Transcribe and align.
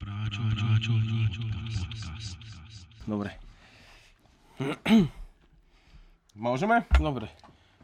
Práčo, 0.00 0.40
práčo, 0.48 0.92
práčo, 0.96 1.42
podcast. 1.44 2.40
Dobre. 3.04 3.36
Môžeme? 6.48 6.88
Dobre. 6.96 7.28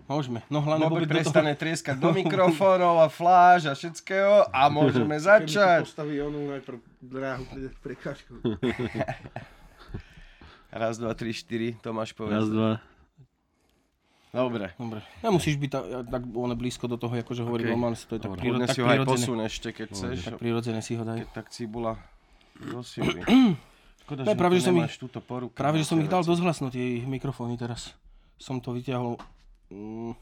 Môžeme. 0.08 0.40
No 0.48 0.64
hlavne 0.64 0.88
Bobek 0.88 1.04
do 1.04 1.12
toho... 1.12 1.16
prestane 1.21 1.52
trieskať 1.52 2.00
do 2.00 2.16
mikrofónov 2.16 3.04
a 3.04 3.12
fláš 3.12 3.68
a 3.68 3.76
všetkého 3.76 4.48
a 4.48 4.72
môžeme 4.72 5.21
začať. 5.29 5.84
tu 5.84 5.92
postaví 5.92 6.16
onú 6.24 6.56
najprv 6.56 6.80
dráhu 7.04 7.44
pre 7.52 7.69
prekážku. 7.84 8.33
Raz, 10.72 10.96
dva, 10.96 11.12
tri, 11.12 11.37
štyri, 11.37 11.76
Tomáš 11.85 12.17
povedz. 12.17 12.33
Raz, 12.33 12.48
dva. 12.48 12.71
Dobre. 14.37 14.66
Dobre. 14.76 15.00
Nemusíš 15.24 15.56
byť 15.56 15.71
tak, 15.72 15.84
tak 16.12 16.23
ono 16.28 16.52
blízko 16.52 16.84
do 16.84 17.00
toho, 17.00 17.16
akože 17.16 17.41
hovorí 17.41 17.64
normálne, 17.64 17.96
sa 17.96 18.05
to 18.05 18.20
je 18.20 18.20
tak, 18.20 18.37
Kľudne 18.37 18.69
tak 18.69 18.77
si 18.77 18.80
ho 18.84 18.88
aj 18.92 19.01
posun 19.09 19.41
ešte, 19.41 19.69
keď 19.73 19.87
chceš. 19.96 20.16
Tak 20.28 20.37
prirodzené 20.37 20.84
si 20.84 20.92
ho 20.95 21.02
daj. 21.02 21.24
Keď 21.24 21.30
tak 21.32 21.46
cibula. 21.48 21.96
Škoda, 24.06 24.23
Ne, 24.23 24.38
práve, 24.38 24.62
že 24.62 24.70
som 24.70 24.77
nemáš 24.77 25.01
túto 25.01 25.19
poruku. 25.19 25.56
Práve, 25.56 25.83
že 25.83 25.88
som 25.88 25.98
ich 25.98 26.06
dal 26.06 26.23
dosť 26.23 26.42
hlasno, 26.45 26.70
tie 26.70 27.02
ich 27.02 27.06
mikrofóny 27.09 27.59
teraz. 27.59 27.91
Som 28.38 28.62
to 28.62 28.70
vyťahol. 28.70 29.19
Mm, 29.73 30.14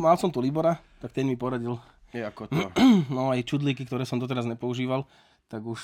mal 0.00 0.18
som 0.18 0.32
tu 0.34 0.42
Libora, 0.42 0.80
tak 0.98 1.14
ten 1.14 1.28
mi 1.28 1.38
poradil. 1.38 1.78
Je 2.10 2.24
ako 2.24 2.48
to. 2.48 2.58
No 3.14 3.30
aj 3.30 3.44
čudlíky, 3.44 3.84
ktoré 3.84 4.02
som 4.08 4.18
doteraz 4.18 4.48
nepoužíval, 4.48 5.06
tak 5.46 5.62
už... 5.62 5.78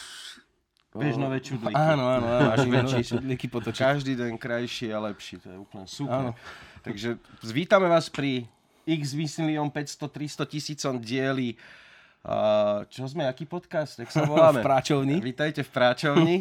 Vieš 0.94 1.18
nové 1.18 1.42
čudlíky. 1.42 1.74
Áno, 1.74 2.06
áno, 2.06 2.26
áno. 2.26 2.48
Máš 2.54 2.66
nové 2.70 3.02
čudlíky 3.02 3.46
potočiť. 3.50 3.82
Každý 3.82 4.14
deň 4.14 4.38
krajší 4.38 4.94
a 4.94 5.02
lepší, 5.02 5.42
to 5.42 5.50
je 5.50 5.58
úplne 5.58 5.84
super. 5.90 6.18
Áno. 6.18 6.30
Takže 6.84 7.16
vítame 7.48 7.88
vás 7.88 8.12
pri 8.12 8.44
x 8.84 9.16
milión 9.40 9.72
500 9.72 10.04
300 10.04 10.44
tisícom 10.44 11.00
dieli. 11.00 11.56
Uh, 12.24 12.84
čo 12.92 13.08
sme, 13.08 13.24
aký 13.24 13.48
podcast? 13.48 13.96
Jak 13.96 14.12
sa 14.12 14.28
voláme? 14.28 14.60
V 14.60 14.68
práčovni. 14.68 15.16
Vítajte 15.16 15.64
v 15.64 15.70
práčovni. 15.72 16.36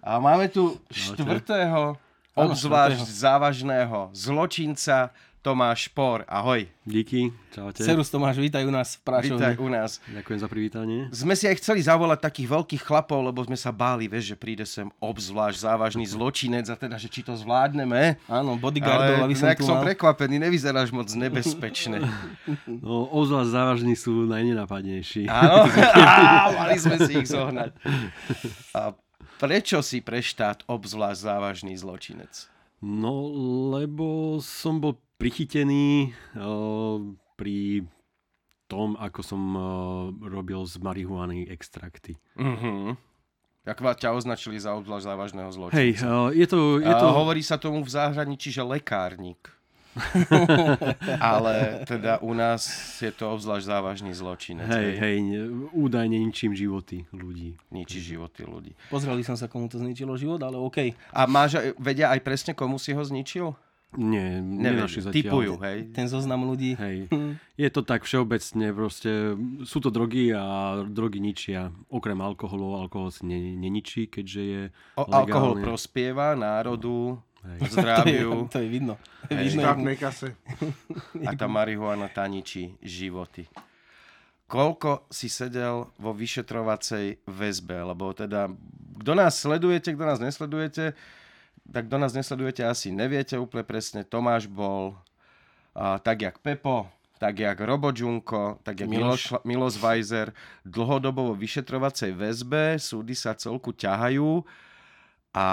A 0.00 0.16
máme 0.24 0.48
tu 0.48 0.72
štvrtého, 0.88 2.00
obzvlášť 2.32 3.04
závažného 3.04 4.08
zločinca 4.16 5.12
Tomáš 5.38 5.86
Špor. 5.88 6.26
Ahoj, 6.26 6.66
Díky, 6.82 7.30
čaute. 7.54 7.86
Serus 7.86 8.10
Tomáš, 8.10 8.42
vítaj 8.42 8.66
u 8.66 8.72
nás 8.74 8.98
v 8.98 9.00
práčovni. 9.06 9.38
vítaj 9.38 9.54
u 9.56 9.70
nás. 9.70 9.90
Ďakujem 10.10 10.38
za 10.40 10.48
privítanie. 10.50 11.00
Sme 11.14 11.38
si 11.38 11.46
aj 11.46 11.62
chceli 11.62 11.78
zavolať 11.78 12.18
takých 12.18 12.48
veľkých 12.50 12.82
chlapov, 12.82 13.22
lebo 13.22 13.46
sme 13.46 13.54
sa 13.54 13.70
báli, 13.70 14.10
vieš, 14.10 14.34
že 14.34 14.36
príde 14.36 14.66
sem 14.66 14.90
obzvlášť 14.98 15.62
závažný 15.62 16.04
zločinec 16.04 16.66
a 16.66 16.74
teda, 16.74 16.98
že 16.98 17.06
či 17.06 17.22
to 17.22 17.38
zvládneme. 17.38 18.18
Áno, 18.26 18.58
bodyguardov, 18.58 19.22
Ale 19.22 19.26
aby 19.30 19.36
som 19.38 19.46
som 19.62 19.78
mal. 19.78 19.86
prekvapený, 19.86 20.42
nevyzeráš 20.42 20.90
moc 20.90 21.06
nebezpečné. 21.06 22.02
No, 22.68 23.04
obzvlášť 23.10 23.50
závažní 23.52 23.94
sú 23.94 24.24
najnenapadnejší. 24.26 25.28
Áno, 25.28 25.68
Á, 25.98 26.50
mali 26.52 26.76
sme 26.80 26.96
si 27.04 27.20
ich 27.20 27.28
zohnať. 27.28 27.72
A 28.72 28.96
prečo 29.36 29.84
si 29.84 30.00
pre 30.00 30.18
štát 30.18 30.64
obzvlášť 30.64 31.20
závažný 31.20 31.74
zločinec? 31.76 32.48
No, 32.78 33.28
lebo 33.74 34.38
som 34.38 34.78
bol 34.78 34.96
prichytený 35.18 36.14
uh, 36.38 37.02
pri 37.34 37.82
tom, 38.70 38.94
ako 38.94 39.20
som 39.20 39.42
uh, 39.54 39.62
robil 40.30 40.62
z 40.62 40.78
marihuany 40.78 41.50
extrakty. 41.50 42.16
Jak 43.66 43.78
vás 43.84 44.00
ťa 44.00 44.14
označili 44.14 44.56
za 44.56 44.72
obzvlášť 44.78 45.04
závažného 45.04 45.50
zločinca? 45.52 45.76
Hej, 45.76 45.90
uh, 46.00 46.30
je 46.32 46.46
to... 46.46 46.78
Je 46.80 46.88
A 46.88 47.02
to... 47.02 47.10
hovorí 47.12 47.42
sa 47.42 47.58
tomu 47.58 47.82
v 47.82 47.90
zahraničí, 47.90 48.48
že 48.54 48.62
lekárnik. 48.62 49.58
Ale 51.18 51.82
teda 51.82 52.22
u 52.22 52.30
nás 52.30 52.70
je 53.02 53.10
to 53.10 53.34
obzvlášť 53.34 53.66
závažný 53.66 54.14
zločinec. 54.14 54.70
Hej, 54.70 54.90
hej, 55.02 55.16
ne- 55.18 55.50
údajne 55.74 56.14
ničím 56.22 56.54
životy 56.54 57.02
ľudí. 57.10 57.58
Ničí 57.74 57.98
životy 57.98 58.46
ľudí. 58.46 58.72
Pozreli 58.94 59.26
som 59.26 59.34
sa, 59.34 59.50
komu 59.50 59.66
to 59.66 59.82
zničilo 59.82 60.14
život, 60.14 60.38
ale 60.38 60.54
OK. 60.54 60.94
A 61.10 61.26
máš, 61.26 61.58
vedia 61.82 62.14
aj 62.14 62.20
presne, 62.22 62.52
komu 62.54 62.78
si 62.78 62.94
ho 62.94 63.02
zničil? 63.02 63.58
Nie, 63.96 64.44
Neviem, 64.44 64.84
nenašli 64.84 65.00
zatiaľ. 65.00 65.16
typujú, 65.16 65.52
hej. 65.64 65.78
Ten 65.96 66.12
zoznam 66.12 66.44
ľudí. 66.44 66.76
Hej, 66.76 67.08
je 67.56 67.68
to 67.72 67.80
tak 67.80 68.04
všeobecne, 68.04 68.76
proste 68.76 69.32
sú 69.64 69.80
to 69.80 69.88
drogy 69.88 70.28
a 70.36 70.76
drogy 70.84 71.24
ničia. 71.24 71.72
Okrem 71.88 72.20
alkoholu, 72.20 72.76
alkohol 72.76 73.08
si 73.08 73.24
ne, 73.24 73.56
neničí, 73.56 74.12
keďže 74.12 74.42
je 74.44 74.62
O, 75.00 75.08
alkohol 75.08 75.64
prospieva 75.64 76.36
národu, 76.36 77.16
Hej. 77.38 77.58
To 77.58 77.64
je, 77.64 77.70
zdraviu 77.70 78.30
to 78.50 78.58
je 78.60 78.68
vidno. 78.68 78.94
Hej. 79.30 79.56
vidno 79.56 79.62
štátnej 79.62 79.96
kase. 79.96 80.28
a 81.28 81.30
tá 81.38 81.46
marihuana 81.46 82.10
tá 82.10 82.26
ničí 82.26 82.74
životy. 82.82 83.46
Koľko 84.48 85.06
si 85.12 85.28
sedel 85.28 85.92
vo 86.00 86.10
vyšetrovacej 86.16 87.28
väzbe? 87.28 87.76
Lebo 87.84 88.16
teda, 88.16 88.48
kto 89.00 89.12
nás 89.12 89.36
sledujete, 89.36 89.92
kto 89.92 90.04
nás 90.08 90.20
nesledujete, 90.20 90.96
tak 91.68 91.86
kto 91.86 91.96
nás 92.00 92.16
nesledujete 92.16 92.64
asi 92.64 92.88
neviete 92.88 93.36
úplne 93.36 93.64
presne. 93.64 94.04
Tomáš 94.04 94.48
bol 94.48 94.96
a, 95.76 96.00
tak 96.00 96.24
jak 96.24 96.40
Pepo, 96.40 96.88
tak 97.18 97.38
jak 97.38 97.58
Robo 97.60 97.90
Junko, 97.94 98.58
tak 98.62 98.80
jak 98.80 98.88
Miloš, 98.88 99.42
Miloš. 99.42 99.78
Weiser, 99.78 100.32
dlhodobo 100.64 101.30
vo 101.30 101.34
vyšetrovacej 101.34 102.14
väzbe, 102.14 102.78
súdy 102.78 103.12
sa 103.12 103.34
celku 103.34 103.74
ťahajú 103.74 104.42
a 105.34 105.46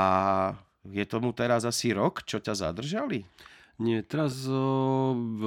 je 0.85 1.05
tomu 1.05 1.33
teraz 1.33 1.65
asi 1.65 1.91
rok, 1.91 2.21
čo 2.23 2.37
ťa 2.37 2.53
zadržali? 2.53 3.25
Nie, 3.81 4.05
teraz 4.05 4.47
o, 4.47 5.17
v 5.17 5.43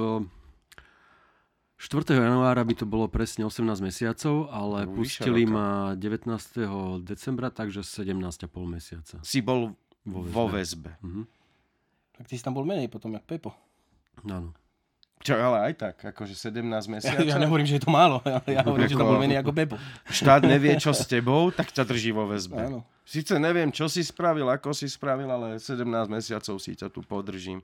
4. 1.79 2.11
januára 2.11 2.59
by 2.67 2.75
to 2.75 2.85
bolo 2.85 3.07
presne 3.07 3.47
18 3.47 3.79
mesiacov, 3.79 4.51
ale 4.51 4.83
vyše 4.83 5.23
pustili 5.23 5.47
roka. 5.47 5.55
ma 5.55 5.69
19. 5.95 7.07
decembra, 7.07 7.47
takže 7.49 7.81
17,5 7.87 8.51
mesiaca. 8.67 9.15
Si 9.23 9.39
bol 9.39 9.79
Vo 10.09 10.21
vo 10.21 10.43
väzbe. 10.47 10.89
väzbe. 10.89 10.91
Mhm. 11.01 11.23
Tak 12.13 12.25
ty 12.25 12.35
si 12.35 12.43
tam 12.43 12.51
bol 12.51 12.63
menej 12.63 12.87
potom, 12.87 13.11
jak 13.11 13.23
Pepo. 13.23 13.55
Áno. 14.21 14.51
Čo, 15.19 15.35
ale 15.35 15.71
aj 15.71 15.73
tak, 15.75 15.95
akože 16.05 16.31
17 16.31 16.63
mesiacov. 16.87 17.27
Ja 17.27 17.35
nehovorím, 17.35 17.67
že 17.67 17.75
je 17.75 17.83
to 17.83 17.91
málo, 17.91 18.23
ale 18.23 18.47
ja 18.49 18.63
hovorím, 18.63 18.87
že 18.87 18.95
tam 18.95 19.03
bol 19.05 19.19
menej 19.19 19.39
ako 19.39 19.51
Pepo. 19.51 19.75
Štát 20.05 20.43
nevie, 20.43 20.79
čo 20.79 20.91
s 20.91 21.03
tebou, 21.03 21.51
tak 21.51 21.71
ťa 21.71 21.83
drží 21.83 22.11
vo 22.11 22.23
väzbe. 22.23 22.55
Áno. 22.55 22.87
Sice 23.03 23.35
neviem, 23.35 23.67
čo 23.67 23.87
si 23.87 23.99
spravil, 23.99 24.47
ako 24.47 24.71
si 24.71 24.87
spravil, 24.87 25.27
ale 25.27 25.59
17 25.59 25.83
mesiacov 26.07 26.55
si 26.57 26.71
ťa 26.71 26.87
tu 26.87 27.03
podržím. 27.03 27.59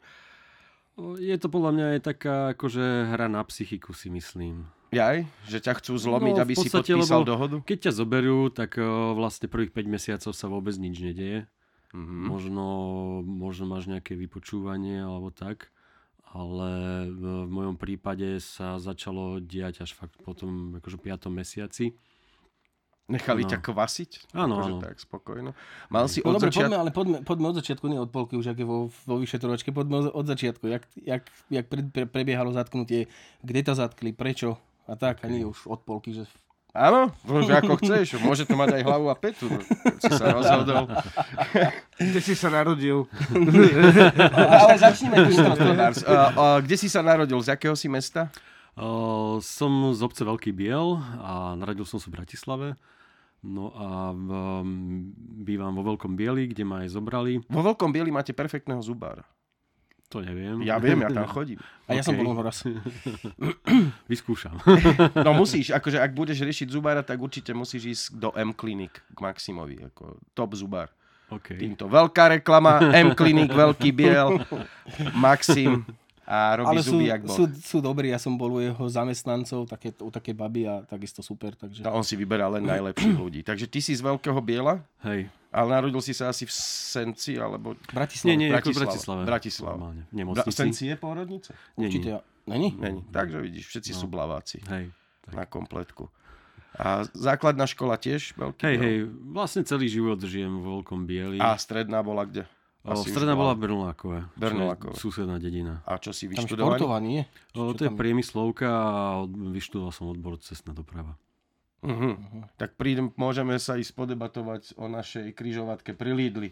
Je 1.15 1.35
to 1.35 1.47
podľa 1.47 1.71
mňa 1.71 1.85
aj 1.91 2.01
taká 2.01 2.35
akože 2.51 2.83
hra 3.11 3.27
na 3.27 3.43
psychiku, 3.43 3.91
si 3.91 4.07
myslím. 4.09 4.67
Jaj? 4.91 5.27
Že 5.45 5.57
ťa 5.61 5.73
chcú 5.79 5.93
zlomiť, 5.95 6.35
No, 6.35 6.43
aby 6.43 6.53
si 6.55 6.67
podstate, 6.67 6.91
podpísal 6.91 7.19
lebo- 7.19 7.29
dohodu? 7.29 7.55
Keď 7.61 7.77
ťa 7.83 7.91
zoberú, 7.93 8.47
tak 8.47 8.75
o, 8.75 9.11
vlastne 9.11 9.47
prvých 9.47 9.71
5 9.71 9.87
mesiacov 9.87 10.31
sa 10.31 10.47
vôbec 10.47 10.75
nič 10.75 10.99
nedieje. 10.99 11.47
Mhm. 11.95 12.27
Možno, 12.27 12.65
možno 13.23 13.71
máš 13.71 13.87
nejaké 13.87 14.19
vypočúvanie 14.19 14.99
alebo 14.99 15.31
tak, 15.31 15.71
ale 16.27 17.07
v, 17.07 17.47
mojom 17.47 17.79
prípade 17.79 18.43
sa 18.43 18.75
začalo 18.75 19.39
diať 19.39 19.87
až 19.87 19.95
fakt 19.95 20.19
potom 20.19 20.75
akože 20.75 20.99
5. 20.99 21.31
mesiaci. 21.31 21.95
Nechali 23.05 23.45
No. 23.45 23.49
ťa 23.53 23.61
kvasiť? 23.61 24.11
Áno, 24.33 24.57
akože 24.59 24.73
áno. 24.75 24.81
Tak, 24.81 24.95
spokojno. 24.97 25.53
Mal 25.93 26.09
si 26.09 26.25
No 26.25 26.33
od 26.33 26.41
dobre, 26.41 26.49
začiatku... 26.49 26.65
poďme, 26.65 26.77
ale 26.81 26.89
poďme, 26.89 27.17
poďme 27.21 27.47
od 27.53 27.57
začiatku, 27.61 27.85
nie 27.85 28.01
od 28.01 28.09
polky, 28.09 28.33
už 28.33 28.49
ak 28.49 28.57
je 28.59 28.67
vo, 28.67 28.89
vo 28.89 29.15
vyšetrovačke, 29.21 29.69
poďme 29.69 30.09
od, 30.09 30.25
začiatku, 30.25 30.65
jak, 30.65 30.83
jak, 30.97 31.23
jak 31.53 31.65
pre, 31.69 31.85
pre, 31.85 32.09
prebiehalo 32.09 32.49
zatknutie, 32.49 33.05
kde 33.45 33.61
to 33.61 33.77
zatkli, 33.77 34.09
prečo 34.09 34.57
a 34.89 34.97
tak, 34.97 35.21
a 35.21 35.29
nie 35.29 35.45
už 35.45 35.69
od 35.69 35.85
polky, 35.85 36.17
že 36.17 36.25
Áno, 36.75 37.07
môže 37.23 37.55
ako 37.55 37.79
chceš. 37.79 38.19
Môže 38.19 38.43
to 38.43 38.59
mať 38.59 38.75
aj 38.75 38.83
hlavu 38.83 39.07
a 39.07 39.15
petu. 39.15 39.47
Keď 39.47 39.99
si 40.03 40.11
sa 40.11 40.27
rozhodol. 40.35 40.91
Kde 41.95 42.19
si 42.19 42.35
sa 42.35 42.51
narodil? 42.51 43.07
Ale 44.35 44.75
začníme 44.75 45.15
týmto. 45.23 45.55
Kde 46.59 46.75
si 46.75 46.91
sa 46.91 46.99
narodil? 46.99 47.39
Z 47.39 47.55
jakého 47.55 47.79
si 47.79 47.87
mesta? 47.87 48.27
Som 49.39 49.95
z 49.95 50.03
obce 50.03 50.27
Veľký 50.27 50.51
Biel 50.51 50.99
a 51.23 51.55
narodil 51.55 51.87
som 51.87 51.95
sa 51.95 52.11
v 52.11 52.19
Bratislave. 52.19 52.67
No 53.45 53.71
a 53.71 54.09
v, 54.11 54.29
bývam 55.47 55.77
vo 55.77 55.85
Veľkom 55.85 56.17
Bieli, 56.17 56.49
kde 56.49 56.65
ma 56.67 56.81
aj 56.83 56.97
zobrali. 56.97 57.39
Vo 57.45 57.61
Veľkom 57.61 57.93
Bieli 57.93 58.09
máte 58.11 58.33
perfektného 58.33 58.83
zubára. 58.83 59.23
To 60.15 60.23
neviem. 60.23 60.63
Ja 60.63 60.79
viem, 60.79 60.95
ja 61.03 61.11
tam 61.11 61.27
chodím. 61.35 61.59
a 61.91 61.91
ja 61.91 61.99
som 61.99 62.15
bol 62.15 62.31
raz. 62.39 62.63
Vyskúšam. 64.11 64.55
No 65.19 65.35
musíš, 65.35 65.75
akože 65.75 65.99
ak 65.99 66.15
budeš 66.15 66.39
riešiť 66.39 66.71
zubára, 66.71 67.03
tak 67.03 67.19
určite 67.19 67.51
musíš 67.51 67.83
ísť 67.83 68.03
do 68.15 68.29
M-Klinik 68.31 69.03
k 69.11 69.17
Maximovi, 69.19 69.83
ako 69.91 70.15
top 70.31 70.55
zubár. 70.55 70.87
OK. 71.27 71.59
Týmto 71.59 71.91
veľká 71.91 72.39
reklama, 72.39 72.79
M-Klinik, 72.95 73.51
Veľký 73.51 73.91
Biel, 73.91 74.39
Maxim 75.25 75.83
a 76.25 76.57
robí 76.57 76.73
Ale 76.73 76.81
sú, 76.81 76.97
zuby 76.97 77.05
jak 77.05 77.21
bol. 77.21 77.35
sú, 77.37 77.43
sú 77.61 77.77
dobrí, 77.79 78.09
ja 78.09 78.17
som 78.17 78.33
bol 78.33 78.57
u 78.57 78.59
jeho 78.59 78.85
zamestnancov, 78.89 79.69
také, 79.69 79.93
u 79.95 80.09
také 80.09 80.33
baby 80.33 80.65
a 80.65 80.81
takisto 80.81 81.21
super, 81.21 81.53
takže... 81.53 81.85
A 81.85 81.93
on 81.93 82.01
si 82.01 82.17
vyberá 82.17 82.49
len 82.49 82.65
najlepších 82.65 83.13
ľudí. 83.13 83.45
Takže 83.45 83.69
ty 83.69 83.77
si 83.77 83.93
z 83.93 84.01
Veľkého 84.01 84.41
Biela, 84.41 84.81
Hej. 85.05 85.29
ale 85.53 85.67
narodil 85.69 86.01
si 86.01 86.11
sa 86.11 86.33
asi 86.33 86.49
v 86.49 86.51
Senci, 86.51 87.37
alebo... 87.37 87.77
Bratislava. 87.93 88.29
Nie, 88.33 88.37
nie, 88.37 88.49
Bratislava. 88.49 88.81
Bratislave. 88.89 89.21
Bratislava. 89.23 89.77
Normálne, 89.77 90.03
v 90.09 90.33
Bra-. 90.33 90.49
Senci 90.49 90.83
je 90.89 90.95
pôrodnica? 90.97 91.51
Nie, 91.77 91.87
Určite 91.87 92.09
nie. 92.09 92.15
ja. 92.17 92.19
Není? 92.45 92.69
Není. 92.73 93.01
Takže 93.09 93.37
vidíš, 93.41 93.65
všetci 93.69 93.91
No. 93.93 93.97
sú 94.01 94.05
blaváci 94.05 94.57
Hej. 94.65 94.89
na 95.29 95.45
kompletku. 95.45 96.09
A 96.75 97.07
základná 97.15 97.63
škola 97.63 97.95
tiež? 97.95 98.35
Veľký 98.35 98.61
Hej, 98.67 98.75
Biel? 98.75 98.83
hej, 98.83 98.97
vlastne 99.31 99.63
celý 99.63 99.87
život 99.87 100.19
žijem 100.19 100.59
v 100.59 100.65
Veľkom 100.75 101.07
Bieli. 101.07 101.39
A 101.39 101.55
stredná 101.55 102.03
bola 102.03 102.27
kde? 102.27 102.43
O, 102.93 103.01
stredná 103.01 103.33
bola 103.33 103.57
je 103.57 104.21
Bernolákove. 104.37 104.93
Susedná 104.93 105.41
dedina. 105.41 105.81
A 105.89 105.97
čo 105.97 106.13
si 106.13 106.29
Tam 106.29 106.45
vyštudovaný? 106.45 106.77
športovanie, 106.77 107.09
nie? 107.09 107.23
O, 107.57 107.73
Čo 107.73 107.73
to 107.73 107.81
je 107.85 107.89
tam- 107.89 107.97
priemyslovka 107.97 108.67
a 108.69 109.25
vyštudoval 109.25 109.89
som 109.89 110.05
odbor 110.13 110.37
cestná 110.37 110.77
doprava. 110.77 111.17
Uh-huh. 111.85 112.17
Tak 112.57 112.77
prídem, 112.81 113.13
môžeme 113.13 113.57
sa 113.61 113.77
ísť 113.77 113.93
podebatovať 113.93 114.73
o 114.77 114.89
našej 114.89 115.33
kryžovatke 115.37 115.93
pri 115.93 116.17
Lidli. 116.17 116.49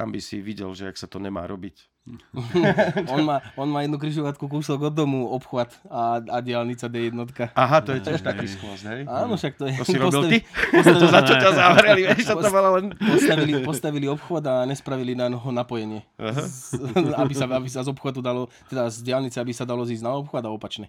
Tam 0.00 0.08
by 0.08 0.16
si 0.16 0.40
videl, 0.40 0.72
že 0.72 0.88
ak 0.88 0.96
sa 0.96 1.04
to 1.04 1.20
nemá 1.20 1.44
robiť. 1.44 1.76
on, 3.12 3.20
má, 3.20 3.44
on 3.52 3.68
má 3.68 3.84
jednu 3.84 4.00
križovatku 4.00 4.48
kúsok 4.48 4.88
od 4.88 4.94
domu, 4.96 5.28
obchvat 5.28 5.76
a, 5.92 6.24
a 6.24 6.40
diálnica 6.40 6.88
D1. 6.88 7.12
Aha, 7.52 7.84
to 7.84 7.92
je 7.92 8.00
tiež 8.00 8.24
taký 8.24 8.48
skvost, 8.48 8.88
hej? 8.88 9.04
Áno, 9.04 9.36
však 9.36 9.60
to 9.60 9.68
je. 9.68 9.76
To 9.76 9.84
si 9.84 10.00
robil 10.08 10.22
ty? 10.32 10.38
Postavili, 10.72 10.96
To 11.04 11.06
za 11.12 11.20
čo 11.20 11.34
ťa 11.36 11.50
zavreli, 11.52 12.00
vieš, 12.08 12.24
to 12.32 12.48
bolo 12.48 12.68
len... 12.80 12.84
postavili, 12.96 13.52
postavili 13.60 14.06
obchod 14.08 14.42
a 14.48 14.54
nespravili 14.64 15.12
na 15.12 15.28
noho 15.28 15.52
napojenie. 15.52 16.00
Z, 16.16 16.80
aby, 17.20 17.34
sa, 17.36 17.44
aby 17.52 17.68
sa 17.68 17.84
z 17.84 17.92
obchodu 17.92 18.24
dalo, 18.24 18.48
teda 18.72 18.88
z 18.88 19.04
diálnice, 19.04 19.36
aby 19.36 19.52
sa 19.52 19.68
dalo 19.68 19.84
zísť 19.84 20.08
na 20.08 20.16
obchod 20.16 20.40
a 20.40 20.48
opačne. 20.48 20.88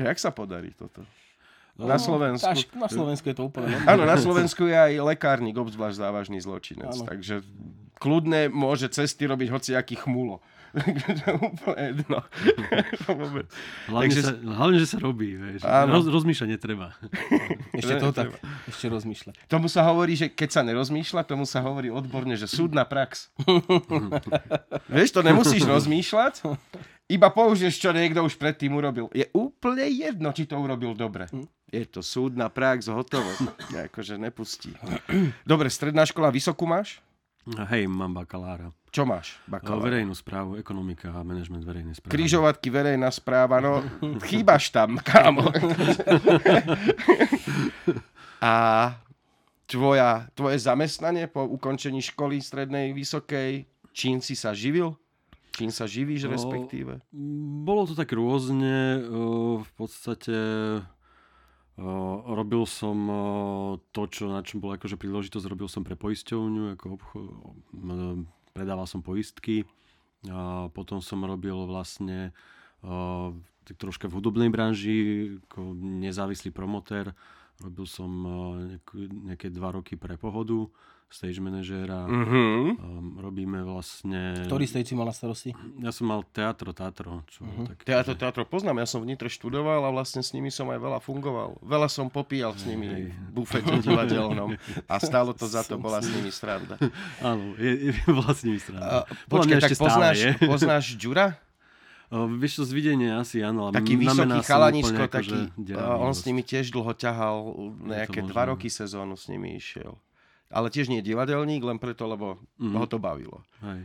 Jak 0.00 0.16
sa 0.16 0.32
podarí 0.32 0.72
toto? 0.72 1.04
Na 1.78 1.94
Slovensku. 1.94 2.50
Až, 2.50 2.66
na 2.74 2.90
Slovensku 2.90 3.26
je 3.30 3.36
to 3.38 3.46
úplne 3.46 3.70
normálne. 3.72 3.86
Áno, 3.86 4.02
na 4.02 4.18
Slovensku 4.18 4.66
je 4.66 4.74
aj 4.74 4.98
lekárnik, 4.98 5.54
obzvlášť 5.54 6.02
závažný 6.02 6.42
zločinec. 6.42 6.90
Áno. 6.90 7.06
Takže 7.06 7.46
kľudne 8.02 8.50
môže 8.50 8.90
cesty 8.90 9.30
robiť 9.30 9.48
hociaký 9.54 9.94
chmulo. 9.94 10.42
Úplne 11.48 11.80
jedno. 11.96 12.18
Hlavne, 13.88 14.10
Takže- 14.10 14.20
sa, 14.20 14.32
hlavne, 14.36 14.78
že 14.82 14.88
sa 14.90 14.98
robí. 15.00 15.38
Vieš. 15.38 15.64
Áno. 15.64 15.96
Roz, 15.96 16.04
rozmýšľať 16.12 16.48
netreba. 16.50 16.92
Ešte 17.72 17.94
to 17.96 18.12
tak, 18.12 18.36
ešte 18.68 18.86
rozmýšľať. 18.92 19.34
Tomu 19.48 19.72
sa 19.72 19.86
hovorí, 19.88 20.12
že 20.18 20.28
keď 20.28 20.48
sa 20.50 20.60
nerozmýšľa, 20.66 21.24
tomu 21.24 21.48
sa 21.48 21.64
hovorí 21.64 21.88
odborne, 21.88 22.36
že 22.36 22.44
súdna 22.44 22.84
prax. 22.84 23.32
Vieš, 24.92 25.16
to 25.16 25.20
nemusíš 25.24 25.64
rozmýšľať, 25.64 26.44
iba 27.08 27.28
použiješ, 27.32 27.80
čo 27.80 27.90
niekto 27.96 28.20
už 28.20 28.36
predtým 28.36 28.76
urobil. 28.76 29.08
Je 29.16 29.24
úplne 29.32 29.88
jedno, 29.88 30.28
či 30.36 30.44
to 30.44 30.60
urobil 30.60 30.92
dobre. 30.92 31.32
Je 31.68 31.84
to 31.84 32.00
súdna 32.00 32.48
prax, 32.48 32.88
hotovo. 32.88 33.28
Akože 33.70 34.16
nepustí. 34.16 34.72
Dobre, 35.44 35.68
stredná 35.68 36.02
škola, 36.02 36.28
vysokú 36.28 36.64
máš? 36.64 37.04
Hej, 37.48 37.88
mám 37.88 38.12
bakalára. 38.12 38.72
Čo 38.88 39.04
máš? 39.04 39.36
O, 39.44 39.52
Bakalár. 39.52 39.84
verejnú 39.84 40.12
správu, 40.12 40.56
ekonomika 40.56 41.08
a 41.08 41.20
manažment 41.20 41.60
verejnej 41.60 41.92
správy. 41.92 42.12
Križovatky, 42.12 42.68
verejná 42.68 43.08
správa, 43.08 43.56
no 43.58 43.84
chýbaš 44.24 44.68
tam, 44.68 44.96
kámo. 45.00 45.48
A 48.38 48.54
tvoja, 49.66 50.28
tvoje 50.32 50.56
zamestnanie 50.58 51.26
po 51.26 51.42
ukončení 51.42 52.00
školy 52.00 52.38
strednej, 52.38 52.94
vysokej, 52.94 53.66
čím 53.90 54.22
si 54.22 54.38
sa 54.38 54.54
živil? 54.54 54.94
Čím 55.52 55.74
sa 55.74 55.90
živíš 55.90 56.24
No, 56.24 56.38
respektíve? 56.38 57.02
Bolo 57.66 57.82
to 57.82 57.92
tak 57.92 58.14
rôzne. 58.14 59.02
o, 59.04 59.20
V 59.58 59.70
podstate 59.74 60.34
robil 62.34 62.66
som 62.66 62.96
o, 63.06 63.20
to, 63.94 64.10
čo, 64.10 64.26
na 64.26 64.42
čom 64.42 64.58
bola 64.58 64.74
akože 64.74 64.98
príležitosť. 64.98 65.46
Robil 65.46 65.70
som 65.70 65.86
pre 65.86 65.94
poisťovňu, 65.94 66.74
ako 66.74 66.86
obcho, 66.98 67.18
m, 67.70 68.26
predával 68.50 68.90
som 68.90 69.00
poistky. 69.00 69.62
A 70.26 70.66
potom 70.74 70.98
som 70.98 71.22
robil 71.22 71.54
vlastne 71.70 72.34
tak 73.62 73.76
troška 73.78 74.10
v 74.10 74.18
hudobnej 74.18 74.50
branži, 74.50 74.98
ako 75.46 75.78
nezávislý 75.78 76.50
promotér. 76.50 77.14
Robil 77.62 77.86
som 77.86 78.10
nejaké 79.30 79.50
dva 79.50 79.74
roky 79.74 79.94
pre 79.94 80.18
pohodu, 80.18 80.66
stage 81.08 81.40
manažéra. 81.40 82.04
Mhm. 82.04 82.76
Um, 82.76 83.16
robíme 83.16 83.64
vlastne... 83.64 84.44
Ktorý 84.44 84.68
stage 84.68 84.92
si 84.92 84.94
mal 84.94 85.08
na 85.08 85.16
starosti? 85.16 85.56
Ja 85.80 85.88
som 85.88 86.12
mal 86.12 86.20
teatro, 86.28 86.76
teatro. 86.76 87.24
Čo 87.32 87.48
tak, 87.64 87.80
Teatro, 87.88 88.12
teatro 88.12 88.44
poznám, 88.44 88.84
ja 88.84 88.86
som 88.86 89.00
v 89.00 89.08
Nitre 89.12 89.32
študoval 89.32 89.88
a 89.88 89.90
vlastne 89.90 90.20
s 90.20 90.36
nimi 90.36 90.52
som 90.52 90.68
aj 90.68 90.76
veľa 90.76 90.98
fungoval. 91.00 91.56
Veľa 91.64 91.88
som 91.88 92.12
popíjal 92.12 92.52
s 92.52 92.68
nimi 92.68 93.08
v 93.08 93.30
bufete 93.32 93.80
divadelnom 93.80 94.52
a 94.84 94.94
stálo 95.00 95.32
to 95.32 95.48
za 95.48 95.64
to, 95.64 95.76
bola 95.84 96.04
s 96.04 96.12
nimi 96.12 96.28
sranda. 96.28 96.76
Áno, 97.24 97.56
je, 97.56 97.88
je 97.88 97.92
vlastne 98.12 98.52
mi 98.56 98.60
strana. 98.60 99.02
Uh, 99.02 99.04
počkaj, 99.32 99.64
tak 99.64 99.72
poznáš, 99.80 100.18
poznáš 100.44 100.84
Ďura? 101.00 101.40
O, 102.08 102.24
vieš 102.24 102.60
čo, 102.60 102.62
z 102.64 102.72
videnia 102.72 103.20
asi 103.20 103.44
áno, 103.44 103.68
ale 103.68 103.84
Taký 103.84 104.00
vysoký 104.00 104.40
chalanisko, 104.40 105.12
taký, 105.12 105.52
a 105.76 106.00
on 106.00 106.16
s 106.16 106.24
nimi 106.24 106.40
tiež 106.40 106.72
dlho 106.72 106.96
ťahal, 106.96 107.36
nejaké 107.84 108.24
dva 108.24 108.48
roky 108.48 108.72
sezónu 108.72 109.12
s 109.12 109.28
nimi 109.28 109.60
išiel. 109.60 109.92
Ale 110.48 110.68
tiež 110.68 110.88
nie 110.88 111.00
divadelník, 111.00 111.60
len 111.60 111.76
preto, 111.76 112.04
lebo 112.04 112.40
Mhm. 112.56 112.74
ho 112.74 112.86
to 112.86 112.96
bavilo. 112.96 113.44
Hej. 113.60 113.84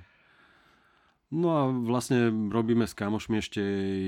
No 1.33 1.49
a 1.49 1.61
vlastne 1.65 2.29
robíme 2.29 2.85
s 2.85 2.93
kamošmi 2.93 3.41
ešte 3.41 3.57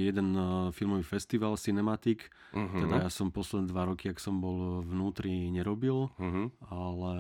jeden 0.06 0.30
uh, 0.32 0.46
filmový 0.70 1.02
festival 1.02 1.58
Cinematic. 1.58 2.30
Uh-huh. 2.54 2.86
Teda 2.86 3.02
ja 3.02 3.10
som 3.10 3.34
posledné 3.34 3.66
dva 3.66 3.90
roky, 3.90 4.08
ak 4.08 4.22
som 4.22 4.38
bol 4.38 4.86
vnútri, 4.86 5.50
nerobil, 5.50 6.14
uh-huh. 6.14 6.54
ale 6.64 7.14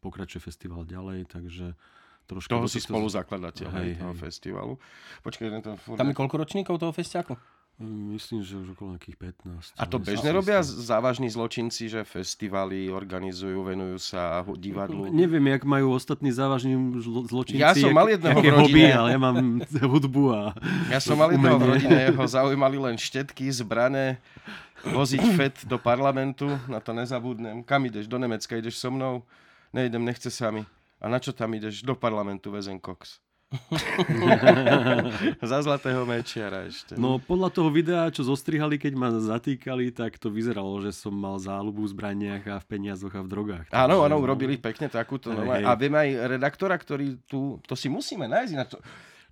pokračuje 0.00 0.40
festival 0.40 0.88
ďalej, 0.88 1.28
takže 1.28 1.76
trošku... 2.24 2.48
Toho 2.48 2.64
si 2.64 2.80
tohto- 2.80 2.96
spoluzakladateľ 2.96 3.68
hej, 3.76 3.88
Hej, 3.90 4.00
toho 4.00 4.14
festivalu. 4.16 4.74
Počkaj, 5.20 5.48
ten 5.50 5.60
to 5.60 5.76
furt... 5.76 6.00
Tam 6.00 6.08
je 6.08 6.16
koľko 6.16 6.36
ročníkov 6.38 6.80
toho 6.80 6.90
festiaku? 6.90 7.36
Myslím, 7.82 8.46
že 8.46 8.54
už 8.54 8.78
okolo 8.78 8.94
nejakých 8.94 9.18
15. 9.42 9.74
A 9.74 9.84
to 9.90 9.98
bežne 9.98 10.30
robia 10.30 10.62
závažní 10.62 11.26
zločinci, 11.26 11.90
že 11.90 12.06
festivaly 12.06 12.86
organizujú, 12.86 13.66
venujú 13.66 13.98
sa 13.98 14.46
divadlu. 14.54 15.10
Neviem, 15.10 15.42
jak 15.50 15.66
majú 15.66 15.90
ostatní 15.98 16.30
závažní 16.30 16.78
zlo- 17.02 17.26
zločinci. 17.26 17.58
Ja 17.58 17.74
som 17.74 17.90
mal 17.90 18.06
jedného 18.06 18.38
v 18.38 18.54
hobby, 18.54 18.86
rodine. 18.86 18.94
ale 18.94 19.08
ja 19.12 19.20
mám 19.20 19.36
hudbu 19.92 20.22
a... 20.30 20.42
Ja 20.86 21.02
som 21.02 21.18
mal 21.18 21.34
jedného 21.34 21.58
v 21.58 21.66
rodine, 21.74 21.98
jeho 22.14 22.22
zaujímali 22.22 22.78
len 22.78 22.94
štetky, 22.94 23.50
zbrané, 23.50 24.22
voziť 24.86 25.20
FED 25.36 25.66
do 25.66 25.76
parlamentu, 25.82 26.46
na 26.70 26.78
to 26.78 26.94
nezabudnem. 26.94 27.66
Kam 27.66 27.82
ideš? 27.90 28.06
Do 28.06 28.22
Nemecka 28.22 28.54
ideš 28.54 28.78
so 28.78 28.94
mnou? 28.94 29.26
Nejdem, 29.74 30.06
nechce 30.06 30.30
sa 30.30 30.54
mi. 30.54 30.62
A 31.02 31.10
na 31.10 31.18
čo 31.18 31.34
tam 31.34 31.50
ideš? 31.50 31.82
Do 31.82 31.98
parlamentu, 31.98 32.54
väzen 32.54 32.78
Cox. 32.78 33.18
Za 35.42 35.58
zlatého 35.60 36.02
mečiara 36.02 36.66
ešte. 36.66 36.96
No 36.96 37.20
podľa 37.20 37.48
toho 37.52 37.68
videa, 37.68 38.08
čo 38.08 38.24
zostrihali, 38.24 38.76
keď 38.76 38.92
ma 38.94 39.08
zatýkali, 39.12 39.92
tak 39.92 40.16
to 40.16 40.32
vyzeralo, 40.32 40.80
že 40.80 40.92
som 40.92 41.12
mal 41.12 41.36
záľubu 41.36 41.84
v 41.84 41.92
zbraniach 41.92 42.44
a 42.48 42.56
v 42.58 42.66
peniazoch 42.66 43.12
a 43.12 43.20
v 43.20 43.28
drogách. 43.28 43.66
Áno, 43.68 44.00
Takže, 44.00 44.06
áno, 44.08 44.16
no, 44.18 44.24
urobili 44.24 44.56
pekne 44.56 44.88
takúto. 44.88 45.30
Hej, 45.30 45.36
No, 45.36 45.48
hej. 45.52 45.64
a 45.64 45.72
viem 45.74 45.94
aj 45.94 46.08
redaktora, 46.28 46.74
ktorý 46.76 47.18
tu, 47.26 47.58
to 47.66 47.74
si 47.74 47.88
musíme 47.88 48.24
nájsť. 48.26 48.52
Na 48.54 48.64
to, 48.64 48.78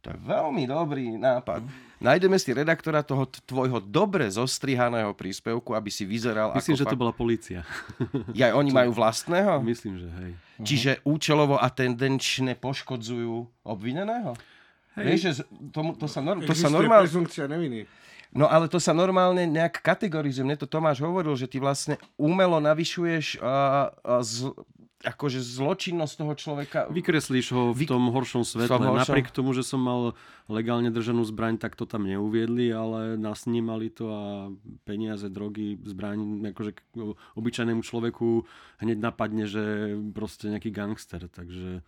to 0.01 0.13
je 0.13 0.19
veľmi 0.25 0.65
dobrý 0.65 1.17
nápad. 1.21 1.61
Nájdeme 2.01 2.41
si 2.41 2.57
redaktora 2.57 3.05
toho 3.05 3.29
tvojho 3.29 3.77
dobre 3.77 4.25
zostrihaného 4.33 5.13
príspevku, 5.13 5.77
aby 5.77 5.93
si 5.93 6.09
vyzeral 6.09 6.57
Myslím, 6.57 6.75
ako 6.75 6.81
že 6.81 6.87
to 6.89 6.97
bola 6.97 7.13
policia. 7.13 7.61
Ja, 8.33 8.57
oni 8.57 8.73
majú 8.73 8.97
vlastného? 8.97 9.61
Myslím, 9.61 10.01
že 10.01 10.09
hej. 10.25 10.33
Čiže 10.65 10.91
účelovo 11.05 11.61
a 11.61 11.69
tendenčne 11.69 12.57
poškodzujú 12.57 13.65
obvineného? 13.69 14.33
Hej. 14.97 15.05
Vieš, 15.05 15.21
že 15.21 15.33
to, 15.71 15.81
to 16.01 16.07
sa, 16.09 16.25
norm, 16.25 16.41
to 16.41 16.57
sa 16.57 16.73
normálne... 16.73 17.05
prezumpcia 17.05 17.45
neviny. 17.45 17.85
No 18.31 18.47
ale 18.47 18.71
to 18.71 18.79
sa 18.79 18.95
normálne 18.95 19.43
nejak 19.45 19.83
kategorizuje. 19.83 20.47
Mne 20.47 20.57
to 20.57 20.71
Tomáš 20.71 21.03
hovoril, 21.03 21.35
že 21.35 21.51
ty 21.51 21.59
vlastne 21.59 21.99
umelo 22.15 22.63
navyšuješ 22.63 23.43
a, 23.43 23.91
a 23.91 24.23
z, 24.23 24.55
akože 25.01 25.41
zločinnosť 25.41 26.15
toho 26.21 26.35
človeka. 26.37 26.79
Vykreslíš 26.93 27.57
ho 27.57 27.73
v 27.73 27.89
tom 27.89 28.13
horšom 28.13 28.45
svetle. 28.45 28.69
Som 28.69 28.85
horšom. 28.85 29.01
Napriek 29.01 29.29
tomu, 29.33 29.57
že 29.57 29.65
som 29.65 29.81
mal 29.81 30.13
legálne 30.47 30.93
držanú 30.93 31.25
zbraň, 31.25 31.57
tak 31.57 31.75
to 31.77 31.89
tam 31.89 32.05
neuviedli, 32.05 32.69
ale 32.69 33.17
nasnímali 33.17 33.89
to 33.89 34.13
a 34.13 34.23
peniaze, 34.85 35.27
drogy, 35.33 35.81
zbraň, 35.81 36.53
akože 36.53 36.73
obyčajnému 37.37 37.81
človeku 37.81 38.45
hneď 38.85 38.99
napadne, 39.01 39.49
že 39.49 39.97
proste 40.13 40.53
nejaký 40.53 40.71
gangster, 40.71 41.27
takže... 41.27 41.83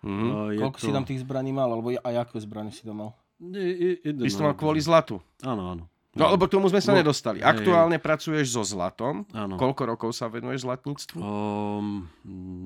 Je 0.00 0.56
Koľko 0.56 0.80
to... 0.80 0.84
si 0.88 0.92
tam 0.96 1.04
tých 1.04 1.20
zbraní 1.20 1.52
mal? 1.52 1.68
Alebo 1.68 1.92
a 1.92 2.08
aké 2.24 2.40
zbraní 2.40 2.72
si 2.72 2.88
to 2.88 2.96
mal? 2.96 3.12
Je, 3.36 4.00
je, 4.00 4.12
Ty 4.16 4.28
si 4.32 4.36
to 4.36 4.48
mal 4.48 4.56
kvôli 4.56 4.80
zlatu. 4.80 5.20
Áno, 5.44 5.76
áno. 5.76 5.84
No 6.10 6.26
lebo 6.26 6.50
k 6.50 6.58
tomu 6.58 6.66
sme 6.66 6.82
sa 6.82 6.90
No, 6.90 6.98
nedostali. 6.98 7.38
hej. 7.38 7.46
Aktuálne 7.46 7.94
pracuješ 7.96 8.50
so 8.50 8.66
zlatom. 8.66 9.22
Áno. 9.30 9.54
Koľko 9.54 9.82
rokov 9.86 10.10
sa 10.10 10.26
venuješ 10.26 10.66
zlatníctvu? 10.66 11.16
Um, 11.16 12.10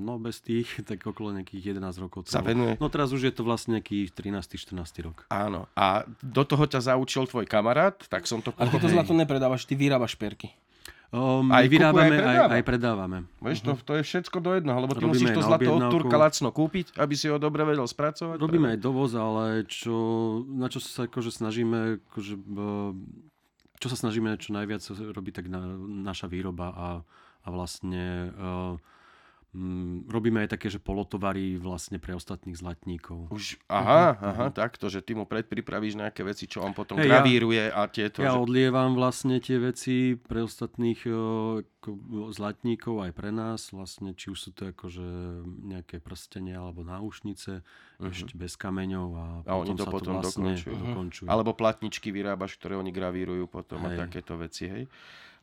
no 0.00 0.16
bez 0.16 0.40
tých, 0.40 0.64
tak 0.88 1.04
okolo 1.04 1.28
nejakých 1.34 1.76
11 1.76 2.00
rokov. 2.00 2.24
Sa 2.24 2.40
venuje. 2.40 2.80
No 2.80 2.88
teraz 2.88 3.12
už 3.12 3.20
je 3.22 3.32
to 3.32 3.44
vlastne 3.44 3.76
nejaký 3.76 4.08
13-14 4.08 4.72
rok. 5.04 5.28
Áno. 5.28 5.68
A 5.74 6.08
do 6.18 6.40
toho 6.42 6.64
ťa 6.64 6.88
zaučil 6.88 7.28
tvoj 7.28 7.44
kamarát, 7.44 8.00
tak 8.08 8.24
som 8.24 8.40
to 8.40 8.48
Ale 8.56 8.72
ty 8.72 8.80
to 8.80 8.88
zlato 8.88 9.12
nepredávaš, 9.12 9.68
ty 9.68 9.76
vyrábaš 9.76 10.16
perky. 10.16 10.48
Um, 11.14 11.46
Aj 11.54 11.62
vyrábame, 11.62 12.10
aj 12.10 12.10
aj, 12.10 12.18
predáva. 12.18 12.50
aj 12.50 12.62
predávame. 12.66 13.18
Vieš, 13.38 13.58
to, 13.62 13.72
to 13.78 13.92
je 13.94 14.02
všetko 14.02 14.34
do 14.40 14.50
jedného, 14.50 14.74
lebo 14.74 14.98
ty 14.98 15.04
Robíme 15.04 15.14
musíš 15.14 15.30
to 15.30 15.46
zlato 15.46 15.70
od. 15.70 15.86
Turka 15.86 16.16
lacno 16.18 16.50
kúpiť, 16.50 16.98
aby 16.98 17.14
si 17.14 17.30
ho 17.30 17.38
dobre 17.38 17.62
vedel 17.62 17.86
spracovať. 17.86 18.34
Robíme 18.34 18.74
aj 18.74 18.82
dovoz, 18.82 19.14
ale 19.14 19.62
čo, 19.70 19.94
na 20.48 20.66
čo 20.66 20.82
sa 20.82 21.06
akože 21.06 21.30
snažíme, 21.30 22.02
akože, 22.10 22.34
eh, 22.34 22.92
čo 23.78 23.88
sa 23.90 23.96
snažíme 23.98 24.36
čo 24.38 24.54
najviac 24.54 24.80
robiť, 24.90 25.32
tak 25.42 25.46
na, 25.50 25.78
naša 26.10 26.26
výroba 26.30 26.72
a 26.74 26.88
a 27.44 27.48
vlastne 27.52 28.32
uh, 28.34 28.74
robíme 30.10 30.42
aj 30.42 30.58
také, 30.58 30.66
že 30.66 30.82
polotovary 30.82 31.54
vlastne 31.60 32.02
pre 32.02 32.16
ostatných 32.16 32.58
zlatníkov. 32.58 33.30
Už, 33.30 33.54
aha, 33.70 34.18
aha, 34.18 34.46
takto, 34.50 34.90
že 34.90 34.98
ty 34.98 35.14
mu 35.14 35.30
predpripravíš 35.30 35.94
nejaké 35.94 36.26
veci, 36.26 36.50
čo 36.50 36.64
on 36.64 36.74
potom 36.74 36.98
ja- 36.98 37.06
gravíruje 37.06 37.70
a 37.70 37.86
tieto. 37.86 38.24
Ja 38.24 38.34
že... 38.34 38.42
odlievam 38.42 38.98
vlastne 38.98 39.38
tie 39.38 39.62
veci 39.62 40.18
pre 40.18 40.42
ostatných 40.42 41.06
ako 41.06 41.22
zlatníkov 42.32 43.04
aj 43.04 43.12
pre 43.12 43.28
nás, 43.28 43.68
vlastne 43.74 44.16
či 44.16 44.32
už 44.32 44.38
sú 44.38 44.50
to 44.56 44.72
akože 44.72 45.04
nejaké 45.68 46.00
prstenia 46.00 46.64
alebo 46.64 46.80
náušnice, 46.86 47.60
ešte 48.00 48.34
bez 48.38 48.56
kameňov 48.56 49.08
a. 49.12 49.26
A 49.44 49.52
oni 49.60 49.76
to 49.76 49.84
sa 49.84 49.92
potom 49.92 50.18
to 50.18 50.30
vlastne 50.30 50.56
dokončujú. 50.56 50.72
Mhm. 50.72 50.84
dokončuje. 50.88 51.28
Alebo 51.28 51.50
platničky 51.52 52.08
vyrábaš, 52.08 52.56
ktoré 52.56 52.80
oni 52.80 52.94
gravírujú 52.94 53.44
potom 53.50 53.84
a 53.84 53.92
Hej. 53.92 53.98
takéto 54.08 54.34
veci, 54.40 54.64
hej. 54.70 54.84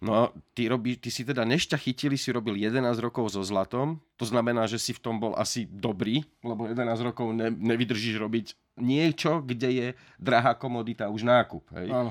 No 0.02 0.18
a 0.18 0.22
ty, 0.58 0.66
robí, 0.66 0.98
ty 0.98 1.14
si 1.14 1.22
teda 1.22 1.46
nešťa 1.46 1.78
chytili, 1.78 2.18
si 2.18 2.34
robil 2.34 2.58
11 2.58 2.98
rokov 2.98 3.38
so 3.38 3.46
zlatom, 3.46 4.02
to 4.18 4.26
znamená, 4.26 4.66
že 4.66 4.82
si 4.82 4.98
v 4.98 5.02
tom 5.06 5.22
bol 5.22 5.38
asi 5.38 5.70
dobrý, 5.70 6.26
lebo 6.42 6.66
11 6.66 7.06
rokov 7.06 7.30
ne, 7.38 7.54
nevydržíš 7.54 8.18
robiť 8.18 8.58
niečo, 8.82 9.46
kde 9.46 9.70
je 9.70 9.88
drahá 10.18 10.58
komodita 10.58 11.06
už 11.06 11.22
nákup, 11.22 11.70
hej. 11.78 11.94
Áno. 11.94 12.10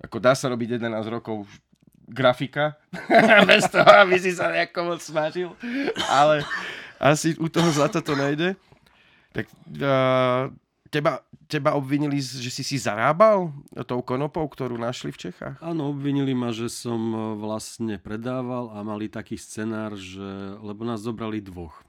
Ako 0.00 0.16
dá 0.16 0.32
sa 0.32 0.48
robiť 0.48 0.80
11 0.80 0.96
rokov 1.12 1.44
grafika, 2.08 2.78
bez 3.50 3.66
toho, 3.70 3.90
aby 4.06 4.16
si 4.16 4.32
sa 4.32 4.50
nejako 4.50 4.94
moc 4.94 5.00
snažil, 5.02 5.52
ale 6.10 6.46
asi 7.02 7.34
u 7.36 7.50
toho 7.50 7.68
zlata 7.70 8.00
to 8.00 8.16
nejde. 8.16 8.56
Tak 9.36 9.52
uh, 9.52 10.48
teba, 10.88 11.22
teba 11.50 11.76
obvinili, 11.76 12.18
že 12.18 12.50
si 12.50 12.62
si 12.64 12.76
zarábal 12.80 13.52
tou 13.84 14.00
konopou, 14.02 14.46
ktorú 14.46 14.78
našli 14.78 15.12
v 15.12 15.28
Čechách? 15.28 15.60
Áno, 15.60 15.92
obvinili 15.92 16.32
ma, 16.32 16.50
že 16.54 16.72
som 16.72 16.98
e, 17.12 17.18
vlastne 17.38 18.00
predával 18.00 18.72
a 18.74 18.80
mali 18.80 19.06
taký 19.10 19.36
scenár, 19.36 19.94
že, 19.98 20.56
lebo 20.62 20.88
nás 20.88 21.02
zobrali 21.02 21.42
dvoch 21.42 21.82
e, 21.82 21.84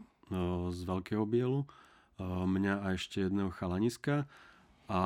z 0.73 0.79
Veľkého 0.83 1.23
Bielu, 1.25 1.63
e, 1.63 1.67
mňa 2.25 2.73
a 2.83 2.87
ešte 2.93 3.25
jedného 3.25 3.49
chalaniska 3.53 4.27
a 4.87 5.01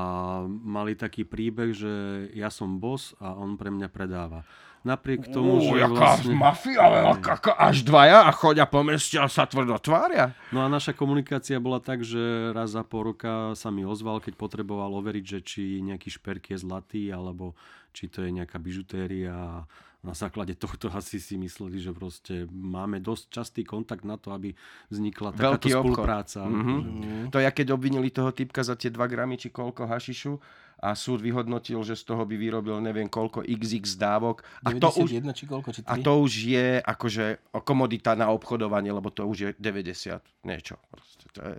mali 0.46 0.94
taký 0.94 1.26
príbeh, 1.26 1.74
že 1.74 1.94
ja 2.38 2.54
som 2.54 2.78
boss 2.78 3.18
a 3.18 3.34
on 3.34 3.58
pre 3.58 3.74
mňa 3.74 3.90
predáva. 3.90 4.46
Napriek 4.82 5.30
tomu, 5.30 5.62
že 5.62 5.86
vlastne... 5.86 6.34
mafia, 6.34 6.82
ako, 7.14 7.54
až 7.54 7.86
dvaja 7.86 8.26
a 8.26 8.34
chodia 8.34 8.66
po 8.66 8.82
meste 8.82 9.14
a 9.22 9.30
sa 9.30 9.46
tvrdo 9.46 9.78
tvária. 9.78 10.34
No 10.50 10.66
a 10.66 10.68
naša 10.74 10.98
komunikácia 10.98 11.62
bola 11.62 11.78
tak, 11.78 12.02
že 12.02 12.50
raz 12.50 12.74
za 12.74 12.82
pol 12.82 13.14
roka 13.14 13.54
sa 13.54 13.70
mi 13.70 13.86
ozval, 13.86 14.18
keď 14.18 14.34
potreboval 14.42 14.90
overiť, 14.98 15.26
že 15.38 15.40
či 15.46 15.62
nejaký 15.86 16.10
šperk 16.10 16.58
je 16.58 16.58
zlatý, 16.58 17.04
alebo 17.14 17.54
či 17.94 18.10
to 18.10 18.26
je 18.26 18.34
nejaká 18.34 18.58
bižutéria. 18.58 19.70
Na 20.02 20.18
základe 20.18 20.58
tohto 20.58 20.90
asi 20.98 21.22
si 21.22 21.38
mysleli, 21.38 21.78
že 21.78 21.94
proste 21.94 22.50
máme 22.50 22.98
dosť 22.98 23.24
častý 23.30 23.62
kontakt 23.62 24.02
na 24.02 24.18
to, 24.18 24.34
aby 24.34 24.50
vznikla 24.90 25.38
takáto 25.38 25.70
spolupráca. 25.70 26.42
Mhm. 26.42 27.30
To 27.30 27.38
ja 27.38 27.54
keď 27.54 27.78
obvinili 27.78 28.10
toho 28.10 28.34
typka 28.34 28.66
za 28.66 28.74
tie 28.74 28.90
2 28.90 28.98
gramy 29.06 29.38
či 29.38 29.54
koľko 29.54 29.86
hašišu 29.86 30.34
a 30.82 30.98
súd 30.98 31.22
vyhodnotil, 31.22 31.78
že 31.86 31.94
z 31.94 32.10
toho 32.10 32.26
by 32.26 32.34
vyrobil 32.34 32.82
neviem 32.82 33.06
koľko 33.06 33.46
xx 33.46 34.02
dávok 34.02 34.42
a 34.66 34.74
to 34.74 34.90
už, 34.98 35.22
91 35.22 35.38
či 35.38 35.46
koľko, 35.46 35.70
či 35.70 35.82
3? 35.86 35.94
A 35.94 35.94
to 36.02 36.12
už 36.26 36.32
je 36.42 36.68
akože 36.82 37.26
komodita 37.62 38.18
na 38.18 38.34
obchodovanie, 38.34 38.90
lebo 38.90 39.14
to 39.14 39.30
už 39.30 39.38
je 39.38 39.50
90 39.62 40.18
niečo. 40.42 40.82
Proste, 40.90 41.26
to 41.30 41.40
je 41.46 41.56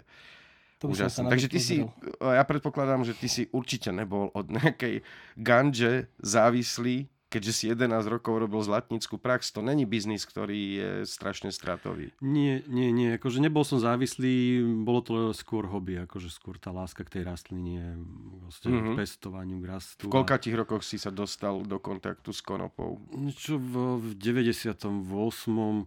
To 0.82 0.90
úžasné. 0.90 1.30
Takže 1.30 1.46
ty 1.46 1.60
si, 1.62 1.76
ja 2.18 2.42
predpokladám, 2.42 3.06
že 3.06 3.14
ty 3.14 3.30
si 3.30 3.46
určite 3.54 3.94
nebol 3.94 4.34
od 4.34 4.50
nejakej 4.50 5.06
ganže 5.38 6.10
závislý, 6.18 7.06
keďže 7.32 7.52
si 7.56 7.64
11 7.72 7.88
rokov 8.12 8.36
robil 8.36 8.60
zlatnícku 8.60 9.16
prax. 9.16 9.48
To 9.56 9.64
není 9.64 9.88
biznis, 9.88 10.28
ktorý 10.28 10.60
je 10.76 10.90
strašne 11.08 11.48
stratový. 11.48 12.12
Nie, 12.20 12.60
nie, 12.68 12.92
nie. 12.92 13.16
Akože 13.16 13.40
nebol 13.40 13.64
som 13.64 13.80
závislý, 13.80 14.60
bolo 14.84 15.00
to 15.00 15.12
skôr 15.32 15.64
hobby, 15.64 15.96
akože 16.04 16.28
skôr 16.28 16.60
tá 16.60 16.68
láska 16.68 17.08
k 17.08 17.16
tej 17.16 17.22
rastline, 17.24 18.04
vlastne 18.44 18.68
Mhm. 18.68 18.76
mm-hmm. 18.76 18.92
k 18.92 19.00
pestovaniu, 19.00 19.56
k 19.56 19.66
rastu. 19.66 20.04
V 20.04 20.12
koľkatých 20.12 20.54
rokoch 20.60 20.84
si 20.84 21.00
sa 21.00 21.08
dostal 21.08 21.64
do 21.64 21.80
kontaktu 21.80 22.28
s 22.28 22.44
konopou? 22.44 23.00
A 23.16 23.32
Čo 23.32 23.56
v, 23.56 23.72
v 23.96 24.08
98. 24.20 24.92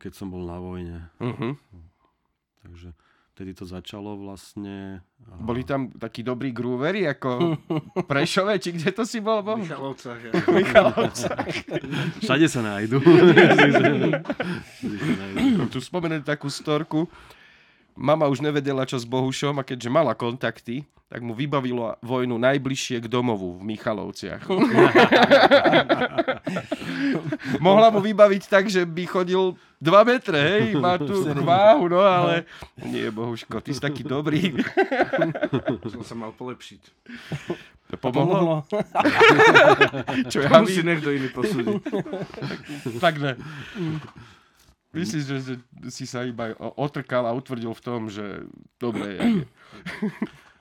keď 0.01 0.11
som 0.17 0.33
bol 0.33 0.41
na 0.41 0.57
vojne. 0.57 0.97
Uh-huh. 1.21 1.53
Takže 2.65 2.97
vtedy 3.35 3.51
to 3.51 3.67
začalo 3.67 4.15
vlastne. 4.15 5.03
A... 5.27 5.35
Boli 5.43 5.67
tam 5.67 5.91
takí 5.91 6.23
dobrí 6.23 6.55
grúveri, 6.55 7.03
ako 7.03 7.59
Prešove, 8.07 8.55
či 8.63 8.71
kde 8.71 8.95
to 8.95 9.03
si 9.03 9.19
bol? 9.19 9.43
Boh? 9.43 9.59
Michalovcach. 9.59 10.23
Ja. 10.23 10.31
Michalovcach. 10.55 11.43
Všade 12.23 12.47
sa 12.47 12.63
nájdu. 12.63 13.03
Všade 13.03 13.71
sa 13.75 13.83
nájdu. 15.19 15.67
tu 15.67 15.83
spomeniem 15.83 16.23
takú 16.23 16.47
storku. 16.47 17.11
Mama 17.95 18.27
už 18.27 18.43
nevedela, 18.43 18.83
čo 18.83 18.99
s 18.99 19.07
Bohušom 19.07 19.55
a 19.59 19.63
keďže 19.63 19.87
mala 19.87 20.11
kontakty, 20.11 20.83
tak 21.05 21.23
mu 21.23 21.31
vybavilo 21.31 21.95
vojnu 22.03 22.35
najbližšie 22.35 22.99
k 22.99 23.07
domovu 23.07 23.55
v 23.55 23.71
Michalovciach. 23.71 24.43
Mohla 27.63 27.93
mu 27.95 28.03
vybaviť 28.03 28.43
tak, 28.51 28.67
že 28.67 28.83
by 28.83 29.03
chodil 29.07 29.55
2 29.79 30.09
metre, 30.11 30.35
hej, 30.35 30.75
má 30.75 30.99
tu 30.99 31.23
váhu, 31.39 31.87
no 31.87 32.03
ale 32.03 32.43
nie, 32.83 33.07
Bohuško, 33.13 33.63
ty 33.63 33.71
si 33.71 33.79
taký 33.79 34.03
dobrý. 34.03 34.59
Som 35.93 36.03
sa 36.03 36.15
mal 36.19 36.35
polepšiť. 36.35 36.81
To 37.93 37.95
pomohlo? 38.01 38.65
Čo 40.33 40.41
ja 40.41 40.57
musí 40.57 40.81
niekto 40.81 41.13
iný 41.13 41.29
posúdiť. 41.29 41.79
tak 42.97 43.21
ne. 43.21 43.37
Myslíš, 44.95 45.23
že, 45.27 45.37
že 45.43 45.53
si 45.91 46.07
sa 46.07 46.23
iba 46.23 46.55
otrkal 46.79 47.27
a 47.27 47.35
utvrdil 47.35 47.75
v 47.75 47.83
tom, 47.83 48.07
že 48.07 48.47
dobre 48.79 49.19
je. 49.19 49.21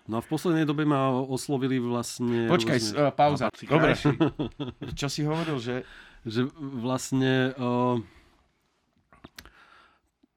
No 0.04 0.20
a 0.20 0.20
v 0.20 0.28
poslednej 0.28 0.68
dobe 0.68 0.84
ma 0.84 1.16
oslovili 1.16 1.80
vlastne... 1.80 2.44
Počkaj, 2.44 2.76
rôzne- 2.76 2.92
uh, 2.92 3.08
pauza. 3.08 3.48
Si 3.56 3.64
Dobre. 3.64 3.96
Čo 5.00 5.08
si 5.08 5.24
hovoril, 5.24 5.56
že 5.56 5.80
že 6.24 6.48
vlastne 6.56 7.52
uh, 7.60 8.00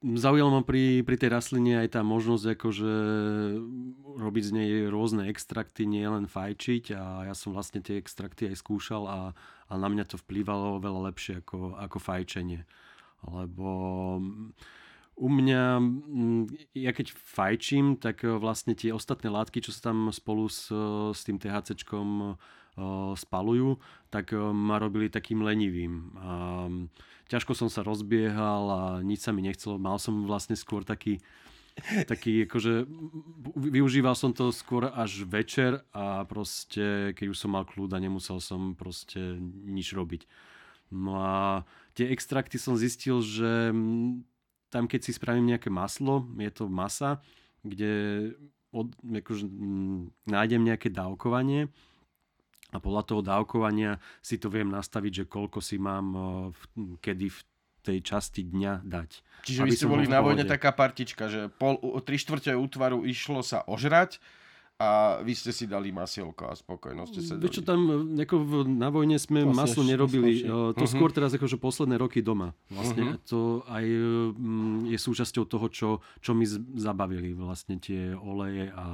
zaujala 0.04 0.60
ma 0.60 0.62
pri, 0.62 1.02
pri 1.02 1.16
tej 1.16 1.32
rastline 1.32 1.80
aj 1.80 1.96
tá 1.96 2.02
možnosť 2.04 2.60
akože 2.60 2.94
robiť 4.20 4.44
z 4.44 4.52
nej 4.52 4.70
rôzne 4.92 5.32
extrakty, 5.32 5.88
nie 5.88 6.04
len 6.04 6.28
fajčiť 6.28 6.92
a 6.94 7.32
ja 7.32 7.34
som 7.34 7.56
vlastne 7.56 7.80
tie 7.80 7.98
extrakty 7.98 8.52
aj 8.52 8.60
skúšal 8.60 9.04
a, 9.08 9.20
a 9.72 9.74
na 9.80 9.88
mňa 9.88 10.12
to 10.12 10.20
vplývalo 10.20 10.84
veľa 10.84 11.12
lepšie 11.12 11.42
ako, 11.42 11.80
ako 11.80 11.98
fajčenie. 11.98 12.68
Lebo 13.26 13.70
mm, 14.22 14.52
u 15.18 15.28
mňa, 15.34 15.64
mm, 15.82 16.44
ja 16.78 16.94
keď 16.94 17.10
fajčím, 17.10 17.98
tak 17.98 18.22
eh, 18.22 18.38
vlastne 18.38 18.78
tie 18.78 18.94
ostatné 18.94 19.34
látky, 19.34 19.66
čo 19.66 19.74
sa 19.74 19.92
tam 19.92 20.14
spolu 20.14 20.46
s, 20.46 20.70
eh, 20.70 21.12
s 21.12 21.26
tým 21.26 21.42
THCčkom 21.42 22.10
eh, 22.22 22.36
spalujú, 23.18 23.82
tak 24.14 24.38
ma 24.38 24.78
robili 24.78 25.10
takým 25.10 25.42
lenivým. 25.42 26.14
A 26.22 26.32
mm, 26.70 26.94
ťažko 27.26 27.58
som 27.58 27.70
sa 27.74 27.82
rozbiehal 27.82 28.64
a 28.70 28.82
nič 29.02 29.26
sa 29.26 29.34
mi 29.34 29.42
nechcelo. 29.42 29.82
Mal 29.82 29.98
som 29.98 30.30
vlastne 30.30 30.54
skôr 30.54 30.86
taký, 30.86 31.18
taký 32.06 32.46
akože 32.46 32.86
využíval 33.58 34.14
som 34.14 34.30
to 34.38 34.54
skôr 34.54 34.94
až 34.94 35.26
večer 35.26 35.82
a 35.90 36.22
proste, 36.30 37.18
keď 37.18 37.34
už 37.34 37.38
som 37.42 37.58
mal 37.58 37.66
kľúda, 37.66 37.98
nemusel 37.98 38.38
som 38.38 38.78
proste 38.78 39.42
nič 39.66 39.98
robiť. 39.98 40.30
No 40.94 41.20
a 41.20 41.66
tie 41.98 42.14
extrakty 42.14 42.62
som 42.62 42.78
zistil, 42.78 43.26
že 43.26 43.74
mm, 43.74 44.22
tam 44.70 44.86
keď 44.86 45.10
si 45.10 45.12
spravím 45.18 45.50
nejaké 45.50 45.74
maslo, 45.74 46.30
je 46.38 46.52
to 46.54 46.70
masa, 46.70 47.18
kde 47.66 47.92
od, 48.70 48.94
akože, 49.02 49.50
mm, 49.50 50.30
nájdem 50.30 50.62
nejaké 50.62 50.94
dávkovanie 50.94 51.74
a 52.70 52.78
podľa 52.78 53.04
toho 53.10 53.22
dávkovania 53.26 53.98
si 54.22 54.38
to 54.38 54.54
viem 54.54 54.70
nastaviť, 54.70 55.24
že 55.24 55.26
koľko 55.26 55.58
si 55.64 55.82
mám 55.82 56.06
v, 56.54 56.62
kedy 57.02 57.34
v 57.34 57.40
tej 57.82 57.98
časti 58.04 58.44
dňa 58.44 58.84
dať. 58.84 59.10
Čiže 59.48 59.62
vy 59.64 59.72
ste 59.72 59.88
boli 59.88 60.12
na 60.12 60.20
vojne 60.20 60.44
taká 60.44 60.76
partička, 60.76 61.32
že 61.32 61.48
pol, 61.48 61.80
tri 62.04 62.20
štvrte 62.20 62.52
útvaru 62.52 63.08
išlo 63.08 63.40
sa 63.40 63.64
ožrať 63.64 64.20
a 64.78 64.90
vy 65.20 65.34
ste 65.34 65.50
si 65.50 65.66
dali 65.66 65.90
masielko 65.90 66.44
a 66.44 66.54
spokojno 66.54 67.04
ste 67.04 67.20
sedeli. 67.20 67.42
Vieš 67.42 67.54
čo 67.56 67.64
tam, 67.64 67.80
eh, 68.14 68.24
ako 68.24 68.36
v, 68.38 68.52
na 68.68 68.88
vojne 68.88 69.18
sme 69.18 69.42
asi 69.42 69.50
maslo 69.52 69.82
nerobili, 69.82 70.40
eh, 70.40 70.50
to 70.72 70.84
Mhm. 70.84 70.92
skôr 70.92 71.10
teraz 71.10 71.32
akože 71.32 71.58
posledné 71.58 71.96
roky 71.96 72.22
doma. 72.22 72.54
Vlastne 72.70 73.04
Mhm. 73.04 73.26
to 73.26 73.40
aj 73.66 73.86
mm, 74.32 74.86
je 74.88 74.98
súčasťou 74.98 75.44
toho, 75.44 75.66
čo, 75.68 75.90
čo 76.18 76.32
mi 76.32 76.44
z- 76.44 76.62
zabavili 76.76 77.34
vlastne 77.34 77.76
tie 77.76 78.14
oleje 78.14 78.70
a 78.70 78.86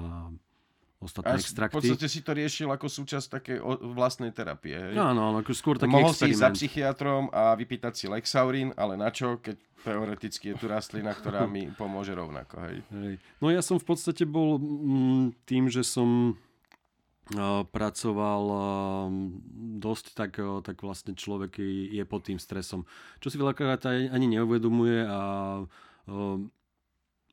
ostatné 1.03 1.29
a 1.29 1.36
s- 1.36 1.38
v 1.38 1.45
extrakty. 1.45 1.75
podstate 1.77 2.07
si 2.07 2.19
to 2.19 2.31
riešil 2.31 2.67
ako 2.67 2.88
súčasť 2.88 3.27
takej 3.33 3.57
o- 3.57 3.91
vlastnej 3.91 4.29
terapie. 4.29 4.74
Hej? 4.74 4.93
No, 4.93 5.07
áno, 5.07 5.22
ale 5.29 5.38
ako 5.39 5.51
skôr 5.51 5.75
taký 5.75 5.91
Mohol 5.91 6.12
si 6.12 6.24
ísť 6.25 6.31
za 6.33 6.50
experiment. 6.50 6.55
psychiatrom 6.55 7.24
a 7.29 7.53
vypýtať 7.53 7.93
si 7.93 8.05
Lexaurin, 8.05 8.72
ale 8.74 8.95
na 8.95 9.07
čo, 9.07 9.38
keď 9.38 9.55
teoreticky 9.81 10.45
je 10.48 10.55
tu 10.55 10.65
rastlina, 10.65 11.12
ktorá 11.12 11.43
mi 11.45 11.67
pomôže 11.75 12.12
rovnako. 12.12 12.55
Hej? 12.62 12.77
Hej. 12.89 13.13
No 13.38 13.48
ja 13.48 13.60
som 13.60 13.75
v 13.75 13.86
podstate 13.86 14.24
bol 14.24 14.55
mm, 14.55 15.24
tým, 15.43 15.67
že 15.67 15.81
som 15.81 16.39
pracoval 17.65 18.43
eh, 18.43 18.62
dosť, 19.77 20.05
tak, 20.12 20.36
eh, 20.36 20.60
tak 20.62 20.75
vlastne 20.77 21.13
človek 21.13 21.55
je 21.89 22.03
pod 22.03 22.22
tým 22.22 22.36
stresom. 22.36 22.83
Čo 23.17 23.27
si 23.27 23.38
veľakrát 23.38 23.79
ani 23.88 24.27
neuvedomuje 24.29 25.03
a 25.03 25.19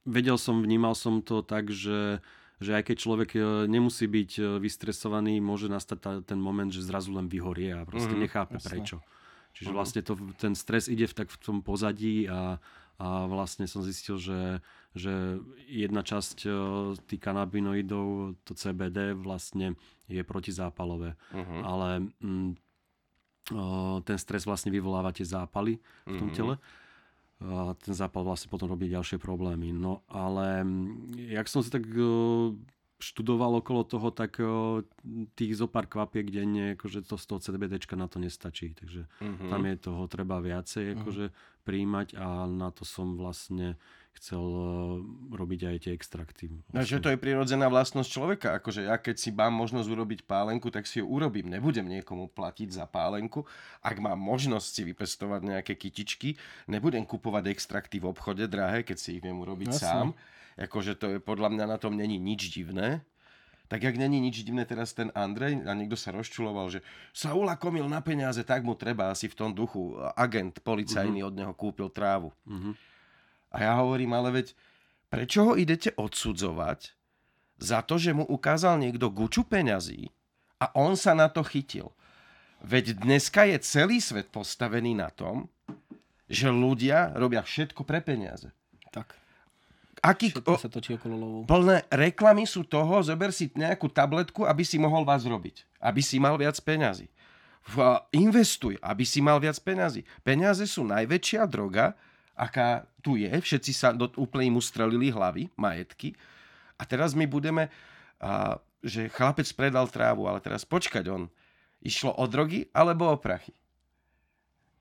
vedel 0.02 0.36
som, 0.36 0.58
vnímal 0.58 0.94
som 0.94 1.20
to 1.20 1.42
tak, 1.42 1.68
že, 1.68 2.22
že 2.60 2.76
aj 2.76 2.92
keď 2.92 2.96
človek 3.00 3.30
nemusí 3.66 4.04
byť 4.04 4.60
vystresovaný, 4.60 5.40
môže 5.40 5.72
nastať 5.72 5.98
tá, 5.98 6.12
ten 6.20 6.36
moment, 6.36 6.68
že 6.68 6.84
zrazu 6.84 7.16
len 7.16 7.24
vyhorie 7.24 7.72
a 7.72 7.88
proste 7.88 8.12
mm, 8.12 8.20
nechápe 8.20 8.60
jasne. 8.60 8.68
prečo. 8.68 8.96
Čiže 9.56 9.70
vlastne 9.72 10.00
to, 10.04 10.14
ten 10.38 10.54
stres 10.54 10.86
ide 10.86 11.08
v, 11.08 11.14
tak 11.16 11.32
v 11.32 11.38
tom 11.40 11.58
pozadí 11.64 12.28
a, 12.28 12.60
a 13.00 13.06
vlastne 13.26 13.64
som 13.64 13.82
zistil, 13.82 14.20
že, 14.20 14.60
že 14.94 15.40
jedna 15.66 16.04
časť 16.04 16.38
e, 16.46 16.50
tých 17.08 17.18
kanabinoidov, 17.24 18.38
to 18.46 18.52
CBD 18.54 19.16
vlastne 19.16 19.74
je 20.06 20.22
protizápalové, 20.22 21.18
uh-huh. 21.32 21.60
ale 21.64 21.88
mm, 22.22 22.50
ten 24.06 24.18
stres 24.20 24.46
vlastne 24.46 24.70
vyvoláva 24.70 25.10
tie 25.10 25.26
zápaly 25.26 25.82
v 26.06 26.14
tom 26.14 26.30
uh-huh. 26.30 26.36
tele 26.36 26.54
ten 27.80 27.94
zápal 27.97 28.23
vlastne 28.23 28.52
potom 28.52 28.68
robí 28.68 28.92
ďalšie 28.92 29.16
problémy. 29.16 29.73
No 29.73 30.04
ale 30.12 30.61
jak 31.16 31.49
som 31.49 31.64
si 31.64 31.73
tak 31.73 31.88
e, 31.88 32.04
študoval 33.00 33.64
okolo 33.64 33.83
toho, 33.83 34.12
tak 34.12 34.37
tých 35.35 35.52
zo 35.57 35.66
pár 35.66 35.88
kvapiek 35.88 36.28
denne, 36.28 36.76
akože 36.76 37.02
to 37.02 37.16
z 37.16 37.25
toho 37.25 37.40
CBDčka 37.40 37.97
na 37.97 38.07
to 38.07 38.21
nestačí. 38.21 38.76
Takže 38.76 39.09
uh-huh. 39.09 39.49
tam 39.49 39.62
je 39.64 39.76
toho 39.80 40.04
treba 40.07 40.38
viacej 40.38 41.00
akože 41.00 41.26
uh-huh. 41.33 41.64
príjmať 41.64 42.21
a 42.21 42.45
na 42.45 42.69
to 42.69 42.85
som 42.85 43.16
vlastne 43.16 43.80
chcel 44.21 44.42
robiť 45.30 45.61
aj 45.71 45.76
tie 45.87 45.92
extrakty. 45.95 46.50
No, 46.75 46.83
že 46.83 47.00
to 47.00 47.09
je 47.14 47.16
prirodzená 47.16 47.71
vlastnosť 47.71 48.11
človeka. 48.11 48.49
Akože 48.59 48.90
ja 48.90 48.99
keď 48.99 49.16
si 49.16 49.30
mám 49.30 49.54
možnosť 49.54 49.87
urobiť 49.87 50.21
pálenku, 50.26 50.69
tak 50.69 50.85
si 50.85 51.00
ju 51.00 51.07
urobím. 51.07 51.49
Nebudem 51.49 51.87
niekomu 51.87 52.28
platiť 52.28 52.75
za 52.75 52.85
pálenku. 52.90 53.47
Ak 53.80 53.97
mám 54.02 54.19
možnosť 54.19 54.69
si 54.69 54.83
vypestovať 54.92 55.40
nejaké 55.47 55.73
kytičky, 55.78 56.37
nebudem 56.69 57.07
kupovať 57.07 57.54
extrakty 57.54 58.02
v 58.02 58.11
obchode 58.11 58.45
drahé, 58.50 58.83
keď 58.85 58.97
si 58.99 59.16
ich 59.16 59.23
viem 59.23 59.38
urobiť 59.38 59.73
Jasne. 59.73 59.88
sám 59.88 60.09
akože 60.59 60.99
to 60.99 61.07
je 61.12 61.19
podľa 61.23 61.52
mňa 61.52 61.64
na 61.71 61.78
tom 61.78 61.95
není 61.95 62.19
nič 62.19 62.50
divné. 62.50 63.04
Tak 63.71 63.87
jak 63.87 63.95
není 63.95 64.19
nič 64.19 64.42
divné 64.42 64.66
teraz 64.66 64.90
ten 64.90 65.14
Andrej 65.14 65.62
a 65.62 65.71
niekto 65.78 65.95
sa 65.95 66.11
rozčuloval, 66.11 66.75
že 66.75 66.83
sa 67.14 67.38
ulakomil 67.38 67.87
na 67.87 68.02
peniaze, 68.02 68.42
tak 68.42 68.66
mu 68.66 68.75
treba 68.75 69.14
asi 69.14 69.30
v 69.30 69.38
tom 69.38 69.54
duchu. 69.54 69.95
Agent 70.19 70.59
policajný 70.59 71.23
uh-huh. 71.23 71.30
od 71.30 71.38
neho 71.38 71.52
kúpil 71.54 71.87
trávu. 71.87 72.35
Uh-huh. 72.50 72.75
A 73.54 73.62
ja 73.62 73.78
hovorím, 73.78 74.11
ale 74.19 74.42
veď 74.42 74.59
prečo 75.07 75.47
ho 75.47 75.52
idete 75.54 75.95
odsudzovať 75.95 76.99
za 77.62 77.78
to, 77.87 77.95
že 77.95 78.11
mu 78.11 78.26
ukázal 78.26 78.83
niekto 78.83 79.07
guču 79.07 79.47
peňazí 79.47 80.11
a 80.59 80.75
on 80.75 80.99
sa 80.99 81.14
na 81.14 81.30
to 81.30 81.47
chytil. 81.47 81.95
Veď 82.66 82.99
dneska 83.07 83.47
je 83.47 83.62
celý 83.62 84.02
svet 84.02 84.35
postavený 84.35 84.99
na 84.99 85.14
tom, 85.14 85.47
že 86.26 86.50
ľudia 86.50 87.14
robia 87.14 87.40
všetko 87.47 87.87
pre 87.87 88.02
peniaze. 88.02 88.50
Tak 88.90 89.19
aký, 90.00 90.33
o, 90.45 90.57
sa 90.57 90.73
točí 90.73 90.97
okolo 90.97 91.14
lovu. 91.16 91.38
Plné 91.47 91.85
reklamy 91.92 92.49
sú 92.49 92.64
toho, 92.64 93.00
zober 93.04 93.30
si 93.30 93.52
nejakú 93.52 93.87
tabletku, 93.92 94.49
aby 94.49 94.64
si 94.64 94.80
mohol 94.80 95.04
vás 95.04 95.25
robiť. 95.25 95.64
Aby 95.80 96.00
si 96.00 96.16
mal 96.16 96.37
viac 96.40 96.57
peňazí. 96.61 97.09
Investuj, 98.16 98.80
aby 98.80 99.04
si 99.04 99.21
mal 99.21 99.38
viac 99.38 99.61
peňazí. 99.61 100.02
Peniaze 100.25 100.64
sú 100.66 100.83
najväčšia 100.88 101.45
droga, 101.47 101.95
aká 102.35 102.88
tu 103.04 103.21
je. 103.21 103.28
Všetci 103.28 103.73
sa 103.76 103.92
do, 103.92 104.09
úplne 104.16 104.57
im 104.57 104.59
ustrelili 104.59 105.12
hlavy, 105.12 105.52
majetky. 105.54 106.16
A 106.80 106.88
teraz 106.88 107.12
my 107.12 107.28
budeme, 107.28 107.69
a, 108.19 108.57
že 108.80 109.12
chlapec 109.12 109.47
predal 109.52 109.87
trávu, 109.92 110.25
ale 110.25 110.40
teraz 110.40 110.64
počkať, 110.64 111.04
on 111.12 111.28
išlo 111.85 112.16
o 112.16 112.25
drogy 112.25 112.69
alebo 112.73 113.12
o 113.12 113.16
prachy. 113.21 113.52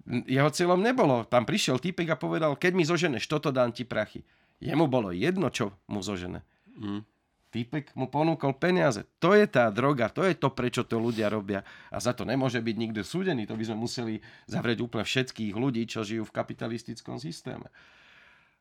Jeho 0.09 0.49
cieľom 0.49 0.81
nebolo. 0.81 1.27
Tam 1.27 1.45
prišiel 1.45 1.77
týpek 1.77 2.15
a 2.15 2.17
povedal, 2.17 2.57
keď 2.57 2.71
mi 2.73 2.87
zoženeš 2.87 3.29
toto, 3.29 3.53
dám 3.53 3.69
ti 3.69 3.85
prachy. 3.85 4.25
Jemu 4.59 4.85
bolo 4.91 5.15
jedno, 5.15 5.47
čo 5.47 5.75
mu 5.87 6.03
zožene. 6.03 6.43
Mm. 6.75 7.07
Týpek 7.49 7.97
mu 7.97 8.05
ponúkol 8.05 8.53
peniaze. 8.61 9.09
To 9.17 9.33
je 9.33 9.49
tá 9.49 9.73
droga, 9.73 10.05
to 10.13 10.21
je 10.21 10.37
to, 10.37 10.53
prečo 10.53 10.85
to 10.85 11.01
ľudia 11.01 11.33
robia. 11.33 11.65
A 11.89 11.97
za 11.97 12.13
to 12.13 12.21
nemôže 12.21 12.61
byť 12.61 12.75
nikto 12.77 13.01
súdený. 13.01 13.49
To 13.49 13.57
by 13.57 13.65
sme 13.65 13.81
museli 13.81 14.21
zavrieť 14.45 14.85
úplne 14.85 15.01
všetkých 15.01 15.57
ľudí, 15.57 15.89
čo 15.89 16.05
žijú 16.05 16.29
v 16.29 16.35
kapitalistickom 16.35 17.17
systéme. 17.17 17.73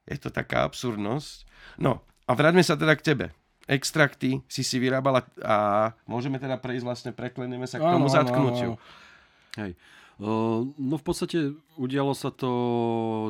Je 0.08 0.16
to 0.16 0.32
taká 0.32 0.64
absurdnosť. 0.64 1.44
No, 1.76 2.00
a 2.24 2.32
vráťme 2.32 2.64
sa 2.64 2.80
teda 2.80 2.96
k 2.96 3.04
tebe. 3.12 3.26
Extrakty 3.68 4.40
si 4.48 4.64
si 4.64 4.80
vyrábala 4.80 5.28
a 5.44 5.92
môžeme 6.08 6.40
teda 6.40 6.56
prejsť 6.56 6.84
vlastne, 6.88 7.10
preklenieme 7.12 7.68
sa 7.68 7.76
k 7.76 7.84
tomu 7.84 8.08
áno, 8.08 8.16
zatknutiu. 8.16 8.70
Áno, 8.72 8.80
áno. 8.80 9.60
Hej. 9.60 9.72
No 10.18 10.94
v 10.98 11.04
podstate 11.06 11.54
udialo 11.78 12.10
sa 12.10 12.34
to 12.34 12.50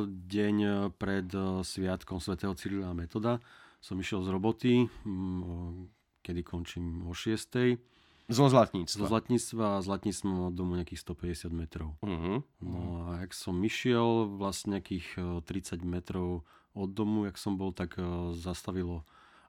deň 0.09 0.89
pred 0.97 1.29
sviatkom 1.61 2.17
svätého 2.17 2.57
Cyrila 2.57 2.97
Metoda. 2.97 3.37
Som 3.77 4.01
išiel 4.01 4.25
z 4.25 4.29
roboty, 4.33 4.73
kedy 6.25 6.41
končím 6.41 7.05
o 7.05 7.13
6. 7.13 7.77
Zo 8.29 8.45
Zlatníctva. 8.45 9.05
Zo 9.05 9.05
Zlatníctva 9.05 9.65
a 9.77 9.81
Zlatníctva 9.81 10.49
od 10.49 10.53
domu 10.53 10.77
nejakých 10.77 11.01
150 11.01 11.49
metrov. 11.49 11.97
Uh-huh. 12.01 12.45
No 12.61 13.09
a 13.09 13.25
jak 13.25 13.33
som 13.33 13.57
išiel 13.61 14.37
vlastne 14.37 14.77
nejakých 14.77 15.17
30 15.45 15.81
metrov 15.81 16.45
od 16.77 16.89
domu, 16.93 17.25
jak 17.25 17.41
som 17.41 17.57
bol, 17.57 17.73
tak 17.73 17.97
zastavilo 18.37 19.05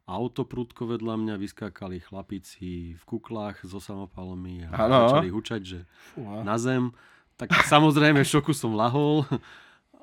auto 0.08 0.48
prúdko 0.48 0.90
vedľa 0.90 1.14
mňa, 1.20 1.34
vyskákali 1.38 2.00
chlapíci 2.02 2.96
v 2.96 3.02
kuklách 3.04 3.62
so 3.62 3.78
samopalmi 3.78 4.66
a 4.66 4.74
ano. 4.74 5.06
začali 5.06 5.28
hučať, 5.30 5.60
že 5.62 5.80
Fúha. 6.16 6.42
na 6.42 6.56
zem. 6.56 6.90
Tak 7.40 7.64
samozrejme 7.64 8.20
v 8.20 8.28
šoku 8.28 8.52
som 8.52 8.76
lahol 8.76 9.24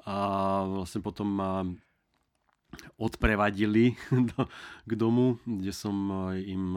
a 0.09 0.17
vlastne 0.65 1.05
potom 1.05 1.29
ma 1.29 1.61
odprevadili 2.97 3.93
do, 4.33 4.49
k 4.89 4.91
domu, 4.97 5.37
kde 5.45 5.69
som 5.69 5.93
im 6.33 6.73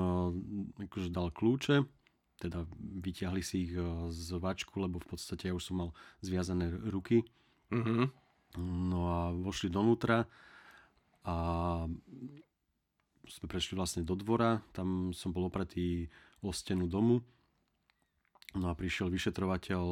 akože 0.76 1.08
dal 1.08 1.32
kľúče, 1.32 1.80
teda 2.44 2.68
vyťahli 3.00 3.40
si 3.40 3.68
ich 3.68 3.74
z 4.12 4.28
vačku, 4.36 4.84
lebo 4.84 5.00
v 5.00 5.16
podstate 5.16 5.48
ja 5.48 5.56
už 5.56 5.64
som 5.64 5.80
mal 5.80 5.90
zviazané 6.20 6.68
ruky. 6.92 7.24
Mm-hmm. 7.72 8.04
No 8.60 9.00
a 9.08 9.20
vošli 9.32 9.72
donútra 9.72 10.28
a 11.24 11.36
sme 13.24 13.46
prešli 13.48 13.78
vlastne 13.78 14.04
do 14.04 14.12
dvora, 14.12 14.60
tam 14.76 15.16
som 15.16 15.32
bol 15.32 15.48
opretý 15.48 16.12
o 16.44 16.52
stenu 16.52 16.84
domu 16.84 17.24
No 18.50 18.70
a 18.70 18.74
prišiel 18.74 19.14
vyšetrovateľ 19.14 19.82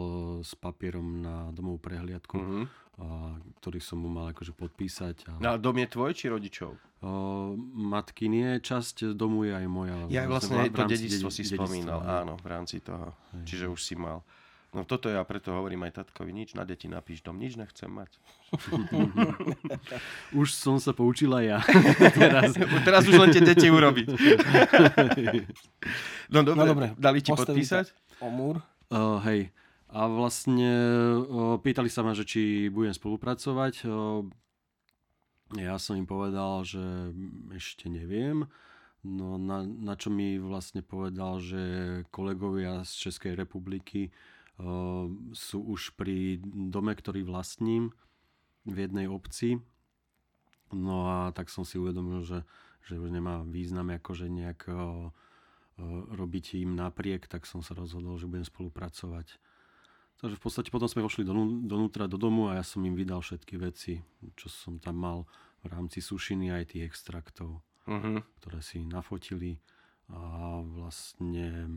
s 0.43 0.59
papierom 0.59 1.23
na 1.23 1.55
domovú 1.55 1.79
prehliadku, 1.79 2.39
uh-huh. 2.39 2.65
a, 2.99 3.39
ktorý 3.63 3.79
som 3.79 4.03
mu 4.03 4.11
mal 4.11 4.35
akože 4.35 4.51
podpísať. 4.51 5.31
A... 5.31 5.33
No 5.39 5.55
a 5.55 5.57
dom 5.63 5.79
je 5.79 5.87
tvoj 5.87 6.11
či 6.11 6.27
rodičov? 6.27 6.75
O, 6.99 7.55
matky 7.71 8.27
nie, 8.27 8.59
časť 8.59 9.15
domu 9.15 9.47
je 9.47 9.55
aj 9.55 9.67
moja. 9.71 9.95
Ja 10.11 10.27
vlastne, 10.27 10.67
vlastne 10.67 10.75
to 10.75 10.91
dedictvo 10.91 11.31
si 11.31 11.47
spomínal, 11.47 12.03
dedictvo, 12.03 12.19
áno, 12.27 12.35
v 12.43 12.47
rámci 12.51 12.83
toho. 12.83 13.15
Hej. 13.39 13.43
Čiže 13.47 13.67
už 13.71 13.79
si 13.79 13.95
mal. 13.95 14.27
No 14.69 14.85
toto 14.85 15.09
ja 15.09 15.25
preto 15.25 15.57
hovorím 15.57 15.89
aj 15.89 16.05
tatkovi, 16.05 16.29
nič 16.29 16.53
na 16.53 16.69
deti 16.69 16.93
napíš 16.93 17.25
dom, 17.25 17.41
nič 17.41 17.57
nechcem 17.57 17.89
mať. 17.89 18.13
už 20.41 20.53
som 20.53 20.77
sa 20.77 20.93
poučila 20.93 21.41
ja. 21.41 21.65
teraz. 22.21 22.53
teraz 22.85 23.03
už 23.09 23.17
len 23.17 23.33
tie 23.33 23.41
deti 23.41 23.73
urobiť. 23.73 24.13
no 26.35 26.45
dobre, 26.45 26.61
no, 26.61 26.65
dobre. 26.69 26.87
dali 27.01 27.25
ti 27.25 27.33
Postavíte. 27.33 27.89
Omur. 28.19 28.59
Uh, 28.91 29.23
hej. 29.29 29.55
A 29.89 30.05
vlastne 30.05 30.69
uh, 31.17 31.57
pýtali 31.57 31.89
sa 31.89 32.05
ma, 32.05 32.13
že 32.13 32.29
či 32.29 32.69
budem 32.69 32.93
spolupracovať. 32.93 33.89
Uh, 33.89 34.27
ja 35.57 35.81
som 35.81 35.97
im 35.97 36.05
povedal, 36.05 36.61
že 36.67 36.83
ešte 37.57 37.89
neviem. 37.89 38.45
No 39.01 39.41
na, 39.41 39.65
na 39.65 39.95
čo 39.97 40.13
mi 40.13 40.37
vlastne 40.37 40.85
povedal, 40.85 41.41
že 41.41 41.63
kolegovia 42.13 42.85
z 42.85 43.09
Českej 43.09 43.33
republiky 43.39 44.13
uh, 44.61 45.09
sú 45.33 45.65
už 45.65 45.97
pri 45.97 46.43
dome, 46.45 46.93
ktorý 46.93 47.25
vlastním 47.25 47.95
v 48.69 48.77
jednej 48.85 49.09
obci. 49.09 49.63
No 50.69 51.09
a 51.09 51.17
tak 51.33 51.49
som 51.49 51.65
si 51.65 51.81
uvedomil, 51.81 52.27
že, 52.29 52.45
že 52.85 53.01
nemá 53.01 53.41
význam 53.47 53.89
akože 53.89 54.29
nejak 54.29 54.69
uh, 54.69 55.09
robiť 56.13 56.59
im 56.59 56.75
napriek, 56.75 57.31
tak 57.31 57.47
som 57.47 57.63
sa 57.63 57.73
rozhodol, 57.79 58.19
že 58.19 58.27
budem 58.27 58.45
spolupracovať. 58.45 59.39
Takže 60.19 60.35
v 60.35 60.43
podstate 60.43 60.75
potom 60.75 60.91
sme 60.91 61.07
vošli 61.07 61.23
donútra 61.63 62.11
do 62.11 62.19
domu 62.19 62.51
a 62.51 62.59
ja 62.59 62.65
som 62.67 62.83
im 62.83 62.99
vydal 62.99 63.23
všetky 63.23 63.55
veci, 63.55 64.03
čo 64.35 64.51
som 64.51 64.83
tam 64.83 64.99
mal 64.99 65.19
v 65.63 65.71
rámci 65.71 66.03
sušiny 66.03 66.51
aj 66.51 66.75
tých 66.75 66.91
extraktov, 66.91 67.63
uh-huh. 67.87 68.19
ktoré 68.43 68.59
si 68.59 68.83
nafotili. 68.83 69.63
A 70.11 70.59
vlastne 70.65 71.71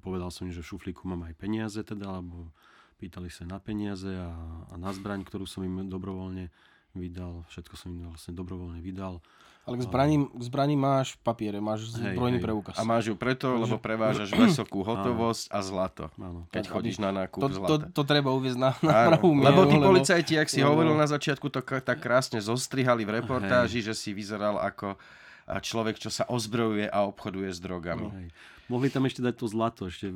povedal 0.00 0.32
som 0.32 0.48
im, 0.48 0.54
že 0.56 0.64
v 0.64 0.70
šuflíku 0.72 1.04
mám 1.04 1.28
aj 1.28 1.34
peniaze 1.36 1.80
teda, 1.84 2.22
lebo 2.22 2.48
pýtali 2.96 3.28
sa 3.28 3.44
na 3.44 3.60
peniaze 3.60 4.08
a, 4.08 4.32
a 4.70 4.74
na 4.80 4.94
zbraň, 4.94 5.26
ktorú 5.26 5.44
som 5.44 5.66
im 5.66 5.90
dobrovoľne 5.90 6.48
vydal, 6.94 7.42
všetko 7.50 7.74
som 7.74 7.92
im 7.92 8.08
vlastne 8.08 8.32
dobrovoľne 8.38 8.80
vydal. 8.80 9.18
Ale 9.64 9.80
k 9.80 9.82
zbraním, 9.88 10.28
k 10.28 10.42
zbraním 10.44 10.76
máš 10.76 11.16
papiere, 11.24 11.56
máš 11.56 11.96
zbrojný 11.96 12.36
preukaz. 12.36 12.76
A 12.76 12.84
máš 12.84 13.08
ju 13.08 13.16
preto, 13.16 13.48
lebo 13.56 13.80
prevážaš 13.80 14.28
vysokú 14.36 14.84
hotovosť 14.84 15.48
a 15.48 15.58
zlato. 15.64 16.04
Áno. 16.20 16.44
Keď 16.52 16.64
chodíš 16.68 17.00
na 17.00 17.08
nákup 17.16 17.40
to, 17.40 17.48
to, 17.48 17.56
zlata. 17.56 17.84
to 17.88 18.02
treba 18.04 18.28
uviezť 18.36 18.58
na, 18.60 18.70
na 18.84 18.92
pravú 19.16 19.32
mieru. 19.32 19.48
lebo 19.48 19.60
tí 19.64 19.76
policajti, 19.80 20.36
ak 20.36 20.52
si 20.52 20.60
lebo- 20.60 20.76
hovoril 20.76 20.92
na 20.92 21.08
začiatku, 21.08 21.48
to 21.48 21.64
tak 21.64 21.96
krásne 21.96 22.44
zostrihali 22.44 23.08
v 23.08 23.24
reportáži, 23.24 23.80
že 23.80 23.96
si 23.96 24.12
vyzeral 24.12 24.60
ako 24.60 25.00
človek, 25.48 25.96
čo 25.96 26.12
sa 26.12 26.28
ozbrojuje 26.28 26.88
a 26.88 27.04
obchoduje 27.08 27.48
s 27.48 27.60
drogami. 27.60 28.08
Hej. 28.12 28.28
Mohli 28.64 28.88
tam 28.88 29.04
ešte 29.04 29.20
dať 29.20 29.34
to 29.36 29.46
zlato, 29.48 29.82
ešte 29.92 30.08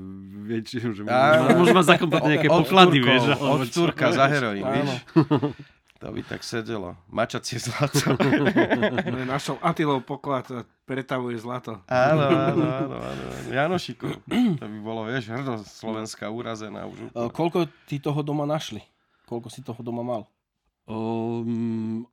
väčšie, 0.48 0.80
že 0.92 1.04
môžeme 1.04 1.76
mať 1.84 1.86
zakopať 2.00 2.20
nejaké 2.24 2.48
Od 2.48 2.64
poklady, 2.64 2.98
vieš. 3.04 3.36
Od. 3.36 3.60
Turka 3.68 4.08
za 4.08 4.24
heroín, 4.24 4.64
Áno. 4.64 4.72
vieš? 4.72 4.92
To 5.98 6.08
by 6.08 6.22
tak 6.22 6.40
sedelo. 6.40 6.94
Mačacie 7.08 7.58
zlato. 7.58 8.14
Našol 9.26 9.58
Atilov 9.58 10.02
poklad 10.02 10.46
a 10.48 10.58
pretavuje 10.84 11.34
zlato. 11.36 11.82
áno, 11.84 12.22
áno, 12.22 12.64
áno, 12.64 12.96
áno. 12.96 13.24
Janošiku. 13.48 14.06
To 14.54 14.64
by 14.64 14.78
bolo, 14.78 15.02
vieš, 15.04 15.26
hrdo 15.28 15.58
Slovenská 15.60 16.26
urazená 16.28 16.86
už. 16.86 17.02
E, 17.08 17.26
Koľko 17.28 17.58
ty 17.84 17.98
toho 17.98 18.20
doma 18.20 18.44
našli? 18.44 18.78
Koľko 19.26 19.48
si 19.48 19.60
toho 19.60 19.80
doma 19.80 20.00
mal? 20.00 20.22
Mm, 20.86 22.06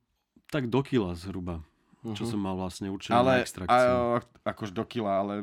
tak 0.48 0.65
do 0.65 0.82
kila 0.82 1.13
zhruba, 1.13 1.62
čo 2.12 2.21
Mhm. 2.21 2.28
som 2.28 2.39
mal 2.39 2.56
vlastne 2.56 2.89
určené 2.89 3.13
na 3.13 3.21
Ale, 3.21 3.34
extrakciu. 3.39 3.69
a, 3.69 4.19
akož 4.43 4.69
do 4.71 4.82
kila, 4.82 5.13
ale 5.15 5.34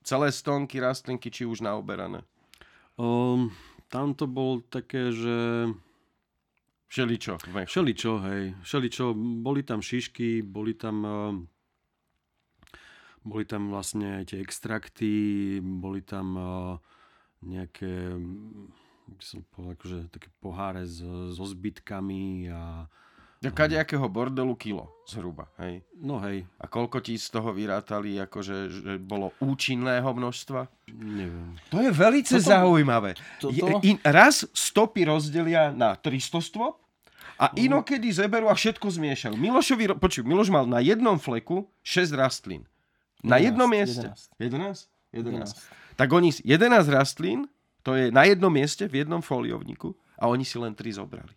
celé 0.00 0.28
stonky, 0.28 0.76
rastlinky, 0.76 1.28
či 1.28 1.44
už 1.44 1.60
naoberané. 1.60 2.24
O, 2.94 3.36
tam 3.86 4.10
to 4.10 4.24
bol 4.24 4.58
také, 4.62 5.10
že 5.10 5.68
Všeličo. 6.94 7.34
všeličo, 7.42 8.12
hej, 8.22 8.54
všeličo, 8.62 9.04
boli 9.40 9.60
tam 9.60 9.82
šišky, 9.82 10.40
boli 10.40 10.72
tam 10.72 10.96
eh, 11.02 11.34
boli 13.24 13.42
tam 13.42 13.66
vlastne 13.66 14.20
aj 14.20 14.30
tie 14.30 14.38
extrakty, 14.38 15.14
boli 15.58 16.00
tam 16.00 16.26
eh, 16.32 16.72
nejaké 17.42 18.14
by 19.04 19.20
som 19.20 19.42
povedal, 19.44 19.74
akože 19.74 19.98
také 20.08 20.28
poháre 20.38 20.86
s, 20.86 21.02
so 21.34 21.44
zbytkami 21.44 22.48
a 22.48 22.88
Do 23.36 23.50
kadejakého 23.50 24.06
bordelu 24.06 24.54
kilo 24.54 24.88
zhruba, 25.04 25.50
hej. 25.58 25.84
no 25.94 26.16
hej, 26.22 26.48
A 26.56 26.64
koľko 26.64 27.02
ti 27.02 27.18
z 27.18 27.28
toho 27.28 27.52
vyrátali, 27.52 28.16
akože 28.16 28.56
že 28.70 28.92
bolo 28.96 29.34
účinného 29.38 30.08
množstva? 30.08 30.88
neviem. 30.94 31.52
To 31.68 31.82
je 31.82 31.90
velice 31.90 32.32
Toto- 32.34 32.48
zaujímavé. 32.48 33.12
toto- 33.36 33.52
Je, 33.52 33.60
in, 33.84 33.98
raz 34.00 34.46
stopy 34.48 35.04
rozdelia 35.04 35.68
na 35.68 35.92
300 35.92 36.40
stôp 36.40 36.80
a 37.38 37.50
inokedy 37.58 38.10
zeberú 38.14 38.46
a 38.46 38.54
všetko 38.54 38.86
zmiešajú. 38.86 39.34
Milošovi, 39.34 39.98
počuj, 39.98 40.22
Miloš 40.22 40.48
mal 40.50 40.64
na 40.66 40.78
jednom 40.78 41.18
fleku 41.18 41.66
6 41.82 42.14
rastlín. 42.14 42.62
Na 43.24 43.40
11, 43.40 43.46
jednom 43.48 43.68
mieste. 43.68 44.06
11. 44.38 44.88
11? 45.16 45.54
11. 45.56 45.96
Tak 45.96 46.08
oni, 46.10 46.30
11 46.42 46.90
rastlín, 46.90 47.46
to 47.86 47.94
je 47.94 48.10
na 48.10 48.26
jednom 48.26 48.52
mieste, 48.52 48.88
v 48.88 49.04
jednom 49.04 49.22
foliovníku 49.22 49.94
a 50.18 50.28
oni 50.28 50.44
si 50.44 50.56
len 50.58 50.74
3 50.74 51.00
zobrali. 51.00 51.32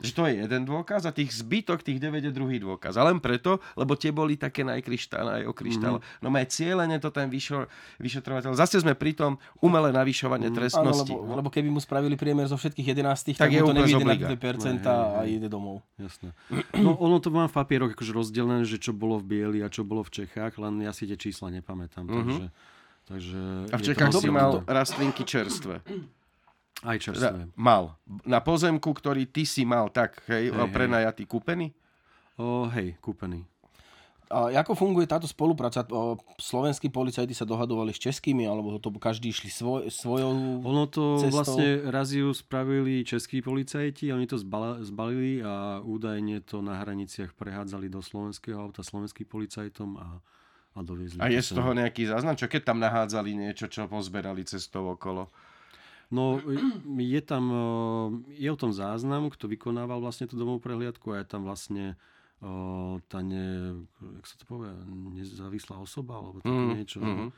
Že 0.00 0.12
to 0.16 0.22
je 0.26 0.34
jeden 0.44 0.62
dôkaz 0.64 1.04
a 1.04 1.12
tých 1.12 1.30
zbytok, 1.36 1.84
tých 1.84 2.00
9 2.00 2.24
je 2.24 2.32
druhý 2.32 2.56
dôkaz. 2.56 2.96
A 2.96 3.04
len 3.04 3.20
preto, 3.20 3.60
lebo 3.76 3.94
tie 3.94 4.10
boli 4.10 4.40
také 4.40 4.64
najkryštál, 4.64 5.40
aj 5.40 5.42
o 5.44 5.52
kryštál. 5.52 5.94
Mm-hmm. 6.00 6.22
No 6.24 6.28
má 6.32 6.40
cieľene 6.48 6.96
to 6.96 7.12
ten 7.12 7.28
vyšo, 7.28 7.68
vyšetrovateľ. 8.00 8.56
Zase 8.56 8.80
sme 8.80 8.96
pri 8.96 9.12
tom 9.12 9.36
umelé 9.60 9.92
navyšovanie 9.92 10.48
mm, 10.48 10.54
Áno, 10.54 10.58
trestnosti. 10.58 11.12
lebo, 11.12 11.28
no. 11.28 11.36
lebo 11.36 11.48
keby 11.52 11.68
mu 11.68 11.80
spravili 11.84 12.16
priemer 12.16 12.48
zo 12.48 12.56
všetkých 12.56 12.96
11, 12.96 13.36
Tak 13.36 13.44
tak, 13.44 13.50
je 13.52 13.60
mu 13.60 13.68
to 13.68 13.74
nevyjde 13.76 14.04
na 14.04 14.16
zobliga. 14.16 14.26
2% 14.32 14.40
Hej, 14.40 14.78
hej, 14.80 14.88
a 14.88 15.20
ide 15.28 15.48
domov. 15.52 15.84
Jasné. 16.00 16.32
No 16.80 16.96
ono 16.96 17.20
to 17.20 17.28
mám 17.28 17.50
v 17.50 17.54
papieroch 17.60 17.92
akože 17.92 18.12
rozdelené, 18.16 18.64
že 18.64 18.80
čo 18.80 18.96
bolo 18.96 19.20
v 19.20 19.24
Bieli 19.36 19.60
a 19.60 19.68
čo 19.68 19.84
bolo 19.84 20.00
v 20.00 20.24
Čechách, 20.24 20.56
len 20.56 20.80
ja 20.80 20.96
si 20.96 21.04
tie 21.04 21.18
čísla 21.18 21.52
nepamätám. 21.52 22.08
Mhm. 22.08 22.16
Takže, 22.16 22.44
takže 23.10 23.38
A 23.68 23.76
v 23.76 23.82
Čechách 23.84 24.12
si 24.16 24.28
mal 24.32 24.64
rastlinky 24.64 25.26
čerstvé. 25.28 25.84
Aj 26.80 26.96
Teda, 26.96 27.04
čerstvé. 27.12 27.40
mal. 27.56 27.96
Na 28.24 28.40
pozemku, 28.40 28.88
ktorý 28.96 29.28
ty 29.28 29.44
si 29.44 29.68
mal, 29.68 29.92
tak, 29.92 30.24
hej, 30.32 30.48
Hej, 30.48 30.72
prenajatý, 30.72 31.28
kúpený? 31.28 31.76
O, 32.40 32.64
hej, 32.72 32.96
kúpený. 33.04 33.44
A 34.30 34.46
ako 34.62 34.78
funguje 34.78 35.10
táto 35.10 35.26
spolupráca? 35.26 35.82
Slovenskí 36.38 36.86
policajti 36.86 37.34
sa 37.34 37.42
dohadovali 37.42 37.90
s 37.90 37.98
českými, 37.98 38.46
alebo 38.46 38.78
to 38.78 38.94
každý 38.94 39.34
išli 39.34 39.50
svoj, 39.50 39.90
svojou... 39.90 40.62
Ono 40.62 40.86
to 40.86 41.18
cestou. 41.18 41.34
vlastne 41.34 41.90
raz 41.90 42.14
ju 42.14 42.30
spravili 42.30 43.02
českí 43.02 43.42
policajti, 43.42 44.14
oni 44.14 44.30
to 44.30 44.38
zbalili 44.86 45.42
a 45.42 45.82
údajne 45.82 46.46
to 46.46 46.62
na 46.62 46.78
hraniciach 46.78 47.34
prehádzali 47.34 47.90
do 47.90 47.98
slovenského 47.98 48.54
auta 48.54 48.86
slovenským 48.86 49.26
policajtom 49.26 49.98
a, 49.98 50.22
a 50.72 50.80
doviezli. 50.86 51.18
A 51.18 51.26
je 51.26 51.42
z 51.42 51.50
toho 51.50 51.74
nejaký 51.74 52.06
záznam? 52.06 52.38
Čo 52.38 52.46
keď 52.46 52.70
tam 52.70 52.78
nahádzali 52.78 53.34
niečo, 53.34 53.66
čo 53.66 53.90
pozberali 53.90 54.46
cestou 54.46 54.94
okolo? 54.94 55.26
No, 56.10 56.42
je 56.98 57.20
tam, 57.22 57.44
eh, 57.46 58.08
je 58.36 58.48
o 58.50 58.58
tom 58.58 58.74
záznam, 58.74 59.30
kto 59.30 59.46
vykonával 59.46 60.02
vlastne 60.02 60.26
tú 60.26 60.34
domovú 60.34 60.58
prehliadku 60.58 61.14
a 61.14 61.22
je 61.22 61.26
tam 61.26 61.46
vlastne 61.46 61.94
eh, 62.42 62.94
tá 63.06 63.20
ne, 63.20 63.78
jak 64.18 64.26
sa 64.26 64.34
to 64.40 64.44
povie, 64.44 64.72
nezávislá 65.14 65.78
osoba, 65.78 66.18
alebo 66.18 66.40
také 66.40 66.50
Mm, 66.50 66.72
niečo. 66.74 66.98
mhm. 66.98 67.28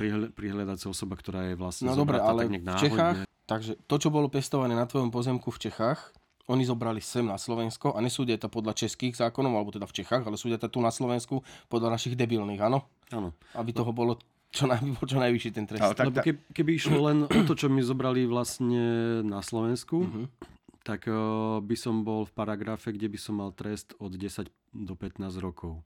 Prihle, 0.00 0.32
prihľadacia 0.32 0.88
osoba, 0.88 1.20
ktorá 1.20 1.52
je 1.52 1.54
vlastne 1.54 1.92
No 1.92 2.00
dobre, 2.00 2.16
zobratá 2.16 2.32
ale 2.32 2.48
tak 2.48 2.64
v. 2.64 2.80
Čechách, 2.80 3.16
takže 3.44 3.72
to, 3.84 3.94
čo 4.00 4.08
bolo 4.08 4.32
pestované 4.32 4.72
na 4.72 4.88
tvojom 4.88 5.12
pozemku 5.12 5.52
v 5.52 5.68
Čechách, 5.68 6.16
oni 6.48 6.64
zobrali 6.64 7.04
sem 7.04 7.26
na 7.28 7.36
Slovensko 7.36 7.92
a 7.92 8.00
nesúdia 8.00 8.40
to 8.40 8.48
podľa 8.48 8.72
českých 8.72 9.20
zákonov, 9.20 9.52
alebo 9.52 9.76
teda 9.76 9.84
v 9.84 10.00
Čechách, 10.00 10.24
ale 10.24 10.40
súdia 10.40 10.56
to 10.56 10.72
tu 10.72 10.80
na 10.80 10.88
Slovensku 10.88 11.44
podľa 11.68 11.92
našich 11.92 12.16
debilných, 12.16 12.56
áno? 12.62 12.88
Áno. 13.12 13.36
Aby 13.52 13.76
toho 13.76 13.92
bolo 13.92 14.16
čo, 14.56 14.64
naj, 14.64 14.80
čo 15.02 15.16
najvyšší 15.18 15.50
ten 15.50 15.64
trest. 15.64 15.82
Ale 15.82 15.92
tak, 15.92 16.06
Lebo 16.06 16.18
keby, 16.18 16.38
keby 16.50 16.70
išlo 16.72 16.98
len 17.04 17.18
o 17.24 17.40
to, 17.42 17.52
čo 17.52 17.68
mi 17.68 17.80
zobrali 17.80 18.24
vlastne 18.24 18.82
na 19.22 19.38
Slovensku, 19.38 20.00
Mhm. 20.02 20.24
tak 20.82 21.04
eh, 21.04 21.14
by 21.58 21.76
som 21.76 22.00
bol 22.00 22.22
v 22.22 22.32
paragrafe, 22.32 22.88
kde 22.88 23.06
by 23.06 23.18
som 23.18 23.34
mal 23.36 23.50
trest 23.50 23.92
od 23.96 24.10
10 24.10 24.48
do 24.72 24.94
15 24.94 25.20
rokov. 25.36 25.84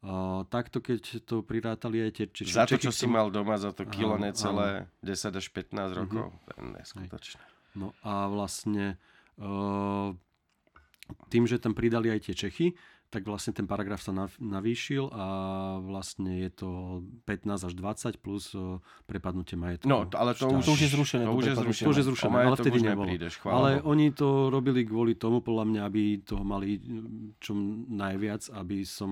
Uh, 0.00 0.42
takto, 0.44 0.80
keď 0.80 0.98
to 1.22 1.40
prirátali 1.40 2.02
aj 2.02 2.10
tie 2.12 2.26
či, 2.26 2.42
za 2.44 2.66
to, 2.66 2.74
čo 2.74 2.90
Čechy 2.90 2.90
si 2.92 2.98
som- 3.00 3.14
mal 3.14 3.30
doma, 3.30 3.54
za 3.54 3.70
to 3.70 3.86
kilo 3.86 4.18
Áno, 4.18 4.24
necelé 4.24 4.90
10 4.98 5.30
až 5.32 5.46
15 5.48 5.94
rokov. 5.94 6.34
To 6.42 6.52
je 6.52 6.62
neskutočné. 6.74 7.42
No 7.72 7.94
a 8.02 8.26
vlastne 8.26 8.98
uh, 9.38 10.10
tým, 11.28 11.44
že 11.44 11.56
tam 11.56 11.70
pridali 11.70 12.08
aj 12.08 12.18
tie 12.20 12.34
Čechy, 12.36 12.74
tak 13.12 13.28
vlastne 13.28 13.52
ten 13.52 13.68
paragraf 13.68 14.00
sa 14.00 14.08
nav- 14.08 14.40
navýšil 14.40 15.12
a 15.12 15.26
vlastne 15.84 16.40
je 16.40 16.50
to 16.50 16.68
15 17.28 17.68
až 17.68 17.72
20 17.76 18.24
plus 18.24 18.56
uh, 18.56 18.80
prepadnutie 19.04 19.52
majetku. 19.54 19.84
No, 19.84 20.08
ale 20.16 20.32
to 20.32 20.48
už, 20.48 20.64
To 20.64 20.72
už 20.72 20.80
je 20.80 20.90
zrušené, 20.96 21.24
To 21.28 21.36
to 21.36 21.36
už 21.36 21.44
je 21.44 21.54
zrušené. 21.60 21.84
To 21.84 21.92
už 21.92 21.98
je 22.00 22.06
zrušené, 22.08 22.36
ale 22.40 22.56
vtedy 22.56 22.78
nebolo. 22.80 23.04
neprídeš, 23.04 23.34
Ale 23.44 23.70
Bohu. 23.84 23.92
oni 23.92 24.06
to 24.16 24.48
robili 24.48 24.88
kvôli 24.88 25.12
tomu, 25.20 25.44
podľa 25.44 25.64
mňa, 25.68 25.80
aby 25.84 26.02
toho 26.24 26.40
mali 26.40 26.80
mm, 26.80 27.36
čo 27.36 27.52
najviac, 27.92 28.48
aby 28.56 28.80
som 28.88 29.10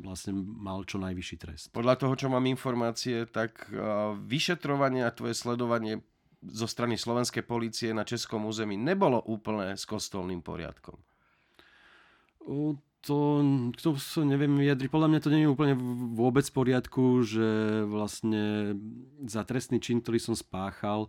vlastne 0.00 0.30
mal 0.38 0.86
čo 0.86 1.02
najvyšší 1.02 1.36
trest. 1.36 1.64
Podľa 1.74 1.98
toho, 1.98 2.14
čo 2.14 2.30
mám 2.30 2.46
informácie, 2.46 3.26
tak 3.26 3.66
uh, 3.74 4.14
vyšetrovanie 4.14 5.02
a 5.02 5.10
tvoje 5.10 5.34
sledovanie 5.34 5.98
zo 6.40 6.64
strany 6.64 6.96
slovenskej 6.96 7.44
policie 7.44 7.90
na 7.90 8.06
českom 8.06 8.46
území 8.46 8.72
nebolo 8.72 9.20
úplné 9.26 9.76
s 9.76 9.84
kostolným 9.84 10.40
poriadkom. 10.40 10.96
O, 12.40 12.72
to, 13.00 13.40
k 13.72 13.80
tomu 13.80 13.96
sa 13.96 14.20
neviem 14.20 14.52
vyjadriť. 14.54 14.88
Podľa 14.88 15.08
mňa 15.08 15.20
to 15.20 15.30
nie 15.30 15.42
je 15.44 15.50
úplne 15.50 15.72
v- 15.72 16.12
vôbec 16.14 16.44
v 16.44 16.52
poriadku, 16.54 17.24
že 17.24 17.48
vlastne 17.84 18.76
za 19.24 19.40
trestný 19.42 19.80
čin, 19.80 19.98
ktorý 19.98 20.18
som 20.18 20.36
spáchal 20.36 21.08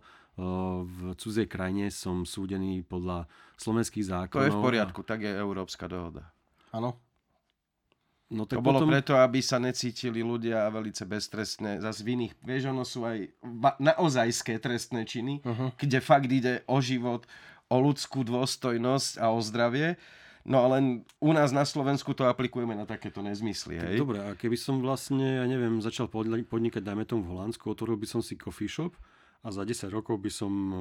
v 0.82 1.12
cudzej 1.14 1.44
krajine, 1.44 1.88
som 1.88 2.24
súdený 2.24 2.80
podľa 2.82 3.28
slovenských 3.56 4.04
To 4.04 4.10
zákonov. 4.10 4.46
je 4.48 4.56
v 4.56 4.64
poriadku, 4.64 5.00
tak 5.02 5.20
je 5.20 5.32
Európska 5.32 5.84
dohoda. 5.84 6.32
Áno. 6.72 6.96
No, 8.32 8.48
To 8.48 8.56
tak 8.56 8.64
bolo 8.64 8.80
potom... 8.80 8.88
preto, 8.88 9.12
aby 9.12 9.44
sa 9.44 9.60
necítili 9.60 10.24
ľudia 10.24 10.64
velice 10.72 11.04
beztrestné. 11.04 11.84
Zas 11.84 12.00
v 12.00 12.16
iných, 12.16 12.32
vieš, 12.40 12.72
ono 12.72 12.80
sú 12.80 13.04
aj 13.04 13.28
naozajské 13.76 14.56
trestné 14.56 15.04
činy, 15.04 15.44
Uh-huh. 15.44 15.68
kde 15.76 16.00
fakt 16.00 16.32
ide 16.32 16.64
o 16.64 16.80
život, 16.80 17.28
o 17.68 17.76
ľudskú 17.76 18.24
dôstojnosť 18.24 19.20
a 19.20 19.28
o 19.28 19.40
zdravie. 19.40 20.00
No 20.42 20.66
len 20.66 21.06
u 21.22 21.30
nás 21.30 21.54
na 21.54 21.62
Slovensku 21.62 22.10
to 22.18 22.26
aplikujeme 22.26 22.74
na 22.74 22.82
takéto 22.82 23.22
nezmysly, 23.22 23.78
hej? 23.78 23.94
Dobre, 24.02 24.18
a 24.18 24.34
keby 24.34 24.58
som 24.58 24.82
vlastne, 24.82 25.38
ja 25.38 25.46
neviem, 25.46 25.78
začal 25.78 26.10
podnikať, 26.10 26.82
dajme 26.82 27.06
tomu 27.06 27.22
v 27.30 27.38
Holandsku, 27.38 27.70
otvoril 27.70 27.94
by 27.94 28.06
som 28.10 28.20
si 28.20 28.34
coffee 28.34 28.66
shop 28.66 28.98
a 29.42 29.48
za 29.54 29.62
10 29.62 29.86
rokov 29.94 30.18
by 30.18 30.30
som 30.30 30.52
eh, 30.52 30.78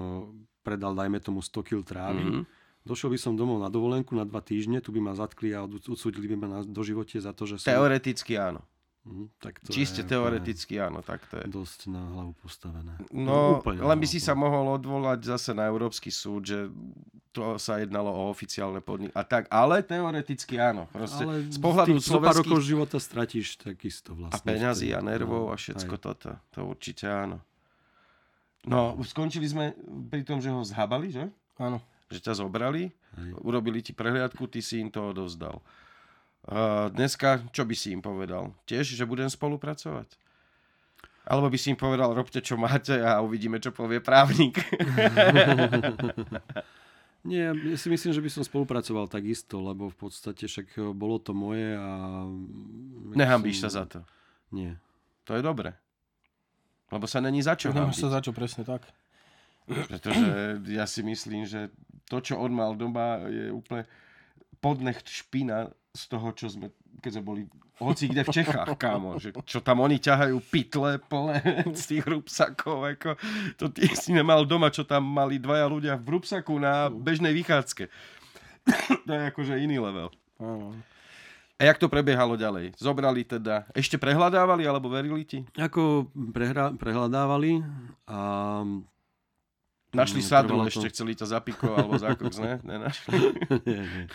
predal, 0.65 0.97
dajme 0.97 1.21
tomu 1.21 1.45
100 1.45 1.61
kg 1.61 1.81
trávy. 1.85 2.21
Mhm. 2.25 2.41
Došiel 2.81 3.13
by 3.13 3.19
som 3.21 3.37
domov 3.37 3.61
na 3.61 3.69
dovolenku 3.69 4.17
na 4.17 4.25
dva 4.25 4.41
týždne, 4.41 4.81
tu 4.81 4.89
by 4.89 4.97
ma 4.97 5.13
zatkli 5.13 5.53
a 5.53 5.61
od- 5.61 5.85
odsúdili 5.85 6.25
by 6.33 6.37
ma 6.41 6.47
na 6.49 6.59
doživote 6.65 7.13
za 7.21 7.29
to, 7.29 7.45
že 7.45 7.61
som... 7.61 7.77
Teoreticky 7.77 8.33
áno. 8.41 8.65
Mhm, 9.05 9.33
tak 9.37 9.61
to 9.61 9.73
Čiste 9.73 10.01
je 10.05 10.09
teoreticky 10.13 10.77
áno, 10.81 11.05
tak 11.05 11.21
to 11.29 11.37
je. 11.41 11.45
Dosť 11.49 11.89
na 11.89 12.01
hlavu 12.01 12.33
postavené. 12.41 12.97
No, 13.13 13.61
úplne 13.61 13.81
len 13.81 13.97
by 13.97 14.07
si 14.09 14.17
sa 14.17 14.33
mohol 14.33 14.77
odvolať 14.77 15.25
zase 15.25 15.53
na 15.53 15.69
Európsky 15.69 16.09
súd, 16.09 16.49
že 16.49 16.69
to 17.31 17.55
sa 17.55 17.79
jednalo 17.79 18.11
o 18.11 18.27
oficiálne 18.27 18.83
podnik 18.83 19.15
a 19.15 19.23
tak, 19.23 19.47
ale 19.47 19.79
teoreticky 19.81 20.59
áno. 20.59 20.91
Proste 20.91 21.23
Ale 21.23 21.47
z 21.47 21.59
pohľadu 21.59 21.95
tých 21.95 22.07
slovenských 22.11 22.37
rokov 22.43 22.59
života 22.61 22.97
stratíš 22.99 23.55
takisto 23.55 24.11
a 24.11 24.27
vlastne. 24.27 24.43
peňazí 24.43 24.91
a 24.91 24.99
nervov 24.99 25.47
No, 25.47 25.51
a 25.51 25.55
všetko 25.55 25.95
hej. 25.95 26.03
toto. 26.03 26.29
To 26.51 26.59
určite 26.67 27.07
áno. 27.07 27.39
No, 28.61 28.93
skončili 29.01 29.47
sme 29.47 29.73
pri 30.11 30.21
tom, 30.21 30.37
že 30.37 30.51
ho 30.51 30.61
zhabali, 30.61 31.09
že? 31.09 31.25
Áno. 31.57 31.81
Že 32.11 32.19
ťa 32.19 32.33
zobrali, 32.43 32.91
Hej. 32.91 33.31
urobili 33.41 33.79
ti 33.79 33.95
prehliadku, 33.95 34.45
ty 34.45 34.59
si 34.59 34.77
im 34.77 34.91
to 34.91 35.15
odovzdal. 35.15 35.63
Uh, 36.41 36.91
dneska, 36.91 37.41
čo 37.55 37.63
by 37.63 37.73
si 37.73 37.95
im 37.95 38.03
povedal? 38.03 38.51
Tiež, 38.67 38.91
že 38.91 39.05
budem 39.07 39.29
spolupracovať? 39.29 40.19
Alebo 41.21 41.47
by 41.47 41.57
si 41.57 41.69
im 41.69 41.77
povedal, 41.77 42.11
robte 42.17 42.41
čo 42.41 42.57
máte 42.57 42.97
a 42.97 43.21
uvidíme, 43.21 43.61
čo 43.61 43.69
povie 43.69 44.01
právnik. 44.01 44.57
Nie, 47.21 47.53
ja 47.53 47.77
si 47.77 47.85
myslím, 47.85 48.11
že 48.11 48.21
by 48.21 48.29
som 48.29 48.41
spolupracoval 48.41 49.05
takisto, 49.05 49.61
lebo 49.61 49.87
v 49.87 49.97
podstate 49.97 50.49
však 50.49 50.67
e, 50.73 50.89
bolo 50.89 51.21
to 51.21 51.37
moje 51.37 51.77
a... 51.77 52.25
Nehambíš 53.13 53.61
sa 53.61 53.69
som- 53.69 53.77
za 53.77 53.83
to. 53.85 53.99
Nie. 54.49 54.81
To 55.29 55.37
je 55.37 55.45
dobre. 55.45 55.77
Lebo 56.89 57.05
sa 57.05 57.21
není 57.21 57.39
za 57.39 57.53
čo 57.53 57.69
Nemáš 57.69 57.93
hambiť. 57.93 58.01
sa 58.01 58.07
za 58.09 58.19
čo, 58.19 58.33
presne 58.33 58.65
tak. 58.65 58.83
Pretože 59.69 60.59
ja 60.67 60.83
si 60.89 61.05
myslím, 61.05 61.45
že 61.45 61.69
to, 62.09 62.19
čo 62.19 62.35
on 62.35 62.51
mal 62.51 62.73
doma, 62.73 63.21
je 63.29 63.53
úplne 63.53 63.85
podnecht 64.59 65.05
špina 65.07 65.69
z 65.93 66.03
toho, 66.09 66.33
čo 66.33 66.49
sme, 66.49 66.73
keď 67.01 67.11
sme 67.17 67.23
boli 67.25 67.41
hoci 67.81 68.05
kde 68.05 68.21
v 68.21 68.29
Čechách, 68.29 68.77
kámo. 68.77 69.17
Že, 69.17 69.41
čo 69.41 69.59
tam 69.65 69.81
oni 69.81 69.97
ťahajú 69.97 70.37
pytle 70.53 71.01
plné 71.09 71.41
z 71.79 71.83
tých 71.97 72.05
rúbsakov. 72.05 72.85
Ako, 72.95 73.17
to 73.57 73.73
ty 73.73 73.89
si 73.97 74.13
nemal 74.13 74.45
doma, 74.45 74.69
čo 74.69 74.85
tam 74.85 75.01
mali 75.01 75.41
dvaja 75.41 75.65
ľudia 75.65 75.93
v 75.97 76.21
rúbsaku 76.21 76.61
na 76.61 76.93
bežnej 76.93 77.33
vychádzke. 77.33 77.89
to 79.09 79.11
je 79.11 79.21
akože 79.33 79.57
iný 79.57 79.81
level. 79.81 80.13
A 81.57 81.69
jak 81.69 81.77
to 81.77 81.89
prebiehalo 81.89 82.33
ďalej? 82.37 82.73
Zobrali 82.77 83.21
teda, 83.21 83.69
ešte 83.77 83.97
prehľadávali 83.97 84.65
alebo 84.65 84.89
verili 84.89 85.21
ti? 85.25 85.45
Ako 85.57 86.09
prehra, 86.33 86.73
prehľadávali 86.73 87.61
a 88.09 88.19
Našli 89.91 90.23
Mm, 90.23 90.27
to- 90.63 90.71
ešte 90.71 90.87
chceli 90.89 91.11
ťa 91.13 91.27
zapiko 91.27 91.67
alebo 91.75 91.99
zákoks, 91.99 92.37
ne? 92.39 92.53
Nenašli. 92.69 93.11
nie, 93.67 93.81
nie. 93.83 94.05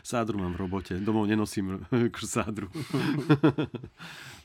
Sádru 0.00 0.38
mám 0.38 0.54
v 0.54 0.62
robote. 0.62 0.94
Domov 0.96 1.26
nenosím 1.26 1.82
sádru. 2.22 2.70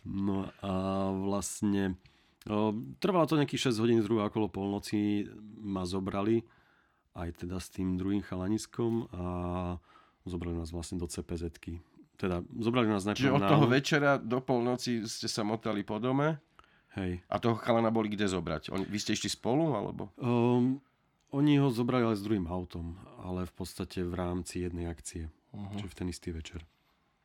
no 0.04 0.50
a 0.62 0.72
vlastne 1.14 1.94
trvalo 2.98 3.28
to 3.28 3.36
nejakých 3.36 3.70
6 3.70 3.84
hodín 3.84 4.00
zhruba 4.00 4.32
okolo 4.32 4.48
polnoci 4.48 5.28
ma 5.60 5.84
zobrali 5.84 6.42
aj 7.14 7.44
teda 7.44 7.60
s 7.60 7.68
tým 7.70 7.98
druhým 7.98 8.24
chalaniskom 8.24 9.10
a 9.12 9.24
zobrali 10.24 10.56
nás 10.56 10.72
vlastne 10.72 10.96
do 10.96 11.06
cpz 11.06 11.44
Teda 12.16 12.40
zobrali 12.56 12.88
nás 12.88 13.04
najprv 13.04 13.20
Čiže 13.20 13.36
od 13.36 13.44
na... 13.44 13.50
toho 13.50 13.66
večera 13.68 14.12
do 14.18 14.40
polnoci 14.40 15.04
ste 15.06 15.28
sa 15.28 15.44
motali 15.44 15.84
po 15.84 16.00
dome 16.00 16.40
Hej. 16.98 17.22
a 17.30 17.36
toho 17.38 17.56
chalana 17.62 17.94
boli 17.94 18.10
kde 18.10 18.26
zobrať? 18.26 18.74
On, 18.74 18.82
vy 18.82 18.98
ste 18.98 19.14
išli 19.14 19.30
spolu, 19.30 19.78
alebo? 19.78 20.10
Um, 20.18 20.82
oni 21.30 21.62
ho 21.62 21.70
zobrali 21.70 22.02
ale 22.02 22.18
s 22.18 22.26
druhým 22.26 22.50
autom, 22.50 22.98
ale 23.22 23.46
v 23.46 23.54
podstate 23.54 24.02
v 24.02 24.14
rámci 24.18 24.66
jednej 24.66 24.90
akcie. 24.90 25.30
Uh-huh. 25.54 25.78
Čiže 25.78 25.94
v 25.94 25.98
ten 25.98 26.08
istý 26.10 26.30
večer. 26.34 26.66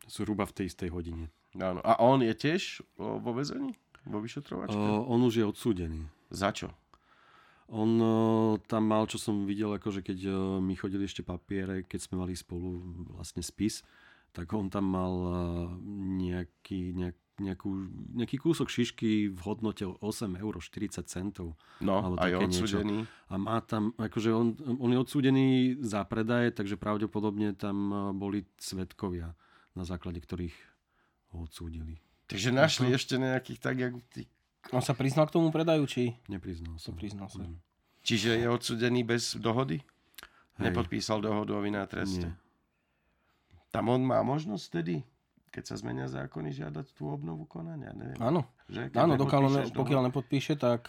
Zhruba 0.04 0.44
v 0.44 0.60
tej 0.60 0.66
istej 0.68 0.92
hodine. 0.92 1.32
Áno. 1.56 1.80
A 1.84 1.96
on 2.04 2.20
je 2.20 2.34
tiež 2.36 2.84
vo 2.96 3.32
väzení? 3.32 3.76
Vo 4.04 4.18
vyšetrovačke? 4.18 4.74
Uh, 4.74 5.04
on 5.06 5.22
už 5.22 5.40
je 5.40 5.44
odsúdený. 5.46 6.04
Za 6.32 6.50
čo? 6.50 6.74
On 7.72 7.90
uh, 7.96 8.60
tam 8.68 8.84
mal, 8.84 9.08
čo 9.08 9.16
som 9.16 9.48
videl, 9.48 9.72
akože 9.72 10.04
keď 10.04 10.18
uh, 10.28 10.36
mi 10.60 10.76
chodili 10.76 11.08
ešte 11.08 11.24
papiere, 11.24 11.86
keď 11.86 12.00
sme 12.04 12.20
mali 12.20 12.36
spolu 12.36 12.82
vlastne 13.16 13.40
spis, 13.40 13.80
tak 14.34 14.50
on 14.52 14.68
tam 14.68 14.92
mal 14.92 15.14
uh, 15.14 15.34
nejaký, 16.18 16.92
nejak, 16.92 17.16
nejakú, 17.40 17.88
nejaký 18.12 18.36
kúsok 18.36 18.68
šišky 18.68 19.32
v 19.32 19.40
hodnote 19.46 19.88
8,40 19.88 21.40
eur. 21.40 21.56
No, 21.80 21.94
Alebo 22.04 22.20
a 22.20 22.28
je 22.28 22.34
také 22.36 22.46
niečo. 22.48 22.64
odsudený. 22.68 22.98
A 23.32 23.34
má 23.40 23.56
tam, 23.64 23.96
akože 23.96 24.30
on, 24.34 24.52
on 24.76 24.90
je 24.92 24.98
odsúdený 25.00 25.48
za 25.80 26.04
predaj, 26.04 26.52
takže 26.52 26.76
pravdepodobne 26.76 27.56
tam 27.56 27.76
uh, 27.88 27.96
boli 28.12 28.44
svetkovia, 28.60 29.32
na 29.72 29.84
základe 29.88 30.20
ktorých 30.20 30.56
ho 31.32 31.48
odsúdili. 31.48 32.02
Takže 32.28 32.52
našli 32.52 32.92
ešte 32.92 33.16
nejakých 33.16 33.58
tak, 33.60 33.76
jak 33.80 33.94
ty. 34.12 34.28
On 34.70 34.84
sa 34.84 34.92
priznal 34.92 35.26
k 35.26 35.34
tomu 35.40 35.48
predaju, 35.48 35.88
či? 35.88 36.16
Nepriznal 36.28 36.76
som. 36.76 36.94
Priznal 36.94 37.26
sa. 37.32 37.42
Mm. 37.42 37.58
Čiže 38.02 38.38
je 38.38 38.46
odsudený 38.50 39.02
bez 39.02 39.34
dohody? 39.38 39.82
Hej. 40.60 40.70
Nepodpísal 40.70 41.18
dohodu 41.24 41.56
o 41.56 41.60
viná 41.64 41.82
treste? 41.88 42.28
Nie. 42.28 42.38
Tam 43.72 43.88
on 43.88 44.04
má 44.04 44.20
možnosť 44.20 44.64
vtedy, 44.68 44.94
keď 45.52 45.64
sa 45.64 45.76
zmenia 45.76 46.08
zákony, 46.08 46.48
žiadať 46.50 46.86
tú 46.90 47.06
obnovu 47.06 47.44
konania? 47.44 47.92
Neviem. 47.92 48.16
Áno. 48.18 48.48
Že? 48.66 48.88
Áno, 48.94 49.14
dokiaľ, 49.14 49.42
ne, 49.46 49.62
pokiaľ 49.70 50.00
nepodpíše, 50.08 50.56
tak 50.56 50.88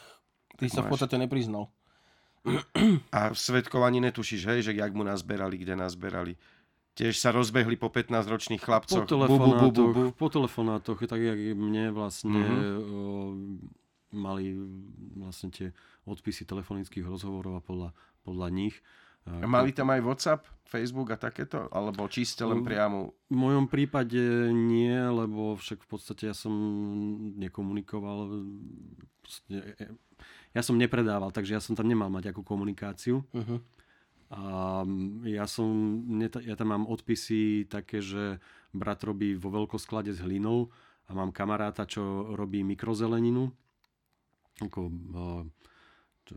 ty 0.56 0.66
sa 0.66 0.80
v 0.80 0.88
máš. 0.88 0.92
podstate 0.96 1.16
nepriznal. 1.18 1.68
A 3.10 3.32
svetkov 3.34 3.82
ani 3.82 4.00
netušíš, 4.02 4.42
hej, 4.46 4.60
že 4.62 4.72
jak 4.74 4.92
mu 4.92 5.02
nazberali, 5.02 5.56
kde 5.56 5.76
nazberali. 5.76 6.36
Tiež 6.94 7.16
sa 7.16 7.32
rozbehli 7.32 7.74
po 7.74 7.88
15-ročných 7.88 8.60
Po 8.60 8.66
chlapcoch. 8.66 9.04
telefonátoch, 9.04 10.14
po 10.14 10.28
telefonátoch, 10.28 11.00
tak 11.04 11.20
jak 11.20 11.40
mne 11.54 11.90
vlastne 11.90 12.38
Mhm. 12.38 12.60
o, 12.70 13.00
mali 14.14 14.54
vlastne 15.18 15.50
tie 15.50 15.74
odpisy 16.04 16.44
telefonických 16.44 17.02
rozhovorov 17.02 17.58
a 17.58 17.62
podľa, 17.62 17.90
podľa 18.22 18.48
nich. 18.50 18.76
A 19.24 19.48
mali 19.48 19.72
tam 19.72 19.88
aj 19.88 20.02
WhatsApp, 20.04 20.42
Facebook 20.68 21.14
a 21.14 21.18
takéto? 21.18 21.72
Alebo 21.72 22.10
čiste 22.12 22.44
len 22.44 22.60
Mm. 22.60 22.68
priamu? 22.68 23.02
V 23.32 23.38
mojom 23.40 23.66
prípade 23.72 24.20
nie, 24.52 24.92
lebo 24.92 25.56
však 25.56 25.80
v 25.80 25.88
podstate 25.88 26.24
ja 26.28 26.36
som 26.36 26.52
nekomunikoval. 27.40 28.44
Proste, 29.24 29.80
e, 29.80 29.86
ja 30.52 30.62
som 30.66 30.76
nepredával, 30.76 31.32
takže 31.32 31.56
ja 31.56 31.62
som 31.64 31.72
tam 31.78 31.88
nemal 31.88 32.12
mať 32.12 32.36
akú 32.36 32.44
komunikáciu. 32.44 33.24
Uh-huh. 33.32 33.64
A 34.34 34.82
ja 35.30 35.46
som, 35.46 35.70
ja 36.42 36.56
tam 36.58 36.74
mám 36.74 36.86
odpisy 36.90 37.70
také, 37.70 38.02
že 38.02 38.42
brat 38.74 39.06
robí 39.06 39.38
vo 39.38 39.54
veľkosklade 39.54 40.10
s 40.10 40.20
hlinou 40.26 40.74
a 41.06 41.14
mám 41.14 41.30
kamaráta, 41.30 41.86
čo 41.86 42.34
robí 42.34 42.66
mikrozeleninu. 42.66 43.54
Ako, 44.58 44.90
čo, 46.26 46.36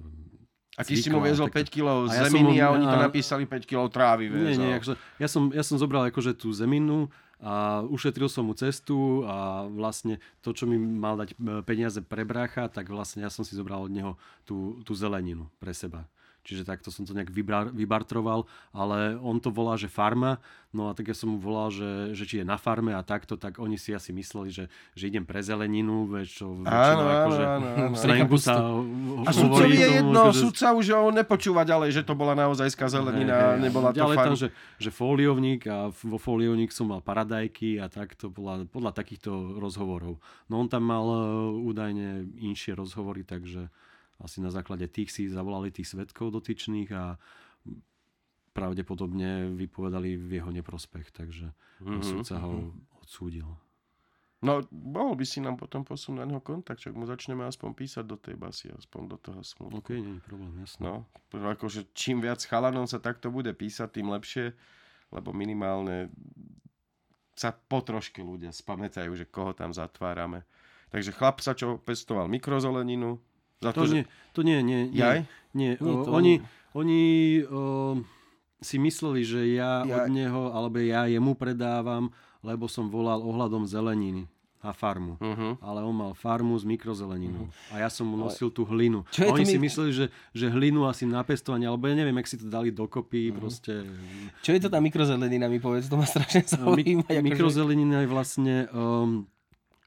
A 0.76 0.84
ty 0.84 0.92
si 1.00 1.08
mu 1.08 1.24
viezol 1.24 1.48
také. 1.48 1.64
5 1.64 1.72
kg 1.72 1.86
ja 2.12 2.28
zeminy 2.28 2.60
mu- 2.60 2.62
a 2.62 2.66
oni 2.76 2.84
to 2.84 2.98
napísali 3.00 3.48
5 3.48 3.64
kg 3.64 3.88
trávy. 3.88 4.28
nie, 4.28 4.52
viezol. 4.52 4.60
nie, 4.60 4.72
akože, 4.76 4.94
ja, 5.16 5.28
som, 5.28 5.42
ja 5.48 5.64
som 5.64 5.76
zobral 5.80 6.04
akože 6.12 6.36
tú 6.36 6.52
zeminu 6.52 7.08
a 7.40 7.84
ušetril 7.84 8.28
som 8.32 8.48
mu 8.48 8.56
cestu 8.56 9.24
a 9.28 9.68
vlastne 9.68 10.20
to, 10.40 10.56
čo 10.56 10.64
mi 10.64 10.80
mal 10.80 11.20
dať 11.20 11.36
e, 11.36 11.60
peniaze 11.64 12.00
pre 12.00 12.24
brácha, 12.24 12.68
tak 12.68 12.88
vlastne 12.88 13.24
ja 13.24 13.28
som 13.28 13.44
si 13.44 13.52
zobral 13.52 13.84
od 13.84 13.92
neho 13.92 14.16
tú, 14.48 14.80
tú 14.88 14.96
zeleninu 14.96 15.48
pre 15.60 15.76
seba. 15.76 16.08
Čiže 16.46 16.62
takto 16.62 16.94
som 16.94 17.02
to 17.02 17.10
nejak 17.10 17.26
vybra- 17.28 17.74
vybartroval, 17.74 18.46
ale 18.70 19.18
on 19.18 19.42
to 19.42 19.50
volá, 19.50 19.74
že 19.74 19.90
farma, 19.90 20.38
no 20.70 20.86
a 20.86 20.94
tak 20.94 21.10
ja 21.10 21.16
som 21.16 21.34
mu 21.34 21.42
volal, 21.42 21.74
že, 21.74 22.14
že 22.14 22.22
či 22.22 22.34
je 22.38 22.46
na 22.46 22.54
farme 22.54 22.94
a 22.94 23.02
takto, 23.02 23.34
tak 23.34 23.58
oni 23.58 23.74
si 23.74 23.90
asi 23.90 24.14
mysleli, 24.14 24.54
že, 24.54 24.64
že 24.94 25.10
idem 25.10 25.26
pre 25.26 25.42
zeleninu, 25.42 26.06
veď 26.06 26.26
čo 26.30 26.46
väčšinou 26.62 27.06
akože 27.08 27.42
v 27.90 27.96
slangu 27.98 28.38
sa 28.38 28.54
A 29.26 29.30
sudcovi 29.34 29.74
je 29.74 29.88
jedno, 29.98 30.30
akože- 30.30 30.38
sudca 30.38 30.66
už 30.70 30.86
ho 30.94 31.10
nepočúva 31.10 31.66
ďalej, 31.66 31.90
že 31.90 32.02
to 32.06 32.14
bola 32.14 32.38
naozajská 32.38 32.86
zelenina, 32.86 33.34
Hej, 33.34 33.50
hej, 33.58 33.62
nebola 33.66 33.90
to 33.90 33.98
Ďalej 33.98 34.16
tam, 34.16 34.34
že, 34.38 34.48
že 34.78 34.90
fóliovník 34.94 35.66
a 35.66 35.90
vo 35.90 36.18
fóliovník 36.20 36.70
som 36.70 36.86
mal 36.86 37.02
paradajky 37.02 37.82
a 37.82 37.90
tak 37.90 38.14
to 38.14 38.30
bola 38.30 38.62
podľa 38.64 38.94
takýchto 38.94 39.58
rozhovorov. 39.58 40.22
No 40.46 40.62
on 40.62 40.70
tam 40.70 40.86
mal 40.86 41.02
e, 41.02 41.18
údajne 41.66 42.06
inšie 42.38 42.78
rozhovory, 42.78 43.26
takže 43.26 43.66
asi 44.20 44.40
na 44.40 44.48
základe 44.48 44.88
tých 44.88 45.12
si 45.12 45.28
zavolali 45.28 45.68
tých 45.68 45.92
svetkov 45.92 46.32
dotyčných 46.32 46.90
a 46.96 47.20
pravdepodobne 48.56 49.52
vypovedali 49.52 50.16
v 50.16 50.40
jeho 50.40 50.48
neprospech, 50.48 51.12
takže 51.12 51.52
mm-hmm. 51.52 52.00
Mhm, 52.00 52.02
súdca 52.02 52.36
ho 52.40 52.72
odsúdil. 53.04 53.48
No, 54.44 54.60
mohol 54.70 55.16
by 55.16 55.24
si 55.24 55.40
nám 55.40 55.56
potom 55.56 55.80
posunúť 55.80 56.20
na 56.22 56.28
neho 56.28 56.44
kontakt, 56.44 56.84
čak 56.84 56.92
mu 56.92 57.08
začneme 57.08 57.48
aspoň 57.48 57.70
písať 57.72 58.04
do 58.04 58.20
tej 58.20 58.36
basy, 58.36 58.68
aspoň 58.68 59.02
do 59.08 59.16
toho 59.16 59.40
smutku. 59.40 59.80
OK, 59.80 59.96
nie 59.96 60.20
je 60.20 60.22
problém, 60.28 60.52
jasné. 60.60 60.80
No, 60.84 61.08
akože 61.32 61.88
čím 61.96 62.20
viac 62.20 62.44
chalanom 62.44 62.84
sa 62.84 63.00
takto 63.00 63.32
bude 63.32 63.50
písať, 63.56 63.96
tým 63.96 64.12
lepšie, 64.12 64.52
lebo 65.08 65.32
minimálne 65.32 66.12
sa 67.32 67.52
po 67.52 67.80
troške 67.80 68.20
ľudia 68.20 68.52
spamätajú, 68.52 69.12
že 69.16 69.28
koho 69.28 69.56
tam 69.56 69.72
zatvárame. 69.72 70.44
Takže 70.92 71.16
chlap 71.16 71.40
sa 71.40 71.56
čo 71.56 71.80
pestoval 71.80 72.28
mikrozeleninu, 72.28 73.20
za 73.66 73.72
to, 73.72 73.80
To 73.80 73.86
že... 73.86 73.92
nie, 73.92 74.04
to 74.30 74.40
nie, 74.40 74.58
nie. 74.60 74.80
nie, 74.86 74.94
Jaj? 74.94 75.18
nie. 75.18 75.26
Nie, 75.56 75.70
o, 75.76 76.02
to- 76.02 76.12
Oni, 76.12 76.38
oni 76.72 77.00
o, 77.44 77.62
si 78.58 78.76
mysleli, 78.76 79.22
že 79.22 79.40
ja 79.50 79.82
Ja- 79.82 80.04
od 80.04 80.08
neho, 80.08 80.50
alebo 80.50 80.78
ja 80.78 81.04
jemu 81.04 81.32
predávam, 81.32 82.08
lebo 82.40 82.66
som 82.66 82.86
volal 82.86 83.18
ohľadom 83.20 83.64
zeleniny. 83.64 84.28
a 84.58 84.74
farmu. 84.74 85.14
Uh-huh. 85.16 85.54
Ale 85.60 85.78
on 85.80 85.94
mal 85.94 86.10
farmu 86.12 86.50
s 86.52 86.66
mikrozeleninou. 86.66 87.46
A 87.70 87.78
ja 87.78 87.88
som 87.88 88.02
mu 88.02 88.18
nosil 88.18 88.50
tú 88.50 88.66
hlinu. 88.66 89.06
Čo 89.08 89.30
oni 89.30 89.46
to 89.46 89.52
si 89.52 89.58
mysleli, 89.60 89.90
že, 89.94 90.04
že 90.32 90.50
hlinu 90.50 90.82
asi 90.84 91.06
na 91.06 91.22
pestovanie, 91.22 91.64
alebo 91.64 91.86
ja 91.86 91.94
neviem, 91.94 92.16
jak 92.16 92.26
si 92.26 92.34
to 92.34 92.46
dali 92.46 92.74
dokopy. 92.74 93.30
Proste... 93.30 93.86
Čo 94.42 94.50
je 94.50 94.58
to 94.58 94.66
tá 94.66 94.82
mikrozelenina, 94.82 95.46
mi 95.46 95.56
povedz, 95.56 95.86
to 95.86 95.94
ma 95.94 96.02
strašne 96.02 96.42
No, 96.58 96.74
Mi- 96.74 96.82
zaujíma. 96.82 97.06
akože- 97.06 97.22
mikrozelenina 97.22 97.96
je 98.00 98.08
vlastne... 98.08 98.54
Um, 98.74 99.30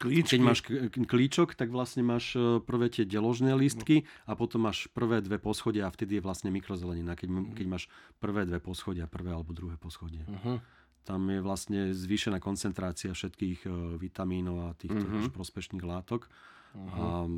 Klíčky. 0.00 0.32
keď 0.32 0.40
máš 0.40 0.60
klíčok, 1.04 1.52
tak 1.52 1.68
vlastne 1.68 2.00
máš 2.02 2.32
e, 2.32 2.58
prvé 2.58 2.88
tie 2.88 3.04
deložné 3.04 3.52
lístky 3.52 3.96
a 4.24 4.32
potom 4.32 4.64
máš 4.64 4.88
prvé 4.88 5.20
dve 5.20 5.36
poschodia 5.36 5.84
a 5.84 5.90
vtedy 5.90 6.16
je 6.16 6.22
vlastne 6.22 6.48
mikrozelenina, 6.48 7.12
keď, 7.12 7.28
m- 7.28 7.52
keď 7.52 7.66
máš 7.68 7.84
prvé 8.16 8.42
dve 8.42 8.58
poschodia, 8.58 9.04
prvé 9.06 9.30
alebo 9.30 9.52
druhé 9.52 9.76
poschodie. 9.76 10.24
Mhm. 10.24 10.80
Tam 11.02 11.20
je 11.26 11.38
vlastne 11.38 11.80
zvýšená 11.90 12.36
koncentrácia 12.38 13.08
všetkých 13.10 13.60
e, 13.62 13.70
vitamínov 13.96 14.56
a 14.62 14.74
týchto 14.74 15.00
Mhm. 15.02 15.30
prospešných 15.30 15.82
látok. 15.82 16.32
A 16.72 17.28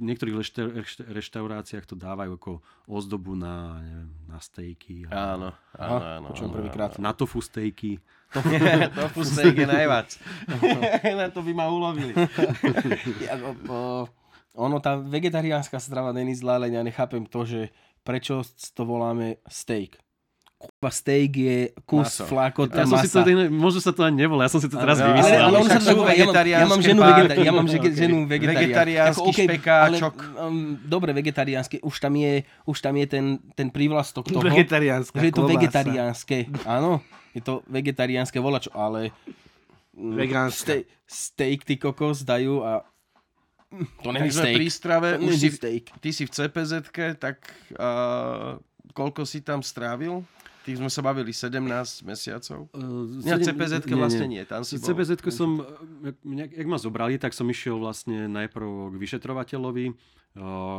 v 0.00 0.04
niektorých 0.08 0.36
reštauráciách 1.12 1.84
to 1.84 1.94
dávajú 1.94 2.34
ako 2.34 2.52
ozdobu 2.88 3.36
na, 3.36 3.78
neviem, 3.80 4.10
na 4.24 4.38
stejky. 4.40 5.04
a 5.06 5.36
Áno, 5.36 5.48
áno, 5.76 5.96
Aha, 6.00 6.08
áno. 6.18 6.26
počujem 6.32 6.50
prvýkrát. 6.50 6.96
Na 6.96 7.12
tofu 7.12 7.44
stejky. 7.44 8.00
Tofu 8.96 9.28
steak 9.28 9.60
je 9.60 9.68
najviac. 9.68 10.08
Na 11.20 11.28
to 11.28 11.44
by 11.44 11.52
ma 11.52 11.68
ulovili. 11.68 12.16
Ja, 13.24 13.36
o, 13.36 13.52
o, 13.68 13.78
ono, 14.56 14.80
tá 14.80 14.96
vegetariánska 14.96 15.76
strava 15.76 16.16
není 16.16 16.32
zlá, 16.32 16.56
len 16.56 16.72
ja 16.72 16.80
nechápem 16.80 17.28
to, 17.28 17.44
že 17.44 17.68
prečo 18.00 18.40
to 18.72 18.88
voláme 18.88 19.36
steak. 19.46 20.00
Kurva, 20.62 20.90
steak 20.90 21.32
je 21.34 21.58
kus 21.82 22.06
Maso. 22.06 22.22
flakota 22.24 22.74
Ja 22.76 22.86
som 22.86 22.98
si 22.98 23.10
to, 23.10 23.18
možno 23.50 23.78
sa 23.78 23.90
to 23.90 24.02
ani 24.02 24.16
nevolá, 24.16 24.46
ja 24.46 24.50
som 24.50 24.62
si 24.62 24.66
to 24.66 24.76
teraz 24.76 24.94
Ale- 24.96 25.02
ale, 25.02 25.10
vymyslel. 25.12 25.40
ale 25.40 25.56
on 25.56 25.66
Však 25.66 25.74
sa 25.74 25.82
tak 25.82 25.96
volá, 25.96 26.12
ja 26.12 26.24
mám, 26.24 26.34
ja 26.38 26.64
mám 26.64 26.80
ženu, 26.80 27.00
vegeta- 27.02 27.34
ja 27.36 27.52
mám 27.52 27.66
Okay. 27.66 27.90
ženu 27.92 28.16
vegetarián. 28.24 28.62
Vegetariánsky 28.62 29.30
špekáčok. 29.32 30.14
um, 30.38 30.54
dobre, 30.80 31.10
vegetariánsky, 31.12 31.76
už 31.80 31.96
tam 31.98 32.14
je, 32.14 32.32
už 32.62 32.78
tam 32.78 32.94
je 32.94 33.06
ten, 33.06 33.24
ten 33.52 33.68
prívlastok 33.68 34.24
toho, 34.24 34.38
Vegetariánska 34.40 35.16
že 35.16 35.26
je 35.26 35.32
to 35.32 35.40
klobása. 35.40 35.54
vegetariánske. 35.56 36.36
Áno, 36.64 37.02
je 37.30 37.40
to 37.40 37.66
vegetariánske 37.66 38.38
volačo, 38.38 38.70
ale 38.70 39.10
mm, 39.92 40.14
Vegánska. 40.14 40.62
ste- 40.78 40.86
steak 41.04 41.64
ty 41.64 41.74
kokos 41.76 42.22
dajú 42.22 42.62
a 42.62 42.86
to 43.98 44.08
není 44.10 44.30
steak. 44.30 44.54
pri 44.54 44.68
strave, 44.68 45.08
To 45.12 45.24
už 45.24 45.32
není 45.32 45.40
si, 45.40 45.50
steak. 45.50 45.82
ty 45.98 46.08
si 46.12 46.22
v 46.22 46.30
cpz 46.30 46.70
tak 47.16 47.40
uh, 47.72 48.60
koľko 48.92 49.24
si 49.24 49.40
tam 49.40 49.58
strávil? 49.58 50.22
Tých 50.62 50.78
sme 50.78 50.86
sa 50.86 51.02
bavili 51.02 51.30
17 51.30 51.58
mesiacov. 52.02 52.70
Uh, 52.70 53.18
Ja 53.26 53.34
cpz 53.36 53.82
vlastne 53.88 54.26
nie, 54.26 54.42
tam 54.46 54.62
si 54.62 54.78
cpz 54.78 55.18
som, 55.28 55.58
jak, 56.00 56.16
nejak- 56.22 56.54
jak 56.54 56.66
ma 56.66 56.78
zobrali, 56.78 57.18
tak 57.18 57.34
som 57.34 57.46
išiel 57.46 57.76
vlastne 57.76 58.30
najprv 58.30 58.66
k 58.90 58.96
vyšetrovateľovi, 58.96 59.86
uh, 59.90 59.94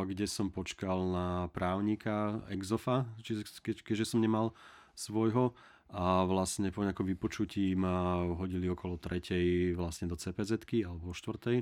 kde 0.04 0.24
som 0.24 0.48
počkal 0.48 1.04
na 1.04 1.26
právnika 1.52 2.40
Exofa, 2.48 3.04
čiže 3.20 3.44
ke, 3.60 3.76
keďže 3.76 4.16
som 4.16 4.20
nemal 4.20 4.56
svojho 4.94 5.52
a 5.92 6.24
vlastne 6.24 6.72
po 6.72 6.82
nejakom 6.82 7.06
vypočutí 7.06 7.76
ma 7.76 8.24
hodili 8.34 8.66
okolo 8.66 8.96
tretej 8.96 9.76
vlastne 9.76 10.08
do 10.08 10.16
cpz 10.16 10.56
alebo 10.82 11.12
o 11.12 11.14
štvrtej. 11.14 11.60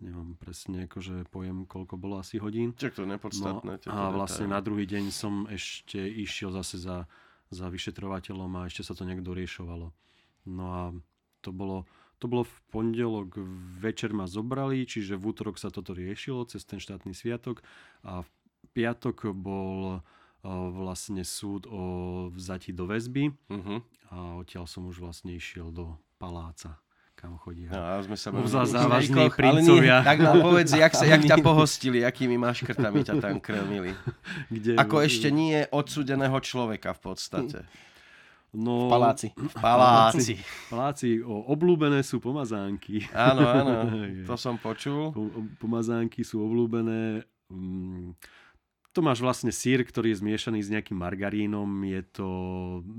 Nemám 0.00 0.32
presne 0.40 0.88
akože 0.88 1.28
pojem, 1.28 1.68
koľko 1.68 2.00
bolo 2.00 2.16
asi 2.16 2.40
hodín. 2.40 2.72
Čo 2.72 2.88
to 2.88 3.04
nepodstatné. 3.04 3.84
No, 3.84 3.92
a 3.92 4.08
vlastne 4.08 4.48
na 4.48 4.64
druhý 4.64 4.88
deň 4.88 5.12
som 5.12 5.44
ešte 5.44 6.00
išiel 6.00 6.56
zase 6.56 6.80
za, 6.80 7.04
za 7.50 7.66
vyšetrovateľom 7.66 8.50
a 8.58 8.66
ešte 8.70 8.86
sa 8.86 8.94
to 8.94 9.02
nejak 9.02 9.26
doriešovalo. 9.26 9.90
No 10.46 10.64
a 10.70 10.82
to 11.42 11.50
bolo, 11.50 11.84
to 12.22 12.30
bolo 12.30 12.46
v 12.46 12.56
pondelok 12.70 13.36
večer 13.82 14.14
ma 14.14 14.30
zobrali, 14.30 14.86
čiže 14.86 15.18
v 15.18 15.34
útorok 15.34 15.58
sa 15.58 15.68
toto 15.68 15.92
riešilo 15.92 16.46
cez 16.46 16.62
ten 16.64 16.78
štátny 16.78 17.12
sviatok 17.12 17.60
a 18.06 18.22
v 18.22 18.30
piatok 18.72 19.34
bol 19.34 20.00
vlastne 20.46 21.20
súd 21.20 21.68
o 21.68 21.82
vzatí 22.32 22.72
do 22.72 22.88
väzby 22.88 23.28
Uh-huh. 23.52 23.84
a 24.08 24.40
odtiaľ 24.40 24.64
som 24.64 24.88
už 24.88 25.04
vlastne 25.04 25.36
išiel 25.36 25.68
do 25.68 26.00
paláca, 26.16 26.80
kam 27.20 27.36
chodia. 27.36 27.68
No, 27.68 27.84
a 27.84 28.00
sme 28.00 28.16
sa 28.16 28.32
Už 28.32 28.48
bavili 28.48 28.48
za 28.48 28.62
o 28.64 28.66
závažní 28.66 29.24
princovia. 29.28 30.00
nie, 30.00 30.08
Tak 30.08 30.18
nám 30.24 30.36
povedz, 30.40 30.72
jak, 30.72 30.92
sa, 30.96 31.04
jak 31.04 31.20
ťa 31.20 31.36
pohostili, 31.52 32.00
akými 32.00 32.40
maškrtami 32.40 33.04
ťa 33.04 33.14
tam 33.20 33.36
krmili. 33.36 33.92
Kde, 34.54 34.80
Ako 34.80 35.04
ešte 35.04 35.28
nie 35.28 35.68
odsudeného 35.68 36.40
človeka 36.40 36.96
v 36.96 37.00
podstate. 37.12 37.58
no, 38.56 38.88
V 38.88 38.96
paláci. 38.96 39.28
V 39.36 39.54
paláci. 39.60 40.34
Paláci, 40.72 41.20
o, 41.20 41.44
obľúbené 41.52 42.00
sú 42.00 42.24
pomazánky. 42.24 43.04
Áno, 43.12 43.44
áno, 43.44 43.72
to 44.28 44.34
som 44.40 44.56
počul. 44.56 45.12
Po, 45.12 45.28
pomazánky 45.60 46.24
sú 46.24 46.40
obľúbené. 46.40 47.20
Mm, 47.52 48.16
to 48.90 49.00
máš 49.00 49.18
vlastne 49.18 49.50
sír, 49.50 49.80
ktorý 49.80 50.10
je 50.10 50.20
zmiešaný 50.20 50.58
s 50.58 50.68
nejakým 50.68 50.96
margarínom. 50.96 51.68
Je 51.84 52.02
to 52.04 52.26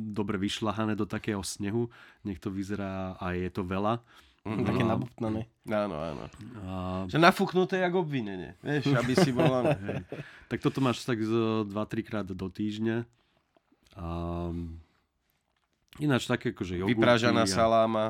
dobre 0.10 0.38
vyšľahané 0.38 0.93
do 0.93 1.04
takého 1.04 1.41
snehu. 1.41 1.91
Nech 2.21 2.38
to 2.38 2.47
vyzerá 2.47 3.15
a 3.15 3.34
je 3.34 3.47
to 3.47 3.62
veľa. 3.62 3.99
Mhm. 4.41 4.63
Také 4.63 4.82
No. 4.82 4.89
nabutnané. 4.89 5.41
Áno, 5.65 5.95
áno. 5.95 6.23
A, 6.58 6.71
Že 7.06 7.17
nafúknuté 7.19 7.77
jak 7.77 7.93
obvinenie. 7.93 8.58
Vieš, 8.60 8.89
aby 8.91 9.13
si 9.13 9.30
bol... 9.30 9.67
Tak 10.49 10.60
toto 10.60 10.80
máš 10.80 10.99
tak 11.01 11.15
z 11.17 11.32
2-3 11.63 11.71
krát 12.01 12.25
do 12.25 12.47
týždňa. 12.47 13.08
A, 13.93 14.06
ináč 15.97 16.25
také 16.25 16.51
akože 16.51 16.75
jogurty. 16.77 16.91
Vypražaná 16.93 17.43
a- 17.43 17.51
saláma. 17.51 18.06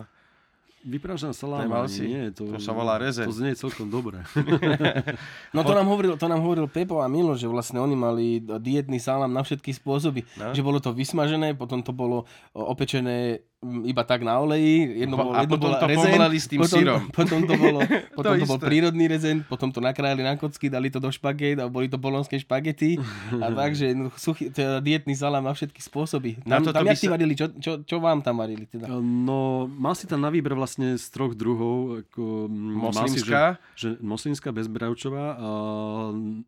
Vypražaná 0.82 1.34
saláma, 1.34 1.86
si? 1.86 2.10
nie. 2.10 2.34
To, 2.34 2.50
To 2.50 2.58
sa 2.58 2.74
volá 2.74 2.98
rezeň. 2.98 3.30
To 3.30 3.34
znie 3.34 3.54
celkom 3.54 3.88
dobre. 3.88 4.22
No 5.56 5.62
to 5.68 5.76
nám 5.76 5.88
hovoril, 5.92 6.16
to 6.16 6.26
nám 6.32 6.40
hovoril 6.42 6.66
Pepo 6.72 7.04
a 7.04 7.08
Milo, 7.12 7.36
že 7.36 7.46
vlastne 7.46 7.78
oni 7.84 7.94
mali 7.94 8.26
dietný 8.40 8.98
salám 8.98 9.30
na 9.30 9.44
všetky 9.44 9.76
spôsoby. 9.76 10.24
No. 10.40 10.56
Že 10.56 10.62
bolo 10.64 10.80
to 10.80 10.96
vysmažené, 10.96 11.54
potom 11.54 11.84
to 11.84 11.92
bolo 11.92 12.24
opečené 12.56 13.44
iba 13.62 14.02
tak 14.02 14.26
na 14.26 14.42
oleji, 14.42 15.06
jedno 15.06 15.16
A 15.16 15.20
bolo, 15.22 15.32
jedno 15.38 15.54
potom 15.54 15.70
bola 15.70 15.78
to 15.78 15.88
pomleli 15.94 16.38
s 16.42 16.48
tým 16.50 16.60
potom, 16.66 16.78
syrom. 16.82 17.02
Potom 17.22 17.40
to, 17.46 17.54
bolo, 17.54 17.80
potom 18.18 18.34
to, 18.34 18.46
bol 18.50 18.58
isté. 18.58 18.66
prírodný 18.66 19.06
rezeň, 19.06 19.46
potom 19.46 19.70
to 19.70 19.78
nakrájali 19.78 20.26
na 20.26 20.34
kocky, 20.34 20.66
dali 20.66 20.90
to 20.90 20.98
do 20.98 21.14
špagét 21.14 21.62
a 21.62 21.70
boli 21.70 21.86
to 21.86 22.02
bolonské 22.02 22.42
špagety. 22.42 22.98
A 23.38 23.54
takže 23.62 23.94
jednoducho 23.94 24.18
suchý, 24.18 24.50
teda 24.50 24.82
dietný 24.82 25.14
salám 25.14 25.46
na 25.46 25.54
všetky 25.54 25.78
spôsoby. 25.78 26.42
Na 26.42 26.58
Tam, 26.58 26.74
tam 26.74 26.90
jak 26.90 26.98
sa- 26.98 27.14
varili? 27.14 27.38
Čo, 27.38 27.54
čo, 27.62 27.72
čo 27.86 28.02
vám 28.02 28.26
tam 28.26 28.42
varili? 28.42 28.66
Teda? 28.66 28.90
No, 28.98 29.70
mal 29.70 29.94
si 29.94 30.10
tam 30.10 30.26
na 30.26 30.34
výber 30.34 30.58
vlastne 30.58 30.98
z 30.98 31.06
troch 31.14 31.38
druhov. 31.38 32.02
Ako, 32.10 32.50
mal 32.50 32.90
si, 33.06 33.22
že, 33.22 33.62
že 33.78 33.88
moslimská 34.02 34.50
bezbravčová, 34.50 35.38
a 35.38 35.50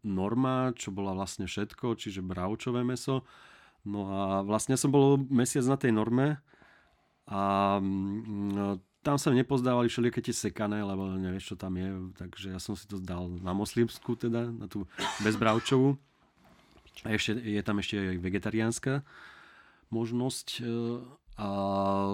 norma, 0.02 0.74
čo 0.74 0.90
bola 0.90 1.14
vlastne 1.14 1.46
všetko, 1.46 1.94
čiže 1.94 2.26
bravčové 2.26 2.82
meso. 2.82 3.22
No 3.86 4.10
a 4.10 4.20
vlastne 4.42 4.80
som 4.80 4.90
bol 4.90 5.20
mesiac 5.30 5.68
na 5.70 5.78
tej 5.78 5.94
norme 5.94 6.42
a 7.34 7.42
mm, 7.82 8.78
tam 9.02 9.18
sa 9.18 9.34
nepozdávali 9.34 9.90
všelijaké 9.90 10.22
tie 10.22 10.36
sekané, 10.38 10.86
lebo 10.86 11.10
nevieš, 11.18 11.54
čo 11.54 11.56
tam 11.58 11.76
je, 11.76 12.14
takže 12.14 12.54
ja 12.54 12.60
som 12.62 12.78
si 12.78 12.86
to 12.86 13.02
dal 13.02 13.28
na 13.42 13.52
moslimskú 13.52 14.14
teda, 14.14 14.54
na 14.54 14.70
tú 14.70 14.86
bezbravčovú. 15.26 15.98
A 17.04 17.18
ešte, 17.18 17.36
je 17.42 17.62
tam 17.66 17.82
ešte 17.82 17.98
aj 17.98 18.18
vegetariánska 18.22 19.02
možnosť 19.94 20.48
e, 20.58 20.64
a 21.38 21.50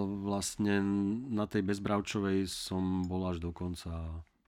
vlastne 0.04 0.84
na 1.32 1.48
tej 1.48 1.64
bezbravčovej 1.64 2.48
som 2.48 3.08
bol 3.08 3.28
až 3.28 3.40
do 3.40 3.56
konca. 3.56 3.92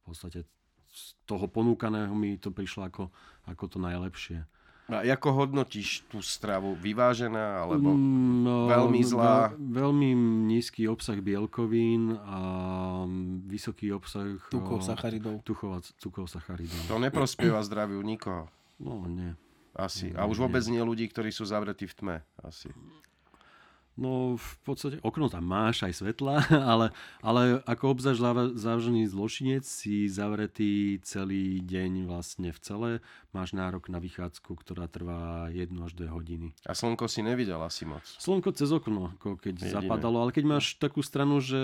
V 0.04 0.12
podstate 0.12 0.48
z 0.92 1.04
toho 1.24 1.48
ponúkaného 1.48 2.12
mi 2.12 2.36
to 2.36 2.52
prišlo 2.52 2.88
ako, 2.88 3.12
ako 3.48 3.64
to 3.68 3.78
najlepšie. 3.80 4.44
A 4.92 5.08
ako 5.08 5.32
hodnotíš 5.32 6.04
tú 6.12 6.20
stravu? 6.20 6.76
Vyvážená 6.76 7.64
alebo... 7.64 7.96
Mm, 7.96 8.36
no, 8.44 8.56
veľmi 8.68 9.00
zlá? 9.08 9.56
Veľ, 9.56 9.88
veľmi 9.88 10.10
nízky 10.52 10.84
obsah 10.92 11.16
bielkovín 11.24 12.20
a 12.20 12.40
vysoký 13.48 13.96
obsah 13.96 14.36
Tukov, 14.52 14.84
sacharidov. 14.84 15.40
tuchov 15.48 15.72
a 15.76 15.80
cukov 15.96 16.28
sacharidov. 16.28 16.76
To 16.92 17.00
neprospieva 17.00 17.64
zdraviu 17.64 18.04
nikoho. 18.04 18.52
No 18.84 19.08
nie. 19.08 19.32
Asi. 19.72 20.12
A 20.12 20.28
už 20.28 20.44
vôbec 20.44 20.64
nie 20.68 20.84
ľudí, 20.84 21.08
ktorí 21.08 21.32
sú 21.32 21.48
zavretí 21.48 21.88
v 21.88 21.96
tme. 21.96 22.18
Asi. 22.44 22.68
No 24.00 24.40
v 24.40 24.54
podstate 24.64 25.04
okno 25.04 25.28
tam 25.28 25.44
máš, 25.44 25.84
aj 25.84 26.00
svetla, 26.00 26.48
ale, 26.72 26.96
ale 27.20 27.60
ako 27.68 27.92
obzvlášť 28.00 28.20
závažený 28.56 29.04
zločinec 29.12 29.68
si 29.68 30.08
zavretý 30.08 30.98
celý 31.04 31.60
deň 31.60 32.08
vlastne 32.08 32.56
v 32.56 32.60
cele, 32.64 32.90
máš 33.36 33.52
nárok 33.52 33.92
na 33.92 34.00
vychádzku, 34.00 34.56
ktorá 34.64 34.88
trvá 34.88 35.52
1 35.52 35.76
až 35.84 35.92
2 36.00 36.08
hodiny. 36.08 36.56
A 36.64 36.72
slnko 36.72 37.12
si 37.12 37.20
nevidel 37.20 37.60
asi 37.60 37.84
moc. 37.84 38.02
Slnko 38.16 38.56
cez 38.56 38.72
okno, 38.72 39.12
ako 39.20 39.36
keď 39.36 39.60
Jediné. 39.60 39.76
zapadalo, 39.76 40.24
ale 40.24 40.32
keď 40.32 40.46
máš 40.48 40.80
takú 40.80 41.04
stranu, 41.04 41.44
že 41.44 41.60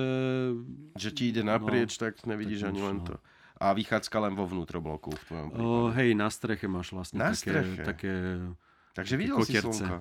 Že 0.99 1.10
ti 1.16 1.24
ide 1.32 1.41
naprieč, 1.47 1.95
tak 1.95 2.20
nevidíš 2.28 2.68
tak 2.68 2.76
ani 2.76 2.82
len 2.84 2.97
no. 3.01 3.08
to. 3.08 3.16
A 3.58 3.74
vychádzka 3.74 4.14
len 4.22 4.38
vo 4.38 4.45
vnútrobloku 4.45 5.16
v 5.16 5.24
tvojom 5.32 5.47
prípade. 5.49 5.66
o, 5.66 5.89
hej, 5.95 6.14
na 6.14 6.30
streche 6.30 6.68
máš 6.70 6.93
vlastne 6.93 7.18
Na 7.24 7.34
také, 7.34 7.56
streche? 7.58 7.82
také... 7.82 8.14
Takže 8.93 9.14
videl 9.18 9.38
si 9.41 9.54
koterce. 9.58 9.82
slnko. 9.82 9.97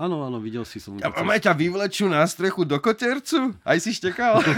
Áno, 0.00 0.24
áno, 0.24 0.40
videl 0.40 0.64
si 0.64 0.80
slnko. 0.80 1.04
A 1.04 1.12
máme 1.12 1.36
ťa 1.36 1.52
vyvlečú 1.52 2.08
na 2.08 2.24
strechu 2.24 2.64
do 2.64 2.80
kotercu? 2.80 3.52
Aj 3.60 3.76
si 3.76 3.92
štekal? 3.92 4.40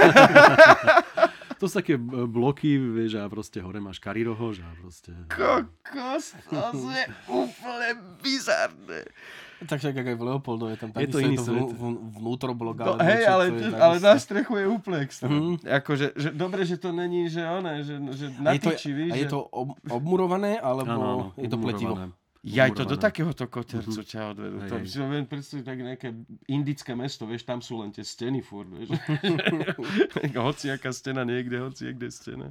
To 1.63 1.71
sú 1.71 1.79
také 1.79 1.95
e, 1.95 2.03
bloky, 2.27 2.75
vieš, 2.75 3.23
a 3.23 3.31
proste 3.31 3.63
hore 3.63 3.79
máš 3.79 4.03
karirohož 4.03 4.67
a 4.67 4.69
proste... 4.83 5.15
Kokos, 5.31 6.35
to 6.51 6.59
je 6.91 7.05
úplne 7.31 8.19
bizarné. 8.19 9.07
Tak 9.63 9.79
však 9.79 9.95
jak 9.95 10.07
aj 10.11 10.17
v 10.19 10.23
Leopoldove, 10.27 10.75
tam 10.75 10.91
Je 10.99 11.07
to 11.07 11.23
je 11.23 11.31
iný 11.31 11.39
to 11.39 11.55
vnú, 11.55 11.67
vnú, 11.71 11.99
vnútroblok. 12.19 12.83
No, 12.83 12.99
alebo 12.99 13.07
hej, 13.07 13.23
čo, 13.23 13.31
ale, 13.31 13.45
je 13.55 13.71
ale 13.79 13.97
na 14.03 14.15
strechu 14.19 14.59
je 14.59 14.67
úplne 14.67 14.99
extra. 15.07 15.31
Mhm. 15.31 15.63
Akože, 15.63 16.07
že, 16.19 16.29
dobre, 16.35 16.67
že 16.67 16.83
to 16.83 16.91
není, 16.91 17.31
že 17.31 17.47
one, 17.47 17.87
že, 17.87 17.95
že 18.11 18.27
A 18.43 18.43
na 18.43 18.51
je 18.59 18.61
to, 18.67 18.71
a 18.75 19.15
je 19.15 19.27
že... 19.27 19.31
to 19.31 19.39
ob, 19.55 19.79
obmurované, 19.87 20.59
alebo 20.59 20.91
Áno, 20.91 21.07
áno, 21.07 21.27
je 21.39 21.47
to 21.47 21.63
pletivo? 21.63 21.95
Jaj, 22.43 22.75
to 22.75 22.83
do 22.83 22.99
takéhoto 22.99 23.47
kotercu 23.47 24.03
ťa 24.03 24.35
odvedú. 24.35 24.57
Hej, 24.67 24.71
To 24.71 24.77
si 24.83 24.99
viem 24.99 25.27
predstaviť 25.31 25.63
tak 25.63 25.79
nejaké 25.79 26.09
indické 26.51 26.91
mesto, 26.99 27.23
vieš, 27.23 27.47
tam 27.47 27.63
sú 27.63 27.79
len 27.79 27.95
tie 27.95 28.03
steny 28.03 28.43
furt, 28.43 28.67
vieš. 28.67 28.91
hoci 30.51 30.75
aká 30.75 30.91
stena 30.91 31.23
niekde, 31.23 31.63
hoci 31.63 31.87
niekde 31.91 32.11
stena. 32.11 32.51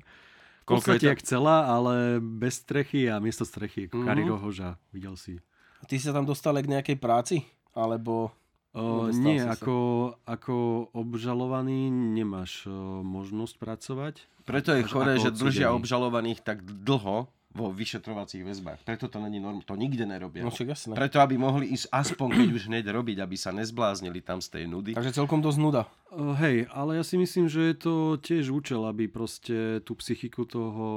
V 0.64 0.80
podstate 0.80 1.04
je 1.04 1.12
jak 1.12 1.22
celá, 1.28 1.68
ale 1.68 2.24
bez 2.24 2.64
strechy 2.64 3.12
a 3.12 3.20
miesto 3.20 3.44
strechy, 3.44 3.88
Mhm. 3.88 3.92
mm-hmm. 3.92 4.08
karirohoža, 4.08 4.70
videl 4.96 5.20
si. 5.20 5.44
Ty 5.84 5.94
si 6.00 6.04
sa 6.08 6.16
tam 6.16 6.24
dostal 6.24 6.56
k 6.56 6.72
nejakej 6.72 6.96
práci? 6.96 7.44
Alebo... 7.76 8.32
O, 8.72 9.12
nie, 9.12 9.44
sa. 9.44 9.60
ako, 9.60 9.76
ako 10.24 10.56
obžalovaný 10.96 11.92
nemáš 11.92 12.64
o, 12.64 13.04
možnosť 13.04 13.60
pracovať. 13.60 14.16
Preto 14.48 14.72
je 14.72 14.88
choré, 14.88 15.20
že 15.20 15.36
držia 15.36 15.76
obžalovaných 15.76 16.40
tak 16.40 16.64
dlho 16.64 17.28
vo 17.52 17.68
vyšetrovacích 17.68 18.48
väzbách. 18.48 18.88
Preto 18.88 19.12
to 19.12 19.20
není 19.20 19.44
norm, 19.44 19.60
to 19.60 19.76
nikde 19.76 20.08
nerobia. 20.08 20.48
No 20.48 20.52
jasné. 20.56 20.96
Preto, 20.96 21.20
aby 21.20 21.36
mohli 21.36 21.76
ísť 21.76 21.92
aspoň, 21.92 22.28
keď 22.32 22.50
už 22.56 22.64
hneď 22.72 22.86
robiť, 22.88 23.18
aby 23.20 23.36
sa 23.36 23.52
nezbláznili 23.52 24.24
tam 24.24 24.40
z 24.40 24.48
tej 24.56 24.64
nudy. 24.72 24.92
Takže 24.96 25.12
celkom 25.12 25.44
dosť 25.44 25.60
nuda. 25.60 25.84
O, 26.12 26.32
hej, 26.40 26.68
ale 26.72 27.00
ja 27.00 27.04
si 27.04 27.20
myslím, 27.20 27.52
že 27.52 27.72
je 27.72 27.76
to 27.76 27.94
tiež 28.20 28.52
účel, 28.52 28.84
aby 28.88 29.12
proste 29.12 29.84
tú 29.84 29.96
psychiku 30.00 30.48
toho 30.48 30.88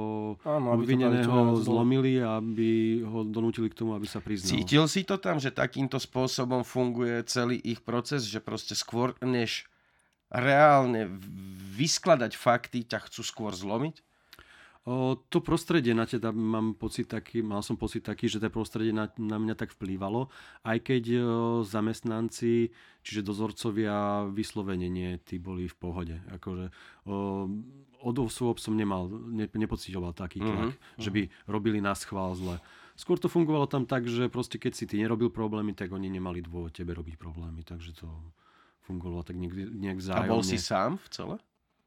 Áno, 0.47 0.75
to 0.75 0.83
obvineného 0.83 1.55
dole. 1.55 1.63
zlomili 1.63 2.19
a 2.23 2.39
aby 2.39 2.99
ho 3.03 3.27
donútili 3.27 3.67
k 3.67 3.75
tomu, 3.75 3.95
aby 3.95 4.07
sa 4.07 4.23
priznal. 4.23 4.55
Cítil 4.55 4.83
si 4.87 5.03
to 5.03 5.19
tam, 5.19 5.39
že 5.39 5.51
takýmto 5.51 5.99
spôsobom 5.99 6.63
funguje 6.63 7.19
celý 7.27 7.59
ich 7.63 7.83
proces, 7.83 8.27
že 8.27 8.39
proste 8.39 8.75
skôr 8.75 9.15
než 9.23 9.67
reálne 10.31 11.07
vyskladať 11.75 12.35
fakty, 12.35 12.87
ťa 12.87 13.07
chcú 13.07 13.21
skôr 13.23 13.51
zlomiť? 13.51 14.04
O, 14.85 15.17
to 15.17 15.41
prostredie 15.41 15.97
na 15.97 16.05
teda 16.05 16.29
mám 16.29 16.77
pocit 16.77 17.09
taký, 17.09 17.41
mal 17.41 17.65
som 17.65 17.73
pocit 17.73 18.05
taký, 18.05 18.29
že 18.29 18.37
to 18.37 18.53
prostredie 18.53 18.93
na, 18.93 19.09
na 19.17 19.41
mňa 19.41 19.57
tak 19.57 19.73
vplývalo, 19.73 20.29
aj 20.61 20.77
keď 20.77 21.03
o, 21.09 21.21
zamestnanci, 21.65 22.69
čiže 23.01 23.25
dozorcovia 23.25 24.29
vyslovene 24.29 24.85
nie, 24.85 25.17
tí 25.25 25.41
boli 25.41 25.65
v 25.65 25.73
pohode. 25.73 26.15
Akože, 26.29 26.69
o, 27.09 27.49
od 28.05 28.15
osôb 28.21 28.61
som 28.61 28.77
nemal, 28.77 29.09
ne, 29.09 29.49
nepocitoval 29.49 30.13
taký 30.13 30.45
tlak, 30.45 30.77
mm-hmm. 30.77 31.01
že 31.01 31.09
by 31.09 31.21
robili 31.49 31.81
na 31.81 31.97
schvál 31.97 32.37
zle. 32.37 32.61
Skôr 32.93 33.17
to 33.17 33.25
fungovalo 33.25 33.65
tam 33.65 33.89
tak, 33.89 34.05
že 34.05 34.29
proste 34.29 34.61
keď 34.61 34.71
si 34.77 34.85
ty 34.85 35.01
nerobil 35.01 35.33
problémy, 35.33 35.73
tak 35.73 35.97
oni 35.97 36.13
nemali 36.13 36.45
dôvod 36.45 36.77
tebe 36.77 36.93
robiť 36.93 37.17
problémy, 37.17 37.65
takže 37.65 38.05
to 38.05 38.07
fungovalo 38.85 39.25
tak 39.25 39.33
nejak, 39.33 39.73
nejak 39.81 39.97
A 39.97 40.01
vzájomne. 40.13 40.29
bol 40.29 40.45
si 40.45 40.61
sám 40.61 41.01
v 41.01 41.07
celé? 41.09 41.35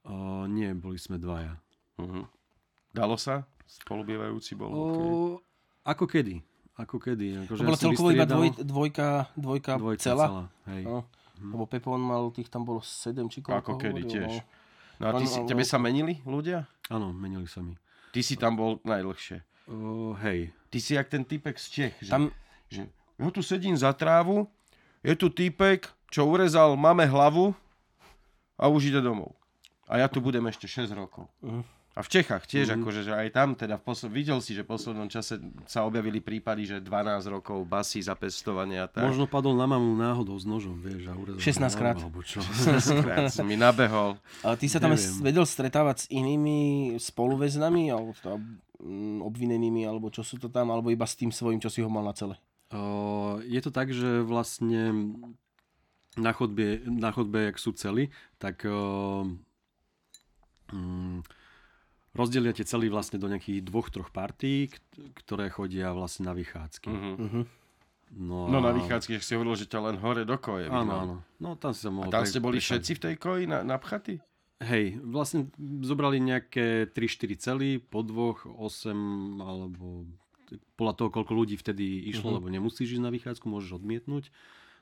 O, 0.03 0.51
nie, 0.51 0.75
boli 0.75 0.99
sme 0.99 1.15
dvaja. 1.15 1.55
Uh-huh. 2.03 2.27
Dalo 2.91 3.17
sa? 3.17 3.45
Spolubývajúci 3.67 4.53
bol? 4.55 4.69
O, 4.69 4.81
Okay. 4.81 5.13
ako 5.87 6.05
kedy. 6.07 6.37
Ako 6.75 6.97
kedy. 6.97 7.27
Akože 7.45 7.61
To 7.61 7.67
bola 7.67 7.75
ja 7.75 7.83
celkovo 7.83 8.09
iba 8.11 8.25
dvoj, 8.25 8.49
dvojka, 8.57 9.09
dvojka, 9.35 9.73
dvojka 9.77 10.01
celá. 10.01 10.27
Hej. 10.67 10.85
No. 10.85 11.05
Lebo 11.39 11.65
Pepo 11.65 11.91
on 11.91 12.01
mal, 12.01 12.31
tých 12.31 12.49
tam 12.49 12.63
bolo 12.63 12.81
7 12.81 13.27
či 13.27 13.39
koľko 13.41 13.59
Ako 13.59 13.73
kedy 13.77 14.01
hovoril, 14.01 14.11
tiež. 14.11 14.33
no. 14.33 14.43
No 14.99 15.05
a 15.05 15.13
ty 15.15 15.23
On- 15.23 15.31
si, 15.31 15.39
on- 15.39 15.47
tebe 15.47 15.63
sa 15.63 15.77
menili 15.77 16.19
ľudia? 16.25 16.67
Áno, 16.89 17.11
menili 17.11 17.47
sa 17.47 17.61
mi. 17.61 17.79
Ty 18.11 18.21
si 18.21 18.35
tam 18.35 18.55
bol 18.55 18.83
najdlhšie. 18.83 19.39
O, 19.69 20.17
hej. 20.19 20.51
Ty 20.67 20.79
si 20.79 20.95
jak 20.95 21.07
ten 21.07 21.23
typek 21.23 21.55
z 21.55 21.67
Čech, 21.69 21.95
že, 22.01 22.11
Tam, 22.11 22.33
že 22.67 22.89
ja 23.15 23.29
tu 23.29 23.41
sedím 23.41 23.75
za 23.75 23.93
trávu, 23.93 24.49
je 25.01 25.15
tu 25.15 25.29
typek, 25.29 25.83
čo 26.09 26.25
urezal 26.25 26.75
mame 26.75 27.05
hlavu 27.05 27.53
a 28.55 28.67
už 28.67 28.89
ide 28.89 28.99
domov. 28.99 29.37
A 29.87 29.97
ja 29.97 30.07
tu 30.07 30.19
budem 30.19 30.43
ešte 30.45 30.67
6 30.67 30.91
rokov. 30.91 31.29
Mhm. 31.41 31.63
A 31.99 32.01
v 32.07 32.15
Čechách 32.15 32.47
tiež, 32.47 32.79
akože, 32.79 33.03
že 33.03 33.11
aj 33.11 33.35
tam, 33.35 33.59
teda 33.59 33.75
v 33.75 33.83
posl- 33.83 34.07
videl 34.07 34.39
si, 34.39 34.55
že 34.55 34.63
v 34.63 34.71
poslednom 34.71 35.11
čase 35.11 35.43
sa 35.67 35.83
objavili 35.83 36.23
prípady, 36.23 36.63
že 36.63 36.77
12 36.79 37.27
rokov 37.27 37.67
basy 37.67 37.99
za 37.99 38.15
pestovanie 38.15 38.79
a 38.79 38.87
tak. 38.87 39.03
Možno 39.03 39.27
padol 39.27 39.59
na 39.59 39.67
mamu 39.67 39.99
náhodou 39.99 40.39
s 40.39 40.47
nožom, 40.47 40.79
vieš, 40.79 41.11
a 41.11 41.19
urezal 41.19 41.43
16 41.43 41.59
mi 41.59 41.75
krát. 41.75 41.99
Alebo 41.99 42.23
čo. 42.23 42.39
Krát 43.03 43.35
som 43.35 43.43
mi 43.43 43.59
nabehol. 43.59 44.15
ale 44.47 44.55
ty 44.55 44.71
sa 44.71 44.79
tam 44.79 44.95
Neviem. 44.95 45.27
vedel 45.27 45.43
stretávať 45.43 45.97
s 45.99 46.07
inými 46.07 46.59
spoluväznami, 47.03 47.91
alebo 47.91 48.15
mm, 48.79 49.19
obvinenými, 49.27 49.83
alebo 49.83 50.07
čo 50.15 50.23
sú 50.23 50.39
to 50.39 50.47
tam, 50.47 50.71
alebo 50.71 50.95
iba 50.95 51.03
s 51.03 51.19
tým 51.19 51.35
svojím, 51.35 51.59
čo 51.59 51.67
si 51.67 51.83
ho 51.83 51.91
mal 51.91 52.07
na 52.07 52.15
cele. 52.15 52.39
O, 52.71 53.43
je 53.43 53.59
to 53.59 53.75
tak, 53.75 53.91
že 53.91 54.23
vlastne 54.23 55.11
na 56.15 56.31
chodbe, 56.31 56.79
na 56.87 57.11
chodbe 57.11 57.51
jak 57.51 57.59
sú 57.59 57.75
cely, 57.75 58.07
tak 58.39 58.63
o, 58.71 59.27
mm, 60.71 61.38
rozdelia 62.19 62.51
tie 62.51 62.67
cely 62.67 62.89
vlastne 62.89 63.17
do 63.17 63.25
nejakých 63.25 63.63
dvoch, 63.63 63.89
troch 63.89 64.11
partí, 64.11 64.69
ktoré 65.17 65.49
chodia 65.49 65.91
vlastne 65.91 66.27
na 66.27 66.35
vychádzky. 66.35 66.91
Uh-huh. 66.91 67.47
No, 68.11 68.49
No 68.49 68.59
na 68.59 68.73
a- 68.73 68.77
vychádzky 68.77 69.17
si 69.17 69.33
hovoril, 69.33 69.55
že 69.55 69.65
ťa 69.65 69.81
len 69.85 69.97
hore 69.97 70.25
do 70.25 70.35
koje. 70.35 70.67
Áno, 70.67 70.93
áno. 70.93 71.15
No 71.39 71.55
tam 71.55 71.71
si 71.71 71.81
sa 71.81 71.89
A 71.89 71.95
mohol... 71.95 72.09
tam 72.09 72.25
pre- 72.25 72.29
ste 72.29 72.41
boli 72.41 72.59
všetci 72.59 72.93
v 72.93 73.01
tej 73.01 73.15
koji 73.17 73.43
na, 73.45 73.63
napchatí? 73.63 74.19
Hej, 74.59 74.99
vlastne 75.01 75.47
zobrali 75.81 76.19
nejaké 76.19 76.91
3-4 76.91 76.99
cely, 77.39 77.71
po 77.79 78.03
dvoch, 78.03 78.43
8 78.43 78.91
alebo 79.39 80.03
podľa 80.75 80.95
toho, 80.97 81.09
koľko 81.13 81.33
ľudí 81.33 81.55
vtedy 81.55 81.85
išlo, 82.09 82.33
Mhm. 82.33 82.35
lebo 82.35 82.47
nemusíš 82.49 82.97
ísť 82.97 83.05
na 83.05 83.13
vychádzku, 83.13 83.45
môžeš 83.45 83.79
odmietnúť. 83.79 84.33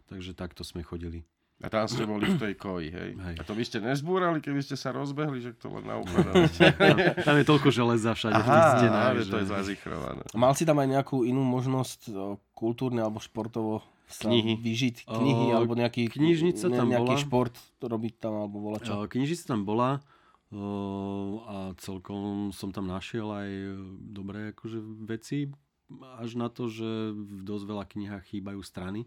Takže 0.06 0.32
takto 0.32 0.62
sme 0.62 0.80
chodili. 0.80 1.26
A 1.64 1.72
tam 1.72 1.88
ste 1.88 2.04
boli 2.04 2.28
v 2.28 2.36
tej 2.36 2.52
koji, 2.52 2.92
hej? 2.92 3.10
Hej. 3.16 3.34
A 3.40 3.42
to 3.42 3.56
by 3.56 3.64
ste 3.64 3.80
nezbúrali, 3.80 4.44
keby 4.44 4.60
ste 4.60 4.76
sa 4.76 4.92
rozbehli, 4.92 5.40
že 5.40 5.56
to 5.56 5.72
len 5.72 5.88
naupadalo. 5.88 6.44
Tam 7.26 7.32
je 7.32 7.44
toľko 7.48 7.72
železa 7.72 8.12
všade 8.12 8.36
Aha, 8.36 8.76
ale 8.84 9.24
že... 9.24 9.32
to 9.32 9.40
je 9.40 9.48
zazichrované. 9.48 10.20
Mal 10.36 10.52
si 10.52 10.68
tam 10.68 10.76
aj 10.84 10.88
nejakú 11.00 11.24
inú 11.24 11.40
možnosť 11.48 12.12
kultúrne 12.52 13.00
alebo 13.00 13.24
športovo 13.24 13.80
sa 14.04 14.28
Knihy. 14.28 14.60
vyžiť? 14.60 14.96
Knihy 15.08 15.46
O, 15.50 15.56
alebo 15.56 15.72
nejaký, 15.74 16.12
knižnica 16.12 16.68
tam 16.70 16.92
nejaký 16.92 17.16
bola. 17.16 17.24
šport 17.24 17.54
robiť 17.82 18.14
tam 18.20 18.32
alebo 18.36 18.56
volať 18.60 18.80
čo? 18.86 18.92
O, 18.92 19.08
Knižnica 19.08 19.44
tam 19.50 19.64
bola 19.64 20.04
o, 20.52 21.40
a 21.48 21.56
celkom 21.80 22.52
som 22.54 22.70
tam 22.70 22.86
našiel 22.86 23.26
aj 23.32 23.50
dobré 24.12 24.52
akože 24.54 24.78
veci, 25.08 25.50
až 26.20 26.38
na 26.38 26.46
to, 26.50 26.70
že 26.70 27.14
v 27.14 27.42
dosť 27.42 27.64
veľa 27.66 27.84
knihách 27.86 28.24
chýbajú 28.30 28.60
strany. 28.62 29.06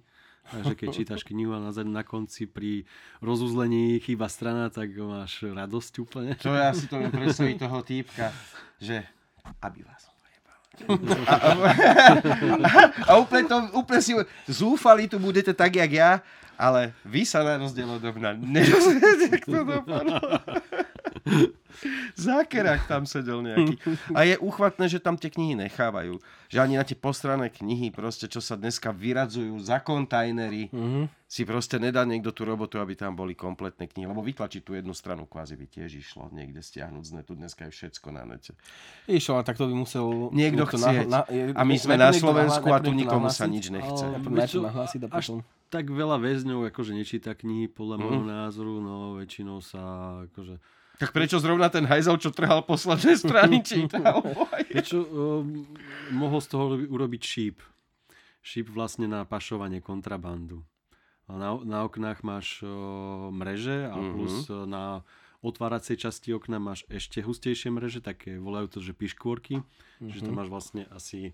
Takže 0.49 0.73
keď 0.73 0.87
čítaš 0.93 1.21
knihu 1.25 1.53
a 1.53 1.59
na, 1.61 1.71
na 1.85 2.03
konci 2.03 2.49
pri 2.49 2.89
rozuzlení 3.21 4.01
chýba 4.01 4.25
strana, 4.25 4.73
tak 4.73 4.93
máš 4.97 5.45
radosť 5.45 5.93
úplne. 6.01 6.33
To 6.41 6.53
ja 6.53 6.73
si 6.73 6.89
to 6.89 6.97
viem 6.97 7.13
predstaviť 7.13 7.55
toho 7.61 7.79
týpka, 7.85 8.33
že 8.81 9.05
aby 9.61 9.85
vás 9.85 10.09
a, 10.87 10.95
a, 13.03 13.13
úplne, 13.19 13.43
to, 13.51 13.57
úplne 13.75 13.99
si 13.99 14.15
zúfali 14.47 15.11
tu 15.11 15.19
budete 15.19 15.51
tak, 15.51 15.75
jak 15.75 15.91
ja, 15.91 16.11
ale 16.55 16.95
vy 17.03 17.27
sa 17.27 17.43
na 17.43 17.59
rozdiel 17.59 17.89
odo 17.89 18.11
mňa 18.15 18.39
nedozviete, 18.39 19.43
tam 22.87 23.03
sedel 23.07 23.43
nejaký. 23.43 23.75
A 24.11 24.27
je 24.27 24.35
uchvatné, 24.39 24.85
že 24.91 24.99
tam 24.99 25.15
tie 25.15 25.31
knihy 25.31 25.55
nechávajú. 25.55 26.19
Že 26.49 26.57
ani 26.59 26.75
na 26.75 26.83
tie 26.83 26.93
postrané 26.93 27.47
knihy, 27.47 27.89
proste, 27.89 28.25
čo 28.25 28.39
sa 28.39 28.53
dneska 28.53 28.89
vyradzujú 28.89 29.53
za 29.59 29.77
kontajnery, 29.79 30.67
Mhm. 30.67 31.05
si 31.23 31.45
proste 31.45 31.77
nedá 31.77 32.01
niekto 32.03 32.31
tú 32.31 32.41
robotu, 32.41 32.75
aby 32.75 32.93
tam 32.93 33.13
boli 33.13 33.31
kompletné 33.31 33.85
knihy. 33.85 34.03
Lebo 34.03 34.19
vytlačiť 34.19 34.59
tú 34.59 34.73
jednu 34.73 34.91
stranu 34.91 35.23
kvázi 35.23 35.53
by 35.53 35.65
tiež 35.67 35.93
išlo 35.95 36.25
niekde 36.31 36.57
stiahnuť 36.59 37.03
z 37.03 37.11
netu. 37.13 37.31
Dneska 37.31 37.63
je 37.63 37.71
všetko 37.71 38.07
na 38.09 38.25
nete. 38.25 38.57
Išlo, 39.05 39.37
ale 39.37 39.43
tak 39.43 39.55
to 39.55 39.63
by 39.63 39.75
musel... 39.75 40.33
Niekto 40.33 40.65
chce. 40.67 41.05
je- 41.29 41.53
A 41.53 41.61
my 41.61 41.75
sme 41.75 41.95
na 41.95 42.09
Slovensku 42.11 42.65
a 42.67 42.77
tu 42.79 42.91
nikomu 42.91 43.29
sa 43.29 43.45
nahlásiť. 43.45 43.53
nič 43.53 43.65
nechce. 43.69 44.03
Ale- 44.03 44.17
a 44.65 45.13
až. 45.13 45.25
Tak 45.69 45.85
veľa 45.85 46.17
väzňov 46.17 46.65
akože 46.65 46.91
nečíta 46.91 47.31
knihy, 47.31 47.69
podľa 47.69 47.95
Mhm. 47.95 48.01
môjho 48.01 48.23
názoru, 48.25 48.73
no 48.79 48.93
väčšinou 49.15 49.61
sa 49.61 49.81
akože... 50.25 50.57
Tak 50.99 51.09
prečo 51.09 51.37
zrovna 51.37 51.67
ten 51.67 51.83
hajzel, 51.83 52.17
čo 52.17 52.29
trhal 52.29 52.59
posledné 52.61 53.15
strany, 53.15 53.63
čítal? 53.63 54.19
Vieš 54.67 54.85
čo, 54.85 54.99
um, 55.01 55.63
mohol 56.11 56.37
z 56.37 56.47
toho 56.49 56.63
urobi- 56.67 56.87
urobiť 56.87 57.21
šíp. 57.21 57.57
Šíp 58.41 58.67
vlastne 58.67 59.05
na 59.05 59.23
pašovanie 59.23 59.79
kontrabandu. 59.79 60.59
Na, 61.25 61.55
na 61.55 61.79
oknách 61.81 62.19
máš 62.21 62.59
o, 62.59 62.69
mreže 63.29 63.85
a 63.85 63.95
Mhm. 63.95 64.11
plus 64.11 64.35
o, 64.45 64.65
na 64.65 65.05
otváracej 65.39 65.95
časti 65.97 66.29
okna 66.29 66.57
máš 66.57 66.83
ešte 66.87 67.19
hustejšie 67.19 67.69
mreže, 67.69 68.01
také 68.01 68.35
volajú 68.35 68.67
to, 68.67 68.79
že 68.81 68.91
piškôrky. 68.91 69.63
Že 69.99 70.19
tam 70.21 70.35
máš 70.35 70.49
vlastne 70.49 70.83
asi 70.89 71.31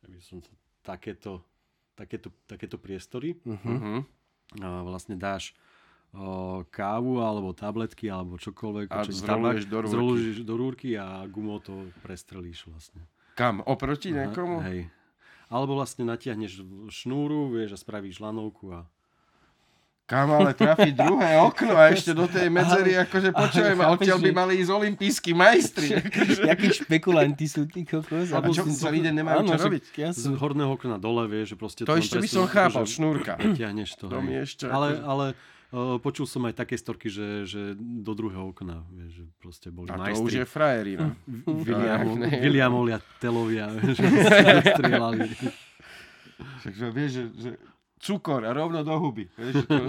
ja 0.00 0.06
by 0.08 0.18
som 0.18 0.38
to, 0.38 0.50
takéto, 0.80 1.46
takéto, 1.94 2.28
takéto 2.44 2.74
priestory 2.74 3.38
Mhm. 3.40 4.02
a 4.56 4.82
vlastne 4.82 5.14
dáš 5.14 5.54
kávu 6.72 7.20
alebo 7.20 7.52
tabletky 7.52 8.08
alebo 8.08 8.40
čokoľvek. 8.40 8.86
A 8.88 9.04
čo 9.04 9.12
ti 9.12 9.20
zroluješ 9.20 9.68
tabak, 9.68 9.72
do 9.72 9.78
rúrky. 9.84 9.92
Zroluješ 9.92 10.36
do 10.42 10.54
rúrky 10.56 10.88
a 10.96 11.24
gumou 11.28 11.60
to 11.60 11.92
prestrelíš 12.00 12.64
vlastne. 12.66 13.04
Kam? 13.36 13.60
Oproti 13.68 14.16
niekomu? 14.16 14.64
Hej. 14.64 14.88
Alebo 15.52 15.76
vlastne 15.78 16.08
natiahneš 16.08 16.64
šnúru, 16.90 17.52
vieš, 17.52 17.76
a 17.76 17.78
spravíš 17.78 18.18
lanovku 18.18 18.72
a... 18.72 18.88
Kam 20.06 20.30
ale 20.30 20.54
trafiť 20.54 20.94
druhé 20.94 21.34
okno 21.42 21.74
a 21.74 21.90
ešte 21.90 22.14
do 22.14 22.30
tej 22.30 22.46
medzery, 22.46 22.94
akože 22.94 23.34
počujem, 23.34 23.74
a 23.82 23.90
chápeš, 23.90 24.06
odtiaľ 24.06 24.18
by 24.22 24.30
mali 24.30 24.52
ísť 24.62 24.70
olimpijskí 24.70 25.34
majstri. 25.34 25.98
Jakí 26.46 26.70
špekulanti 26.70 27.46
sú 27.50 27.66
tí 27.66 27.82
kokos. 27.82 28.30
A 28.30 28.38
čo, 28.54 28.70
celý 28.70 29.02
deň 29.02 29.14
nemajú 29.18 29.50
čo 29.50 29.58
robiť? 29.66 29.82
Z 30.14 30.30
horného 30.38 30.78
okna 30.78 31.02
dole, 31.02 31.26
vieš, 31.26 31.54
že 31.54 31.56
proste... 31.58 31.82
To 31.90 31.98
ešte 31.98 32.22
by 32.22 32.28
som 32.30 32.46
chápal, 32.46 32.86
akože 32.86 32.94
šnúrka. 32.94 33.34
Tiahneš 33.58 33.98
to. 33.98 34.06
To 34.06 34.22
hej. 34.22 34.26
mi 34.30 34.32
ešte 34.38 34.70
Ale, 34.70 34.94
akože- 34.94 35.10
ale 35.10 35.26
počul 36.00 36.24
som 36.24 36.46
aj 36.48 36.56
také 36.56 36.76
storky, 36.78 37.12
že, 37.12 37.44
že 37.44 37.76
do 37.76 38.12
druhého 38.16 38.48
okna, 38.54 38.80
vieš, 38.92 39.20
že 39.20 39.24
proste 39.36 39.68
boli 39.68 39.92
A 39.92 39.96
to 39.96 40.00
už 40.00 40.32
majstri. 40.32 40.40
je 40.40 40.44
frajerina. 40.46 41.08
Williamov, 41.44 42.14
Tak, 42.16 42.22
ne. 42.22 42.28
Williamovia 42.40 42.98
telovia, 43.20 43.66
že 43.96 44.04
strieľali. 44.76 45.28
Takže 46.64 46.84
vieš, 46.92 47.10
že, 47.12 47.24
že 47.36 47.50
cukor 48.00 48.44
a 48.44 48.52
rovno 48.52 48.84
do 48.84 48.94
huby. 48.96 49.28
Vieš, 49.36 49.66
to. 49.66 49.76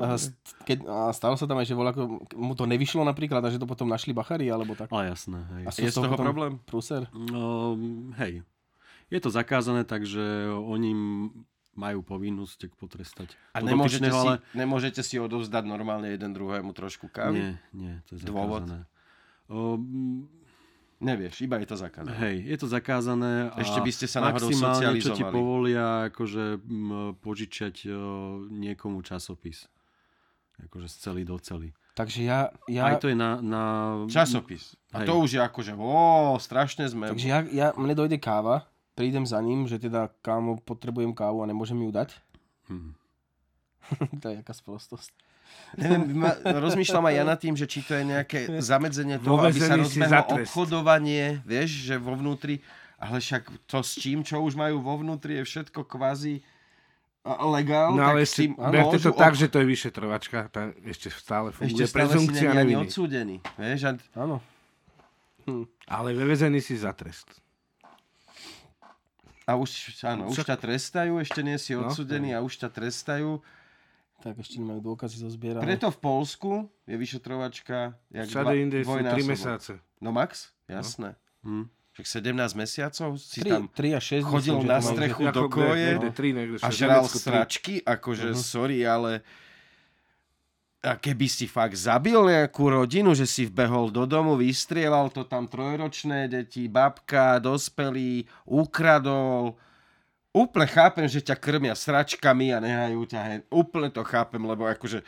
A, 0.00 0.16
keď, 0.64 0.86
a 0.86 1.10
stalo 1.10 1.34
sa 1.36 1.44
tam 1.44 1.60
aj, 1.60 1.66
že 1.66 1.74
voľako, 1.74 2.24
mu 2.38 2.54
to 2.54 2.64
nevyšlo 2.64 3.04
napríklad 3.04 3.42
a 3.42 3.52
že 3.52 3.60
to 3.60 3.68
potom 3.68 3.90
našli 3.90 4.14
bachari, 4.14 4.48
alebo 4.48 4.72
tak. 4.78 4.88
Ale 4.88 5.12
jasné, 5.12 5.44
hej. 5.58 5.64
A 5.66 5.70
sú 5.74 5.82
Je 5.82 5.92
z 5.92 5.96
toho 5.98 6.14
potom 6.14 6.24
problém? 6.24 6.52
Prúser? 6.64 7.10
No, 7.12 7.74
hej. 8.22 8.40
Je 9.10 9.18
to 9.18 9.28
zakázané, 9.28 9.82
takže 9.82 10.22
oni 10.56 10.94
majú 11.80 12.04
povinnosť 12.04 12.68
tak 12.68 12.72
potrestať. 12.76 13.32
A 13.56 13.64
nemôžete 13.64 14.12
si, 14.12 14.28
ale... 14.28 14.44
nemôžete 14.52 15.00
si 15.00 15.16
odovzdať 15.16 15.64
normálne 15.64 16.12
jeden 16.12 16.36
druhému 16.36 16.76
trošku 16.76 17.08
kávy? 17.08 17.40
Nie, 17.40 17.52
nie, 17.72 17.94
to 18.04 18.20
je 18.20 18.28
Dôvod? 18.28 18.68
zakázané. 18.68 18.84
Nevieš, 21.00 21.40
iba 21.40 21.56
je 21.56 21.66
to 21.72 21.80
zakázané. 21.80 22.12
hej, 22.20 22.36
je 22.44 22.56
to 22.60 22.68
zakázané. 22.68 23.48
A 23.56 23.64
Ešte 23.64 23.80
by 23.80 23.88
ste 23.88 24.04
sa 24.04 24.20
náhodou 24.20 24.52
maximálne, 24.52 25.00
čo 25.00 25.16
ti 25.16 25.24
socializovali. 25.24 25.32
povolia, 25.32 25.86
akože 26.12 26.44
m, 26.60 27.16
požičať 27.24 27.88
o, 27.88 27.92
niekomu 28.52 29.00
časopis. 29.00 29.64
Akože 30.60 30.92
z 30.92 30.96
celý 31.00 31.22
do 31.24 31.40
celý. 31.40 31.72
Takže 31.96 32.20
ja... 32.20 32.52
ja 32.68 32.84
Aj 32.92 33.00
to 33.00 33.08
je 33.08 33.16
na... 33.16 33.40
na 33.40 33.62
Časopis. 34.12 34.76
A 34.92 35.02
Hej. 35.02 35.06
to 35.08 35.12
už 35.24 35.30
je 35.36 35.40
akože, 35.40 35.72
ó, 35.74 36.36
strašne 36.36 36.84
sme. 36.86 37.08
Takže 37.10 37.26
ja, 37.26 37.40
ja, 37.48 37.66
mne 37.74 37.96
dojde 37.96 38.20
káva, 38.20 38.68
prídem 39.00 39.24
za 39.24 39.40
ním, 39.40 39.64
že 39.64 39.80
teda 39.80 40.12
kámo, 40.20 40.60
potrebujem 40.60 41.16
kávu 41.16 41.40
a 41.40 41.48
nemôžem 41.48 41.80
ju 41.80 41.90
dať. 41.90 42.12
Hm. 42.68 42.92
to 44.20 44.24
je 44.28 44.34
jaká 44.44 44.52
sprostosť. 44.52 45.10
Neviem, 45.74 46.14
ma, 46.14 46.30
rozmýšľam 46.38 47.10
aj 47.10 47.14
ja 47.16 47.24
nad 47.26 47.38
tým, 47.40 47.54
že 47.58 47.66
či 47.66 47.82
to 47.82 47.98
je 47.98 48.04
nejaké 48.06 48.62
zamedzenie 48.62 49.18
toho, 49.18 49.42
aby 49.42 49.58
sa 49.58 49.74
si 49.82 49.98
rozbehlo 49.98 50.46
obchodovanie, 50.46 51.42
vieš, 51.42 51.90
že 51.90 51.94
vo 51.98 52.14
vnútri, 52.14 52.62
ale 53.02 53.18
však 53.18 53.50
to 53.66 53.82
s 53.82 53.98
čím, 53.98 54.22
čo 54.22 54.38
už 54.44 54.54
majú 54.54 54.78
vo 54.78 54.94
vnútri, 55.02 55.42
je 55.42 55.48
všetko 55.48 55.82
kvázi 55.90 56.38
a- 57.26 57.42
legál, 57.50 57.98
No 57.98 58.02
ale 58.06 58.22
tak 58.22 58.26
ešte, 58.30 58.42
si 58.42 58.44
berte 58.54 58.98
to 59.02 59.10
tak, 59.10 59.32
ob- 59.34 59.40
že 59.42 59.46
to 59.50 59.58
je 59.58 59.66
vyšetrovačka, 59.66 60.38
tam 60.54 60.70
ešte 60.86 61.08
stále 61.10 61.50
ešte 61.50 61.58
funguje 61.66 61.86
stále 61.86 61.90
si 61.90 61.96
prezumpcia 61.98 62.48
není 62.50 62.54
ani 62.54 62.70
neviny. 62.70 62.82
odsúdený, 62.86 63.36
vieš, 63.58 63.80
a 63.84 63.90
Áno. 64.22 64.36
Ale 65.90 66.14
ve 66.14 66.24
vezení 66.30 66.62
si 66.62 66.78
za 66.78 66.94
trest. 66.94 67.26
A 69.50 69.58
už, 69.58 69.70
áno, 70.00 70.30
už 70.30 70.46
ťa 70.46 70.54
trestajú, 70.56 71.18
ešte 71.18 71.42
nie 71.42 71.58
si 71.58 71.74
No, 71.74 71.82
odsudený 71.82 72.30
a 72.30 72.38
už 72.38 72.54
ťa 72.56 72.70
trestajú. 72.70 73.42
Tak 74.20 74.36
ešte 74.36 74.56
nemajú 74.56 74.78
dôkazy 74.84 75.16
zozbierané. 75.18 75.64
Preto 75.64 75.88
v 75.88 75.98
Polsku 75.98 76.52
je 76.84 76.94
vyšetrovačka 76.94 77.98
jak 78.08 78.26
Všade 78.28 78.46
dva- 78.46 78.54
inde 78.54 78.78
sú 78.78 78.84
3 78.84 78.86
dvojnásobok. 78.86 79.26
mesiace. 79.26 79.72
No 79.98 80.10
max, 80.10 80.30
jasné. 80.68 81.16
Hm. 81.42 81.66
Však 81.90 82.06
17 82.22 82.54
mesiacov 82.54 83.18
si 83.18 83.40
3, 83.40 83.50
tam 83.50 83.62
3 83.66 83.90
a 83.90 84.00
6 84.00 84.22
chodil 84.22 84.54
myslím, 84.54 84.68
na 84.68 84.78
strechu 84.78 85.22
do 85.26 85.42
koje 85.48 85.88
Niekde 85.90 86.10
3, 86.12 86.30
niekde 86.30 86.56
a 86.56 86.68
žral 86.70 87.02
sračky, 87.04 87.82
akože 87.82 88.30
Mhm. 88.30 88.38
sorry, 88.38 88.78
ale 88.84 89.26
a 90.80 90.96
keby 90.96 91.28
si 91.28 91.44
fakt 91.44 91.76
zabil 91.76 92.16
nejakú 92.16 92.72
rodinu, 92.72 93.12
že 93.12 93.28
si 93.28 93.44
vbehol 93.44 93.92
do 93.92 94.08
domu, 94.08 94.32
vystrieľal 94.40 95.12
to 95.12 95.28
tam 95.28 95.44
trojročné 95.44 96.24
deti, 96.32 96.72
babka, 96.72 97.36
dospelí, 97.36 98.24
ukradol. 98.48 99.60
Úplne 100.32 100.66
chápem, 100.72 101.04
že 101.04 101.20
ťa 101.20 101.36
krmia 101.36 101.76
sračkami 101.76 102.56
a 102.56 102.64
nehajú 102.64 103.04
ťa 103.04 103.20
hen. 103.20 103.40
Úplne 103.52 103.92
to 103.92 104.00
chápem, 104.08 104.40
lebo 104.40 104.64
akože 104.64 105.04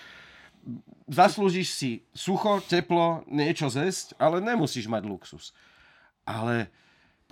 zaslúžiš 1.08 1.68
si 1.72 1.90
sucho, 2.12 2.60
teplo, 2.68 3.24
niečo 3.24 3.72
zesť, 3.72 4.12
ale 4.20 4.44
nemusíš 4.44 4.84
mať 4.92 5.02
luxus. 5.08 5.56
Ale 6.28 6.68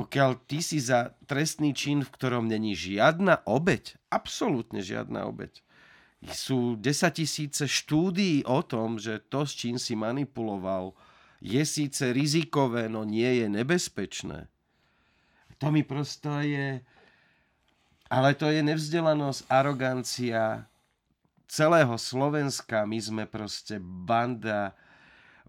pokiaľ 0.00 0.48
ty 0.48 0.64
si 0.64 0.80
za 0.80 1.12
trestný 1.28 1.76
čin, 1.76 2.00
v 2.00 2.14
ktorom 2.16 2.48
není 2.48 2.72
žiadna 2.72 3.44
obeď, 3.44 4.00
absolútne 4.08 4.80
žiadna 4.80 5.28
obeď, 5.28 5.60
sú 6.28 6.76
10 6.76 6.84
tisíce 7.16 7.64
štúdií 7.64 8.44
o 8.44 8.60
tom, 8.60 9.00
že 9.00 9.24
to, 9.32 9.48
s 9.48 9.56
čím 9.56 9.80
si 9.80 9.96
manipuloval, 9.96 10.92
je 11.40 11.64
síce 11.64 12.12
rizikové, 12.12 12.92
no 12.92 13.08
nie 13.08 13.40
je 13.40 13.46
nebezpečné. 13.48 14.52
To 15.56 15.72
mi 15.72 15.80
prosto 15.80 16.44
je... 16.44 16.84
Ale 18.10 18.34
to 18.34 18.50
je 18.50 18.60
nevzdelanosť, 18.60 19.46
arogancia 19.48 20.68
celého 21.46 21.94
Slovenska. 21.96 22.84
My 22.84 22.98
sme 22.98 23.24
proste 23.24 23.78
banda 23.80 24.74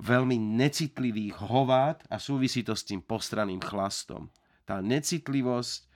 veľmi 0.02 0.38
necitlivých 0.38 1.42
hovát 1.46 2.02
a 2.10 2.18
súvisí 2.18 2.66
to 2.66 2.74
s 2.74 2.86
tým 2.86 3.02
postraným 3.02 3.60
chlastom. 3.60 4.30
Tá 4.66 4.82
necitlivosť, 4.82 5.90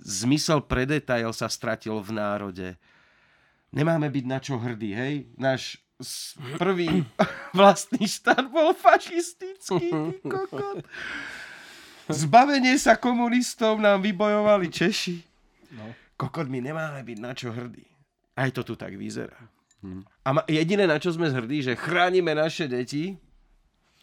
zmysel 0.00 0.64
pre 0.64 0.88
detail 0.88 1.32
sa 1.36 1.48
stratil 1.48 2.00
v 2.00 2.10
národe. 2.16 2.68
Nemáme 3.70 4.10
byť 4.10 4.24
na 4.26 4.38
čo 4.42 4.58
hrdí, 4.58 4.90
hej? 4.94 5.14
Náš 5.38 5.78
prvý 6.58 7.06
vlastný 7.58 8.08
štát 8.08 8.50
bol 8.50 8.74
fašistický, 8.74 9.90
ty 9.90 9.90
kokot. 10.26 10.82
Zbavenie 12.10 12.74
sa 12.74 12.98
komunistov 12.98 13.78
nám 13.78 14.02
vybojovali 14.02 14.66
Češi. 14.66 15.16
No. 15.78 15.94
Kokot, 16.18 16.50
my 16.50 16.58
nemáme 16.58 17.00
byť 17.06 17.18
na 17.22 17.32
čo 17.32 17.54
hrdí. 17.54 17.86
Aj 18.34 18.50
to 18.50 18.66
tu 18.66 18.74
tak 18.74 18.98
vyzerá. 18.98 19.38
A 20.26 20.28
ma, 20.34 20.42
jediné, 20.44 20.84
na 20.84 21.00
čo 21.00 21.08
sme 21.14 21.32
hrdí, 21.32 21.64
že 21.64 21.78
chránime 21.78 22.36
naše 22.36 22.68
deti 22.68 23.16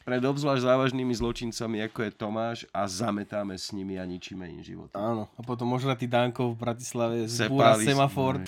pred 0.08 0.24
obzvlášť 0.24 0.64
závažnými 0.64 1.12
zločincami, 1.12 1.84
ako 1.84 2.00
je 2.08 2.12
Tomáš 2.16 2.58
a 2.72 2.88
zametáme 2.88 3.60
s 3.60 3.76
nimi 3.76 4.00
a 4.00 4.08
ničíme 4.08 4.48
im 4.48 4.64
život. 4.64 4.88
Áno. 4.96 5.28
A 5.36 5.44
potom 5.44 5.68
možno 5.68 5.92
tí 6.00 6.08
Dánkov 6.08 6.56
v 6.56 6.64
Bratislave 6.64 7.28
zbúra 7.28 7.76
semafor. 7.76 8.40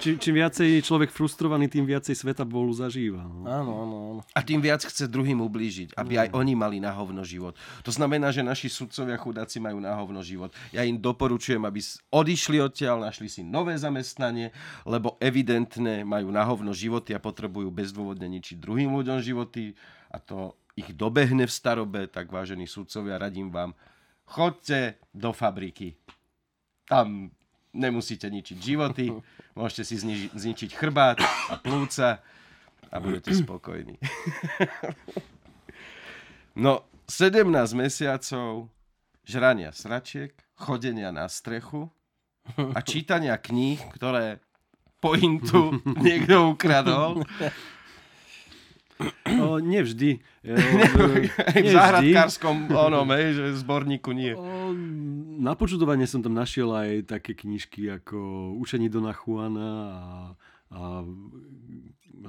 Čím, 0.00 0.16
čím 0.16 0.40
viacej 0.40 0.64
je 0.64 0.80
človek 0.80 1.12
frustrovaný, 1.12 1.68
tým 1.68 1.84
viacej 1.84 2.16
sveta 2.16 2.48
bolu 2.48 2.72
zažíva. 2.72 3.20
No. 3.20 3.44
Áno, 3.44 3.72
áno, 3.84 3.96
áno. 4.16 4.20
A 4.32 4.40
tým 4.40 4.64
viac 4.64 4.80
chce 4.80 5.04
druhým 5.04 5.44
ublížiť, 5.44 5.92
aby 5.92 6.24
aj 6.24 6.28
oni 6.32 6.56
mali 6.56 6.80
na 6.80 6.90
hovno 6.96 7.20
život. 7.20 7.52
To 7.84 7.92
znamená, 7.92 8.32
že 8.32 8.40
naši 8.40 8.72
sudcovia 8.72 9.20
chudáci 9.20 9.60
majú 9.60 9.84
na 9.84 9.92
hovno 9.92 10.24
život. 10.24 10.56
Ja 10.72 10.88
im 10.88 10.96
doporučujem, 10.96 11.60
aby 11.68 11.84
odišli 12.10 12.64
odtiaľ, 12.64 13.04
našli 13.12 13.28
si 13.28 13.44
nové 13.44 13.76
zamestnanie, 13.76 14.56
lebo 14.88 15.20
evidentne 15.20 16.00
majú 16.00 16.32
na 16.32 16.48
hovno 16.48 16.72
životy 16.72 17.12
a 17.12 17.20
potrebujú 17.20 17.68
bezdôvodne 17.68 18.26
ničiť 18.40 18.56
druhým 18.56 18.88
ľuďom 18.88 19.20
životy 19.20 19.76
a 20.10 20.18
to 20.18 20.58
ich 20.74 20.90
dobehne 20.92 21.46
v 21.46 21.52
starobe, 21.52 22.06
tak 22.10 22.30
vážení 22.30 22.66
sudcovia, 22.66 23.18
radím 23.18 23.50
vám, 23.50 23.74
chodte 24.26 24.94
do 25.14 25.32
fabriky. 25.32 25.94
Tam 26.84 27.30
nemusíte 27.72 28.30
ničiť 28.30 28.58
životy, 28.58 29.10
môžete 29.58 29.84
si 29.84 29.96
zniži- 29.98 30.32
zničiť 30.34 30.70
chrbát 30.74 31.18
a 31.50 31.54
plúca 31.58 32.22
a 32.90 32.96
budete 33.00 33.34
spokojní. 33.42 33.98
no, 36.58 36.86
17 37.06 37.44
mesiacov 37.74 38.70
žrania 39.24 39.72
sračiek, 39.72 40.32
chodenia 40.54 41.10
na 41.10 41.28
strechu 41.28 41.90
a 42.54 42.78
čítania 42.84 43.40
kníh, 43.40 43.80
ktoré 43.96 44.38
pointu 45.00 45.80
niekto 46.06 46.56
ukradol. 46.56 47.20
O, 49.44 49.58
nevždy. 49.58 50.10
E, 50.44 50.52
Aj 50.52 51.60
v 51.64 51.68
záhradkárskom 51.68 52.68
onom, 52.68 53.08
hej, 53.16 53.32
že 53.32 53.44
zborníku 53.60 54.12
nie. 54.12 54.32
O, 54.32 54.72
na 55.36 55.52
počudovanie 55.52 56.04
som 56.04 56.20
tam 56.20 56.32
našiel 56.32 56.68
aj 56.68 57.08
také 57.08 57.32
knižky 57.32 57.88
ako 57.90 58.16
Učení 58.56 58.88
Dona 58.88 59.12
Juana 59.12 59.70
a, 59.72 59.96
a 60.68 60.80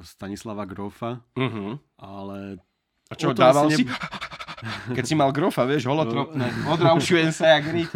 Stanislava 0.02 0.64
Grofa, 0.64 1.24
Uh-huh. 1.36 1.80
ale 1.96 2.60
A 3.08 3.14
čo, 3.14 3.32
O 3.32 3.34
dával 3.34 3.68
si? 3.70 3.84
Keď 4.98 5.04
si 5.04 5.14
mal 5.14 5.30
grofa, 5.30 5.68
vieš, 5.68 5.86
holotropné. 5.86 6.48
Odraušujem 6.66 7.30
sa 7.30 7.60
jak 7.60 7.70
nič. 7.70 7.92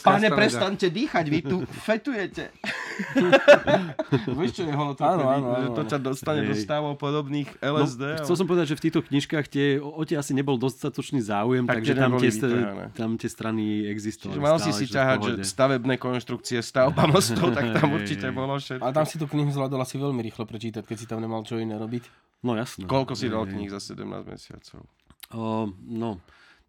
Pane, 0.00 0.30
prestaňte 0.30 0.88
dýchať, 0.88 1.24
vy 1.28 1.40
tu 1.42 1.56
fetujete. 1.82 2.54
Vieš, 4.38 4.50
čo 4.52 4.62
je 4.62 4.70
holotropy? 4.70 5.10
Áno, 5.10 5.24
áno, 5.26 5.46
Že 5.50 5.66
áno, 5.66 5.74
to 5.74 5.82
ťa 5.84 5.98
dostane 5.98 6.40
do 6.42 6.52
Hej. 6.52 6.62
stavov 6.62 6.92
podobných 6.94 7.48
No, 7.56 7.78
LSD. 7.78 8.02
chcel 8.20 8.36
som 8.36 8.46
povedať, 8.46 8.66
že 8.70 8.76
v 8.76 8.82
týchto 8.82 9.00
knižkách 9.02 9.46
tie, 9.46 9.66
o 9.76 10.02
tie 10.02 10.16
asi 10.16 10.32
nebol 10.32 10.54
dostatočný 10.54 11.20
záujem, 11.20 11.64
Tak 11.64 11.74
takže 11.76 11.92
tam 11.94 12.10
tie, 12.16 12.30
vytrhané. 12.30 12.84
tam 12.92 13.10
tie 13.14 13.28
strany 13.28 13.62
existovali. 13.86 14.36
Čiže 14.36 14.42
mal 14.42 14.56
si 14.56 14.70
stále, 14.70 14.78
si 14.78 14.84
v 14.84 14.90
ťahať, 14.90 15.18
že 15.20 15.32
stavebné 15.44 15.94
konštrukcie, 15.96 16.58
stavba 16.60 17.02
mostov, 17.12 17.50
tak 17.50 17.72
tam 17.72 17.88
určite 17.92 18.30
bolo 18.30 18.54
všetko. 18.54 18.80
Ale 18.80 18.92
tam 18.92 19.04
si 19.04 19.16
tú 19.16 19.26
knihu 19.26 19.50
zvládol 19.50 19.80
asi 19.80 19.96
veľmi 19.96 20.20
rýchlo 20.22 20.44
prečítať, 20.44 20.82
keď 20.82 20.96
si 20.96 21.06
tam 21.06 21.18
nemal 21.18 21.42
čo 21.42 21.56
iné 21.56 21.74
robiť. 21.74 22.06
No 22.40 22.54
jasné. 22.54 22.84
Koľko 22.84 23.16
si 23.16 23.26
dal 23.26 23.44
kníh 23.44 23.68
za 23.68 23.80
17 23.80 24.04
mesiacov? 24.24 24.84
O, 25.32 25.66
no, 25.80 26.20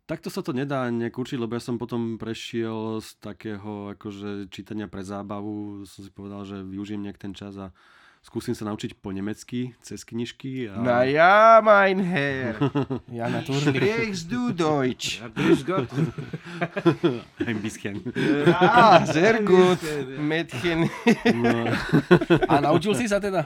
takto 0.05 0.29
sa 0.29 0.45
to 0.45 0.53
nedá 0.53 0.85
nejak 0.89 1.17
určiť, 1.17 1.37
lebo 1.41 1.57
ja 1.57 1.61
som 1.61 1.81
potom 1.81 2.21
prešiel 2.21 3.01
z 3.01 3.09
takého 3.21 3.97
akože 3.97 4.49
čítania 4.53 4.85
pre 4.85 5.01
zábavu, 5.01 5.85
som 5.89 6.01
si 6.05 6.11
povedal, 6.13 6.45
že 6.45 6.61
využijem 6.61 7.01
nejak 7.01 7.21
ten 7.21 7.33
čas 7.33 7.57
a 7.57 7.73
skúsim 8.25 8.57
sa 8.57 8.65
naučiť 8.65 8.97
po 8.97 9.13
nemecky 9.13 9.77
cez 9.85 10.01
knižky. 10.01 10.73
A... 10.73 10.81
Na 10.81 10.99
ja, 11.05 11.61
mein 11.61 12.01
Herr. 12.01 12.57
Jana 13.13 13.45
Turlik. 13.45 13.77
Sprichst 13.77 14.25
du 14.25 14.49
Deutsch? 14.49 15.21
Ja, 15.21 15.29
grüß 15.29 15.61
Gott. 15.61 15.93
Ein 17.47 17.61
bisschen. 17.61 18.01
Ah, 18.49 19.05
sehr 19.05 19.45
gut, 19.45 19.77
Mädchen. 20.17 20.89
No, 21.37 21.69
A 22.51 22.57
naučil 22.65 22.97
si 22.97 23.05
sa 23.05 23.21
teda? 23.21 23.45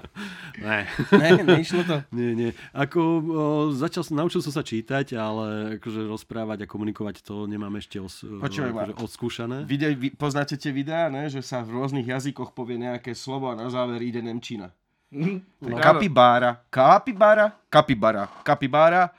ne. 0.64 0.88
Ne, 1.12 1.30
neišlo 1.44 1.84
to. 1.84 1.98
Nie, 2.16 2.32
nie. 2.32 2.50
Ako 2.72 3.00
o, 3.02 3.44
začal 3.76 4.08
naučil 4.16 4.40
som 4.40 4.56
sa 4.56 4.64
čítať, 4.64 5.12
ale 5.20 5.76
akože 5.82 6.08
rozprávať 6.08 6.64
a 6.64 6.70
komunikovať 6.70 7.22
to 7.28 7.50
nemám 7.52 7.76
ešte 7.76 8.00
os, 8.00 8.24
akože 8.24 8.96
odskúšané. 8.96 9.68
Vide, 9.68 9.92
vy, 9.92 10.16
poznáte 10.16 10.56
tie 10.56 10.72
videá, 10.72 11.12
ne? 11.12 11.28
že 11.28 11.44
sa 11.44 11.60
v 11.66 11.76
rôznych 11.76 12.08
jazykoch 12.08 12.56
povie 12.56 12.80
nejaké 12.80 13.12
slovo 13.12 13.52
a 13.52 13.58
na 13.58 13.68
záver 13.68 14.00
ide 14.06 14.24
Nemčina. 14.24 14.69
No. 15.10 15.78
Kapibára, 15.82 16.62
kapibára, 16.70 17.58
kapibára, 17.70 18.30
kapibára, 18.46 19.10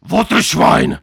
Waterschwein! 0.00 0.96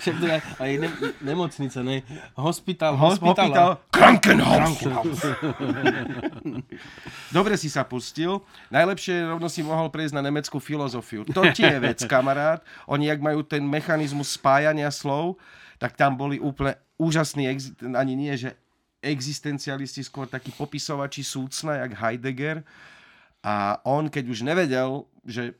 Však 0.00 0.14
to 0.20 0.26
je 0.28 0.36
aj 0.60 0.70
ne, 0.76 0.88
nemocnica, 1.24 1.80
ne? 1.80 2.04
Hospital, 2.36 2.92
Hospital, 2.96 3.48
hospital. 3.48 3.70
Krankenhaus. 3.88 4.84
Dobre 7.36 7.56
si 7.56 7.72
sa 7.72 7.88
pustil. 7.88 8.44
Najlepšie 8.68 9.32
rovno 9.32 9.48
si 9.48 9.64
mohol 9.64 9.88
prejsť 9.88 10.12
na 10.12 10.22
nemeckú 10.28 10.60
filozofiu. 10.60 11.24
To 11.32 11.48
ti 11.52 11.64
je 11.64 11.78
vec, 11.80 12.04
kamarát. 12.04 12.60
Oni, 12.84 13.08
jak 13.08 13.24
majú 13.24 13.40
ten 13.40 13.64
mechanizmus 13.64 14.36
spájania 14.36 14.92
slov, 14.92 15.40
tak 15.80 15.96
tam 15.96 16.20
boli 16.20 16.36
úplne 16.36 16.76
úžasní, 17.00 17.48
exi- 17.48 17.72
ani 17.80 18.12
nie, 18.12 18.36
že 18.36 18.60
existencialisti, 19.00 20.04
skôr 20.04 20.28
takí 20.28 20.52
popisovači 20.52 21.24
súcna, 21.24 21.84
jak 21.84 21.96
Heidegger. 21.96 22.64
A 23.40 23.80
on, 23.88 24.12
keď 24.12 24.24
už 24.28 24.44
nevedel, 24.44 25.08
že 25.24 25.56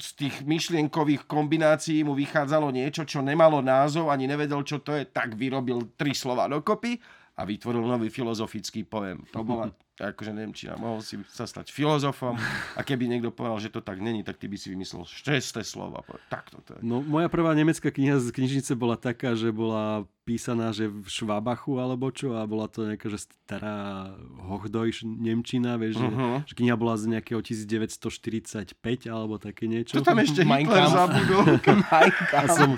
z 0.00 0.08
tých 0.16 0.34
myšlienkových 0.48 1.28
kombinácií 1.28 2.00
mu 2.00 2.16
vychádzalo 2.16 2.72
niečo, 2.72 3.04
čo 3.04 3.20
nemalo 3.20 3.60
názov, 3.60 4.08
ani 4.08 4.24
nevedel, 4.24 4.64
čo 4.64 4.80
to 4.80 4.96
je, 4.96 5.04
tak 5.04 5.36
vyrobil 5.36 5.92
tri 5.94 6.16
slova 6.16 6.48
dokopy 6.48 6.96
a 7.36 7.44
vytvoril 7.44 7.84
nový 7.84 8.08
filozofický 8.08 8.88
pojem. 8.88 9.20
To 9.32 9.44
bola 9.44 9.68
akože 10.00 10.32
Nemčina. 10.32 10.80
Mohol 10.80 11.04
si 11.04 11.20
sa 11.28 11.44
stať 11.44 11.68
filozofom 11.68 12.36
a 12.76 12.80
keby 12.80 13.08
niekto 13.08 13.28
povedal, 13.28 13.60
že 13.60 13.68
to 13.68 13.84
tak 13.84 14.00
není, 14.00 14.24
tak 14.24 14.40
ty 14.40 14.48
by 14.48 14.56
si 14.56 14.72
vymyslel 14.72 15.04
šesté 15.04 15.60
slova. 15.60 16.00
Tak 16.32 16.48
to 16.64 16.72
je. 16.76 16.80
No, 16.80 17.04
moja 17.04 17.28
prvá 17.28 17.52
nemecká 17.52 17.92
kniha 17.92 18.16
z 18.16 18.32
knižnice 18.32 18.72
bola 18.72 18.96
taká, 18.96 19.36
že 19.36 19.52
bola 19.52 20.08
písaná, 20.22 20.70
že 20.70 20.86
v 20.86 21.02
Švábachu 21.02 21.76
alebo 21.76 22.08
čo 22.08 22.34
a 22.34 22.44
bola 22.44 22.64
to 22.64 22.84
nejaká, 22.84 23.08
že 23.08 23.26
stará 23.26 24.10
Hochdeutsche 24.40 25.02
Nemčina, 25.02 25.74
vieš, 25.74 25.98
Mhm. 25.98 26.46
že, 26.46 26.48
že 26.48 26.54
kniha 26.54 26.74
bola 26.74 26.94
z 26.94 27.10
nejakého 27.10 27.40
1945 27.40 28.78
alebo 29.06 29.36
také 29.36 29.66
niečo. 29.66 29.98
Čo 29.98 30.04
tam 30.04 30.18
ešte 30.18 30.42
Hitler 30.42 30.86
zabudol? 30.86 31.44
A 32.38 32.46
som, 32.46 32.70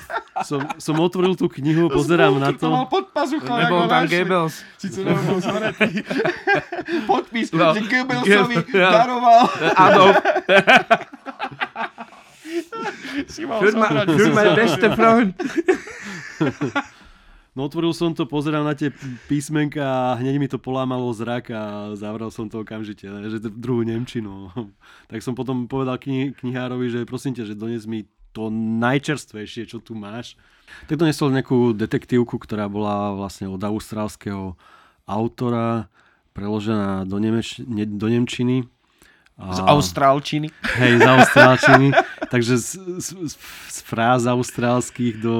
som, 0.43 0.61
som 0.77 0.95
otvoril 0.97 1.35
tú 1.35 1.53
knihu, 1.53 1.87
pozerám 1.87 2.33
na 2.37 2.51
To 2.53 2.67
mal 2.67 2.87
to. 2.87 2.91
pod 2.91 3.05
pazuchou, 3.13 3.53
Nebol 3.53 3.85
tam 3.85 4.03
našli. 4.03 4.17
Goebbels. 4.17 4.55
Sice 4.77 5.01
nebol 5.03 5.37
zhoretý. 5.45 5.91
Podpis, 7.11 7.49
No. 7.53 7.77
že 7.77 7.85
Goebbelsovi 7.85 8.57
Goebbels, 8.57 8.73
ja. 8.73 8.91
daroval. 8.97 9.41
Adolf, 9.77 10.17
mal 13.43 13.59
für, 13.61 13.77
ma, 13.77 13.89
für 14.09 14.55
bester 14.55 14.91
Freund. 14.97 15.35
No 17.53 17.69
otvoril 17.69 17.93
som 17.93 18.17
to, 18.17 18.25
pozerám 18.25 18.65
na 18.65 18.73
tie 18.73 18.89
písmenka 19.29 19.85
a 19.85 20.17
hneď 20.17 20.41
mi 20.41 20.49
to 20.49 20.57
polámalo 20.57 21.13
zrak 21.13 21.53
a 21.53 21.93
zavrel 21.93 22.33
som 22.33 22.49
to 22.49 22.65
okamžite, 22.65 23.05
že 23.05 23.45
to 23.45 23.53
druhú 23.53 23.85
Nemčinu. 23.85 24.49
Tak 25.13 25.21
som 25.21 25.37
potom 25.37 25.69
povedal 25.69 26.01
kni- 26.01 26.33
knihárovi, 26.33 26.89
že 26.89 27.05
prosím 27.05 27.37
ťa, 27.37 27.53
že 27.53 27.59
dones 27.59 27.85
mi 27.85 28.09
to 28.33 28.49
najčerstvejšie, 28.81 29.69
čo 29.69 29.85
tu 29.85 29.93
máš. 29.93 30.41
Tak 30.89 30.97
donesol 30.97 31.37
nejakú 31.37 31.77
detektívku, 31.77 32.41
ktorá 32.41 32.65
bola 32.73 33.13
vlastne 33.13 33.53
od 33.53 33.61
austrálskeho 33.61 34.57
autora, 35.05 35.93
preložená 36.33 37.05
do, 37.05 37.21
Nemeč- 37.21 37.61
ne- 37.61 37.85
do 37.85 38.09
Nemčiny. 38.09 38.65
A... 39.37 39.53
Z 39.53 39.61
Austrálčiny. 39.69 40.49
Hej, 40.81 41.05
z 41.05 41.09
Austrálčiny. 41.09 41.87
Takže 42.33 42.57
z, 42.57 42.69
z, 42.97 43.09
z 43.69 43.79
fráz 43.85 44.25
austrálskych 44.25 45.21
do, 45.21 45.37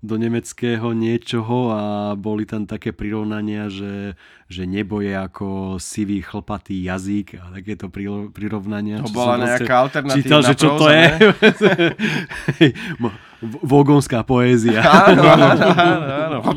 do 0.00 0.16
nemeckého 0.16 0.96
niečoho 0.96 1.76
a 1.76 1.82
boli 2.16 2.48
tam 2.48 2.64
také 2.64 2.88
prirovnania, 2.88 3.68
že, 3.68 4.16
že 4.48 4.64
nebo 4.64 5.04
je 5.04 5.12
ako 5.12 5.76
sivý 5.76 6.24
chlpatý 6.24 6.80
jazyk 6.88 7.36
a 7.36 7.52
takéto 7.60 7.92
priro- 7.92 8.32
prirovnania. 8.32 9.04
To 9.04 9.12
bola 9.12 9.36
nejaká 9.36 9.74
alternatívna 9.76 10.24
Čítal, 10.24 10.40
že 10.40 10.54
čo 10.56 10.80
to 10.80 10.88
je. 10.88 11.04
Vogonská 13.64 14.24
poézia. 14.24 14.80
Áno, 15.08 15.24
áno, 15.24 15.68
áno, 16.12 16.38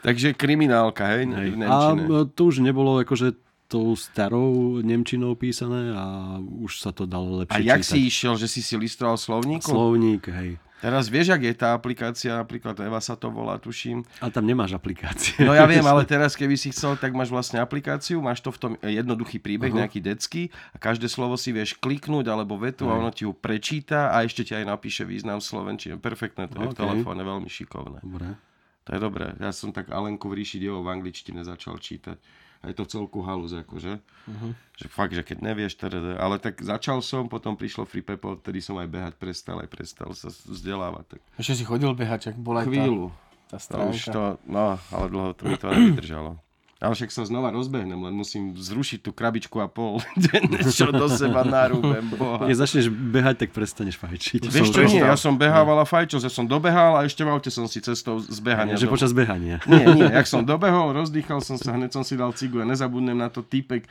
Takže 0.00 0.32
kriminálka, 0.32 1.04
hej, 1.14 1.28
Hej. 1.30 1.50
A 1.68 1.92
to 2.32 2.40
už 2.48 2.64
nebolo 2.64 2.98
akože 3.04 3.36
tou 3.70 3.94
starou 3.94 4.82
Nemčinou 4.82 5.38
písané 5.38 5.94
a 5.94 6.36
už 6.42 6.82
sa 6.82 6.90
to 6.90 7.06
dalo 7.06 7.46
lepšie 7.46 7.54
A 7.54 7.62
jak 7.62 7.86
čítať. 7.86 7.90
si 7.94 7.98
išiel, 8.10 8.34
že 8.34 8.50
si 8.50 8.60
si 8.66 8.74
listoval 8.74 9.14
slovníku? 9.14 9.70
Slovník, 9.70 10.26
hej. 10.26 10.58
Teraz 10.80 11.12
vieš, 11.12 11.36
jak 11.36 11.44
je 11.44 11.52
tá 11.52 11.76
aplikácia, 11.76 12.40
napríklad 12.40 12.72
Eva 12.80 13.04
sa 13.04 13.12
to 13.12 13.28
volá, 13.28 13.60
tuším. 13.60 14.00
A 14.24 14.32
tam 14.32 14.48
nemáš 14.48 14.72
aplikácie. 14.72 15.36
No 15.44 15.52
ja 15.52 15.68
viem, 15.68 15.84
ale 15.92 16.08
teraz 16.08 16.32
keby 16.32 16.56
si 16.56 16.72
chcel, 16.72 16.96
tak 16.96 17.12
máš 17.12 17.28
vlastne 17.28 17.60
aplikáciu, 17.60 18.16
máš 18.24 18.40
to 18.40 18.48
v 18.48 18.58
tom 18.58 18.72
jednoduchý 18.80 19.44
príbeh, 19.44 19.68
Aha. 19.76 19.84
nejaký 19.84 20.00
detský 20.00 20.48
a 20.72 20.80
každé 20.80 21.12
slovo 21.12 21.36
si 21.36 21.52
vieš 21.52 21.76
kliknúť 21.76 22.32
alebo 22.32 22.56
vetu 22.56 22.88
a 22.88 22.96
Hej. 22.96 23.00
ono 23.04 23.10
ti 23.12 23.22
ju 23.28 23.36
prečíta 23.36 24.08
a 24.08 24.24
ešte 24.24 24.40
ti 24.40 24.56
aj 24.56 24.64
napíše 24.64 25.04
význam 25.04 25.44
slovenčine. 25.44 26.00
Perfektné, 26.00 26.48
to 26.48 26.64
je 26.64 26.72
v 26.72 26.80
telefóne, 26.80 27.22
veľmi 27.28 27.46
šikovné. 27.52 28.00
Dobre. 28.00 28.40
To 28.88 28.96
je 28.96 29.00
dobré. 29.04 29.36
Ja 29.36 29.52
som 29.52 29.76
tak 29.76 29.92
Alenku 29.92 30.32
v 30.32 30.40
ríši 30.40 30.64
dievov 30.64 30.88
v 30.88 30.96
angličtine 30.96 31.44
začal 31.44 31.76
čítať. 31.76 32.16
A 32.60 32.68
je 32.68 32.76
to 32.76 32.84
celku 32.84 33.24
halus, 33.24 33.56
akože. 33.56 34.04
Uh-huh. 34.04 34.52
Že 34.76 34.86
fakt, 34.92 35.16
že 35.16 35.24
keď 35.24 35.40
nevieš, 35.40 35.80
teda, 35.80 36.20
ale 36.20 36.36
tak 36.36 36.60
začal 36.60 37.00
som, 37.00 37.24
potom 37.24 37.56
prišlo 37.56 37.88
Free 37.88 38.04
Pepo, 38.04 38.36
vtedy 38.36 38.60
som 38.60 38.76
aj 38.76 38.88
behať 38.92 39.14
prestal, 39.16 39.64
aj 39.64 39.68
prestal 39.72 40.12
sa 40.12 40.28
vzdelávať. 40.28 41.16
Tak 41.16 41.20
Ešte 41.40 41.54
si 41.56 41.64
chodil 41.64 41.88
behať, 41.96 42.30
čak 42.30 42.36
bola 42.36 42.60
aj 42.60 42.68
tá, 42.68 42.72
chvíľu. 42.76 43.06
tá 43.48 43.56
To 43.56 43.78
už 43.88 44.00
to, 44.12 44.24
no, 44.44 44.76
ale 44.92 45.04
dlho 45.08 45.32
to 45.32 45.42
mi 45.48 45.56
to 45.56 45.72
nevydržalo. 45.72 46.36
Ale 46.80 46.96
však 46.96 47.12
sa 47.12 47.28
znova 47.28 47.52
rozbehnem, 47.52 48.00
len 48.00 48.16
musím 48.16 48.56
zrušiť 48.56 49.04
tú 49.04 49.12
krabičku 49.12 49.60
a 49.60 49.68
pol 49.68 50.00
denne, 50.32 50.64
čo 50.64 50.88
do 50.88 51.12
seba 51.12 51.44
narúbem, 51.44 52.00
boha. 52.16 52.48
Keď 52.48 52.56
začneš 52.56 52.88
behať, 52.88 53.44
tak 53.44 53.50
prestaneš 53.52 54.00
fajčiť. 54.00 54.48
Vieš 54.48 54.72
čo, 54.72 54.80
nie, 54.88 55.04
ja 55.04 55.12
som 55.12 55.36
behával 55.36 55.76
a 55.76 55.84
fajčil, 55.84 56.24
že 56.24 56.32
som 56.32 56.48
dobehal 56.48 56.96
a 56.96 57.04
ešte 57.04 57.20
v 57.20 57.36
aute 57.36 57.52
som 57.52 57.68
si 57.68 57.84
cestou 57.84 58.16
zbehania. 58.24 58.80
Že 58.80 58.88
dolu. 58.88 58.96
počas 58.96 59.12
behania. 59.12 59.60
Nie, 59.68 59.84
nie, 59.92 60.08
jak 60.08 60.24
som 60.24 60.40
dobehol, 60.40 60.96
rozdýchal 60.96 61.44
som 61.44 61.60
sa, 61.60 61.76
hneď 61.76 61.92
som 61.92 62.00
si 62.00 62.16
dal 62.16 62.32
cigu 62.32 62.64
a 62.64 62.64
nezabudnem 62.64 63.12
na 63.12 63.28
to 63.28 63.44
týpek, 63.44 63.84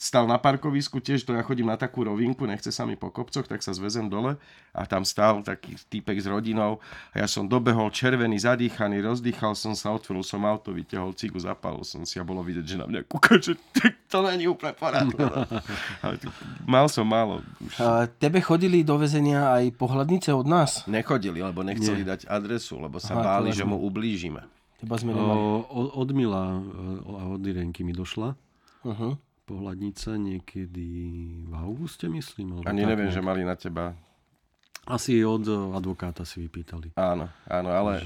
stal 0.00 0.24
na 0.24 0.34
parkovisku, 0.34 0.96
tiež 0.96 1.20
to 1.20 1.36
ja 1.36 1.44
chodím 1.44 1.68
na 1.68 1.76
takú 1.76 2.00
rovinku, 2.00 2.48
nechce 2.48 2.72
sa 2.72 2.88
mi 2.88 2.96
po 2.96 3.12
kopcoch, 3.12 3.44
tak 3.44 3.60
sa 3.60 3.70
zvezem 3.70 4.08
dole 4.08 4.40
a 4.72 4.82
tam 4.82 5.04
stál 5.04 5.44
taký 5.44 5.76
týpek 5.76 6.16
s 6.16 6.24
rodinou 6.24 6.80
a 7.12 7.20
ja 7.20 7.28
som 7.28 7.44
dobehol 7.44 7.92
červený, 7.92 8.40
zadýchaný, 8.40 9.04
rozdýchal 9.04 9.52
som 9.52 9.76
sa, 9.76 9.92
otvoril 9.92 10.24
som 10.24 10.40
auto, 10.42 10.72
vyťahol 10.72 11.12
cigu, 11.12 11.36
zapálil 11.36 11.84
som 11.84 12.00
si 12.02 12.16
a 12.16 12.24
bolo 12.24 12.40
vidieť, 12.40 12.64
že 12.64 12.76
na 12.76 12.88
mňa 12.88 13.00
kúka, 13.04 13.36
že 13.36 13.60
to 14.08 14.24
není 14.24 14.48
úplne 14.48 14.72
tu- 16.16 16.32
mal 16.64 16.88
som 16.88 17.04
málo. 17.04 17.44
Už 17.60 17.76
A 17.76 17.86
tebe 18.08 18.40
chodili 18.40 18.80
do 18.80 18.96
väzenia 18.96 19.52
aj 19.52 19.76
pohľadnice 19.76 20.32
od 20.32 20.48
nás? 20.48 20.88
nechodili, 20.88 21.44
lebo 21.44 21.60
nechceli 21.60 22.00
dať 22.02 22.24
adresu, 22.24 22.80
lebo 22.80 22.96
sa 22.96 23.14
Aha, 23.14 23.36
báli, 23.36 23.52
že 23.52 23.62
mu 23.62 23.76
ublížime. 23.76 24.48
Teba 24.80 24.96
sme 24.96 25.12
nemali. 25.12 25.36
O, 25.36 25.92
od 25.92 26.08
Mila 26.10 26.56
o- 27.04 27.16
a 27.20 27.22
od 27.30 27.42
Irenky 27.44 27.84
mi 27.84 27.92
došla 27.92 28.32
Uh-huh. 28.80 29.12
Pohľadnica 29.50 30.10
niekedy 30.14 30.88
v 31.50 31.52
auguste, 31.58 32.06
myslím. 32.06 32.62
Ani 32.62 32.86
tak 32.86 32.90
neviem, 32.94 33.10
že 33.10 33.18
mali 33.18 33.42
na 33.42 33.58
teba 33.58 33.98
Asi 34.86 35.20
od 35.22 35.44
advokáta 35.76 36.24
si 36.24 36.40
vypýtali. 36.46 36.96
Áno, 36.96 37.28
áno, 37.46 37.70
ale 37.70 38.00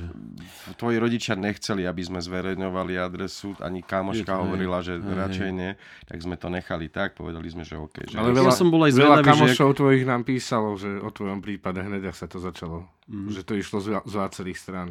tvoji 0.75 0.97
rodičia 0.99 1.39
nechceli, 1.39 1.87
aby 1.87 2.03
sme 2.03 2.19
zverejňovali 2.21 2.99
adresu, 2.99 3.55
ani 3.63 3.81
to, 3.85 4.35
hej. 4.35 4.43
hovorila, 4.43 4.83
že 4.83 4.99
Hej, 4.99 5.15
radšej 5.15 5.51
nie, 5.55 5.71
tak 6.05 6.19
sme 6.19 6.35
to 6.37 6.51
nechali 6.51 6.91
tak, 6.91 7.15
povedali 7.15 7.47
sme, 7.47 7.63
že 7.63 7.79
OK. 7.79 8.11
Že 8.11 8.19
Ale 8.21 8.35
Ja 8.35 8.37
veľa, 8.43 8.53
som 8.53 8.69
bol 8.75 8.83
aj 8.85 8.93
veľa 8.93 9.17
zvedavý, 9.23 9.25
že 9.25 9.31
kamošov 9.31 9.69
tvojich 9.79 10.05
nám 10.05 10.23
písalo, 10.27 10.69
že 10.77 10.91
o 10.99 11.09
tvojom 11.09 11.41
prípade 11.41 11.79
hneď, 11.81 12.11
sa 12.13 12.27
to 12.27 12.43
začalo. 12.43 12.85
Mhm. 13.07 13.33
Že 13.33 13.41
to 13.47 13.53
išlo 13.55 13.79
z, 13.81 13.87
via- 13.95 14.05
z 14.05 14.13
viacerých 14.19 14.59
strán. 14.59 14.89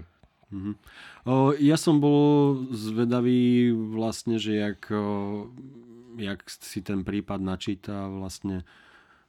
O, 1.23 1.55
ja 1.57 1.79
som 1.79 1.97
bol 1.97 2.53
zvedavý 2.69 3.71
vlastne, 3.73 4.37
že 4.37 4.59
jak, 4.59 4.85
o, 4.91 5.49
jak 6.17 6.43
si 6.47 6.81
ten 6.81 7.01
prípad 7.01 7.39
načíta 7.41 8.07
vlastne 8.07 8.65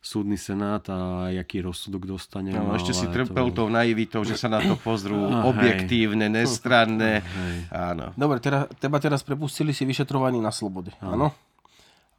súdny 0.05 0.37
senát 0.37 0.85
a 0.93 1.33
jaký 1.33 1.65
rozsudok 1.65 2.05
dostane. 2.05 2.53
No, 2.53 2.77
ešte 2.77 2.93
si 2.93 3.09
trpel 3.09 3.49
to... 3.49 3.65
tou 3.65 3.69
naivitou, 3.73 4.21
že 4.21 4.37
sa 4.37 4.53
na 4.53 4.61
to 4.61 4.77
pozrú 4.77 5.17
Ah, 5.33 5.41
hej. 5.41 5.45
objektívne, 5.49 6.29
nestranné. 6.29 7.25
Hej. 7.25 7.57
Áno. 7.73 8.13
Dobre, 8.13 8.37
teraz, 8.45 8.69
teba 8.77 9.01
teraz 9.01 9.25
prepustili 9.25 9.73
si 9.73 9.89
vyšetrovaní 9.89 10.37
na 10.45 10.53
slobode, 10.53 10.93
áno? 11.01 11.33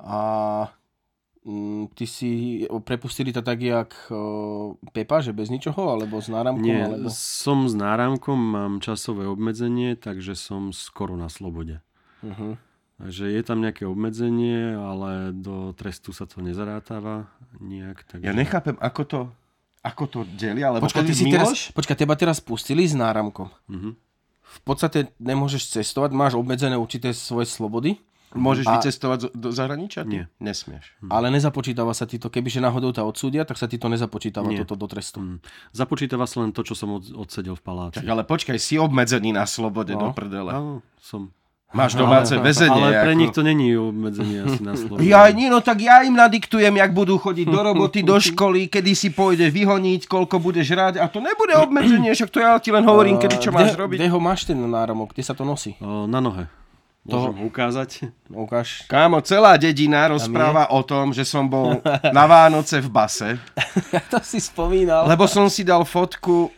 A 0.02 0.18
mm, 1.46 1.94
ty 1.94 2.10
si 2.10 2.66
prepustili 2.82 3.30
to 3.30 3.46
tak, 3.46 3.62
jak 3.62 3.94
o, 4.10 4.82
Pepa, 4.90 5.22
že 5.22 5.30
bez 5.38 5.54
ničoho, 5.54 5.94
alebo 5.94 6.18
s 6.18 6.28
náramkom, 6.28 6.66
Nie, 6.66 6.90
alebo... 6.90 7.14
som 7.14 7.70
s 7.70 7.78
náramkom, 7.78 8.36
mám 8.36 8.74
časové 8.82 9.30
obmedzenie, 9.30 9.94
takže 9.94 10.34
som 10.34 10.74
skoro 10.74 11.14
na 11.14 11.30
slobode. 11.30 11.86
Uh-huh. 12.26 12.58
Takže 12.96 13.28
je 13.28 13.42
tam 13.44 13.60
nejaké 13.60 13.84
obmedzenie, 13.84 14.72
ale 14.72 15.30
do 15.32 15.76
trestu 15.76 16.16
sa 16.16 16.24
to 16.24 16.40
nezarátava 16.40 17.28
nejak. 17.58 18.08
Takže... 18.08 18.24
Ja 18.24 18.32
nechápem, 18.32 18.80
ako 18.80 19.02
to, 19.04 19.20
ako 19.82 20.04
to 20.08 20.20
delia, 20.32 20.72
lebo 20.72 20.88
Počkaj, 20.88 21.04
to 21.04 21.08
ty 21.08 21.14
si 21.14 21.28
teraz, 21.28 21.70
počkaj, 21.72 21.98
teba 21.98 22.16
teraz 22.16 22.40
pustili 22.40 22.84
s 22.84 22.94
náramkom. 22.94 23.52
Mhm. 23.68 24.00
V 24.46 24.60
podstate 24.64 25.12
nemôžeš 25.18 25.68
cestovať, 25.74 26.16
máš 26.16 26.34
obmedzené 26.34 26.80
určité 26.80 27.12
svoje 27.12 27.46
slobody, 27.46 28.00
Môžeš 28.36 28.68
A- 28.68 28.76
vycestovať 28.76 29.32
do 29.32 29.48
zahraničia? 29.48 30.04
Nie. 30.04 30.28
Nesmieš. 30.44 30.92
ale 31.08 31.32
nezapočítava 31.32 31.96
sa 31.96 32.04
ti 32.04 32.20
to. 32.20 32.28
Kebyže 32.28 32.60
náhodou 32.60 32.92
ťa 32.92 33.08
odsúdia, 33.08 33.48
tak 33.48 33.56
sa 33.56 33.64
ti 33.64 33.80
to 33.80 33.88
nezapočítava 33.88 34.44
Nie. 34.46 34.60
toto 34.60 34.76
do 34.76 34.92
trestu. 34.92 35.24
Mm. 35.24 35.38
Započítava 35.72 36.28
sa 36.28 36.44
len 36.44 36.52
to, 36.52 36.60
čo 36.60 36.76
som 36.76 36.92
od, 36.92 37.16
odsedel 37.16 37.56
v 37.56 37.64
paláci. 37.64 37.96
Čak, 37.96 38.12
ale 38.12 38.28
počkaj, 38.28 38.60
si 38.60 38.76
obmedzený 38.76 39.32
na 39.32 39.48
slobode 39.48 39.96
do 39.96 40.12
No. 40.12 40.12
prdele. 40.12 40.52
Áno, 40.52 40.84
som. 41.00 41.32
Máš 41.76 41.92
domáce 41.94 42.40
väzenie. 42.40 42.72
Ale 42.88 43.04
pre 43.04 43.12
ako- 43.12 43.20
nich 43.20 43.32
to 43.36 43.42
není 43.44 43.76
obmedzenie 43.76 44.38
asi 44.42 44.64
na 44.64 44.74
slobode. 44.74 45.04
Ja, 45.04 45.28
nie, 45.30 45.52
no 45.52 45.60
tak 45.60 45.84
ja 45.84 46.02
im 46.02 46.16
nadiktujem, 46.16 46.72
jak 46.72 46.96
budú 46.96 47.20
chodiť 47.20 47.46
do 47.46 47.60
roboty, 47.62 48.00
do 48.00 48.16
školy, 48.32 48.72
kedy 48.72 48.96
si 48.96 49.12
pôjdeš 49.12 49.52
vyhoniť, 49.52 50.08
koľko 50.08 50.40
budeš 50.40 50.72
hrať 50.72 50.94
a 50.98 51.12
to 51.12 51.20
nebude 51.20 51.52
obmedzenie, 51.68 52.16
však 52.16 52.32
to 52.32 52.40
ja 52.40 52.56
ti 52.58 52.72
len 52.72 52.82
hovorím, 52.82 53.20
kedy 53.20 53.36
čo 53.38 53.52
máš 53.52 53.76
kde, 53.76 53.84
robiť. 53.84 53.98
Kde 54.00 54.08
ho 54.08 54.20
máš 54.20 54.48
ten 54.48 54.56
náramok? 54.56 55.12
Kde 55.12 55.24
sa 55.28 55.36
to 55.36 55.44
nosí? 55.44 55.76
O, 55.84 56.08
na 56.08 56.24
nohe. 56.24 56.48
Môžem 57.06 57.38
ho 57.38 57.46
ukázať? 57.46 58.10
Ukáž. 58.34 58.90
Kámo, 58.90 59.22
celá 59.22 59.62
dedina 59.62 60.10
rozpráva 60.10 60.74
o 60.74 60.82
tom, 60.82 61.14
že 61.14 61.22
som 61.22 61.46
bol 61.46 61.78
na 62.02 62.26
Vánoce 62.26 62.82
v 62.82 62.90
base, 62.90 63.30
to 64.10 64.18
si 64.26 64.42
spomínal. 64.42 65.06
lebo 65.06 65.30
som 65.30 65.46
si 65.46 65.62
dal 65.62 65.86
fotku 65.86 66.50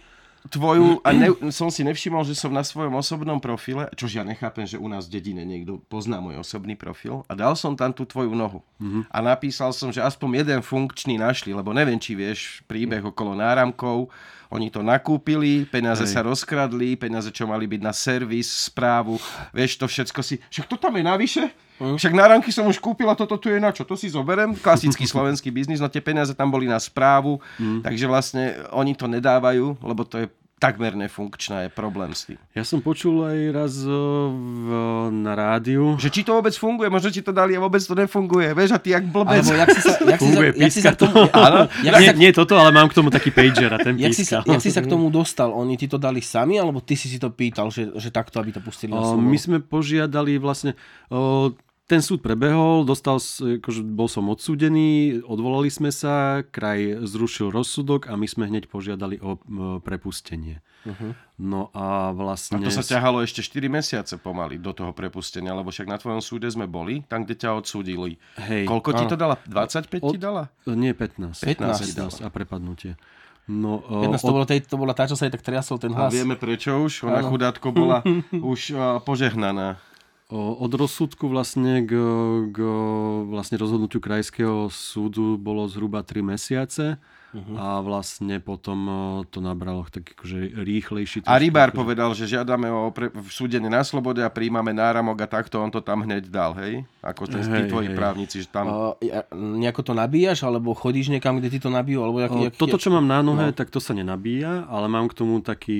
tvoju 0.47 1.03
a 1.03 1.13
ne, 1.13 1.29
som 1.51 1.69
si 1.69 1.83
nevšimol, 1.83 2.23
že 2.23 2.33
som 2.33 2.49
na 2.49 2.63
svojom 2.63 2.95
osobnom 2.95 3.37
profile, 3.37 3.91
čož 3.93 4.19
ja 4.19 4.23
nechápem, 4.23 4.65
že 4.65 4.79
u 4.79 4.87
nás 4.87 5.05
v 5.07 5.19
dedine 5.19 5.43
niekto 5.43 5.83
pozná 5.91 6.17
môj 6.23 6.41
osobný 6.41 6.73
profil 6.73 7.27
a 7.27 7.35
dal 7.35 7.53
som 7.53 7.75
tam 7.75 7.91
tú 7.91 8.07
tvoju 8.07 8.31
nohu. 8.33 8.63
A 9.11 9.19
napísal 9.21 9.75
som, 9.75 9.91
že 9.91 10.01
aspoň 10.03 10.47
jeden 10.47 10.61
funkčný 10.63 11.19
našli, 11.19 11.51
lebo 11.51 11.75
neviem, 11.75 11.99
či 11.99 12.15
vieš 12.15 12.63
príbeh 12.65 13.03
okolo 13.03 13.35
náramkov. 13.35 14.09
Oni 14.47 14.71
to 14.71 14.79
nakúpili, 14.79 15.67
peniaze 15.67 16.07
Hej. 16.07 16.13
sa 16.15 16.23
rozkradli, 16.23 16.95
peniaze, 16.95 17.27
čo 17.31 17.43
mali 17.43 17.67
byť 17.67 17.81
na 17.83 17.91
servis, 17.91 18.47
správu, 18.71 19.19
vieš, 19.51 19.75
to 19.75 19.85
všetko 19.87 20.19
si... 20.23 20.39
Však 20.47 20.67
to 20.71 20.75
tam 20.79 20.95
je 20.95 21.03
navyše? 21.03 21.43
Však 21.77 22.13
náramky 22.15 22.49
som 22.49 22.65
už 22.65 22.81
kúpil 22.81 23.05
a 23.05 23.13
toto 23.13 23.37
tu 23.37 23.53
je 23.53 23.61
na 23.61 23.69
čo? 23.69 23.85
To 23.85 23.93
si 23.93 24.09
zoberem, 24.09 24.57
klasický 24.57 25.05
slovenský 25.13 25.53
biznis, 25.53 25.77
no 25.77 25.91
tie 25.91 26.01
peniaze 26.01 26.33
tam 26.33 26.49
boli 26.49 26.65
na 26.65 26.81
správu, 26.81 27.37
takže 27.85 28.05
vlastne 28.09 28.57
oni 28.73 28.97
to 28.97 29.05
nedávajú, 29.05 29.77
lebo 29.85 30.01
to 30.07 30.25
je 30.25 30.27
takmer 30.57 30.97
nefunkčná, 30.97 31.65
je 31.65 31.69
problém 31.69 32.17
s 32.17 32.25
tým. 32.25 32.41
Ja 32.57 32.65
som 32.65 32.81
počul 32.81 33.21
aj 33.21 33.37
raz 33.53 33.73
o, 33.85 34.33
v, 34.33 34.67
na 35.13 35.37
rádiu. 35.37 35.93
Že 36.01 36.09
či 36.09 36.21
to 36.25 36.33
vôbec 36.33 36.57
funguje, 36.57 36.89
možno 36.89 37.13
ti 37.13 37.21
to 37.21 37.29
dali 37.29 37.53
a 37.53 37.61
vôbec 37.61 37.77
to 37.77 37.93
nefunguje, 37.93 38.57
vieš, 38.57 38.73
a 38.73 38.81
ty 38.81 38.97
jak 38.97 39.05
blbec. 39.05 39.45
Alebo 39.45 39.53
jak 39.53 39.69
si 39.69 39.81
sa, 39.85 39.93
jak 40.01 40.17
si 40.17 40.25
sa, 40.25 40.33
Funguje, 40.33 40.49
jak 40.57 40.71
si 40.73 40.81
sa 40.81 40.91
k 40.97 40.99
tomu, 41.05 41.29
Áno. 41.29 41.69
jak, 41.85 41.93
nie, 42.01 42.09
sa, 42.09 42.13
nie 42.17 42.29
toto, 42.33 42.57
ale 42.57 42.73
mám 42.73 42.89
k 42.89 42.97
tomu 42.97 43.13
taký 43.13 43.29
pager 43.29 43.69
a 43.69 43.77
ten 43.77 44.01
jak, 44.01 44.17
si 44.17 44.25
sa, 44.25 44.41
píska. 44.41 44.49
jak 44.57 44.61
si 44.65 44.71
sa 44.73 44.81
k 44.81 44.89
tomu 44.89 45.13
dostal? 45.13 45.53
Oni 45.53 45.77
ti 45.77 45.85
to 45.85 46.01
dali 46.01 46.25
sami, 46.25 46.57
alebo 46.57 46.81
ty 46.81 46.97
si 46.97 47.05
si 47.05 47.21
to 47.21 47.29
pýtal, 47.29 47.69
že, 47.69 47.93
že 47.93 48.09
takto, 48.09 48.41
aby 48.41 48.57
to 48.57 48.61
pustili 48.61 48.97
na 48.97 49.13
slovo? 49.13 49.21
my 49.21 49.37
sme 49.37 49.57
požiadali 49.61 50.41
vlastne... 50.41 50.73
O, 51.13 51.53
ten 51.87 51.99
súd 51.99 52.19
prebehol, 52.19 52.83
dostal, 52.83 53.15
akože 53.15 53.81
bol 53.81 54.05
som 54.05 54.27
odsúdený, 54.27 55.23
odvolali 55.23 55.67
sme 55.67 55.87
sa, 55.87 56.43
kraj 56.45 56.99
zrušil 57.01 57.47
rozsudok 57.47 58.05
a 58.05 58.13
my 58.13 58.25
sme 58.25 58.43
hneď 58.45 58.67
požiadali 58.67 59.17
o 59.17 59.39
prepustenie. 59.79 60.59
No 61.37 61.67
a 61.71 62.09
A 62.09 62.15
vlastne... 62.15 62.59
to 62.59 62.67
sa 62.69 62.79
ťahalo 62.81 63.19
ešte 63.19 63.39
4 63.41 63.67
mesiace 63.67 64.15
pomaly 64.15 64.55
do 64.55 64.71
toho 64.71 64.91
prepustenia, 64.91 65.51
lebo 65.51 65.67
však 65.67 65.83
na 65.85 65.95
tvojom 65.95 66.19
súde 66.19 66.47
sme 66.47 66.63
boli, 66.63 67.03
tam, 67.03 67.23
kde 67.23 67.35
ťa 67.37 67.55
odsúdili. 67.55 68.15
Hej, 68.37 68.63
Koľko 68.65 68.89
ti 68.93 69.03
to 69.05 69.15
dala? 69.15 69.35
25 69.43 69.99
ti 70.05 70.15
Od- 70.15 70.15
dala? 70.17 70.43
nie 70.65 70.91
15. 70.91 71.39
15. 71.39 71.91
15 71.93 72.19
a 72.19 72.27
prepadnutie. 72.27 72.95
No, 73.47 73.79
o, 73.81 74.03
Jedna 74.03 74.15
to, 74.17 74.27
od- 74.27 74.33
bola, 74.33 74.45
tej, 74.45 74.59
to 74.61 74.75
bola 74.75 74.91
tá, 74.91 75.07
čo 75.07 75.15
sa 75.15 75.23
jej 75.23 75.31
tak 75.31 75.39
triasol 75.39 75.75
ten 75.77 75.91
A 75.91 76.07
hlas. 76.07 76.11
vieme 76.11 76.35
prečo 76.35 76.71
už, 76.77 77.03
ona 77.03 77.19
Áno. 77.19 77.31
chudátko 77.31 77.71
bola 77.71 78.03
už 78.43 78.61
uh, 78.71 78.79
požehnaná. 79.01 79.79
Od 80.27 80.67
rozsudku 80.75 81.31
vlastne 81.31 81.87
k, 81.87 81.91
k 82.51 82.57
vlastne 83.31 83.55
rozhodnutiu 83.55 84.03
krajského 84.03 84.67
súdu 84.67 85.39
bolo 85.39 85.63
zhruba 85.71 86.03
3 86.03 86.19
mesiace 86.19 86.99
a 87.53 87.79
vlastne 87.79 88.37
potom 88.37 88.79
o, 88.83 88.99
to 89.23 89.37
nabralo 89.37 89.85
tak 89.85 90.11
akože 90.11 90.37
rýchlejší. 90.57 91.17
A 91.23 91.35
Rybár 91.35 91.69
akože- 91.69 91.77
povedal, 91.77 92.09
že 92.11 92.25
žiadame 92.27 92.67
o 92.67 92.89
pre, 92.89 93.07
súdenie 93.25 93.67
na 93.67 93.81
slobode 93.81 94.19
a 94.19 94.27
príjmame 94.27 94.71
náramok 94.71 95.17
a 95.19 95.27
takto 95.31 95.57
on 95.57 95.67
to 95.67 95.79
tam 95.79 96.01
hneď 96.01 96.25
dal, 96.25 96.53
hej? 96.55 96.81
Ako 96.99 97.25
ten, 97.25 97.39
tí 97.39 97.47
Hej, 97.47 97.67
tvoji 97.67 97.87
hej. 97.87 97.95
právnici, 97.95 98.35
že 98.37 98.47
tam... 98.47 98.65
Uh, 98.65 98.75
ja- 98.99 99.23
nejako 99.31 99.81
to 99.81 99.93
nabíjaš, 99.93 100.41
alebo 100.41 100.71
chodíš 100.71 101.07
niekam, 101.09 101.35
kde 101.35 101.49
ti 101.49 101.59
to 101.59 101.67
nabijú? 101.67 102.01
Alebo 102.01 102.17
jak, 102.19 102.29
O, 102.29 102.43
jak, 102.43 102.53
Toto, 102.53 102.75
čo 102.75 102.89
mám 102.89 103.03
na 103.03 103.19
nohe, 103.19 103.45
no. 103.45 103.53
tak 103.53 103.67
to 103.67 103.77
sa 103.77 103.91
nenabíja, 103.91 104.65
ale 104.65 104.85
mám 104.85 105.05
k 105.05 105.15
tomu 105.15 105.39
taký, 105.39 105.79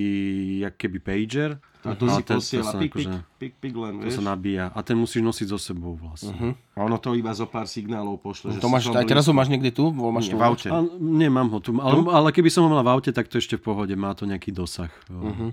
jak 0.59 0.75
keby 0.75 0.99
pager. 0.99 1.51
A 1.81 1.95
to 1.95 2.03
si 2.09 2.19
posiela, 2.19 2.67
sa 2.67 2.75
pik, 2.75 2.91
pik, 2.91 3.07
akože- 3.07 3.21
pik, 3.39 3.53
pik 3.59 3.75
len, 3.77 3.93
To 3.95 4.03
vieš? 4.03 4.19
sa 4.19 4.23
nabíja 4.25 4.65
a 4.69 4.79
ten 4.81 4.91
musíš 4.93 5.23
nosiť 5.23 5.47
so 5.47 5.55
sebou 5.57 5.95
vlastne. 5.95 6.35
Mhm. 6.35 6.51
A 6.75 6.83
ono 6.83 6.97
to 6.97 7.15
iba 7.15 7.31
zo 7.31 7.45
pár 7.45 7.63
signálov 7.63 8.19
pošle. 8.19 8.51
že 8.51 8.59
To 8.59 8.67
máš, 8.67 8.87
aj 8.87 9.07
teraz 9.07 9.23
ho 9.23 9.31
máš 9.31 9.47
niekde 9.47 9.71
tu? 9.71 9.87
Máš 9.89 10.27
Nie, 10.27 10.31
tu 10.31 10.37
v 10.37 10.43
aute. 10.43 10.67
A, 10.67 10.83
nie, 10.91 11.25
mám 11.25 11.46
ho 11.49 11.59
tu, 11.59 11.71
ale, 11.77 11.97
ale 12.09 12.29
keby 12.31 12.49
som 12.49 12.65
ho 12.65 12.69
mal 12.69 12.83
v 12.83 12.91
aute, 12.91 13.11
tak 13.11 13.27
to 13.27 13.37
ešte 13.37 13.55
v 13.57 13.63
pohode, 13.63 13.93
má 13.93 14.11
to 14.13 14.23
nejaký 14.23 14.51
dosah. 14.51 14.91
Uh-huh. 15.07 15.51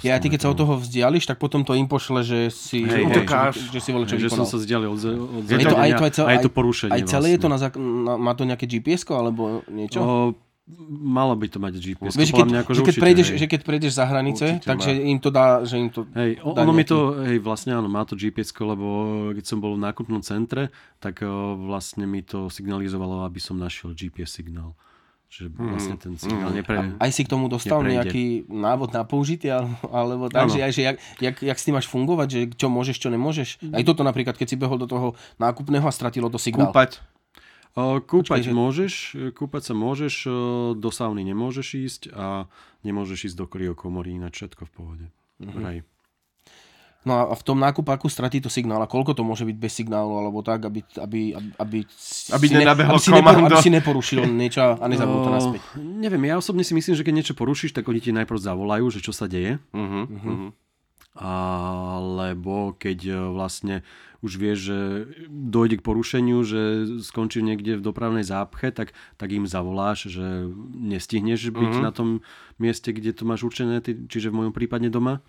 Ja, 0.00 0.16
ty 0.16 0.32
keď 0.32 0.40
sa 0.40 0.48
od 0.48 0.56
toho 0.56 0.80
vzdiališ, 0.80 1.28
tak 1.28 1.36
potom 1.36 1.60
to 1.60 1.76
im 1.76 1.84
pošle, 1.84 2.24
že 2.24 2.48
si, 2.48 2.88
Hej, 2.88 3.04
že, 3.04 3.20
hej. 3.20 3.26
že, 3.52 3.60
že 3.68 3.80
si 3.84 3.90
voľa 3.92 4.06
čo 4.08 4.16
že 4.16 4.32
som 4.32 4.48
sa 4.48 4.56
vzdialil 4.56 4.88
od, 4.88 4.96
od 4.96 5.44
Je 5.44 5.60
to- 5.60 5.76
aj, 5.76 5.90
to, 6.08 6.24
aj, 6.24 6.24
zariadenia 6.24 6.24
a 6.24 6.30
je 6.32 6.38
to 6.40 6.50
porušenie 6.50 6.92
Aj 6.94 7.00
celé 7.04 7.36
je 7.36 7.40
to 7.42 7.48
vlastne. 7.52 7.68
na, 7.76 7.82
na, 8.08 8.12
má 8.16 8.32
to 8.32 8.48
nejaké 8.48 8.64
gps 8.64 9.04
alebo 9.12 9.60
niečo? 9.68 10.00
O, 10.00 10.08
malo 10.88 11.36
by 11.36 11.48
to 11.48 11.58
mať 11.60 11.80
GPS. 11.80 12.16
Vieš, 12.16 12.32
keď, 12.32 12.48
mňa 12.48 12.60
akože 12.64 12.76
že, 12.76 12.80
keď 12.80 12.88
určite, 12.92 13.04
prejdeš, 13.04 13.28
hej. 13.28 13.38
že 13.40 13.46
keď 13.48 13.60
prejdeš 13.64 13.92
za 13.92 14.04
hranice, 14.04 14.44
Určite 14.56 14.68
takže 14.68 14.90
má. 14.92 15.04
im 15.04 15.18
to 15.20 15.30
dá, 15.32 15.46
že 15.64 15.74
im 15.76 15.88
to... 15.88 16.00
Hej, 16.12 16.32
dá 16.40 16.60
ono 16.64 16.72
mi 16.72 16.84
nejaký- 16.84 16.92
to, 16.92 16.98
hej, 17.24 17.38
vlastne 17.40 17.72
áno, 17.72 17.88
má 17.88 18.02
to 18.04 18.14
GPS, 18.16 18.52
lebo 18.56 18.86
keď 19.32 19.44
som 19.44 19.58
bol 19.60 19.76
v 19.76 19.84
nákupnom 19.84 20.20
centre, 20.20 20.68
tak 20.96 21.20
vlastne 21.60 22.04
mi 22.04 22.20
to 22.20 22.48
signalizovalo, 22.48 23.24
aby 23.24 23.40
som 23.40 23.56
našiel 23.56 23.92
GPS 23.92 24.40
signál. 24.40 24.72
Čiže 25.28 25.52
vlastne 25.52 25.96
ten 26.00 26.16
signál 26.16 26.56
nepre... 26.56 26.96
Aj 26.96 27.10
si 27.12 27.20
k 27.20 27.28
tomu 27.28 27.52
dostal 27.52 27.84
Neprejde. 27.84 27.96
nejaký 28.00 28.26
návod 28.48 28.96
na 28.96 29.04
použitie, 29.04 29.52
alebo, 29.52 29.76
alebo 29.92 30.24
tak, 30.32 30.48
že, 30.48 30.64
aj, 30.64 30.72
že 30.72 30.82
jak, 30.88 30.96
jak, 31.20 31.36
jak 31.44 31.58
s 31.60 31.64
tým 31.68 31.76
máš 31.76 31.84
fungovať, 31.84 32.28
že 32.32 32.40
čo 32.56 32.72
môžeš, 32.72 32.96
čo 32.96 33.12
nemôžeš. 33.12 33.60
Aj 33.76 33.84
toto 33.84 34.08
napríklad, 34.08 34.40
keď 34.40 34.46
si 34.48 34.56
behol 34.56 34.80
do 34.80 34.88
toho 34.88 35.12
nákupného 35.36 35.84
a 35.84 35.92
stratilo 35.92 36.32
to 36.32 36.40
signál. 36.40 36.72
Kúpať. 36.72 37.04
O, 37.76 38.00
kúpať 38.00 38.40
Počkaj, 38.40 38.48
že- 38.48 38.56
môžeš, 38.56 38.92
kúpať 39.36 39.62
sa 39.68 39.74
môžeš, 39.76 40.14
do 40.80 40.88
sauny 40.88 41.20
nemôžeš 41.28 41.68
ísť 41.76 42.02
a 42.16 42.48
nemôžeš 42.80 43.28
ísť 43.28 43.36
do 43.36 43.44
kryokomory, 43.44 44.16
ináč 44.16 44.40
všetko 44.40 44.64
v 44.64 44.72
pohode. 44.72 45.06
Vraj. 45.44 45.84
No 47.06 47.14
a 47.14 47.32
v 47.32 47.42
tom 47.42 47.56
nákupáku 47.56 48.10
stratí 48.10 48.42
to 48.42 48.50
signál. 48.50 48.82
A 48.82 48.90
koľko 48.90 49.14
to 49.14 49.22
môže 49.22 49.46
byť 49.46 49.56
bez 49.56 49.72
signálu, 49.72 50.18
alebo 50.18 50.42
tak, 50.42 50.66
aby, 50.66 50.82
aby, 50.98 51.32
aby, 51.32 51.48
aby, 51.56 51.78
si 51.88 52.34
Aby 52.34 52.46
ne- 52.52 52.66
aby, 52.66 52.82
si 52.98 53.14
nepo, 53.14 53.30
aby 53.30 53.56
si 53.56 53.70
neporušil 53.70 54.26
niečo 54.26 54.76
a 54.76 54.84
nezabudol 54.84 55.22
to 55.22 55.30
O, 55.30 55.34
naspäť. 55.34 55.60
Neviem, 55.78 56.26
ja 56.26 56.34
osobne 56.36 56.66
si 56.66 56.74
myslím, 56.74 56.98
že 56.98 57.06
keď 57.06 57.14
niečo 57.14 57.34
porušíš, 57.38 57.70
tak 57.72 57.86
oni 57.86 58.02
ti 58.02 58.10
najprv 58.10 58.36
zavolajú, 58.36 58.90
že 58.90 59.00
čo 59.00 59.14
sa 59.14 59.24
deje. 59.24 59.62
Uh-huh, 59.70 60.04
uh-huh. 60.04 60.50
alebo 61.18 62.74
keď 62.74 62.98
e, 63.06 63.14
vlastne 63.30 63.76
už 64.18 64.32
vieš, 64.34 64.58
že 64.66 64.78
dojde 65.30 65.78
k 65.78 65.86
porušeniu, 65.86 66.42
že 66.42 66.60
skončí 67.02 67.38
niekde 67.38 67.78
v 67.78 67.86
dopravnej 67.86 68.26
zápche, 68.26 68.74
tak, 68.74 68.90
tak 69.14 69.28
im 69.30 69.46
zavoláš, 69.46 70.10
že 70.10 70.50
nestihneš 70.74 71.54
byť 71.54 71.72
Mhm. 71.78 71.82
na 71.82 71.92
tom 71.94 72.08
mieste, 72.58 72.90
kde 72.90 73.14
to 73.14 73.22
máš 73.22 73.46
určené, 73.46 73.78
ty, 73.78 73.94
čiže 73.94 74.30
v 74.30 74.42
mojom 74.42 74.54
prípade 74.54 74.90
doma. 74.90 75.22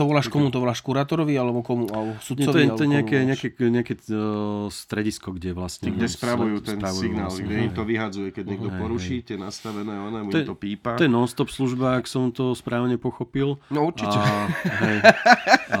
To 0.00 0.08
voláš 0.08 0.32
komu? 0.32 0.48
To 0.48 0.64
voláš 0.64 0.80
kurátorovi 0.80 1.36
alebo 1.36 1.60
komu? 1.60 1.84
Alebo 1.92 2.16
Nie, 2.16 2.24
sudcovi? 2.24 2.48
to 2.48 2.58
je, 2.58 2.66
to 2.72 2.82
je 2.86 2.90
nejaké, 2.90 3.16
nejaké, 3.28 3.46
nejaké 3.68 3.94
uh, 4.08 4.72
stredisko, 4.72 5.36
kde 5.36 5.52
vlastne... 5.52 5.92
Kde 5.92 6.08
spravujú 6.08 6.64
ten 6.64 6.80
spravujú 6.80 7.04
signál, 7.04 7.28
vlastne, 7.28 7.44
kde 7.44 7.54
hej. 7.54 7.66
im 7.68 7.72
to 7.76 7.82
vyhadzuje, 7.84 8.28
keď 8.32 8.44
niekto 8.48 8.70
Hej, 8.72 8.80
poruší 8.80 9.16
tie 9.20 9.36
nastavené, 9.36 9.92
ona 9.92 10.24
mu 10.24 10.32
To 10.32 10.40
to 10.40 10.56
pípa. 10.56 10.96
To 10.96 11.04
je 11.04 11.12
non-stop 11.12 11.52
služba, 11.52 12.00
ak 12.00 12.08
som 12.08 12.32
to 12.32 12.56
správne 12.56 12.96
pochopil. 12.96 13.60
No 13.68 13.92
určite. 13.92 14.16
A, 14.16 14.48
hej, 14.88 14.98
a, 15.76 15.78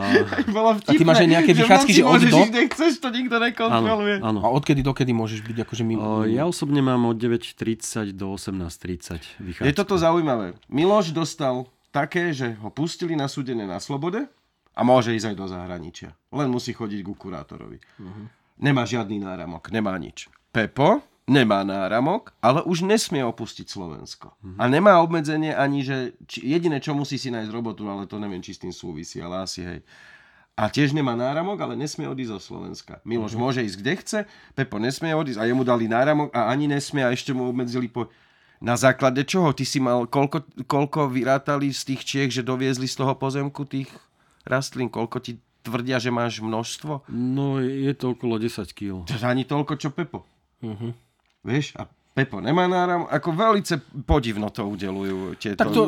Bolo 0.52 0.76
A 0.76 0.90
ty 0.92 1.04
máš 1.08 1.24
aj 1.24 1.30
nejaké 1.32 1.52
vychádzky, 1.56 1.92
že 1.96 2.02
od 2.04 2.20
môžeš 2.20 2.30
do? 2.30 2.38
kde 2.44 2.62
chceš, 2.68 2.92
to 3.00 3.08
nikto 3.08 3.40
áno, 3.40 3.46
nekontroluje. 3.48 4.16
áno. 4.20 4.38
A 4.44 4.48
odkedy 4.52 4.84
dokedy 4.84 5.16
môžeš 5.16 5.40
byť 5.48 5.56
akože 5.64 5.82
mimo? 5.88 6.00
O, 6.04 6.28
ja 6.28 6.44
osobne 6.44 6.84
mám 6.84 7.08
od 7.08 7.16
9.30 7.16 8.12
do 8.12 8.36
18.30 8.36 9.40
vychádzku. 9.40 9.64
Je 9.64 9.72
toto 9.72 9.96
zaujímavé. 9.96 10.60
Miloš 10.68 11.16
dostal 11.16 11.64
také, 11.98 12.30
že 12.30 12.54
ho 12.62 12.70
pustili 12.70 13.18
na 13.18 13.26
súdenie 13.26 13.66
na 13.66 13.82
slobode 13.82 14.30
a 14.78 14.80
môže 14.86 15.10
ísť 15.10 15.34
aj 15.34 15.36
do 15.36 15.46
zahraničia. 15.50 16.10
Len 16.30 16.46
musí 16.46 16.70
chodiť 16.70 17.00
ku 17.02 17.18
kurátorovi. 17.18 17.82
Nemá 18.58 18.86
žiadny 18.86 19.18
náramok, 19.18 19.74
nemá 19.74 19.98
nič. 19.98 20.30
Pepo 20.54 21.02
nemá 21.28 21.60
náramok, 21.60 22.32
ale 22.40 22.64
už 22.64 22.88
nesmie 22.88 23.20
opustiť 23.20 23.68
Slovensko. 23.68 24.32
A 24.56 24.64
nemá 24.66 24.96
obmedzenie 25.04 25.52
ani, 25.52 25.84
že 25.84 26.16
či, 26.24 26.40
jediné, 26.40 26.80
čo 26.80 26.96
musí 26.96 27.20
si 27.20 27.28
nájsť 27.28 27.52
robotu, 27.52 27.84
ale 27.84 28.08
to 28.08 28.16
neviem, 28.16 28.40
či 28.40 28.56
s 28.56 28.62
tým 28.64 28.72
súvisí, 28.72 29.20
ale 29.20 29.44
asi 29.44 29.60
hej. 29.60 29.80
A 30.58 30.66
tiež 30.66 30.90
nemá 30.90 31.14
náramok, 31.14 31.60
ale 31.62 31.78
nesmie 31.78 32.10
odísť 32.10 32.34
zo 32.34 32.40
Slovenska. 32.42 32.98
Miloš 33.06 33.38
môže 33.38 33.62
ísť 33.62 33.78
kde 33.78 33.94
chce, 34.02 34.18
Pepo 34.58 34.82
nesmie 34.82 35.14
odísť 35.14 35.38
a 35.38 35.46
jemu 35.46 35.62
dali 35.62 35.86
náramok 35.86 36.34
a 36.34 36.50
ani 36.50 36.66
nesmie 36.66 37.04
a 37.04 37.14
ešte 37.14 37.30
mu 37.30 37.46
obmedzili 37.46 37.86
po... 37.86 38.10
Na 38.58 38.74
základe 38.74 39.22
čoho? 39.22 39.54
Ty 39.54 39.64
si 39.64 39.78
mal, 39.78 40.10
koľko, 40.10 40.66
koľko 40.66 41.10
vyrátali 41.10 41.70
z 41.70 41.94
tých 41.94 42.02
Čiech, 42.02 42.30
že 42.34 42.42
doviezli 42.42 42.90
z 42.90 42.98
toho 42.98 43.14
pozemku 43.14 43.62
tých 43.62 43.90
rastlín? 44.42 44.90
Koľko 44.90 45.22
ti 45.22 45.38
tvrdia, 45.62 46.02
že 46.02 46.10
máš 46.10 46.42
množstvo? 46.42 47.06
No, 47.12 47.62
je 47.62 47.92
to 47.94 48.16
okolo 48.18 48.40
10 48.40 48.66
kg. 48.74 49.06
To 49.06 49.14
ani 49.22 49.46
toľko, 49.46 49.72
čo 49.78 49.94
Pepo. 49.94 50.26
Mhm. 50.64 50.94
Vieš? 51.46 51.78
A 51.78 51.86
Pepo 52.18 52.42
nemá 52.42 52.66
náram, 52.66 53.06
ako 53.06 53.30
velice 53.30 53.78
podivno 54.02 54.50
to 54.50 54.66
udelujú 54.66 55.38
tieto... 55.38 55.62
Tak 55.62 55.70
to, 55.70 55.82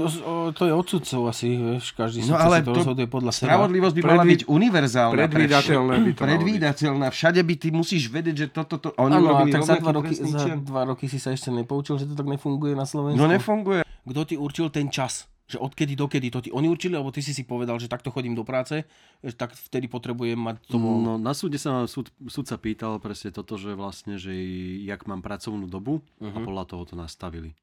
to 0.54 0.62
je 0.62 0.72
od 0.72 0.86
sudcov 0.86 1.20
asi, 1.26 1.58
vieš, 1.58 1.90
každý 1.98 2.22
No 2.30 2.38
ale 2.38 2.62
si 2.62 2.70
to 2.70 2.78
rozhoduje 2.78 3.06
podľa 3.10 3.32
seba. 3.34 3.50
Spravodlivosť 3.50 3.94
by 3.98 4.02
mala 4.06 4.14
Predví- 4.22 4.30
byť 4.30 4.42
univerzálna. 4.46 5.14
pre 5.18 5.26
predvídateľné 5.26 5.94
by 5.98 6.10
to 6.14 6.20
Predvídateľná. 6.22 7.06
Všade 7.10 7.40
by 7.42 7.54
ty 7.58 7.68
musíš 7.74 8.02
vedieť, 8.06 8.36
že 8.38 8.46
toto... 8.54 8.74
To, 8.78 8.88
oni 8.94 9.14
Áno, 9.18 9.26
a 9.26 9.42
urobili 9.42 9.50
tak 9.54 9.62
za 9.66 9.74
dva, 9.82 9.90
roky, 9.90 10.14
za 10.14 10.54
dva 10.62 10.82
roky 10.86 11.06
si 11.10 11.18
sa 11.18 11.34
ešte 11.34 11.50
nepoučil, 11.50 11.98
že 11.98 12.06
to 12.06 12.14
tak 12.14 12.26
nefunguje 12.26 12.78
na 12.78 12.86
Slovensku? 12.86 13.18
No 13.18 13.26
nefunguje. 13.26 13.82
Kto 13.86 14.20
ti 14.26 14.34
určil 14.34 14.70
ten 14.74 14.90
čas? 14.90 15.29
Že 15.50 15.58
odkedy 15.58 15.98
dokedy? 15.98 16.30
To 16.30 16.38
ti 16.38 16.54
oni 16.54 16.70
určili, 16.70 16.94
alebo 16.94 17.10
ty 17.10 17.18
si 17.18 17.34
si 17.34 17.42
povedal, 17.42 17.82
že 17.82 17.90
takto 17.90 18.14
chodím 18.14 18.38
do 18.38 18.46
práce, 18.46 18.86
že 19.18 19.34
tak 19.34 19.58
vtedy 19.58 19.90
potrebujem 19.90 20.38
mať 20.38 20.62
to. 20.70 20.78
No, 20.78 21.18
na 21.18 21.34
súde 21.34 21.58
sa 21.58 21.90
súd, 21.90 22.14
súdca 22.30 22.54
pýtal 22.54 23.02
presne 23.02 23.34
toto, 23.34 23.58
že 23.58 23.74
vlastne, 23.74 24.14
že 24.14 24.30
jak 24.86 25.10
mám 25.10 25.26
pracovnú 25.26 25.66
dobu 25.66 26.06
uh-huh. 26.22 26.30
a 26.30 26.38
podľa 26.38 26.64
toho 26.70 26.82
to 26.86 26.94
nastavili. 26.94 27.58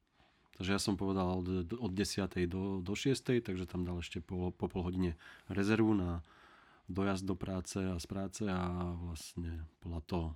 Takže 0.60 0.74
ja 0.74 0.80
som 0.82 0.98
povedal 0.98 1.38
od, 1.38 1.70
od 1.70 1.92
10. 1.94 2.28
do, 2.50 2.84
do 2.84 2.92
6. 2.92 3.40
takže 3.40 3.64
tam 3.64 3.86
dal 3.86 4.02
ešte 4.02 4.18
po, 4.18 4.50
po 4.52 4.66
pol 4.66 4.84
hodine 4.84 5.14
rezervu 5.46 5.94
na 5.94 6.20
dojazd 6.90 7.24
do 7.24 7.38
práce 7.38 7.78
a 7.78 7.94
z 7.96 8.06
práce 8.10 8.42
a 8.42 8.92
vlastne 9.06 9.64
podľa 9.80 10.00
toho 10.04 10.26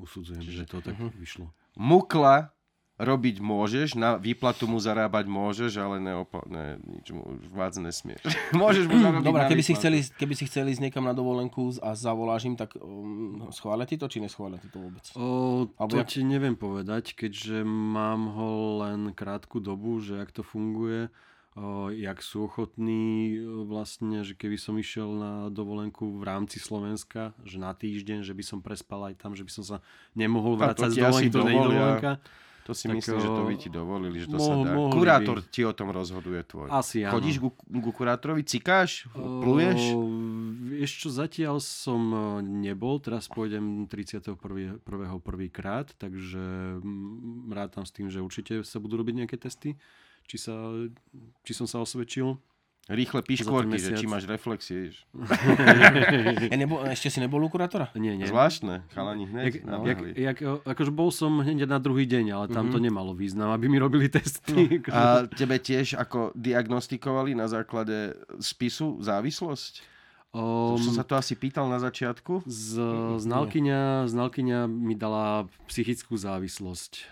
usudzujem, 0.00 0.46
že 0.48 0.64
to 0.64 0.80
tak 0.80 0.96
uh-huh. 0.96 1.12
vyšlo. 1.18 1.50
Mukla 1.76 2.54
robiť 3.02 3.42
môžeš, 3.42 3.98
na 3.98 4.14
výplatu 4.14 4.70
mu 4.70 4.78
zarábať 4.78 5.26
môžeš, 5.26 5.74
ale 5.74 5.98
neopo- 5.98 6.46
ne, 6.46 6.78
nič 6.86 7.10
mu 7.10 7.26
už 7.34 7.50
viac 7.50 7.74
nesmieš. 7.74 8.22
môžeš 8.54 8.86
mu 8.86 9.02
zarobiť 9.02 9.26
Dobre, 9.26 9.42
keby 9.50 9.62
si, 9.62 9.74
chceli, 9.74 10.06
keby 10.06 10.34
si 10.38 10.46
chceli 10.46 10.70
ísť 10.70 10.82
niekam 10.86 11.02
na 11.02 11.12
dovolenku 11.12 11.74
a 11.82 11.98
zavoláš 11.98 12.46
im, 12.46 12.54
tak 12.54 12.78
um, 12.78 13.50
schvália 13.50 13.90
ti 13.90 13.98
to, 13.98 14.06
či 14.06 14.22
neschvália 14.22 14.62
ti 14.62 14.70
to 14.70 14.78
vôbec? 14.78 15.02
O, 15.18 15.66
Alebo 15.74 15.90
to 15.90 15.98
jak- 15.98 16.10
ti 16.14 16.22
neviem 16.22 16.54
povedať, 16.54 17.18
keďže 17.18 17.66
mám 17.66 18.30
ho 18.30 18.50
len 18.80 19.10
krátku 19.10 19.58
dobu, 19.58 19.98
že 19.98 20.22
jak 20.22 20.30
to 20.30 20.46
funguje, 20.46 21.10
o, 21.58 21.90
jak 21.90 22.22
sú 22.22 22.46
ochotní 22.46 23.34
vlastne, 23.66 24.22
že 24.22 24.32
keby 24.32 24.56
som 24.56 24.78
išiel 24.78 25.10
na 25.10 25.32
dovolenku 25.50 26.16
v 26.16 26.22
rámci 26.22 26.62
Slovenska, 26.62 27.34
že 27.42 27.58
na 27.58 27.74
týždeň, 27.74 28.22
že 28.22 28.30
by 28.30 28.44
som 28.46 28.62
prespal 28.62 29.10
aj 29.10 29.18
tam, 29.18 29.34
že 29.34 29.42
by 29.42 29.52
som 29.52 29.64
sa 29.66 29.76
nemohol 30.14 30.54
vrácať 30.54 30.94
z 30.94 31.02
dovolenky, 31.02 31.28
to 31.28 31.42
nie 31.42 31.52
je 31.52 31.66
dovolenka. 31.66 32.12
To 32.62 32.78
si 32.78 32.86
Tak, 32.86 32.94
myslím, 32.94 33.18
že 33.18 33.26
to 33.26 33.42
by 33.42 33.54
ti 33.58 33.68
dovolili, 33.74 34.16
že 34.22 34.30
to 34.30 34.38
mo- 34.38 34.46
sa 34.46 34.54
dá. 34.62 34.72
Kurátor 34.94 35.42
by. 35.42 35.50
ti 35.50 35.66
o 35.66 35.74
tom 35.74 35.90
rozhoduje 35.90 36.46
tvoj. 36.46 36.70
Asi 36.70 37.02
áno. 37.02 37.18
Chodíš 37.18 37.42
ku, 37.42 37.50
ku 37.58 37.90
kurátorovi, 37.90 38.46
cikáš, 38.46 39.10
pluješ? 39.14 39.98
Vieš 40.72 40.90
čo, 41.02 41.08
zatiaľ 41.10 41.58
som 41.58 42.00
e, 42.14 42.18
nebol, 42.46 43.02
teraz 43.02 43.26
pôjdem 43.26 43.90
31. 43.90 44.38
prvýkrát, 45.20 45.90
takže 45.98 46.78
rátam 47.50 47.82
s 47.82 47.90
tým, 47.90 48.06
že 48.06 48.22
určite 48.22 48.62
sa 48.62 48.78
budú 48.78 49.02
robiť 49.02 49.26
nejaké 49.26 49.36
testy, 49.42 49.74
či, 50.30 50.36
sa, 50.38 50.54
či 51.42 51.52
som 51.52 51.66
sa 51.66 51.82
osvedčil. 51.82 52.38
Rýchle 52.90 53.22
piškvorky, 53.22 53.78
že 53.78 53.94
či 53.94 54.10
máš 54.10 54.26
reflexie. 54.26 54.90
vieš. 54.90 55.06
Ja 56.50 56.58
nebol, 56.58 56.82
ešte 56.90 57.14
si 57.14 57.22
nebol 57.22 57.38
u 57.38 57.46
kurátora? 57.46 57.94
Nie, 57.94 58.18
nie. 58.18 58.26
Zvláštne, 58.26 58.82
chalani 58.90 59.30
hneď 59.30 59.62
Jak, 59.62 59.62
jak, 59.86 59.98
jak, 60.18 60.38
akože 60.66 60.90
bol 60.90 61.14
som 61.14 61.30
hneď 61.38 61.70
na 61.70 61.78
druhý 61.78 62.10
deň, 62.10 62.26
ale 62.34 62.46
tam 62.50 62.74
to 62.74 62.82
nemalo 62.82 63.14
význam, 63.14 63.54
aby 63.54 63.70
mi 63.70 63.78
robili 63.78 64.10
testy. 64.10 64.66
akože- 64.82 64.90
A 64.90 65.02
tebe 65.30 65.62
tiež 65.62 65.94
ako 65.94 66.34
diagnostikovali 66.34 67.38
na 67.38 67.46
základe 67.46 68.18
spisu 68.42 68.98
závislosť? 68.98 69.94
Um, 70.34 70.80
som 70.80 70.96
sa 70.96 71.04
to 71.06 71.14
asi 71.14 71.38
pýtal 71.38 71.70
na 71.70 71.78
začiatku. 71.78 72.42
z, 72.48 72.82
znalkyňa, 73.20 74.10
znalkyňa 74.10 74.64
mi 74.66 74.98
dala 74.98 75.46
psychickú 75.70 76.18
závislosť. 76.18 77.04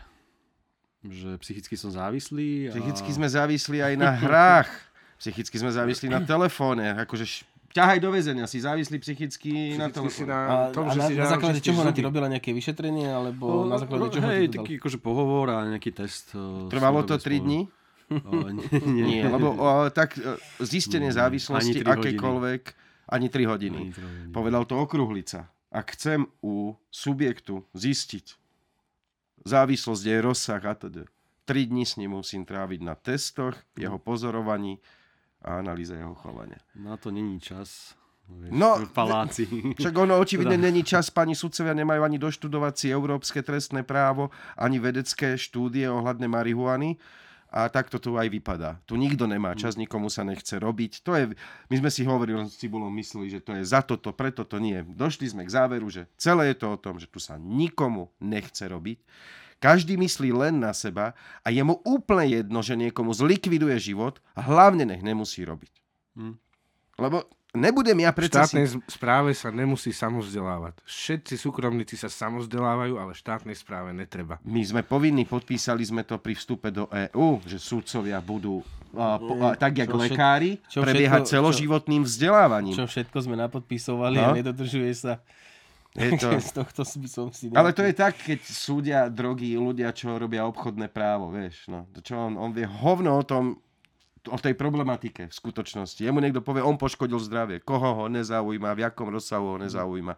Že 1.00 1.38
psychicky 1.38 1.78
som 1.78 1.94
závislý. 1.94 2.68
A... 2.68 2.74
Psychicky 2.74 3.10
sme 3.14 3.28
závislí 3.30 3.78
aj 3.80 3.94
na 3.94 4.10
hrách. 4.18 4.89
Psychicky 5.20 5.52
sme 5.54 5.68
závislí 5.68 6.08
na 6.08 6.24
telefóne. 6.24 6.96
Akože 6.96 7.22
š- 7.22 7.44
ťahaj 7.70 8.00
do 8.00 8.08
väzenia, 8.08 8.48
si 8.48 8.58
závislí 8.58 8.96
psychicky 8.98 9.76
na 9.76 9.86
Psychicky 9.86 10.08
si 10.10 10.24
telefóne. 10.24 10.32
A, 10.32 10.40
na 10.40 10.56
tom, 10.72 10.84
a 10.88 10.90
že 10.90 10.98
na, 10.98 11.06
si 11.06 11.12
na 11.14 11.28
základe 11.28 11.58
čistíš 11.60 11.68
čoho 11.70 11.80
na 11.84 11.92
ti 11.92 12.00
robila 12.00 12.26
nejaké 12.26 12.50
vyšetrenie, 12.50 13.06
alebo 13.06 13.62
na 13.62 13.76
základe 13.76 14.10
čoho 14.10 14.24
Hej, 14.26 14.42
ti 14.42 14.56
taký 14.56 14.74
akože 14.80 14.98
pohovor 14.98 15.46
a 15.52 15.68
nejaký 15.68 15.92
test. 15.92 16.32
eh, 16.32 16.66
Trvalo 16.66 17.04
si 17.04 17.06
to 17.06 17.14
3 17.14 17.20
robil 17.20 17.36
spolu. 17.36 17.44
dní? 17.44 17.60
O, 18.10 18.30
nie, 18.58 18.66
nie, 18.82 19.02
Nie, 19.06 19.22
lebo 19.22 19.54
o, 19.54 19.68
tak 19.86 20.18
e, 20.18 20.34
zistenie 20.58 21.12
Mm, 21.12 21.18
závislosti 21.20 21.62
ani 21.62 21.72
tri 21.76 21.86
hodiny. 21.86 22.00
akékoľvek, 22.10 22.62
ani 23.06 23.26
3 23.28 23.44
hodiny. 23.46 23.78
Ani 23.78 23.92
tri 23.92 24.02
hodiny. 24.02 24.32
Povedal 24.32 24.62
to 24.66 24.74
okruhlica. 24.76 25.46
Ak 25.70 25.94
chcem 25.94 26.26
u 26.42 26.74
subjektu 26.90 27.62
zistiť 27.70 28.34
závislosť, 29.42 30.02
jej 30.02 30.18
rozsah 30.18 30.58
a 30.60 30.74
teda, 30.74 31.06
3 31.44 31.66
dní 31.66 31.82
s 31.82 31.94
ním 31.96 32.10
musím 32.12 32.42
tráviť 32.42 32.80
na 32.80 32.94
testoch, 32.94 33.54
jeho 33.74 33.96
pozorovaní 33.96 34.78
a 35.40 35.58
analýze 35.58 35.96
jeho 35.96 36.14
chovania. 36.14 36.58
Na 36.76 36.96
to 36.96 37.10
není 37.10 37.40
čas. 37.40 37.96
Vieš, 38.30 38.52
No, 38.54 38.78
v 38.78 38.92
paláci. 38.94 39.44
Však 39.80 39.94
ono 39.98 40.14
očividne 40.20 40.54
Teda. 40.54 40.66
není 40.70 40.86
čas, 40.86 41.10
pani 41.10 41.34
sudcovia 41.34 41.74
nemajú 41.74 42.06
ani 42.06 42.18
doštudovať 42.18 42.74
si 42.78 42.86
európske 42.88 43.42
trestné 43.42 43.82
právo, 43.82 44.30
ani 44.54 44.78
vedecké 44.78 45.34
štúdie 45.34 45.90
ohľadne 45.90 46.30
marihuany. 46.30 46.94
A 47.50 47.66
tak 47.66 47.90
to 47.90 47.98
tu 47.98 48.14
aj 48.14 48.30
vypadá. 48.30 48.78
Tu 48.86 48.94
nikto 48.94 49.26
nemá 49.26 49.58
čas, 49.58 49.74
nikomu 49.74 50.06
sa 50.06 50.22
nechce 50.22 50.54
robiť. 50.54 51.02
To 51.02 51.18
je, 51.18 51.34
my 51.66 51.76
sme 51.82 51.90
si 51.90 52.06
hovorili 52.06 52.38
s 52.46 52.54
Cibulom, 52.54 52.94
mysleli, 52.94 53.26
že 53.26 53.42
to 53.42 53.58
je 53.58 53.66
za 53.66 53.82
toto, 53.82 54.14
preto 54.14 54.46
to 54.46 54.62
nie. 54.62 54.86
Došli 54.86 55.26
sme 55.26 55.42
k 55.42 55.50
záveru, 55.50 55.90
že 55.90 56.06
celé 56.14 56.54
je 56.54 56.62
to 56.62 56.70
o 56.70 56.78
tom, 56.78 57.02
že 57.02 57.10
tu 57.10 57.18
sa 57.18 57.34
nikomu 57.42 58.14
nechce 58.22 58.62
robiť. 58.62 59.02
Každý 59.60 59.94
myslí 59.94 60.32
len 60.32 60.56
na 60.56 60.72
seba 60.72 61.12
a 61.38 61.48
je 61.48 61.60
mu 61.60 61.78
úplne 61.82 62.24
jedno, 62.34 62.58
že 62.58 62.74
niekomu 62.74 63.12
zlikviduje 63.12 63.76
život 63.78 64.16
a 64.32 64.40
hlavne 64.42 64.82
nech 64.84 65.00
nemusí 65.00 65.40
robiť. 65.40 65.72
Hm. 66.16 66.34
Lebo 66.96 67.24
nebudem 67.52 67.96
ja 67.98 68.08
V 68.08 68.18
predsa 68.18 68.42
si... 68.42 68.56
štátnej 68.56 68.66
z- 68.66 68.80
správe 68.86 69.30
sa 69.30 69.48
nemusí 69.48 69.88
samovzdelávať. 69.90 70.80
Všetci 70.82 71.34
súkromníci 71.34 71.92
sa 71.94 72.08
samovzdelávajú, 72.08 72.94
ale 72.94 73.12
štátnej 73.12 73.52
správe 73.52 73.90
netreba. 73.90 74.40
My 74.42 74.60
sme 74.60 74.80
povinní, 74.80 75.24
podpísali 75.24 75.80
sme 75.82 76.02
to 76.02 76.16
pri 76.16 76.32
vstupe 76.32 76.68
do 76.68 76.88
EÚ, 76.88 77.44
že 77.44 77.56
sudcovia 77.56 78.16
budú 78.18 78.64
a, 78.90 79.16
po, 79.16 79.32
a, 79.38 79.54
tak, 79.54 79.76
jak 79.76 79.86
Čo 79.86 79.96
lekári, 79.98 80.50
čo 80.66 80.80
prebiehať 80.80 81.20
všetko- 81.22 81.32
celoživotným 81.32 82.02
vzdelávaním. 82.02 82.74
Čo 82.74 82.84
všetko 82.84 83.18
sme 83.22 83.36
napodpisovali 83.38 84.16
No. 84.16 84.24
a 84.26 84.34
nedodržuje 84.34 84.90
sa. 84.92 85.20
Je 85.98 86.14
to... 86.22 86.38
Z 86.38 86.54
tohto 86.54 86.86
som 86.86 87.34
si... 87.34 87.50
Ale 87.50 87.74
to 87.74 87.82
je 87.82 87.90
tak, 87.90 88.14
keď 88.14 88.40
súdia 88.46 89.00
drogy 89.10 89.58
ľudia, 89.58 89.90
čo 89.90 90.14
robia 90.14 90.46
obchodné 90.46 90.86
právo, 90.86 91.34
vieš. 91.34 91.66
No. 91.66 91.90
To 91.90 91.98
čo 91.98 92.14
on, 92.14 92.38
on 92.38 92.54
vie 92.54 92.62
hovno 92.62 93.18
o 93.18 93.26
tom, 93.26 93.58
o 94.30 94.38
tej 94.38 94.54
problematike 94.54 95.26
v 95.26 95.34
skutočnosti. 95.34 95.98
Jemu 95.98 96.22
niekto 96.22 96.44
povie, 96.44 96.62
on 96.62 96.78
poškodil 96.78 97.18
zdravie. 97.18 97.58
Koho 97.58 97.96
ho 97.96 98.04
nezaujíma, 98.06 98.78
v 98.78 98.86
jakom 98.86 99.10
rozsahu 99.10 99.56
ho 99.56 99.58
nezaujíma. 99.58 100.14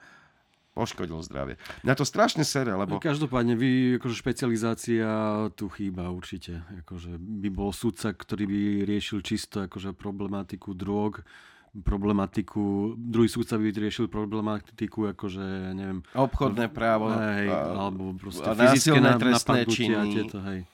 Poškodil 0.72 1.20
zdravie. 1.24 1.60
Mňa 1.84 1.94
to 1.96 2.04
strašne 2.08 2.44
sere, 2.48 2.72
lebo... 2.72 2.96
Každopádne, 2.96 3.56
vy, 3.56 4.00
akože 4.00 4.16
špecializácia 4.16 5.08
tu 5.52 5.68
chýba 5.68 6.08
určite. 6.08 6.64
Akože 6.84 7.16
by 7.16 7.48
bol 7.52 7.76
sudca, 7.76 8.12
ktorý 8.12 8.48
by 8.48 8.60
riešil 8.88 9.20
čisto 9.20 9.68
akože 9.68 9.92
problematiku 9.92 10.72
drog, 10.72 11.24
problematiku, 11.72 12.92
druhý 12.94 13.32
súdca 13.32 13.56
by 13.56 13.72
riešil 13.72 14.04
problematiku, 14.06 15.08
akože, 15.16 15.40
ja 15.40 15.72
neviem... 15.72 16.04
Obchodné 16.12 16.68
právo. 16.68 17.08
Hej, 17.08 17.48
a- 17.48 17.88
alebo 17.88 18.12
proste 18.12 18.44
a 18.44 18.52
fyzické 18.52 19.00
na, 19.00 19.16
trestné 19.16 19.64
a 19.64 19.66
činy. 19.66 19.96
tieto, 20.12 20.36
hej. 20.44 20.68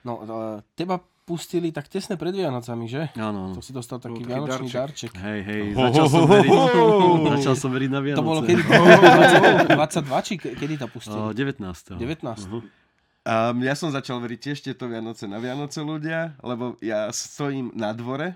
No, 0.00 0.24
teba 0.72 0.96
pustili 1.28 1.70
tak 1.70 1.86
tesne 1.86 2.16
pred 2.16 2.32
Vianocami, 2.32 2.88
že? 2.88 3.12
Áno, 3.14 3.52
To 3.54 3.60
si 3.60 3.70
dostal 3.70 4.00
taký 4.00 4.24
taký 4.24 4.32
vianočný 4.34 4.66
darček. 4.66 5.12
darček. 5.12 5.12
Hej, 5.14 5.40
hej, 5.44 5.62
Ho, 5.76 5.82
začal 5.86 6.02
ho, 6.02 6.10
som 6.10 6.22
veriť, 6.26 6.50
ho, 6.50 6.62
ho. 6.66 7.08
začal 7.38 7.54
som 7.54 7.70
veriť 7.70 7.90
na 7.92 8.00
Vianoce. 8.00 8.18
To 8.18 8.26
bolo 8.26 8.40
kedy? 8.42 8.60
20, 9.70 9.76
22 9.76 10.26
či 10.26 10.32
ke- 10.34 10.54
kedy 10.56 10.74
to 10.80 10.86
pustili? 10.88 11.20
O, 11.20 11.30
19. 11.30 12.00
19. 12.00 12.48
Uh-huh. 12.48 12.64
A 13.22 13.52
ja 13.52 13.74
som 13.76 13.92
začal 13.92 14.16
veriť 14.18 14.38
tiež 14.42 14.58
tieto 14.64 14.88
Vianoce 14.88 15.28
na 15.28 15.36
Vianoce 15.38 15.84
ľudia, 15.84 16.40
lebo 16.40 16.80
ja 16.80 17.12
stojím 17.12 17.68
na 17.76 17.92
dvore, 17.92 18.34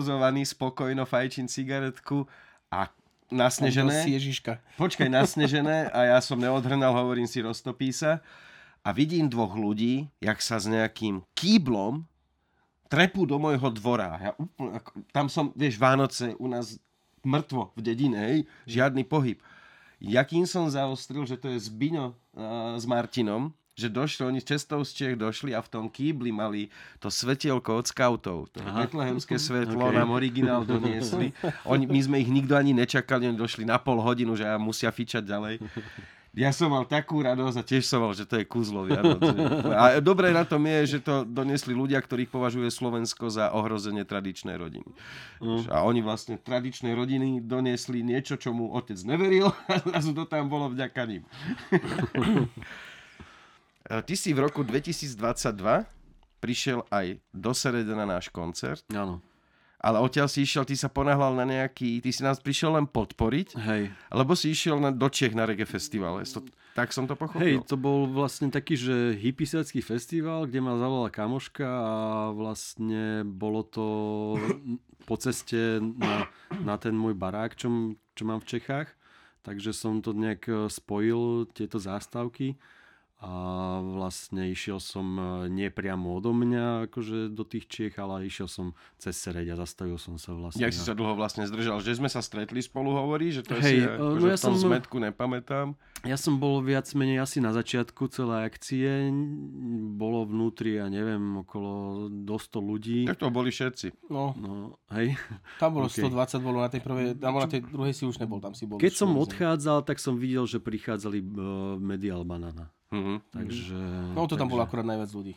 navzovaný, 0.00 0.48
spokojno 0.48 1.04
fajčím 1.04 1.44
cigaretku 1.44 2.24
a 2.72 2.88
nasnežené. 3.28 4.08
Ježiška. 4.08 4.56
Počkaj, 4.80 5.12
nasnežené 5.12 5.92
a 5.92 6.16
ja 6.16 6.18
som 6.24 6.40
neodhrnal, 6.40 6.96
hovorím 6.96 7.28
si, 7.28 7.44
roztopí 7.44 7.92
sa. 7.92 8.24
A 8.80 8.96
vidím 8.96 9.28
dvoch 9.28 9.52
ľudí, 9.52 10.08
jak 10.24 10.40
sa 10.40 10.56
s 10.56 10.64
nejakým 10.64 11.20
kýblom 11.36 12.08
trepú 12.88 13.28
do 13.28 13.36
môjho 13.36 13.68
dvora. 13.76 14.16
Ja 14.16 14.32
úplne, 14.40 14.80
ako, 14.80 14.90
tam 15.12 15.28
som, 15.28 15.52
vieš, 15.52 15.76
Vánoce 15.76 16.32
u 16.40 16.48
nás 16.48 16.80
mŕtvo 17.20 17.76
v 17.76 17.80
dedine, 17.84 18.16
hej, 18.16 18.38
žiadny 18.64 19.04
pohyb. 19.04 19.36
Jakým 20.00 20.48
som 20.48 20.64
zaostril, 20.64 21.28
že 21.28 21.36
to 21.36 21.52
je 21.52 21.60
Zbiňo 21.60 22.16
uh, 22.16 22.80
s 22.80 22.88
Martinom, 22.88 23.52
že 23.80 23.88
došli, 23.88 24.28
oni 24.28 24.40
cestou 24.44 24.84
z 24.84 24.90
Čech 24.92 25.14
došli 25.16 25.56
a 25.56 25.64
v 25.64 25.68
tom 25.72 25.88
kýbli 25.88 26.28
mali 26.28 26.68
to 27.00 27.08
svetielko 27.08 27.80
od 27.80 27.88
skautov. 27.88 28.52
To 28.52 28.60
betlehemské 28.60 29.40
svetlo 29.40 29.88
Ok. 29.88 29.96
nám 29.96 30.12
originál 30.12 30.68
doniesli. 30.68 31.32
Oni, 31.64 31.88
my 31.88 32.00
sme 32.04 32.16
ich 32.20 32.28
nikto 32.28 32.52
ani 32.52 32.76
nečakali, 32.76 33.24
oni 33.24 33.40
došli 33.40 33.64
na 33.64 33.80
pol 33.80 33.96
hodinu, 34.04 34.36
že 34.36 34.44
musia 34.60 34.92
fičať 34.92 35.24
ďalej. 35.24 35.54
Ja 36.30 36.54
som 36.54 36.70
mal 36.70 36.86
takú 36.86 37.18
radosť 37.26 37.56
a 37.58 37.62
tiež 37.66 37.82
som 37.90 38.06
mal, 38.06 38.14
že 38.14 38.22
to 38.22 38.38
je 38.38 38.46
kúzlo 38.46 38.86
Vianoc. 38.86 39.18
A 39.74 39.98
dobré 39.98 40.30
na 40.30 40.46
tom 40.46 40.62
je, 40.62 40.94
že 40.94 40.98
to 41.02 41.26
donesli 41.26 41.74
ľudia, 41.74 41.98
ktorých 41.98 42.30
považuje 42.30 42.70
Slovensko 42.70 43.26
za 43.34 43.50
ohrozenie 43.50 44.06
tradičnej 44.06 44.54
rodiny. 44.54 44.86
A 45.74 45.82
oni 45.82 45.98
vlastne 45.98 46.38
tradičnej 46.38 46.94
rodiny 46.94 47.42
doniesli 47.42 48.06
niečo, 48.06 48.38
čomu 48.38 48.70
otec 48.70 49.02
neveril 49.02 49.50
a 49.74 49.82
zrazu 49.82 50.14
to 50.14 50.22
tam 50.22 50.46
bolo 50.46 50.70
vďaka 50.70 51.02
ním. 51.10 51.26
E, 53.88 54.02
Ty 54.02 54.14
si 54.16 54.34
v 54.34 54.44
roku 54.44 54.60
2022 54.66 55.14
prišiel 56.40 56.84
aj 56.88 57.20
do 57.32 57.52
Serede 57.52 57.92
na 57.92 58.08
náš 58.08 58.32
koncert, 58.32 58.84
Áno, 58.92 59.20
ale 59.80 59.96
odtiaľ 59.96 60.28
si 60.28 60.44
išiel, 60.44 60.68
ty 60.68 60.76
sa 60.76 60.92
ponáhľal 60.92 61.40
na 61.40 61.48
nejaký, 61.48 62.04
ty 62.04 62.12
si 62.12 62.20
nás 62.20 62.36
prišiel 62.36 62.76
len 62.76 62.84
podporiť, 62.84 63.56
hej. 63.56 63.88
lebo 64.12 64.36
si 64.36 64.52
išiel 64.52 64.76
na, 64.76 64.92
do 64.92 65.08
Čech 65.08 65.32
na 65.32 65.48
reggae 65.48 65.64
festivale. 65.64 66.20
To, 66.36 66.44
tak 66.76 66.92
som 66.92 67.08
to 67.08 67.16
pochopil. 67.16 67.40
Hej, 67.40 67.64
to 67.64 67.80
bol 67.80 68.04
vlastne 68.04 68.52
taký, 68.52 68.76
že 68.76 69.16
hippisácky 69.16 69.80
festival, 69.80 70.44
kde 70.44 70.60
ma 70.60 70.76
zavolala 70.76 71.08
kamoška 71.08 71.64
a 71.64 71.96
vlastne 72.36 73.24
bolo 73.24 73.64
to 73.64 73.86
po 75.08 75.16
ceste 75.16 75.80
na, 75.80 76.28
na 76.60 76.76
ten 76.76 76.92
môj 76.92 77.16
barák, 77.16 77.56
čo, 77.56 77.96
čo 78.12 78.22
mám 78.28 78.44
v 78.44 78.56
Čechách. 78.56 78.92
Takže 79.40 79.72
som 79.72 80.04
to 80.04 80.12
nejak 80.12 80.44
e, 80.52 80.68
spojil, 80.68 81.48
tieto 81.56 81.80
zástavky 81.80 82.60
a 83.20 83.32
vlastne 83.82 84.48
išiel 84.48 84.76
som 84.76 85.04
e, 85.12 85.22
nie 85.46 85.68
priamo 85.68 86.12
odo 86.12 86.32
mňa 86.32 86.88
akože 86.88 87.28
do 87.28 87.44
tých 87.44 87.68
Čiech, 87.68 87.94
ale 87.94 88.24
išiel 88.24 88.44
som 88.44 88.66
cez 88.96 89.12
Sereď 89.14 89.52
a 89.52 89.56
zastavil 89.56 89.94
som 89.94 90.16
sa 90.16 90.32
vlastne. 90.32 90.58
Jak 90.58 90.72
si 90.72 90.80
sa 90.80 90.92
dlho 90.92 91.12
vlastne 91.12 91.44
zdržal? 91.44 91.78
Že 91.78 92.00
sme 92.00 92.08
sa 92.08 92.18
stretli 92.18 92.58
spolu, 92.58 92.90
hovorí? 92.90 93.28
Že 93.30 93.42
to 93.44 93.54
Hej, 93.54 93.62
si, 93.62 93.76
ako, 93.82 94.04
no 94.06 94.16
že 94.16 94.26
ja 94.26 94.36
v 94.36 94.42
tom 94.42 94.54
som- 94.54 94.62
zmetku 94.66 94.96
nepamätám. 94.98 95.66
Ja 96.00 96.16
som 96.16 96.36
bol 96.36 96.60
viac 96.60 96.88
menej 96.90 97.20
asi 97.20 97.38
na 97.38 97.52
začiatku 97.52 98.08
celej 98.08 98.40
akcie. 98.46 99.12
Bolo 99.92 100.24
vnútri, 100.24 100.76
ja 100.76 100.88
neviem, 100.88 101.20
okolo 101.38 101.70
do 102.08 102.34
100 102.34 102.56
ľudí. 102.58 103.00
Tak 103.04 103.20
to 103.20 103.28
boli 103.28 103.48
všetci. 103.48 104.08
No, 104.08 104.32
No, 104.32 104.80
hej. 104.90 105.20
tam 105.60 105.76
bolo 105.76 105.86
Ok. 105.92 106.00
120, 106.00 106.40
bolo 106.40 106.58
na 106.58 106.68
tej 106.68 106.80
prvej, 106.80 107.04
tam 107.14 107.36
bolo 107.36 107.44
na 107.44 107.52
tej 107.52 107.60
druhej 107.62 107.92
si 107.92 108.02
už 108.02 108.16
nebol, 108.16 108.40
tam 108.40 108.52
si 108.52 108.64
bol. 108.64 108.76
Keď 108.76 108.92
som 108.94 109.12
odchádzal, 109.12 109.84
tak 109.84 110.00
som 110.00 110.16
videl, 110.16 110.44
že 110.44 110.56
prichádzali 110.56 111.20
uh, 111.20 111.28
Medial 111.76 112.24
Banana. 112.24 112.72
Mhm. 112.90 113.14
Takže... 113.30 113.78
No 114.14 114.26
to 114.26 114.34
tam 114.34 114.46
takže, 114.46 114.52
bolo 114.52 114.62
akurát 114.62 114.84
najviac 114.84 115.10
ľudí. 115.10 115.34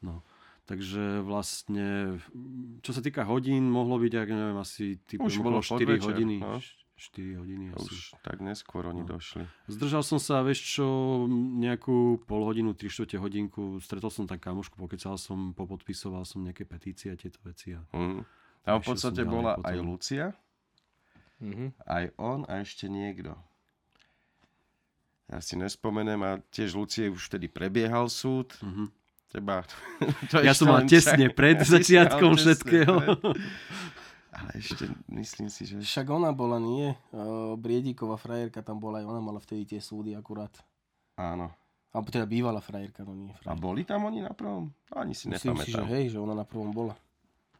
No. 0.00 0.20
Takže 0.64 1.20
vlastne, 1.20 2.16
čo 2.80 2.96
sa 2.96 3.04
týka 3.04 3.20
hodín, 3.22 3.68
mohlo 3.68 4.00
byť, 4.00 4.12
ak 4.14 4.28
neviem, 4.28 4.56
asi 4.56 4.96
typu, 5.04 5.28
Už 5.28 5.38
bolo 5.38 5.60
4 5.60 5.76
podvečer, 5.76 6.08
hodiny. 6.08 6.36
no. 6.40 6.56
4 6.96 7.36
hodiny 7.36 7.64
asi. 7.74 7.84
Už 7.84 7.96
tak 8.22 8.40
neskôr 8.40 8.86
oni 8.86 9.04
No. 9.04 9.18
došli. 9.18 9.44
Zdržal 9.68 10.00
som 10.00 10.16
sa, 10.16 10.40
vieš 10.40 10.78
čo, 10.78 10.86
nejakú 11.28 12.22
pol 12.24 12.46
hodinu, 12.46 12.72
3 12.72 12.88
čtvrte 12.88 13.18
hodinku, 13.18 13.76
stretol 13.82 14.08
som 14.08 14.24
tam 14.24 14.38
kamošku, 14.38 14.72
pokecal 14.74 15.18
som, 15.18 15.52
popodpisoval 15.52 16.24
som 16.24 16.40
nejaké 16.40 16.64
petície 16.64 17.12
a 17.12 17.18
tieto 17.18 17.36
veci. 17.44 17.76
A... 17.76 17.84
Mhm. 17.92 18.24
Tam 18.64 18.80
v 18.80 18.84
podstate 18.86 19.20
bola 19.22 19.60
potom. 19.60 19.68
aj 19.68 19.76
Lucia, 19.78 20.26
Mhm. 21.36 21.76
aj 21.84 22.04
on 22.16 22.48
a 22.48 22.64
ešte 22.64 22.88
niekto. 22.88 23.36
Ja 25.26 25.38
si 25.38 25.54
nespomenem 25.54 26.20
a 26.20 26.36
tiež 26.48 26.74
Lucie 26.74 27.08
už 27.08 27.26
vtedy 27.26 27.46
prebiehal 27.46 28.06
súd. 28.06 28.52
Mhm. 28.60 28.92
Teba, 29.26 29.66
to 30.30 30.38
Ja 30.38 30.54
som 30.54 30.70
mal 30.70 30.84
tesne 30.84 31.26
čak- 31.26 31.34
pred 31.34 31.58
začiatkom 31.66 32.34
tesne 32.34 32.54
všetkého. 32.54 32.94
pred. 33.02 33.34
Ale 34.30 34.50
ešte 34.56 34.84
myslím 35.08 35.46
si, 35.46 35.62
že... 35.64 35.78
Však 35.78 36.06
ona 36.08 36.30
bola, 36.30 36.58
nie? 36.58 36.90
Uh, 37.08 37.54
Briedíková 37.54 38.14
frajerka 38.14 38.60
tam 38.60 38.78
bola, 38.78 38.98
aj 38.98 39.06
ona 39.06 39.20
mala 39.20 39.38
vtedy 39.38 39.62
tie 39.64 39.78
súdy 39.78 40.10
akurát. 40.10 40.50
Áno. 41.14 41.54
Alebo 41.88 42.10
teda 42.10 42.26
bývalá 42.26 42.58
frajerka, 42.58 43.02
no 43.02 43.14
nie 43.14 43.30
A 43.30 43.38
frajerka. 43.38 43.54
boli 43.56 43.82
tam 43.82 44.02
oni 44.04 44.18
na 44.20 44.30
prvom? 44.30 44.74
Ani 44.90 45.14
si 45.14 45.30
Myslím 45.30 45.54
si, 45.56 45.70
že 45.70 45.78
nepamätám. 45.78 45.86
hej, 45.88 46.04
že 46.10 46.18
ona 46.18 46.34
na 46.34 46.42
prvom 46.42 46.70
bola. 46.70 46.98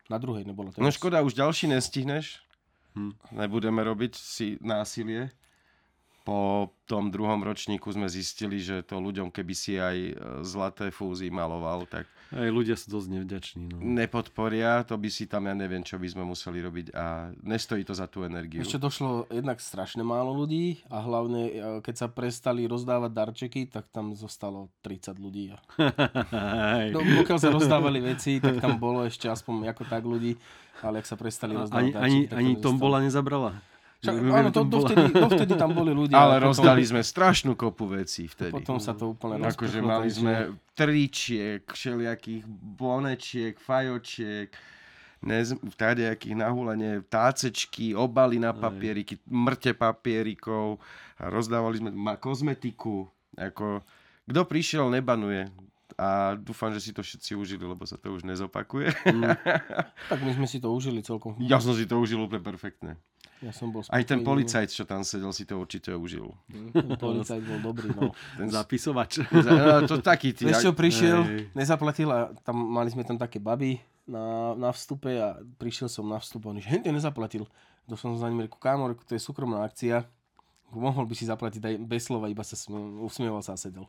Na 0.07 0.19
druhej 0.19 0.43
nebola. 0.43 0.75
No 0.75 0.83
teraz. 0.85 0.95
škoda, 0.95 1.23
už 1.23 1.33
ďalší 1.33 1.71
nestihneš. 1.71 2.43
Hm. 2.93 3.15
Nebudeme 3.33 3.79
robiť 3.81 4.13
si 4.13 4.59
násilie. 4.59 5.31
Po 6.25 6.73
tom 6.89 7.13
druhom 7.13 7.45
ročníku 7.45 7.93
sme 7.93 8.09
zistili, 8.09 8.57
že 8.57 8.81
to 8.81 8.97
ľuďom, 8.97 9.29
keby 9.29 9.53
si 9.53 9.77
aj 9.77 9.97
e, 9.97 10.13
zlaté 10.41 10.89
fúzy 10.89 11.29
maloval, 11.29 11.85
tak 11.85 12.09
Aj 12.33 12.49
ľudia 12.49 12.81
sú 12.81 12.97
dosť 12.97 13.09
nevďační. 13.13 13.65
No. 13.69 13.77
nepodporia. 13.81 14.85
To 14.89 14.97
by 14.97 15.09
si 15.13 15.29
tam, 15.29 15.49
ja 15.49 15.53
neviem, 15.53 15.85
čo 15.85 16.01
by 16.01 16.09
sme 16.09 16.25
museli 16.25 16.65
robiť 16.65 16.97
a 16.97 17.29
nestojí 17.45 17.85
to 17.85 17.93
za 17.93 18.09
tú 18.09 18.25
energiu. 18.25 18.65
Ešte 18.65 18.81
došlo 18.81 19.29
jednak 19.29 19.61
strašne 19.61 20.01
málo 20.01 20.33
ľudí 20.33 20.81
a 20.89 21.05
hlavne, 21.05 21.43
e, 21.45 21.53
keď 21.85 21.95
sa 21.95 22.09
prestali 22.09 22.65
rozdávať 22.65 23.11
darčeky, 23.13 23.61
tak 23.69 23.93
tam 23.93 24.17
zostalo 24.17 24.73
30 24.81 25.21
ľudí. 25.21 25.53
No, 26.95 27.01
pokiaľ 27.01 27.39
sa 27.39 27.51
rozdávali 27.53 28.01
veci, 28.01 28.41
tak 28.41 28.61
tam 28.61 28.81
bolo 28.81 29.05
ešte 29.05 29.29
aspoň 29.29 29.73
ako 29.73 29.83
tak 29.89 30.05
ľudí, 30.05 30.37
ale 30.81 31.01
ak 31.01 31.07
sa 31.09 31.17
prestali 31.21 31.53
rozdávať 31.53 31.81
ani, 31.81 31.93
ani, 31.93 32.19
darčeky, 32.25 32.29
tak 32.33 32.39
ani 32.39 32.53
tam 32.57 32.63
tom 32.65 32.77
bola 32.81 32.99
nezabrala. 33.05 33.61
Však, 34.05 34.15
áno, 34.21 34.49
to, 34.51 34.61
dovtedy, 34.63 35.03
dovtedy 35.25 35.53
tam 35.55 35.73
boli 35.73 35.91
ľudia. 35.91 36.15
Ale 36.15 36.37
potom- 36.37 36.49
rozdali 36.53 36.85
sme 36.85 37.01
strašnú 37.01 37.53
kopu 37.55 37.89
vecí 37.91 38.25
vtedy. 38.25 38.53
Potom 38.53 38.77
sa 38.77 38.93
to 38.93 39.13
úplne 39.13 39.41
Akože 39.41 39.81
rozprchlo, 39.81 39.83
mali 39.83 40.07
takže- 40.07 40.21
sme 40.21 40.33
tričiek, 40.75 41.63
všelijakých 41.65 42.45
bonečiek, 42.77 43.55
fajočiek, 43.57 44.53
nez, 45.21 45.47
tadejakých 45.73 46.37
nahúlenie, 46.37 47.01
tácečky, 47.03 47.97
obaly 47.97 48.37
na 48.37 48.53
papieriky, 48.53 49.17
mŕte 49.25 49.73
papierikov 49.73 50.77
a 51.17 51.27
rozdávali 51.27 51.81
sme 51.81 51.91
ma, 51.91 52.15
kozmetiku. 52.15 53.09
Ako, 53.35 53.81
kto 54.25 54.41
prišiel, 54.45 54.93
nebanuje. 54.93 55.49
A 55.95 56.35
dúfam, 56.35 56.69
že 56.69 56.81
si 56.81 56.91
to 56.91 57.01
všetci 57.01 57.33
užili, 57.33 57.63
lebo 57.63 57.87
sa 57.87 57.95
to 57.95 58.11
už 58.11 58.23
nezopakuje. 58.23 58.91
Tak 60.11 60.21
my 60.21 60.35
sme 60.35 60.45
si 60.45 60.59
to 60.59 60.69
užili 60.69 61.01
celkom. 61.01 61.39
ja 61.39 61.57
som 61.57 61.73
si 61.73 61.87
to 61.87 61.97
užil 61.97 62.19
úplne 62.21 62.43
perfektne. 62.43 62.99
Ja 63.45 63.53
som 63.53 63.69
bol 63.69 63.85
Aj 63.85 64.01
ten 64.01 64.25
spokojný. 64.25 64.25
policajt, 64.25 64.69
čo 64.73 64.89
tam 64.89 65.05
sedel, 65.05 65.29
si 65.37 65.45
to 65.45 65.61
určite 65.61 65.93
užil. 65.93 66.33
Ten 66.49 66.97
policajt 66.97 67.45
bol 67.45 67.61
dobrý, 67.61 67.93
no. 67.93 68.17
Ten, 68.41 68.49
Zapisovač. 68.49 69.21
za- 69.45 69.85
to 69.85 70.01
taký 70.01 70.33
ty. 70.33 70.49
Vieš 70.49 70.65
čo, 70.65 70.73
prišiel, 70.73 71.19
Hej. 71.21 71.41
nezaplatil 71.53 72.09
a 72.09 72.33
tam 72.41 72.57
mali 72.57 72.89
sme 72.89 73.05
tam 73.05 73.21
také 73.21 73.37
baby 73.37 73.77
na, 74.09 74.57
na 74.57 74.73
vstupe 74.73 75.13
a 75.13 75.37
prišiel 75.61 75.93
som 75.93 76.09
na 76.09 76.17
vstup 76.17 76.49
a 76.49 76.57
on 76.57 76.61
že 76.61 76.81
nezaplatil. 76.81 77.45
To 77.85 78.01
som 78.01 78.17
za 78.17 78.33
ním 78.33 78.49
reku, 78.49 78.57
kámo, 78.57 78.89
reku, 78.89 79.05
to 79.05 79.13
je 79.13 79.21
súkromná 79.21 79.61
akcia. 79.61 80.09
Mohol 80.73 81.05
by 81.05 81.15
si 81.15 81.29
zaplatiť 81.29 81.61
aj 81.61 81.75
bez 81.85 82.09
slova, 82.09 82.33
iba 82.33 82.41
sa 82.41 82.57
smie, 82.57 82.81
usmieval 83.05 83.45
sa 83.45 83.55
a 83.55 83.61
sedel. 83.61 83.85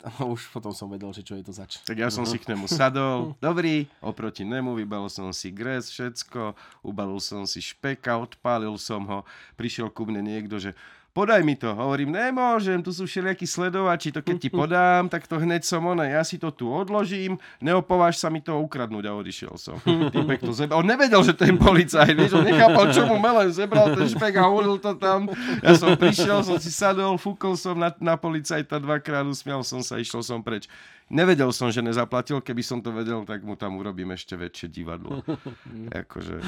Už 0.32 0.48
potom 0.48 0.72
som 0.72 0.88
vedel, 0.88 1.12
že 1.12 1.20
čo 1.20 1.36
je 1.36 1.44
to 1.44 1.52
zač. 1.52 1.80
Tak 1.84 1.96
ja 1.96 2.08
som 2.08 2.24
si 2.24 2.40
k 2.40 2.48
nemu 2.48 2.64
sadol. 2.64 3.32
Dobrý, 3.44 3.84
oproti 4.00 4.48
nemu 4.48 4.72
vybalil 4.72 5.12
som 5.12 5.28
si 5.36 5.52
gres, 5.52 5.92
všetko. 5.92 6.56
Ubalil 6.80 7.20
som 7.20 7.44
si 7.44 7.60
špeka, 7.60 8.16
odpálil 8.16 8.74
som 8.80 9.04
ho. 9.04 9.20
Prišiel 9.60 9.92
ku 9.92 10.08
mne 10.08 10.24
niekto, 10.24 10.56
že 10.56 10.72
podaj 11.10 11.42
mi 11.42 11.58
to. 11.58 11.74
Hovorím, 11.74 12.14
nemôžem, 12.14 12.78
tu 12.82 12.94
sú 12.94 13.06
všelijakí 13.06 13.46
sledovači, 13.46 14.14
to 14.14 14.22
keď 14.22 14.36
ti 14.38 14.48
podám, 14.60 15.10
tak 15.10 15.26
to 15.26 15.38
hneď 15.42 15.62
som 15.66 15.82
ona, 15.86 16.06
ja 16.06 16.22
si 16.22 16.38
to 16.38 16.54
tu 16.54 16.70
odložím, 16.70 17.36
neopováž 17.58 18.16
sa 18.16 18.30
mi 18.30 18.38
to 18.42 18.56
ukradnúť 18.62 19.04
a 19.10 19.12
odišiel 19.16 19.54
som. 19.58 19.76
Týpek 20.14 20.40
to 20.42 20.54
zebral. 20.54 20.82
On 20.82 20.86
nevedel, 20.86 21.20
že 21.26 21.34
je 21.34 21.54
policajt, 21.56 22.14
vieš, 22.14 22.38
on 22.38 22.46
nechápal, 22.46 22.94
čo 22.94 23.04
mu 23.06 23.18
melen 23.18 23.50
zebral 23.50 23.92
ten 23.94 24.06
špek 24.06 24.38
a 24.38 24.46
hodil 24.46 24.78
to 24.78 24.94
tam. 24.96 25.28
Ja 25.60 25.74
som 25.74 25.94
prišiel, 25.98 26.42
som 26.46 26.56
si 26.62 26.70
sadol, 26.70 27.18
fúkol 27.18 27.58
som 27.58 27.74
na, 27.74 27.90
na 27.98 28.14
policajta 28.14 28.78
dvakrát, 28.78 29.26
usmial 29.26 29.66
som 29.66 29.82
sa, 29.82 29.98
išiel 29.98 30.22
som 30.22 30.40
preč. 30.40 30.70
Nevedel 31.10 31.50
som, 31.50 31.74
že 31.74 31.82
nezaplatil, 31.82 32.38
keby 32.38 32.62
som 32.62 32.78
to 32.78 32.94
vedel, 32.94 33.26
tak 33.26 33.42
mu 33.42 33.58
tam 33.58 33.82
urobím 33.82 34.14
ešte 34.14 34.38
väčšie 34.38 34.70
divadlo. 34.70 35.26
akože... 36.06 36.38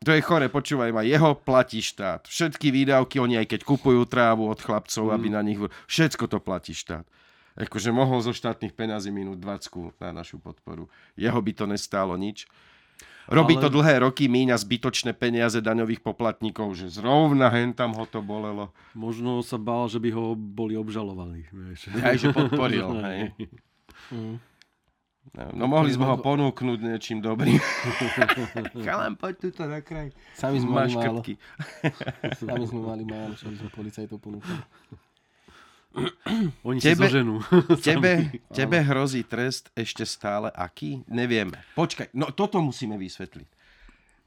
To 0.00 0.16
je 0.16 0.24
chore, 0.24 0.48
počúvaj 0.48 0.96
ma, 0.96 1.04
jeho 1.04 1.36
platí 1.36 1.84
štát. 1.84 2.24
Všetky 2.24 2.72
výdavky, 2.72 3.20
oni 3.20 3.36
aj 3.36 3.52
keď 3.52 3.60
kupujú 3.68 4.08
trávu 4.08 4.48
od 4.48 4.56
chlapcov, 4.56 5.12
mm. 5.12 5.12
aby 5.12 5.28
na 5.28 5.44
nich... 5.44 5.60
Všetko 5.92 6.24
to 6.24 6.40
platí 6.40 6.72
štát. 6.72 7.04
Akože 7.60 7.92
mohol 7.92 8.24
zo 8.24 8.32
štátnych 8.32 8.72
penazí 8.72 9.12
minúť 9.12 9.68
20 9.68 10.00
na 10.00 10.24
našu 10.24 10.40
podporu. 10.40 10.88
Jeho 11.20 11.36
by 11.36 11.52
to 11.52 11.68
nestálo 11.68 12.16
nič. 12.16 12.48
Robí 13.28 13.60
Ale... 13.60 13.62
to 13.62 13.68
dlhé 13.68 14.00
roky, 14.00 14.24
míňa 14.24 14.56
zbytočné 14.56 15.12
peniaze 15.12 15.60
daňových 15.60 16.00
poplatníkov, 16.00 16.80
že 16.80 16.88
zrovna 16.88 17.52
hen 17.52 17.76
tam 17.76 17.92
ho 17.92 18.08
to 18.08 18.24
bolelo. 18.24 18.72
Možno 18.96 19.44
sa 19.44 19.60
bál, 19.60 19.84
že 19.92 20.00
by 20.00 20.16
ho 20.16 20.32
boli 20.32 20.80
obžalovali. 20.80 21.44
Vieš. 21.52 21.92
Aj, 22.00 22.16
že 22.16 22.32
podporil. 22.32 22.88
hej. 23.04 23.36
Mm. 24.08 24.40
No 25.54 25.70
mohli 25.70 25.94
sme 25.94 26.10
ho 26.10 26.18
ponúknuť 26.18 26.78
niečím 26.82 27.22
dobrým. 27.22 27.60
Chalan, 28.86 29.14
poď 29.14 29.34
tuto 29.46 29.62
na 29.68 29.78
kraj. 29.78 30.10
Sami 30.34 30.58
sme 30.58 30.72
mali 30.74 30.90
málo. 30.90 31.20
Sami 32.40 32.64
sme 32.66 32.80
mali 32.82 33.04
málo, 33.06 33.38
čo 33.38 33.46
sme 33.52 33.70
policajtov 33.70 34.18
ponúkli. 34.18 34.58
Oni 36.66 36.78
tebe, 36.82 37.06
si 37.06 37.14
zoženú. 37.14 37.42
Tebe, 37.82 38.42
tebe 38.50 38.78
hrozí 38.82 39.22
trest 39.26 39.70
ešte 39.74 40.02
stále 40.02 40.50
aký? 40.50 41.02
Nevieme. 41.06 41.62
Počkaj, 41.78 42.14
no 42.14 42.30
toto 42.34 42.58
musíme 42.62 42.98
vysvetliť. 42.98 43.48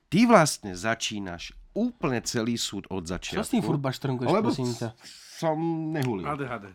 Ty 0.07 0.19
vlastne 0.29 0.71
začínaš 0.77 1.55
úplne 1.73 2.21
celý 2.21 2.55
súd 2.55 2.85
od 2.93 3.07
začiatku. 3.07 3.41
Čo 3.41 3.47
s 3.47 3.51
tým 3.51 3.63
furt 3.65 3.81
baštrnkuješ, 3.81 4.29
prosím 4.29 4.71
ťa? 4.71 4.89
som 5.41 5.57
nehulil. 5.91 6.23
ADHD. 6.23 6.71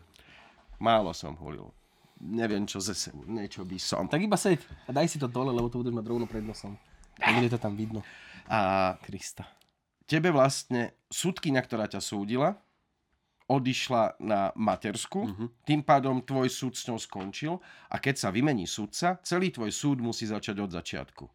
Málo 0.77 1.15
som 1.15 1.33
hulil 1.39 1.71
neviem 2.19 2.67
čo 2.67 2.83
ze 2.83 2.93
sebou, 2.93 3.23
niečo 3.25 3.63
by 3.63 3.79
som. 3.79 4.05
Tak 4.05 4.19
iba 4.19 4.35
seď 4.35 4.59
a 4.87 4.91
daj 4.91 5.07
si 5.07 5.17
to 5.17 5.31
dole, 5.31 5.51
lebo 5.55 5.71
to 5.71 5.79
budeš 5.79 5.95
mať 5.95 6.05
rovno 6.05 6.25
pred 6.27 6.43
nosom. 6.43 6.75
A 7.19 7.35
bude 7.35 7.51
to 7.51 7.59
tam 7.59 7.75
vidno. 7.75 8.03
A 8.47 8.95
Krista. 9.03 9.47
Tebe 10.09 10.31
vlastne 10.33 10.95
súdkyňa, 11.11 11.61
ktorá 11.61 11.85
ťa 11.85 12.01
súdila, 12.01 12.57
odišla 13.49 14.21
na 14.21 14.53
matersku, 14.53 15.19
uh-huh. 15.25 15.47
tým 15.65 15.81
pádom 15.81 16.21
tvoj 16.21 16.49
súd 16.53 16.77
s 16.77 16.85
ňou 16.85 17.01
skončil 17.01 17.57
a 17.89 17.97
keď 17.97 18.15
sa 18.21 18.29
vymení 18.29 18.69
súdca, 18.69 19.17
celý 19.25 19.49
tvoj 19.49 19.73
súd 19.73 19.97
musí 20.05 20.29
začať 20.29 20.61
od 20.61 20.69
začiatku. 20.69 21.25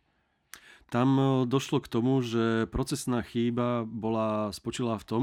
Tam 0.94 1.08
e, 1.18 1.24
došlo 1.50 1.82
k 1.82 1.90
tomu, 1.90 2.22
že 2.22 2.70
procesná 2.70 3.18
chýba 3.26 3.82
bola, 3.82 4.54
spočila 4.54 4.94
v 4.94 5.04
tom, 5.04 5.22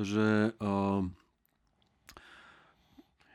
že 0.00 0.56
uh, 0.56 1.04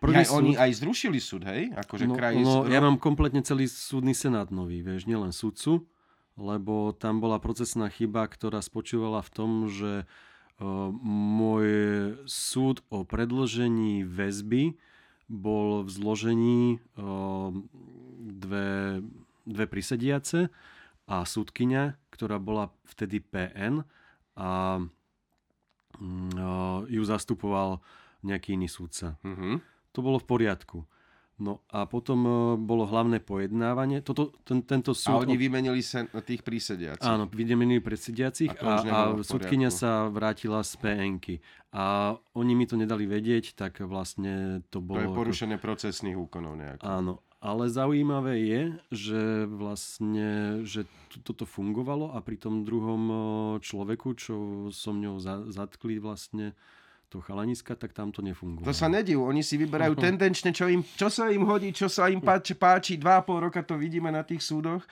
Prvý 0.05 0.21
aj, 0.21 0.27
súd... 0.29 0.37
Oni 0.37 0.53
aj 0.53 0.71
zrušili 0.77 1.19
súd, 1.19 1.41
hej? 1.49 1.73
Akože 1.73 2.05
no, 2.05 2.13
kraj... 2.13 2.37
no, 2.37 2.69
ja 2.69 2.77
mám 2.77 3.01
kompletne 3.01 3.41
celý 3.41 3.65
súdny 3.65 4.13
senát 4.13 4.53
nový, 4.53 4.85
vieš, 4.85 5.09
nielen 5.09 5.33
súdcu, 5.33 5.89
lebo 6.37 6.93
tam 6.93 7.17
bola 7.17 7.41
procesná 7.41 7.89
chyba, 7.89 8.29
ktorá 8.29 8.61
spočívala 8.61 9.25
v 9.25 9.29
tom, 9.33 9.65
že 9.65 10.05
uh, 10.05 10.93
môj 11.03 11.65
súd 12.29 12.85
o 12.93 13.01
predložení 13.01 14.05
väzby 14.05 14.77
bol 15.25 15.81
v 15.81 15.89
zložení 15.89 16.77
uh, 17.01 17.49
dve, 18.21 19.01
dve 19.49 19.65
prisediace 19.65 20.53
a 21.09 21.25
súdkyňa, 21.25 21.97
ktorá 22.13 22.37
bola 22.37 22.69
vtedy 22.85 23.25
PN 23.25 23.81
a 24.37 24.77
uh, 24.77 24.85
ju 26.85 27.01
zastupoval 27.01 27.81
nejaký 28.25 28.57
iný 28.57 28.69
súdca. 28.69 29.17
Mm-hmm 29.25 29.74
to 29.95 30.03
bolo 30.03 30.19
v 30.19 30.27
poriadku. 30.27 30.83
No 31.35 31.59
a 31.67 31.83
potom 31.83 32.19
e, 32.23 32.31
bolo 32.55 32.87
hlavné 32.87 33.19
pojednávanie. 33.19 33.99
Toto, 33.99 34.31
ten, 34.47 34.63
tento 34.63 34.95
súd... 34.95 35.19
A 35.19 35.27
oni 35.27 35.35
vymenili 35.35 35.83
sa 35.83 36.07
na 36.07 36.23
tých 36.23 36.47
prísediacich. 36.47 37.03
Áno, 37.03 37.27
vymenili 37.27 37.83
prísediacich 37.83 38.55
a, 38.63 38.63
a, 38.63 38.71
a 38.79 38.99
súdkynia 39.19 39.67
sa 39.67 40.07
vrátila 40.07 40.63
z 40.63 40.79
PNky. 40.79 41.35
A 41.75 42.15
oni 42.39 42.55
mi 42.55 42.63
to 42.63 42.79
nedali 42.79 43.03
vedieť, 43.03 43.51
tak 43.51 43.83
vlastne 43.83 44.63
to 44.71 44.79
bolo... 44.79 45.03
To 45.03 45.11
je 45.11 45.11
porušenie 45.11 45.57
procesných 45.59 46.15
úkonov 46.15 46.55
nejako. 46.55 46.87
Áno, 46.87 47.13
ale 47.43 47.67
zaujímavé 47.67 48.39
je, 48.39 48.63
že 48.95 49.21
vlastne, 49.51 50.63
že 50.63 50.87
toto 51.27 51.43
fungovalo 51.43 52.15
a 52.15 52.23
pri 52.23 52.39
tom 52.39 52.63
druhom 52.63 53.03
e, 53.11 53.17
človeku, 53.59 54.15
čo 54.15 54.35
so 54.71 54.95
mňou 54.95 55.19
zatkli 55.51 55.99
vlastne, 55.99 56.55
to 57.15 57.23
chalaniska, 57.23 57.79
tak 57.79 57.95
tam 57.95 58.11
to 58.11 58.19
nefunguje. 58.19 58.67
To 58.67 58.75
sa 58.75 58.91
nediv, 58.91 59.23
oni 59.23 59.39
si 59.39 59.55
vyberajú 59.55 59.95
tendenčne, 60.05 60.51
čo, 60.51 60.67
im, 60.67 60.83
čo 60.83 61.07
sa 61.07 61.31
im 61.31 61.47
hodí, 61.47 61.71
čo 61.71 61.87
sa 61.87 62.11
im 62.11 62.19
páči, 62.19 62.59
páči. 62.59 62.99
Dva 62.99 63.23
a 63.23 63.25
pol 63.25 63.47
roka 63.47 63.63
to 63.63 63.79
vidíme 63.79 64.11
na 64.11 64.27
tých 64.27 64.43
súdoch. 64.43 64.83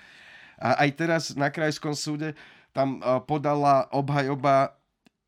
A 0.55 0.87
aj 0.87 0.89
teraz 0.95 1.23
na 1.35 1.51
krajskom 1.51 1.91
súde 1.91 2.39
tam 2.71 3.03
podala 3.27 3.91
obhajoba 3.91 4.79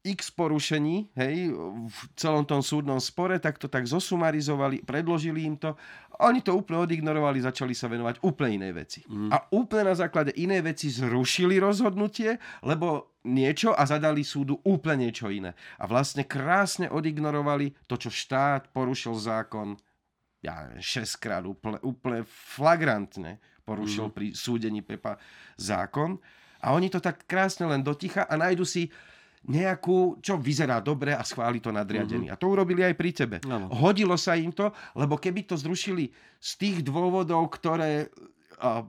x 0.05 0.29
porušení 0.29 1.09
hej, 1.17 1.49
v 1.89 1.99
celom 2.13 2.45
tom 2.45 2.61
súdnom 2.61 3.01
spore, 3.01 3.41
tak 3.41 3.57
to 3.57 3.65
tak 3.65 3.89
zosumarizovali, 3.89 4.85
predložili 4.85 5.49
im 5.49 5.57
to. 5.57 5.73
Oni 6.23 6.39
to 6.39 6.55
úplne 6.55 6.87
odignorovali, 6.87 7.43
začali 7.43 7.75
sa 7.75 7.91
venovať 7.91 8.23
úplne 8.23 8.63
inej 8.63 8.73
veci. 8.75 8.99
Mm. 9.07 9.29
A 9.33 9.37
úplne 9.51 9.91
na 9.91 9.95
základe 9.97 10.31
inej 10.35 10.63
veci 10.63 10.87
zrušili 10.87 11.59
rozhodnutie, 11.59 12.39
lebo 12.63 13.17
niečo 13.27 13.75
a 13.75 13.83
zadali 13.83 14.23
súdu 14.23 14.61
úplne 14.63 15.09
niečo 15.09 15.27
iné. 15.27 15.57
A 15.81 15.89
vlastne 15.89 16.23
krásne 16.23 16.87
odignorovali 16.87 17.75
to, 17.89 17.99
čo 17.99 18.13
štát 18.13 18.71
porušil 18.71 19.17
zákon 19.17 19.75
ja 20.45 20.69
6 20.77 21.17
krát 21.17 21.41
úplne, 21.41 21.81
úplne 21.81 22.21
flagrantne 22.29 23.41
porušil 23.65 24.13
mm. 24.13 24.13
pri 24.13 24.27
súdení 24.37 24.85
Pepa 24.85 25.17
zákon. 25.57 26.21
A 26.61 26.77
oni 26.77 26.93
to 26.93 27.01
tak 27.01 27.25
krásne 27.25 27.65
len 27.65 27.81
doticha 27.81 28.29
a 28.29 28.37
nájdu 28.37 28.61
si 28.61 28.93
nejakú, 29.45 30.19
čo 30.25 30.41
vyzerá 30.41 30.81
dobre 30.81 31.13
a 31.13 31.21
schváli 31.21 31.61
to 31.61 31.69
nadriadený. 31.69 32.29
Uh-huh. 32.29 32.37
A 32.37 32.41
to 32.41 32.49
urobili 32.49 32.81
aj 32.81 32.95
pri 32.97 33.11
tebe. 33.13 33.37
Ano. 33.45 33.69
Hodilo 33.69 34.17
sa 34.17 34.33
im 34.33 34.49
to, 34.49 34.73
lebo 34.97 35.21
keby 35.21 35.45
to 35.45 35.55
zrušili 35.55 36.09
z 36.41 36.51
tých 36.57 36.77
dôvodov, 36.81 37.53
ktoré 37.53 38.09
a, 38.57 38.81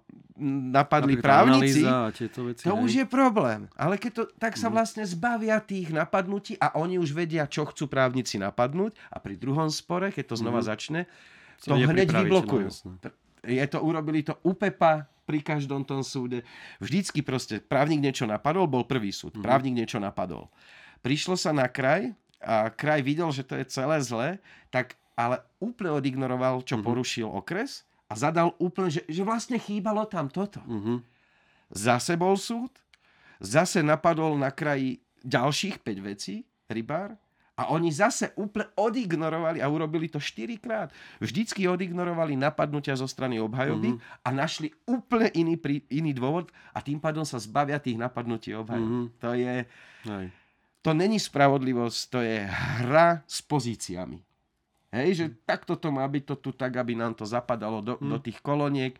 napadli 0.72 1.16
Napríklad 1.16 1.24
právnici, 1.24 1.80
veci, 1.80 2.24
to 2.64 2.72
hej. 2.76 2.82
už 2.84 2.90
je 3.04 3.06
problém. 3.08 3.68
Ale 3.72 3.96
keď 3.96 4.12
to, 4.12 4.22
tak 4.36 4.56
sa 4.60 4.68
mhm. 4.68 4.74
vlastne 4.76 5.04
zbavia 5.04 5.60
tých 5.60 5.92
napadnutí 5.92 6.56
a 6.60 6.76
oni 6.76 7.00
už 7.00 7.12
vedia, 7.12 7.48
čo 7.48 7.68
chcú 7.68 7.88
právnici 7.88 8.36
napadnúť 8.36 8.96
a 9.12 9.16
pri 9.20 9.36
druhom 9.36 9.68
spore, 9.72 10.12
keď 10.12 10.24
to 10.32 10.36
znova 10.40 10.60
uh-huh. 10.60 10.72
začne, 10.72 11.00
to 11.64 11.72
hneď 11.72 12.12
vyblokujú. 12.12 12.68
No, 12.84 13.25
je 13.46 13.66
to, 13.70 13.78
urobili 13.80 14.26
to 14.26 14.34
UPEPA, 14.42 15.06
pri 15.26 15.42
každom 15.42 15.82
tom 15.82 16.06
súde. 16.06 16.46
Vždycky 16.78 17.20
proste 17.20 17.58
právnik 17.58 17.98
niečo 17.98 18.24
napadol, 18.24 18.70
bol 18.70 18.86
prvý 18.86 19.10
súd. 19.10 19.34
Mm-hmm. 19.34 19.44
Právnik 19.44 19.74
niečo 19.74 19.98
napadol. 19.98 20.48
Prišlo 21.02 21.34
sa 21.34 21.50
na 21.50 21.66
kraj 21.66 22.14
a 22.38 22.70
kraj 22.70 23.02
videl, 23.02 23.28
že 23.34 23.42
to 23.42 23.58
je 23.58 23.66
celé 23.66 23.98
zle, 24.06 24.38
tak 24.70 24.94
ale 25.18 25.42
úplne 25.58 25.98
odignoroval, 25.98 26.62
čo 26.62 26.78
mm-hmm. 26.78 26.86
porušil 26.86 27.26
okres 27.26 27.82
a 28.06 28.14
zadal 28.14 28.54
úplne, 28.62 28.94
že, 28.94 29.02
že 29.10 29.26
vlastne 29.26 29.58
chýbalo 29.58 30.06
tam 30.06 30.30
toto. 30.30 30.62
Mm-hmm. 30.62 30.98
Zase 31.74 32.14
bol 32.14 32.38
súd, 32.38 32.70
zase 33.42 33.82
napadol 33.82 34.38
na 34.38 34.54
kraji 34.54 35.02
ďalších 35.26 35.82
5 35.82 36.06
vecí, 36.06 36.46
rybár, 36.70 37.18
a 37.56 37.72
oni 37.72 37.88
zase 37.88 38.36
úplne 38.36 38.68
odignorovali 38.76 39.64
a 39.64 39.66
urobili 39.72 40.12
to 40.12 40.20
štyrikrát. 40.20 40.92
Vždycky 41.24 41.64
odignorovali 41.64 42.36
napadnutia 42.36 42.92
zo 42.92 43.08
strany 43.08 43.40
obhajoby 43.40 43.96
mm-hmm. 43.96 44.24
a 44.24 44.28
našli 44.28 44.76
úplne 44.84 45.32
iný, 45.32 45.56
prí, 45.56 45.80
iný 45.88 46.12
dôvod 46.12 46.52
a 46.76 46.84
tým 46.84 47.00
pádom 47.00 47.24
sa 47.24 47.40
zbavia 47.40 47.80
tých 47.80 47.96
napadnutí 47.96 48.52
obhajoby. 48.52 48.92
Mm-hmm. 48.92 49.20
To 49.24 49.30
je... 49.32 49.54
Aj. 50.12 50.26
To 50.84 50.94
není 50.94 51.18
spravodlivosť, 51.18 51.98
to 52.12 52.18
je 52.22 52.46
hra 52.46 53.24
s 53.26 53.42
pozíciami. 53.42 54.22
Hej, 54.94 55.08
že 55.18 55.26
takto 55.42 55.74
to 55.74 55.90
má 55.90 56.06
byť 56.06 56.22
to 56.22 56.34
tu 56.38 56.50
tak, 56.54 56.78
aby 56.78 56.94
nám 56.94 57.18
to 57.18 57.26
zapadalo 57.26 57.82
do, 57.82 57.98
mm. 57.98 58.06
do 58.06 58.18
tých 58.22 58.38
koloniek 58.38 58.94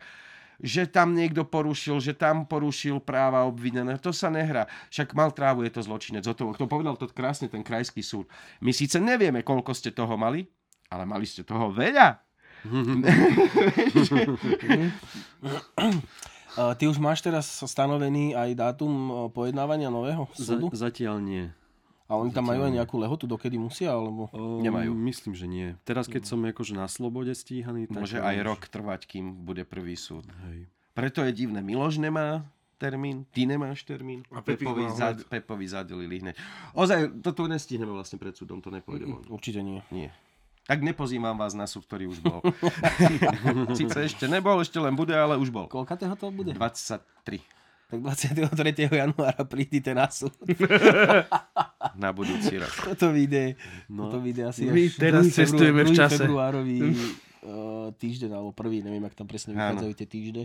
že 0.57 0.89
tam 0.89 1.13
niekto 1.13 1.45
porušil, 1.45 2.01
že 2.01 2.17
tam 2.17 2.45
porušil 2.45 2.97
práva 3.01 3.45
obvinené. 3.45 3.97
To 4.01 4.09
sa 4.09 4.33
nehrá. 4.33 4.65
Však 4.89 5.13
mal 5.13 5.29
trávu, 5.29 5.61
je 5.65 5.71
to 5.73 5.85
zločinec. 5.85 6.25
O 6.25 6.33
to, 6.33 6.49
povedal 6.65 6.97
to 6.97 7.05
krásne 7.09 7.45
ten 7.45 7.61
krajský 7.61 8.01
súd. 8.01 8.25
My 8.61 8.73
síce 8.73 8.97
nevieme, 8.97 9.45
koľko 9.45 9.73
ste 9.77 9.93
toho 9.93 10.17
mali, 10.17 10.49
ale 10.89 11.05
mali 11.05 11.29
ste 11.29 11.45
toho 11.45 11.69
veľa. 11.69 12.17
Ty 16.57 16.83
už 16.89 16.97
máš 16.97 17.21
teraz 17.21 17.45
stanovený 17.45 18.33
aj 18.33 18.49
dátum 18.57 18.89
uh, 18.89 19.29
pojednávania 19.29 19.93
nového 19.93 20.25
Za, 20.33 20.57
súdu? 20.57 20.73
zatiaľ 20.73 21.21
nie. 21.21 21.45
A 22.07 22.15
oni 22.15 22.31
tam 22.31 22.47
majú 22.47 22.63
aj 22.63 22.71
nejakú 22.71 22.95
lehotu, 22.95 23.27
dokedy 23.27 23.59
musia? 23.59 23.91
Alebo... 23.91 24.31
O, 24.31 24.63
Nemajú. 24.63 24.95
Myslím, 24.95 25.35
že 25.35 25.43
nie. 25.43 25.75
Teraz, 25.83 26.07
keď 26.07 26.23
som 26.23 26.39
akože 26.39 26.71
na 26.71 26.87
slobode 26.87 27.35
stíhaný, 27.35 27.91
tak... 27.91 27.99
Môže 27.99 28.23
aj 28.23 28.35
rok 28.47 28.61
trvať, 28.71 29.11
kým 29.11 29.43
bude 29.43 29.67
prvý 29.67 29.99
súd. 29.99 30.23
Hej. 30.47 30.71
Preto 30.95 31.21
je 31.27 31.35
divné, 31.35 31.59
Miloš 31.59 31.99
nemá 31.99 32.47
termín, 32.79 33.27
ty 33.35 33.43
nemáš 33.43 33.83
termín. 33.83 34.23
A 34.31 34.39
Pepovi, 34.39 34.87
zad, 34.95 35.21
hneď. 35.21 35.29
Pepovi 35.29 35.65
zadelili 35.67 36.15
hneď. 36.23 36.35
Ozaj, 36.73 37.21
toto 37.21 37.45
nestihneme 37.45 37.91
vlastne 37.91 38.15
pred 38.17 38.33
súdom, 38.33 38.63
to 38.63 38.71
nepôjde 38.71 39.05
von. 39.05 39.21
Určite 39.27 39.59
nie. 39.65 39.83
Nie. 39.91 40.09
Tak 40.67 40.83
nepozývam 40.83 41.35
vás 41.35 41.55
na 41.55 41.67
súd, 41.67 41.87
ktorý 41.87 42.11
už 42.11 42.19
bol. 42.23 42.39
Sice 43.79 44.03
ešte 44.03 44.25
nebol, 44.27 44.59
ešte 44.59 44.79
len 44.79 44.95
bude, 44.95 45.15
ale 45.15 45.39
už 45.39 45.47
bol. 45.47 45.67
Koľkatého 45.67 46.15
to 46.15 46.31
bude? 46.31 46.55
23 46.55 47.39
Tak 47.87 48.03
23. 48.03 48.51
januára 48.91 49.47
prídite 49.47 49.95
na 49.95 50.11
súd. 50.11 50.35
na 52.03 52.11
budúci 52.11 52.59
rok. 52.59 52.73
Toto 52.83 53.15
vyjde, 53.15 53.55
no. 53.87 54.11
toto 54.11 54.19
vyjde 54.19 54.43
asi 54.43 54.67
My 54.67 54.91
až 54.91 54.99
teraz 54.99 55.23
2. 55.23 55.31
cestujeme 55.33 55.81
v 55.81 55.89
február- 55.89 55.95
2. 55.95 56.01
čase. 56.03 56.19
februárový 56.19 56.77
uh, 56.83 57.87
týždeň, 58.03 58.31
alebo 58.35 58.51
prvý, 58.51 58.83
neviem, 58.83 59.03
ak 59.03 59.15
tam 59.15 59.23
presne 59.23 59.55
vychádzajú 59.55 59.93
tie 59.95 60.07
týždne. 60.07 60.43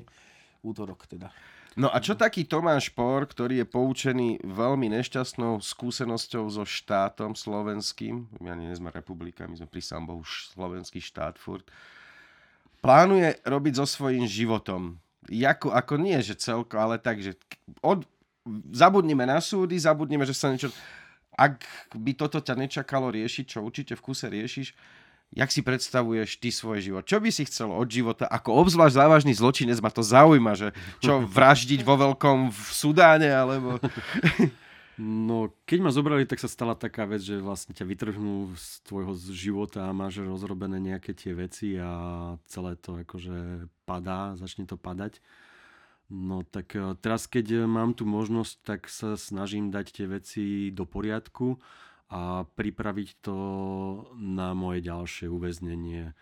Útorok 0.62 1.10
teda. 1.10 1.34
No 1.74 1.88
a 1.88 1.98
čo 1.98 2.14
taký 2.14 2.44
Tomáš 2.44 2.92
Por, 2.92 3.24
ktorý 3.24 3.64
je 3.64 3.66
poučený 3.66 4.28
veľmi 4.44 4.92
nešťastnou 4.92 5.58
skúsenosťou 5.58 6.44
so 6.46 6.62
štátom 6.62 7.32
slovenským, 7.32 8.28
my 8.38 8.52
ani 8.52 8.68
nie 8.68 8.76
sme 8.76 8.92
republika, 8.92 9.48
my 9.48 9.56
sme 9.56 9.66
pri 9.66 9.82
sám 9.82 10.06
Bohu 10.06 10.22
š- 10.22 10.52
slovenský 10.52 11.00
štát 11.00 11.34
furt, 11.34 11.64
plánuje 12.78 13.40
robiť 13.42 13.72
so 13.74 13.86
svojím 13.88 14.28
životom. 14.28 15.00
Jako, 15.30 15.70
ako 15.70 15.94
nie, 16.02 16.18
že 16.18 16.34
celko, 16.34 16.74
ale 16.78 16.98
tak, 16.98 17.22
že 17.22 17.38
od, 17.78 18.02
zabudnime 18.74 19.22
na 19.22 19.38
súdy, 19.38 19.78
zabudnime, 19.78 20.26
že 20.26 20.34
sa 20.34 20.50
niečo... 20.50 20.74
Ak 21.32 21.64
by 21.96 22.12
toto 22.12 22.42
ťa 22.42 22.58
nečakalo 22.58 23.08
riešiť, 23.08 23.56
čo 23.56 23.64
určite 23.64 23.96
v 23.96 24.04
kuse 24.04 24.28
riešiš, 24.28 24.76
jak 25.32 25.48
si 25.48 25.64
predstavuješ 25.64 26.36
ty 26.36 26.52
svoj 26.52 26.84
život? 26.84 27.04
Čo 27.08 27.24
by 27.24 27.30
si 27.32 27.48
chcel 27.48 27.72
od 27.72 27.88
života? 27.88 28.28
Ako 28.28 28.52
obzvlášť 28.66 28.98
závažný 29.00 29.32
zločinec 29.32 29.80
ma 29.80 29.88
to 29.88 30.04
zaujíma, 30.04 30.52
že 30.52 30.68
čo 31.00 31.24
vraždiť 31.36 31.80
vo 31.86 31.96
veľkom 31.96 32.52
v 32.52 32.62
Sudáne, 32.68 33.30
alebo... 33.32 33.78
No, 35.00 35.56
keď 35.64 35.78
ma 35.80 35.88
zobrali, 35.88 36.28
tak 36.28 36.36
sa 36.36 36.52
stala 36.52 36.76
taká 36.76 37.08
vec, 37.08 37.24
že 37.24 37.40
vlastne 37.40 37.72
ťa 37.72 37.88
vytrhnú 37.88 38.52
z 38.52 38.84
tvojho 38.84 39.16
života 39.32 39.88
a 39.88 39.96
máš 39.96 40.20
rozrobené 40.20 40.76
nejaké 40.76 41.16
tie 41.16 41.32
veci 41.32 41.80
a 41.80 42.36
celé 42.44 42.76
to 42.76 43.00
akože 43.00 43.72
padá, 43.88 44.36
začne 44.36 44.68
to 44.68 44.76
padať. 44.76 45.24
No 46.12 46.44
tak 46.44 46.76
eh, 46.76 46.92
teraz, 47.00 47.24
keď 47.24 47.64
mám 47.64 47.96
tu 47.96 48.04
možnosť, 48.04 48.54
tak 48.60 48.80
sa 48.92 49.16
snažím 49.16 49.72
dať 49.72 49.86
tie 49.96 50.06
veci 50.06 50.44
do 50.68 50.84
poriadku 50.84 51.56
a 52.12 52.44
pripraviť 52.44 53.24
to 53.24 53.36
na 54.20 54.52
moje 54.52 54.84
ďalšie 54.84 55.32
uväznenie, 55.32 56.12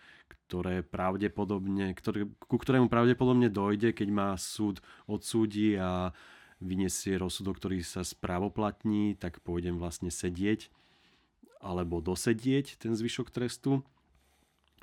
ktoré 0.47 0.87
pravdepodobne, 0.87 1.91
ktoré, 1.91 2.31
ku 2.47 2.55
ktorému 2.55 2.87
pravdepodobne 2.87 3.51
dojde, 3.51 3.91
keď 3.91 4.07
ma 4.07 4.27
súd 4.39 4.79
odsúdi 5.11 5.75
a 5.75 6.15
vyniesie 6.61 7.17
rozsudok, 7.17 7.57
ktorý 7.57 7.81
sa 7.81 8.05
správoplatní, 8.05 9.17
tak 9.17 9.41
pôjdem 9.41 9.81
vlastne 9.81 10.13
sedieť 10.13 10.69
alebo 11.61 12.01
dosedieť 12.01 12.77
ten 12.77 12.93
zvyšok 12.93 13.33
trestu. 13.33 13.85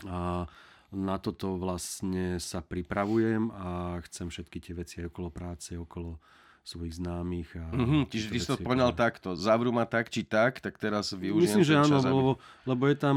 A 0.06 0.46
na 0.94 1.16
toto 1.18 1.58
vlastne 1.58 2.38
sa 2.38 2.62
pripravujem 2.62 3.50
a 3.50 3.98
chcem 4.08 4.30
všetky 4.30 4.58
tie 4.62 4.74
veci 4.78 4.94
aj 5.02 5.10
okolo 5.10 5.28
práce, 5.28 5.74
okolo 5.74 6.22
svojich 6.60 6.94
známych. 6.94 7.48
A 7.54 7.64
Mhm, 7.70 7.98
čiže 8.06 8.26
ty 8.28 8.36
si 8.36 8.46
to 8.46 8.56
poňal 8.56 8.90
ktoré- 8.90 9.02
takto, 9.06 9.28
zavrú 9.32 9.70
ma 9.70 9.82
tak 9.82 10.06
či 10.06 10.20
tak, 10.20 10.58
tak 10.58 10.76
teraz 10.76 11.10
využijem 11.10 11.40
Myslím, 11.40 11.64
že 11.64 11.74
áno, 11.74 11.88
čas, 11.90 12.02
aby- 12.02 12.12
lebo, 12.12 12.32
lebo 12.64 12.82
je 12.84 12.96
tam 12.96 13.16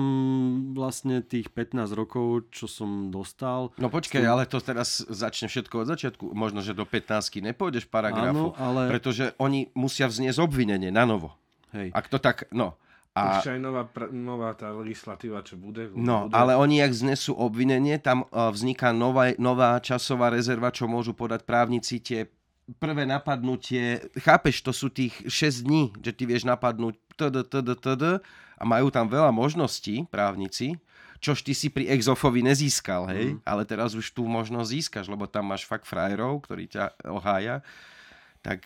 vlastne 0.71 1.19
tých 1.19 1.47
15 1.47 1.91
rokov, 1.91 2.25
čo 2.49 2.65
som 2.65 3.09
dostal. 3.09 3.75
No 3.75 3.87
počkaj, 3.87 4.21
ale 4.21 4.43
to 4.43 4.57
teraz 4.57 5.03
začne 5.03 5.45
všetko 5.45 5.75
od 5.79 5.87
začiatku. 5.89 6.23
Možno, 6.31 6.59
že 6.59 6.71
do 6.71 6.83
15 6.83 7.11
nepôjdeš 7.41 7.85
paragrafu, 7.85 8.51
Áno, 8.51 8.57
ale... 8.57 8.87
pretože 8.87 9.35
oni 9.35 9.69
musia 9.73 10.05
vzniesť 10.05 10.39
obvinenie 10.39 10.89
na 10.89 11.03
novo. 11.03 11.35
Hej. 11.71 11.91
Ak 11.91 12.07
to 12.07 12.17
tak, 12.17 12.47
no. 12.49 12.75
A, 13.11 13.37
Ešte 13.37 13.51
aj 13.51 13.61
nová, 13.61 13.83
pr- 13.83 14.07
nová 14.09 14.55
tá 14.55 14.71
legislatíva, 14.71 15.43
čo 15.43 15.59
bude. 15.59 15.91
no, 15.91 16.25
bude. 16.25 16.33
ale 16.33 16.55
oni, 16.55 16.79
ak 16.79 16.95
znesú 16.95 17.35
obvinenie, 17.35 17.99
tam 17.99 18.23
uh, 18.25 18.47
vzniká 18.47 18.95
nová, 18.95 19.35
nová 19.35 19.75
časová 19.77 20.31
rezerva, 20.31 20.71
čo 20.71 20.87
môžu 20.87 21.11
podať 21.11 21.43
právnici 21.43 21.99
tie 21.99 22.31
prvé 22.77 23.03
napadnutie, 23.03 23.99
chápeš, 24.21 24.61
to 24.61 24.71
sú 24.71 24.87
tých 24.87 25.17
6 25.25 25.67
dní, 25.67 25.83
že 25.99 26.11
ty 26.15 26.23
vieš 26.29 26.47
napadnúť 26.47 26.95
td, 27.17 27.43
td, 27.47 27.69
td 27.75 28.03
a 28.57 28.63
majú 28.63 28.93
tam 28.93 29.09
veľa 29.09 29.33
možností 29.33 30.05
právnici, 30.07 30.77
čož 31.21 31.45
ty 31.45 31.53
si 31.53 31.69
pri 31.69 31.89
Exofovi 31.89 32.41
nezískal, 32.41 33.09
hej, 33.09 33.37
mm. 33.37 33.45
ale 33.45 33.65
teraz 33.65 33.93
už 33.93 34.09
tú 34.13 34.25
možnosť 34.25 34.69
získaš, 34.69 35.05
lebo 35.09 35.29
tam 35.29 35.49
máš 35.49 35.65
fakt 35.65 35.85
frajerov, 35.85 36.45
ktorí 36.45 36.69
ťa 36.69 37.09
ohája, 37.09 37.61
tak 38.41 38.65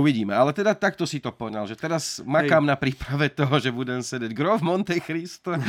uvidíme. 0.00 0.32
Ale 0.32 0.56
teda 0.56 0.72
takto 0.72 1.04
si 1.04 1.20
to 1.20 1.28
poňal, 1.28 1.68
že 1.68 1.76
teraz 1.76 2.24
makám 2.24 2.64
na 2.64 2.78
príprave 2.78 3.28
toho, 3.28 3.60
že 3.60 3.68
budem 3.68 4.00
sedieť 4.00 4.32
Grove 4.32 4.64
Monte 4.64 4.96
Cristo. 5.02 5.52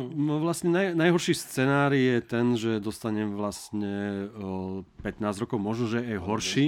No 0.00 0.40
vlastne 0.42 0.72
naj, 0.72 0.86
najhorší 0.96 1.34
scenár 1.36 1.92
je 1.94 2.18
ten, 2.24 2.56
že 2.58 2.82
dostanem 2.82 3.36
vlastne 3.36 4.26
o, 4.34 4.82
15 5.04 5.42
rokov, 5.46 5.58
možno, 5.60 5.86
že 5.86 6.00
aj 6.02 6.18
horší, 6.18 6.66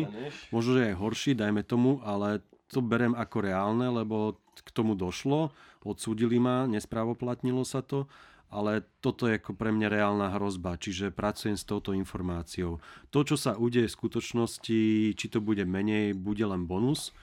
možno, 0.55 0.79
že 0.79 0.93
aj 0.93 0.95
horší, 0.99 1.31
dajme 1.35 1.63
tomu, 1.67 1.99
ale 2.05 2.45
to 2.71 2.81
berem 2.81 3.13
ako 3.13 3.37
reálne, 3.43 3.87
lebo 3.89 4.37
k 4.63 4.69
tomu 4.71 4.95
došlo, 4.95 5.51
odsúdili 5.83 6.39
ma, 6.39 6.69
nesprávoplatnilo 6.71 7.67
sa 7.67 7.83
to, 7.83 8.07
ale 8.53 8.85
toto 9.01 9.25
je 9.25 9.41
ako 9.41 9.57
pre 9.57 9.73
mňa 9.73 9.89
reálna 9.89 10.29
hrozba, 10.37 10.77
čiže 10.77 11.09
pracujem 11.09 11.57
s 11.57 11.65
touto 11.65 11.97
informáciou. 11.97 12.85
To, 13.09 13.19
čo 13.25 13.41
sa 13.41 13.57
udeje 13.57 13.89
v 13.89 13.97
skutočnosti, 13.97 14.81
či 15.17 15.27
to 15.33 15.41
bude 15.41 15.65
menej, 15.65 16.13
bude 16.13 16.45
len 16.45 16.69
bonus, 16.69 17.17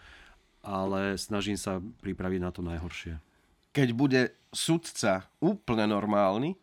ale 0.65 1.21
snažím 1.21 1.55
sa 1.55 1.77
pripraviť 2.01 2.39
na 2.41 2.49
to 2.49 2.65
najhoršie. 2.65 3.21
keď 3.69 3.89
bude 3.93 4.21
sudca 4.49 5.29
úplne 5.37 5.85
normálny, 5.85 6.57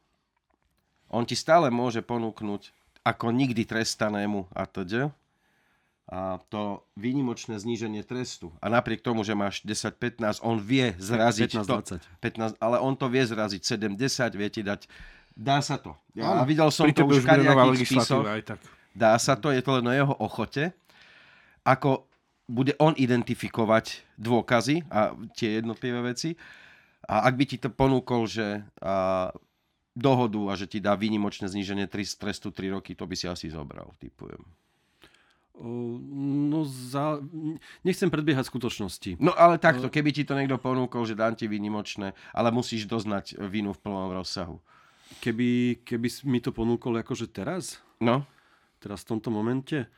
on 1.06 1.22
ti 1.22 1.38
stále 1.38 1.70
môže 1.70 2.02
ponúknuť 2.02 2.74
ako 3.06 3.30
nikdy 3.30 3.62
trestanému 3.62 4.51
a 4.51 4.66
td. 4.66 5.14
A 6.06 6.38
to 6.54 6.86
výnimočné 6.94 7.58
zníženie 7.58 8.06
trestu. 8.06 8.54
A 8.62 8.70
napriek 8.70 9.02
tomu, 9.02 9.26
že 9.26 9.34
máš 9.34 9.58
10-15, 9.66 10.38
on 10.46 10.62
vie 10.62 10.94
zraziť 11.02 11.58
15-20. 11.66 11.66
to. 11.66 12.56
15, 12.56 12.62
ale 12.62 12.76
on 12.78 12.94
to 12.94 13.10
vie 13.10 13.26
zraziť 13.26 13.62
7-10, 13.66 14.38
vie 14.38 14.48
ti 14.50 14.62
dať... 14.62 14.86
Dá 15.34 15.58
sa 15.58 15.82
to. 15.82 15.98
Ja 16.14 16.32
Áno. 16.32 16.46
videl 16.46 16.70
som 16.70 16.86
to 16.94 17.04
už 17.10 17.26
v 17.26 17.82
spisoch. 17.82 18.22
aj 18.22 18.54
tak. 18.54 18.60
Dá 18.94 19.18
sa 19.18 19.34
to, 19.34 19.50
je 19.50 19.60
to 19.60 19.82
len 19.82 19.84
o 19.84 19.92
jeho 19.92 20.14
ochote. 20.16 20.72
Ako 21.66 22.06
bude 22.46 22.78
on 22.78 22.94
identifikovať 22.94 24.06
dôkazy 24.14 24.86
a 24.86 25.12
tie 25.34 25.58
jednotlivé 25.58 26.00
veci. 26.06 26.38
A 27.10 27.26
ak 27.26 27.34
by 27.34 27.44
ti 27.50 27.56
to 27.58 27.68
ponúkol, 27.68 28.30
že 28.30 28.62
a, 28.78 29.34
dohodu 29.98 30.40
a 30.50 30.54
že 30.54 30.70
ti 30.70 30.78
dá 30.78 30.94
výnimočné 30.94 31.50
zníženie 31.50 31.90
trestu 31.90 32.54
3 32.54 32.78
roky, 32.78 32.94
to 32.94 33.10
by 33.10 33.18
si 33.18 33.26
asi 33.26 33.50
zobral, 33.50 33.90
typujem. 33.98 34.38
No, 35.56 36.68
za... 36.68 37.24
nechcem 37.80 38.12
predbiehať 38.12 38.44
skutočnosti. 38.44 39.16
No 39.16 39.32
ale 39.32 39.56
takto, 39.56 39.88
keby 39.88 40.12
ti 40.12 40.22
to 40.28 40.36
niekto 40.36 40.60
ponúkol, 40.60 41.08
že 41.08 41.16
dám 41.16 41.32
ti 41.32 41.48
výnimočné, 41.48 42.12
ale 42.36 42.48
musíš 42.52 42.84
doznať 42.84 43.40
vinu 43.48 43.72
v 43.72 43.80
plnom 43.80 44.12
rozsahu. 44.12 44.60
Keby, 45.24 45.80
keby 45.86 46.08
mi 46.28 46.44
to 46.44 46.52
ponúkol 46.52 47.00
akože 47.00 47.32
teraz, 47.32 47.80
No, 47.96 48.28
teraz 48.76 49.08
v 49.08 49.16
tomto 49.16 49.32
momente, 49.32 49.88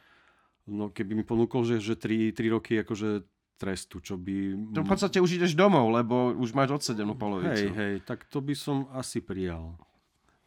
no 0.71 0.95
keby 0.95 1.19
mi 1.19 1.25
ponúkol, 1.27 1.67
že, 1.67 1.83
že 1.83 1.99
3, 1.99 2.31
3 2.31 2.55
roky 2.55 2.79
akože 2.87 3.27
trestu, 3.59 3.99
čo 3.99 4.15
by... 4.15 4.71
to 4.71 4.87
v 4.87 4.91
podstate 4.91 5.19
už 5.19 5.35
ideš 5.35 5.59
domov, 5.59 5.91
lebo 5.91 6.31
už 6.39 6.55
máš 6.55 6.79
odsedenú 6.79 7.19
polovicu. 7.19 7.75
Hej, 7.75 7.75
hej, 7.75 7.95
tak 8.07 8.23
to 8.31 8.39
by 8.39 8.55
som 8.55 8.87
asi 8.95 9.19
prijal. 9.19 9.75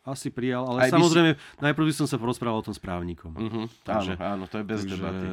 Asi 0.02 0.28
prijal, 0.28 0.66
ale 0.66 0.78
Aj 0.80 0.84
by 0.84 0.90
si- 0.90 0.96
samozrejme, 0.98 1.32
najprv 1.62 1.86
by 1.86 1.94
som 1.94 2.10
sa 2.10 2.18
porozprával 2.18 2.58
o 2.58 2.66
tom 2.66 2.74
s 2.74 2.82
právnikom. 2.82 3.32
Mhm, 3.32 3.86
Takže- 3.86 4.18
áno, 4.18 4.26
áno, 4.34 4.44
to 4.46 4.58
je 4.58 4.66
bez 4.66 4.82
Takže 4.82 4.96
debaty. 4.98 5.26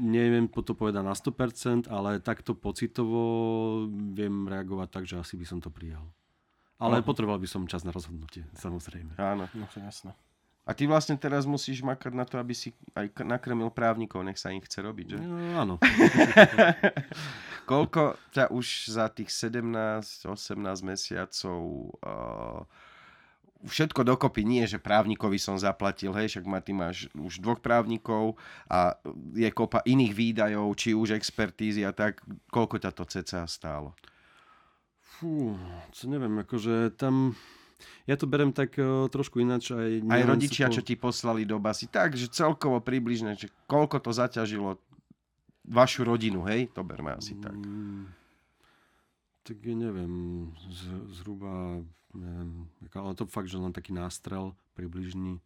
neviem 0.00 0.48
to 0.48 0.72
povedať 0.72 1.04
na 1.04 1.12
100%, 1.12 1.84
ale 1.86 2.16
takto 2.18 2.54
pocitovo 2.54 3.20
viem 4.10 4.48
reagovať 4.48 4.88
tak, 4.88 5.04
že 5.04 5.20
asi 5.20 5.36
by 5.36 5.44
som 5.44 5.60
to 5.60 5.68
prijal. 5.68 6.00
Ale 6.74 6.98
Aha. 6.98 7.04
potreboval 7.04 7.36
by 7.36 7.46
som 7.46 7.68
čas 7.68 7.84
na 7.84 7.92
rozhodnutie, 7.92 8.48
samozrejme. 8.54 9.14
Áno. 9.14 9.52
No 9.52 9.68
to 9.68 9.78
je 9.78 9.84
jasné. 9.84 10.16
A 10.64 10.72
ty 10.72 10.88
vlastne 10.88 11.12
teraz 11.14 11.44
musíš 11.44 11.84
makať 11.84 12.08
na 12.10 12.24
to, 12.24 12.40
aby 12.40 12.56
si 12.56 12.72
aj 12.94 13.20
nakrmil 13.20 13.68
právnikov, 13.68 14.24
nech 14.24 14.40
sa 14.40 14.48
im 14.48 14.64
chce 14.64 14.80
robiť, 14.80 15.06
že? 15.12 15.18
No, 15.20 15.36
áno. 15.54 15.74
Koľko 17.64 18.16
ťa 18.30 18.48
už 18.48 18.88
za 18.88 19.08
tých 19.08 19.28
17-18 19.28 20.24
mesiacov 20.82 21.58
uh, 22.00 22.64
všetko 23.64 24.04
dokopy 24.04 24.44
nie, 24.44 24.64
že 24.68 24.76
právnikovi 24.76 25.40
som 25.40 25.56
zaplatil, 25.56 26.12
hej, 26.14 26.36
však 26.36 26.44
ma, 26.44 26.60
ty 26.60 26.76
máš 26.76 27.08
už 27.16 27.40
dvoch 27.40 27.58
právnikov 27.58 28.36
a 28.68 28.96
je 29.32 29.48
kopa 29.50 29.80
iných 29.88 30.12
výdajov, 30.12 30.68
či 30.76 30.92
už 30.92 31.16
expertízy 31.16 31.82
a 31.82 31.92
tak, 31.96 32.20
koľko 32.52 32.80
ťa 32.84 32.90
to 32.92 33.04
cca 33.08 33.48
stálo? 33.48 33.96
Fú, 35.00 35.56
co 35.90 36.02
neviem, 36.06 36.32
akože 36.44 36.94
tam... 36.94 37.32
Ja 38.08 38.16
to 38.16 38.24
berem 38.24 38.48
tak 38.48 38.80
uh, 38.80 39.12
trošku 39.12 39.44
ináč. 39.44 39.68
Aj, 39.72 40.00
Aj 40.08 40.22
rodičia, 40.24 40.72
sú 40.72 40.80
čo 40.80 40.82
ti 40.84 40.96
poslali 40.96 41.44
do 41.44 41.60
basy, 41.60 41.84
tak, 41.84 42.16
že 42.16 42.32
celkovo 42.32 42.80
približne, 42.80 43.36
že 43.36 43.52
koľko 43.68 44.00
to 44.00 44.10
zaťažilo 44.12 44.80
vašu 45.68 46.04
rodinu, 46.04 46.44
hej, 46.48 46.68
to 46.72 46.84
berme 46.84 47.12
asi 47.16 47.36
tak. 47.40 47.56
Mm, 47.56 48.08
tak 49.44 49.56
ja 49.64 49.76
neviem, 49.76 50.12
z, 50.68 50.80
zhruba, 51.20 51.84
ale 52.94 53.12
to 53.18 53.26
fakt, 53.26 53.50
že 53.50 53.58
len 53.58 53.74
taký 53.74 53.90
nástrel 53.90 54.54
približný, 54.78 55.42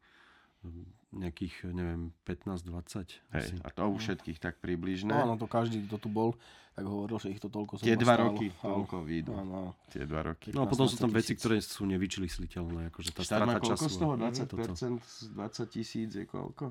nejakých, 1.15 1.71
neviem, 1.73 2.13
15-20. 2.29 3.09
Hej, 3.09 3.15
asi. 3.33 3.55
a 3.65 3.69
to 3.73 3.89
u 3.89 3.97
všetkých 3.97 4.39
tak 4.43 4.61
približne. 4.61 5.09
No, 5.09 5.25
áno, 5.25 5.35
to 5.41 5.49
každý, 5.49 5.81
kto 5.89 5.97
tu 5.97 6.09
bol, 6.13 6.37
tak 6.77 6.85
hovoril, 6.85 7.17
že 7.17 7.33
ich 7.33 7.41
to 7.41 7.49
toľko 7.49 7.81
Tie 7.81 7.97
dva 7.97 8.15
stálo. 8.19 8.35
roky, 8.35 8.47
toľko 8.61 8.97
výjdu. 9.07 9.33
Áno, 9.33 9.53
áno. 9.55 9.73
Tie 9.89 10.05
dva 10.05 10.21
roky. 10.27 10.53
No 10.53 10.63
a 10.63 10.67
potom 10.69 10.85
sú 10.91 11.01
tam 11.01 11.09
15 11.11 11.19
veci, 11.19 11.33
ktoré 11.39 11.57
sú 11.63 11.89
nevyčísliteľné, 11.89 12.93
akože 12.93 13.11
tá 13.17 13.23
Štát 13.25 13.47
má 13.47 13.57
koľko 13.57 13.87
času. 13.87 13.89
z 13.89 13.97
toho? 13.97 14.13
a 14.13 14.19
20% 14.19 14.47
toto. 14.47 14.73
z 15.01 15.17
20 15.33 15.75
tisíc 15.75 16.11
je 16.13 16.25
koľko? 16.29 16.65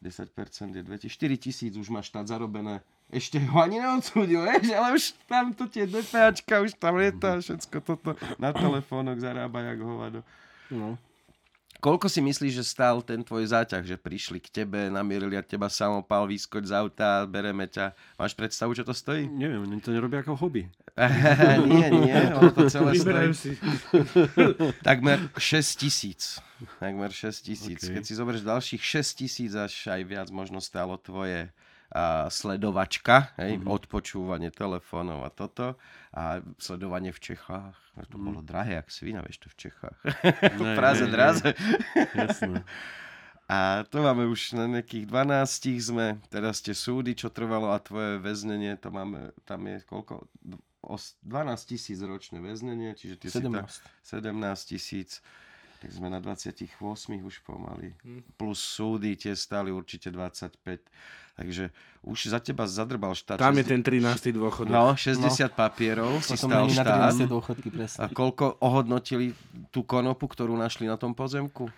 10% 0.00 0.76
je 0.76 0.82
2 0.82 0.96
4 1.08 1.36
tisíc 1.36 1.76
už 1.76 1.92
má 1.92 2.00
štát 2.00 2.24
zarobené. 2.24 2.80
Ešte 3.10 3.42
ho 3.42 3.58
ani 3.60 3.82
neodsúdil, 3.82 4.46
vieš, 4.46 4.70
ale 4.72 4.88
už 4.94 5.04
tam 5.26 5.50
to 5.50 5.66
tie 5.66 5.84
DPAčka, 5.84 6.62
už 6.62 6.78
tam 6.78 6.96
lietá 6.96 7.42
všetko 7.42 7.76
toto. 7.82 8.10
Na 8.38 8.54
telefónoch 8.54 9.18
zarába 9.18 9.60
jak 9.66 9.82
hovado. 9.82 10.22
No. 10.70 10.94
Koľko 11.80 12.12
si 12.12 12.20
myslíš, 12.20 12.60
že 12.60 12.64
stál 12.64 13.00
ten 13.00 13.24
tvoj 13.24 13.48
záťah, 13.48 13.80
že 13.80 13.96
prišli 13.96 14.36
k 14.36 14.52
tebe, 14.52 14.92
namierili 14.92 15.32
a 15.34 15.42
teba 15.42 15.72
samopal, 15.72 16.28
vyskoč 16.28 16.68
z 16.68 16.76
auta, 16.76 17.24
bereme 17.24 17.64
ťa. 17.64 17.96
Máš 18.20 18.36
predstavu, 18.36 18.76
čo 18.76 18.84
to 18.84 18.92
stojí? 18.92 19.24
Neviem, 19.24 19.64
oni 19.64 19.80
to 19.80 19.96
nerobia 19.96 20.20
ako 20.20 20.36
hobby. 20.36 20.68
nie, 21.72 21.88
nie, 21.88 22.20
ono 22.36 22.52
to 22.52 22.68
celé 22.68 22.92
Vyberajú 23.00 23.32
stojí. 23.32 23.56
si. 23.56 23.64
Takmer 24.88 25.32
6 25.32 25.80
tisíc. 25.80 26.36
Takmer 26.76 27.08
6 27.08 27.48
tisíc. 27.48 27.80
Ok. 27.80 27.96
Keď 27.96 28.02
si 28.04 28.12
zoberieš 28.12 28.44
ďalších 28.44 28.82
6 28.84 29.20
tisíc, 29.24 29.52
až 29.56 29.72
aj 29.88 30.02
viac 30.04 30.28
možno 30.28 30.60
stálo 30.60 31.00
tvoje 31.00 31.48
a 31.90 32.26
sledovačka, 32.28 33.34
hej, 33.36 33.58
Mhm. 33.58 33.66
odpočúvanie 33.66 34.50
telefónov 34.50 35.22
a 35.22 35.30
toto. 35.30 35.74
A 36.10 36.38
sledovanie 36.56 37.10
v 37.10 37.20
Čechách. 37.20 37.74
To 38.08 38.16
Mhm. 38.16 38.24
bolo 38.24 38.40
drahé, 38.40 38.78
ak 38.78 38.88
svina, 38.88 39.22
vieš 39.22 39.42
to 39.42 39.48
v 39.50 39.56
Čechách. 39.60 39.96
v 40.54 40.62
Praze 40.74 41.06
draze. 41.06 41.50
Jasné. 42.14 42.62
A 43.46 43.82
to 43.84 43.98
máme 43.98 44.24
už 44.24 44.54
na 44.54 44.70
nejakých 44.70 45.10
12 45.10 45.82
sme, 45.82 46.22
teraz 46.30 46.62
tie 46.62 46.70
súdy, 46.70 47.18
čo 47.18 47.26
trvalo 47.26 47.74
a 47.74 47.82
tvoje 47.82 48.18
väznenie, 48.18 48.78
to 48.78 48.94
máme, 48.94 49.34
tam 49.42 49.66
je 49.66 49.82
koľko? 49.84 50.30
D- 50.38 50.54
os- 50.80 51.18
12 51.20 51.66
tisíc 51.66 51.98
ročné 51.98 52.38
väznenie, 52.38 52.94
čiže 52.94 53.18
ty 53.18 53.26
si 53.26 53.42
tak 53.42 53.50
17. 53.50 53.82
17 54.06 54.62
tisíc, 54.64 55.18
tak 55.80 55.90
sme 55.90 56.12
na 56.12 56.20
28 56.20 56.76
už 57.24 57.34
pomaly. 57.40 57.96
Plus 58.36 58.60
súdy 58.60 59.16
tie 59.16 59.32
stáli 59.32 59.72
určite 59.72 60.12
25, 60.12 60.60
takže 61.40 61.72
už 62.04 62.18
za 62.28 62.38
teba 62.38 62.68
zadrbal 62.68 63.16
štát. 63.16 63.40
Tam 63.40 63.56
je 63.56 63.64
60 63.64 63.72
ten 63.72 63.80
13. 63.80 64.36
dôchodok. 64.36 64.68
No, 64.70 64.92
60 64.92 65.56
papierov 65.56 66.20
si 66.20 66.36
Potom 66.36 66.52
stal 66.52 66.60
mení 66.68 66.76
na 66.76 66.84
štát. 66.84 67.16
13. 67.16 67.32
dôchodky, 67.32 67.68
A 67.68 67.74
presne. 67.80 68.12
koľko 68.12 68.60
ohodnotili 68.60 69.32
tú 69.72 69.80
konopu, 69.82 70.28
ktorú 70.28 70.52
našli 70.54 70.84
na 70.84 71.00
tom 71.00 71.16
pozemku? 71.16 71.72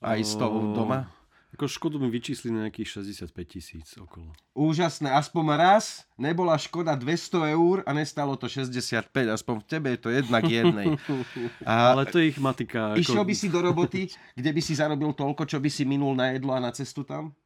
Aj 0.00 0.18
toho 0.18 0.72
O, 0.72 0.74
doma? 0.74 1.06
Ako 1.52 1.68
škodu 1.68 2.00
mi 2.00 2.08
vyčísli 2.08 2.48
na 2.48 2.64
nejakých 2.64 3.04
65 3.04 3.28
tisíc 3.44 3.92
okolo. 4.00 4.32
Úžasné, 4.56 5.12
aspoň 5.12 5.44
raz 5.60 6.08
nebola 6.16 6.56
škoda 6.56 6.96
200 6.96 7.52
eur 7.52 7.84
a 7.84 7.92
nestalo 7.92 8.40
to 8.40 8.48
65, 8.48 9.12
aspoň 9.12 9.54
v 9.60 9.66
tebe 9.68 9.88
je 9.92 9.98
to 10.00 10.08
jedna 10.08 10.40
k 10.40 10.64
jednej. 10.64 10.96
A 11.68 11.92
Ale 11.92 12.08
to 12.08 12.16
je 12.24 12.32
ich 12.32 12.40
matika. 12.40 12.96
išiel 12.96 13.20
Ako... 13.20 13.28
by 13.28 13.34
si 13.36 13.46
do 13.52 13.60
roboty, 13.60 14.08
kde 14.32 14.48
by 14.48 14.60
si 14.64 14.72
zarobil 14.72 15.12
toľko, 15.12 15.44
čo 15.44 15.60
by 15.60 15.68
si 15.68 15.84
minul 15.84 16.16
na 16.16 16.32
jedlo 16.32 16.56
a 16.56 16.60
na 16.60 16.72
cestu 16.72 17.04
tam? 17.04 17.36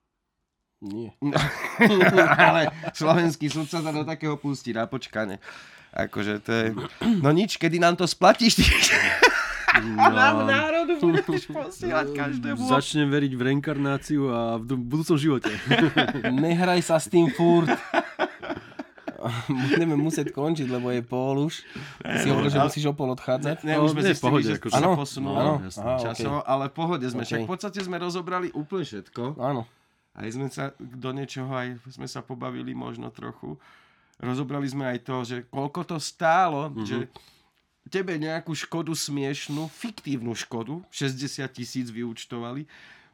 Nie. 0.79 1.11
Ale 2.47 2.71
slovenský 2.95 3.51
sudca 3.51 3.83
sa 3.83 3.91
do 3.91 4.07
takého 4.07 4.39
pustí 4.39 4.71
na 4.71 4.87
počkanie. 4.87 5.43
Akože 5.97 6.45
to 6.45 6.51
je... 6.53 6.65
No 7.25 7.33
nič, 7.33 7.57
kedy 7.57 7.81
nám 7.81 7.97
to 7.99 8.05
splatíš, 8.07 8.61
A 9.77 10.07
nám 10.19 10.37
národu 10.43 10.97
budeš 11.03 11.47
posielať 11.47 12.07
každému. 12.13 12.61
Začnem 12.63 13.07
veriť 13.07 13.33
v 13.33 13.43
reinkarnáciu 13.43 14.23
a 14.29 14.41
v 14.57 14.75
budúcom 14.75 15.17
živote. 15.17 15.53
Nehraj 16.33 16.81
sa 16.81 16.97
s 16.97 17.07
tým 17.07 17.29
furt. 17.29 17.69
Budeme 19.49 19.99
musieť 19.99 20.31
končiť, 20.31 20.69
lebo 20.69 20.89
je 20.89 21.03
pol 21.03 21.51
už. 21.51 21.67
Ty 21.99 22.17
si 22.21 22.29
hovoril, 22.29 22.47
že 22.47 22.59
ale- 22.59 22.69
musíš 22.69 22.85
o 22.87 22.95
pol 22.95 23.11
odchádzať. 23.11 23.57
Ne, 23.65 23.75
No, 23.75 23.85
už 23.85 23.91
sme 23.93 24.03
zistili, 24.05 24.23
pohode, 24.23 24.47
že 24.47 24.57
akože. 24.57 24.75
sa 24.77 24.89
posunulo 24.95 25.37
áno, 25.37 25.55
jasné. 25.65 25.83
aha, 25.83 25.99
časovo, 25.99 26.39
ale 26.41 26.65
v 26.69 26.75
pohode 26.75 27.07
sme. 27.09 27.23
OK. 27.23 27.27
Však 27.27 27.41
v 27.43 27.51
podstate 27.51 27.79
sme 27.83 27.97
rozobrali 27.99 28.49
úplne 28.53 28.85
všetko. 28.85 29.23
Áno. 29.37 29.63
Aj 30.15 30.29
sme 30.31 30.47
sa 30.49 30.73
do 30.79 31.11
niečoho 31.11 31.51
aj 31.51 31.77
sme 31.91 32.07
sa 32.07 32.23
pobavili 32.23 32.73
možno 32.73 33.11
trochu. 33.11 33.59
Rozobrali 34.17 34.65
sme 34.65 34.89
aj 34.89 34.99
to, 35.03 35.17
že 35.27 35.37
koľko 35.51 35.81
to 35.85 35.97
stálo, 35.99 36.71
mm-hmm. 36.71 36.87
že 36.87 36.97
tebe 37.87 38.15
nejakú 38.15 38.53
škodu 38.53 38.91
smiešnú, 38.93 39.71
fiktívnu 39.71 40.35
škodu, 40.35 40.83
60 40.91 41.47
tisíc 41.49 41.87
vyúčtovali. 41.89 42.67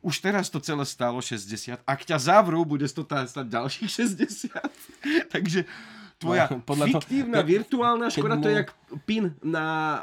Už 0.03 0.19
teraz 0.19 0.51
to 0.51 0.59
celé 0.59 0.82
stálo 0.82 1.23
60. 1.23 1.78
Ak 1.78 2.01
ťa 2.03 2.19
zavrú, 2.19 2.65
bude 2.65 2.85
to 2.85 3.07
stať 3.07 3.47
ďalších 3.47 3.90
60. 4.11 4.51
Takže 5.35 5.62
tvoja 6.19 6.51
No, 6.51 6.59
podľa 6.59 6.86
fiktívna 6.99 7.39
keď- 7.39 7.51
virtuálna 7.53 8.07
keď 8.07 8.15
škoda, 8.15 8.35
to 8.36 8.47
je 8.47 8.55
mu- 8.55 8.61
jak 8.61 8.70
pin 9.03 9.24
na, 9.40 9.66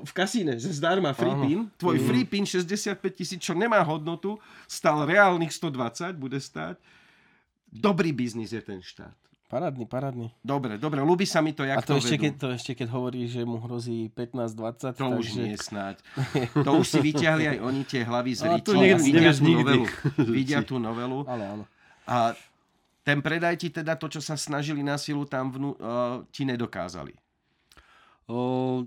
v 0.00 0.12
kasíne, 0.12 0.56
že 0.56 0.68
zdarma 0.70 1.12
free 1.12 1.28
Áno. 1.30 1.44
pin. 1.44 1.58
Tvoj 1.76 1.96
free 2.00 2.24
pin 2.24 2.44
65 2.44 2.96
tisíc, 3.12 3.36
čo 3.38 3.52
nemá 3.52 3.80
hodnotu, 3.80 4.40
stal 4.64 5.04
reálnych 5.04 5.50
120, 5.50 6.14
bude 6.14 6.36
stáť. 6.36 6.80
Dobrý 7.68 8.12
biznis 8.12 8.48
je 8.48 8.60
ten 8.60 8.80
štát. 8.80 9.12
Parádny, 9.48 9.88
parádny. 9.88 10.28
Dobre, 10.44 10.76
dobre, 10.76 11.00
ľúbi 11.00 11.24
sa 11.24 11.40
mi 11.40 11.56
to, 11.56 11.64
jak 11.64 11.80
A 11.80 11.80
to, 11.80 11.96
to, 11.96 12.04
ešte, 12.04 12.20
vedú. 12.20 12.24
keď, 12.28 12.32
to 12.36 12.46
ešte 12.52 12.72
keď 12.76 12.88
hovorí, 12.92 13.24
že 13.24 13.48
mu 13.48 13.56
hrozí 13.64 14.12
15-20, 14.12 14.92
To 14.92 15.06
už 15.16 15.24
takže... 15.24 15.40
nie 15.40 15.56
snáď. 15.56 15.96
To 16.52 16.70
už 16.76 16.86
si 16.86 16.98
vyťahli 17.00 17.44
aj 17.56 17.58
oni 17.64 17.82
tie 17.88 18.04
hlavy 18.04 18.30
z 18.36 18.40
Ale 18.44 18.60
nie- 18.60 19.00
Vidia 19.00 19.20
nevieš 19.24 19.38
tú 19.40 19.48
nikdy. 19.48 19.56
novelu. 19.64 19.84
Vidia 20.36 20.60
tú 20.60 20.76
novelu. 20.76 21.18
Ale 21.24 21.44
áno. 21.48 21.64
A 22.04 22.36
ten 23.00 23.24
predaj 23.24 23.56
ti 23.56 23.72
teda 23.72 23.96
to, 23.96 24.12
čo 24.12 24.20
sa 24.20 24.36
snažili 24.36 24.84
na 24.84 25.00
silu 25.00 25.24
tam 25.24 25.48
vnú, 25.48 25.72
uh, 25.80 26.28
ti 26.28 26.44
nedokázali. 26.44 27.16
O, 28.28 28.84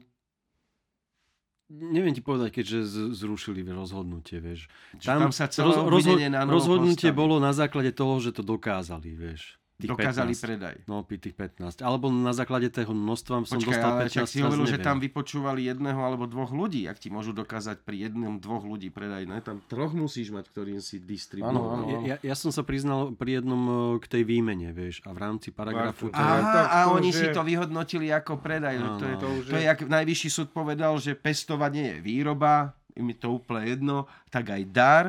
neviem 1.74 2.14
ti 2.14 2.22
povedať, 2.22 2.62
keďže 2.62 2.86
zrušili 3.18 3.66
rozhodnutie, 3.66 4.38
vieš. 4.38 4.70
tam 5.02 5.34
sa 5.34 5.50
celé 5.50 5.74
obvinenie 5.74 6.30
na 6.30 6.46
novo 6.46 6.62
rozhodnutie 6.62 7.10
postaví. 7.10 7.18
bolo 7.18 7.42
na 7.42 7.50
základe 7.50 7.90
toho, 7.98 8.22
že 8.22 8.30
to 8.30 8.46
dokázali, 8.46 9.10
vieš. 9.18 9.58
Tých 9.82 9.90
Dokázali 9.90 10.32
15. 10.32 10.46
predaj. 10.46 10.76
No, 10.86 11.02
tých 11.02 11.34
15. 11.34 11.82
Alebo 11.82 12.08
na 12.08 12.32
základe 12.32 12.70
toho 12.70 12.90
množstva 12.90 13.44
som 13.44 13.58
Počkaj, 13.58 13.66
dostal 13.68 13.92
ale 13.92 14.06
15. 14.06 14.14
však 14.14 14.26
si 14.28 14.40
hovoril, 14.40 14.68
že 14.68 14.78
tam 14.78 14.98
vypočúvali 14.98 15.62
jedného 15.66 15.98
alebo 15.98 16.24
dvoch 16.24 16.50
ľudí. 16.50 16.86
Ak 16.86 16.98
ti 16.98 17.08
môžu 17.08 17.32
dokázať 17.32 17.82
pri 17.82 18.06
jednom, 18.06 18.38
dvoch 18.38 18.62
ľudí 18.62 18.88
predaj, 18.88 19.26
ne? 19.26 19.40
Tam 19.40 19.58
troch 19.64 19.92
musíš 19.92 20.30
mať, 20.30 20.46
ktorým 20.48 20.78
si 20.78 20.96
Áno, 20.96 21.08
distribuoval. 21.08 21.74
áno. 21.74 21.86
Ja, 21.88 22.00
ja, 22.06 22.18
ja 22.24 22.36
som 22.36 22.50
sa 22.50 22.62
priznal 22.62 23.12
pri 23.12 23.38
jednom 23.38 23.62
e, 23.62 23.74
k 23.98 24.06
tej 24.08 24.24
výmene, 24.24 24.70
vieš, 24.70 25.02
a 25.02 25.10
v 25.10 25.20
rámci 25.20 25.50
paragrafu... 25.50 26.08
To, 26.08 26.14
Tak 26.14 26.68
a 26.68 26.80
to 26.86 26.90
oni 26.96 27.10
už 27.10 27.16
si 27.16 27.26
je- 27.26 27.34
to 27.34 27.42
vyhodnotili 27.42 28.08
ako 28.08 28.38
predaj. 28.38 28.76
No, 28.76 28.96
to, 28.96 29.04
je, 29.04 29.10
Áno. 29.10 29.18
to, 29.18 29.26
To 29.26 29.34
už 29.34 29.44
to 29.44 29.56
je, 29.56 29.58
je- 29.58 29.68
jak 29.68 29.80
najvyšší 29.84 30.30
súd 30.30 30.50
povedal, 30.50 30.94
že 30.96 31.12
pestovanie 31.14 31.72
je 31.92 32.00
výroba, 32.00 32.54
je 32.92 33.02
mi 33.02 33.14
to 33.14 33.34
úplne 33.34 33.66
jedno, 33.66 33.98
tak 34.28 34.48
aj 34.48 34.62
dar 34.68 35.06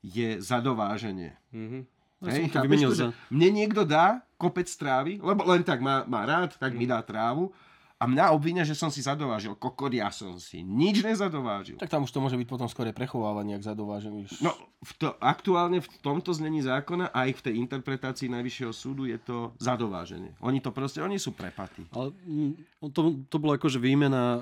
je 0.00 0.38
zadováženie. 0.38 1.34
Mhm. 1.50 1.93
Ja 2.24 2.32
Hej, 2.32 2.48
som 2.48 2.52
chápeš 2.56 2.80
za- 2.96 3.14
Mne 3.28 3.48
niekto 3.52 3.82
dá 3.84 4.24
kopec 4.40 4.68
trávy, 4.68 5.22
lebo 5.22 5.44
len 5.46 5.62
tak 5.64 5.80
má, 5.80 6.04
má 6.04 6.24
rád, 6.24 6.56
tak 6.58 6.74
mi 6.74 6.84
dá 6.84 7.00
trávu 7.00 7.52
a 7.94 8.10
mňa 8.10 8.36
obvinia, 8.36 8.68
že 8.68 8.76
som 8.76 8.92
si 8.92 9.00
zadovážil. 9.00 9.56
Kokot, 9.56 9.88
ja 9.88 10.12
som 10.12 10.36
si 10.36 10.60
nič 10.60 11.00
nezadovážil. 11.00 11.80
Tak 11.80 11.88
tam 11.88 12.04
už 12.04 12.12
to 12.12 12.20
môže 12.20 12.36
byť 12.36 12.48
potom 12.50 12.68
skôr 12.68 12.90
prechovávanie, 12.92 13.56
ak 13.56 13.64
zadovážem. 13.64 14.26
Už. 14.26 14.44
No, 14.44 14.52
v 14.84 14.92
to, 15.00 15.16
aktuálne 15.22 15.80
v 15.80 15.88
tomto 16.04 16.34
znení 16.36 16.60
zákona 16.60 17.14
aj 17.16 17.38
v 17.38 17.40
tej 17.40 17.54
interpretácii 17.64 18.28
Najvyššieho 18.28 18.72
súdu 18.76 19.08
je 19.08 19.16
to 19.16 19.56
zadováženie. 19.56 20.36
Oni 20.44 20.60
to 20.60 20.68
proste, 20.68 21.00
oni 21.00 21.16
sú 21.16 21.32
prepatí. 21.32 21.88
Ale 21.96 22.12
mm, 22.28 22.84
to, 22.92 23.24
to 23.30 23.36
bolo 23.40 23.56
akože 23.56 23.80
výmena 23.80 24.24
uh, 24.36 24.40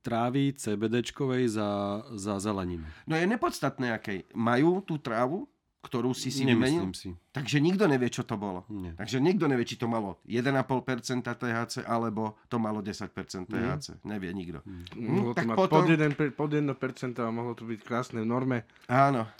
trávy 0.00 0.56
CBDčkovej 0.56 1.52
za, 1.52 2.00
za 2.16 2.40
zeleninu. 2.40 2.86
No 3.04 3.12
je 3.18 3.28
nepodstatné, 3.28 3.92
akej. 3.92 4.24
Majú 4.32 4.80
tú 4.80 4.96
trávu, 4.96 5.44
ktorú 5.86 6.10
si 6.10 6.34
si 6.34 6.42
vymenil? 6.42 6.90
Si. 6.90 7.14
Takže 7.30 7.62
nikto 7.62 7.86
nevie, 7.86 8.10
čo 8.10 8.26
to 8.26 8.34
bolo. 8.34 8.66
Nie. 8.66 8.90
Takže 8.98 9.22
nikto 9.22 9.46
nevie, 9.46 9.62
či 9.62 9.78
to 9.78 9.86
malo 9.86 10.18
1,5% 10.26 11.22
THC 11.22 11.86
alebo 11.86 12.34
to 12.50 12.58
malo 12.58 12.82
10% 12.82 13.06
THC. 13.46 14.02
Nevie 14.02 14.34
nikto. 14.34 14.66
Mohlo 14.98 15.30
to 15.30 15.38
tak 15.38 15.46
potom- 15.54 15.86
pod, 15.86 15.86
1, 15.86 16.34
pod 16.34 16.50
1% 16.50 17.22
a 17.22 17.30
mohlo 17.30 17.54
to 17.54 17.62
byť 17.62 17.80
krásne 17.86 18.18
v 18.18 18.26
norme. 18.26 18.66
Áno. 18.90 19.30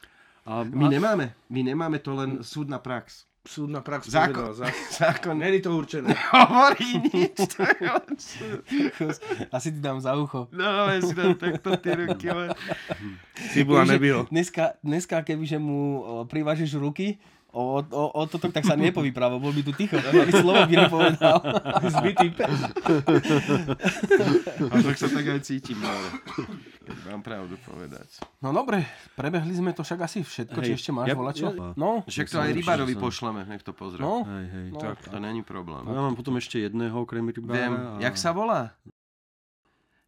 A, 0.46 0.62
My 0.62 0.86
a, 0.86 0.90
nemáme. 0.94 1.26
My 1.50 1.60
nemáme 1.66 1.98
to 1.98 2.14
len 2.14 2.46
súdna 2.46 2.78
prax. 2.78 3.26
Súdna 3.46 3.80
prax 3.80 4.10
Zákon. 4.10 4.34
povedala. 4.34 4.54
Za... 4.54 4.66
Zákon 4.90 5.38
Není 5.38 5.62
to 5.62 5.70
určené. 5.70 6.10
hovorí 6.34 6.90
nič. 7.14 7.38
To 7.54 7.62
je. 7.62 7.86
Asi 9.54 9.72
ti 9.72 9.80
dám 9.80 10.02
za 10.02 10.18
ucho. 10.18 10.50
No, 10.50 10.90
ja 10.90 10.98
si 10.98 11.14
dám 11.14 11.38
takto 11.38 11.78
tie 11.78 11.94
ruky. 11.94 12.26
len. 12.26 12.50
Cibula 13.54 13.86
nebylo. 13.86 14.26
Dneska, 14.28 14.82
dneska 14.82 15.22
kebyže 15.22 15.62
mu 15.62 16.02
o, 16.02 16.12
privážeš 16.26 16.74
ruky, 16.74 17.22
o, 17.56 17.80
o, 17.80 18.04
o 18.12 18.22
toto, 18.28 18.52
tak 18.52 18.68
sa 18.68 18.76
nepovypráva, 18.76 19.40
bol 19.40 19.48
by 19.48 19.62
tu 19.64 19.72
ticho, 19.72 19.96
ani 19.96 20.28
slovo 20.28 20.68
by 20.68 20.74
nepovedal. 20.76 21.38
Zbytý 21.88 22.28
pes. 22.36 22.58
A 24.72 24.74
tak 24.82 24.96
sa 25.00 25.08
tak 25.08 25.24
aj 25.24 25.40
cítim. 25.40 25.80
Ale... 25.80 26.08
Keď 26.86 26.98
mám 27.04 27.18
pravdu 27.20 27.58
povedať. 27.60 28.06
No 28.38 28.50
dobre, 28.50 28.86
prebehli 29.12 29.50
sme 29.52 29.70
to 29.70 29.82
však 29.82 30.00
asi 30.00 30.22
všetko, 30.22 30.58
či 30.60 30.70
Hej, 30.70 30.78
ešte 30.78 30.90
máš 30.92 31.06
ja- 31.06 31.16
volačo? 31.16 31.46
ja- 31.48 31.74
No, 31.74 32.06
Však 32.06 32.26
to 32.28 32.38
aj 32.38 32.50
rybárovi 32.54 32.94
som- 32.94 33.02
pošleme, 33.02 33.42
nech 33.44 33.60
to 33.60 33.72
pozrie. 33.72 34.00
no, 34.00 34.22
Hej, 34.22 34.46
hej. 34.46 34.66
no. 34.70 34.78
tak. 34.78 35.02
To 35.04 35.18
není 35.18 35.42
problém. 35.42 35.82
A 35.82 35.90
ja 35.90 36.00
mám 36.00 36.14
potom 36.14 36.34
ešte 36.34 36.60
jedného 36.60 36.94
okrem 36.96 37.26
rybára. 37.26 37.52
Viem, 37.52 37.72
a... 37.74 37.98
jak 38.00 38.14
sa 38.14 38.30
volá? 38.30 38.70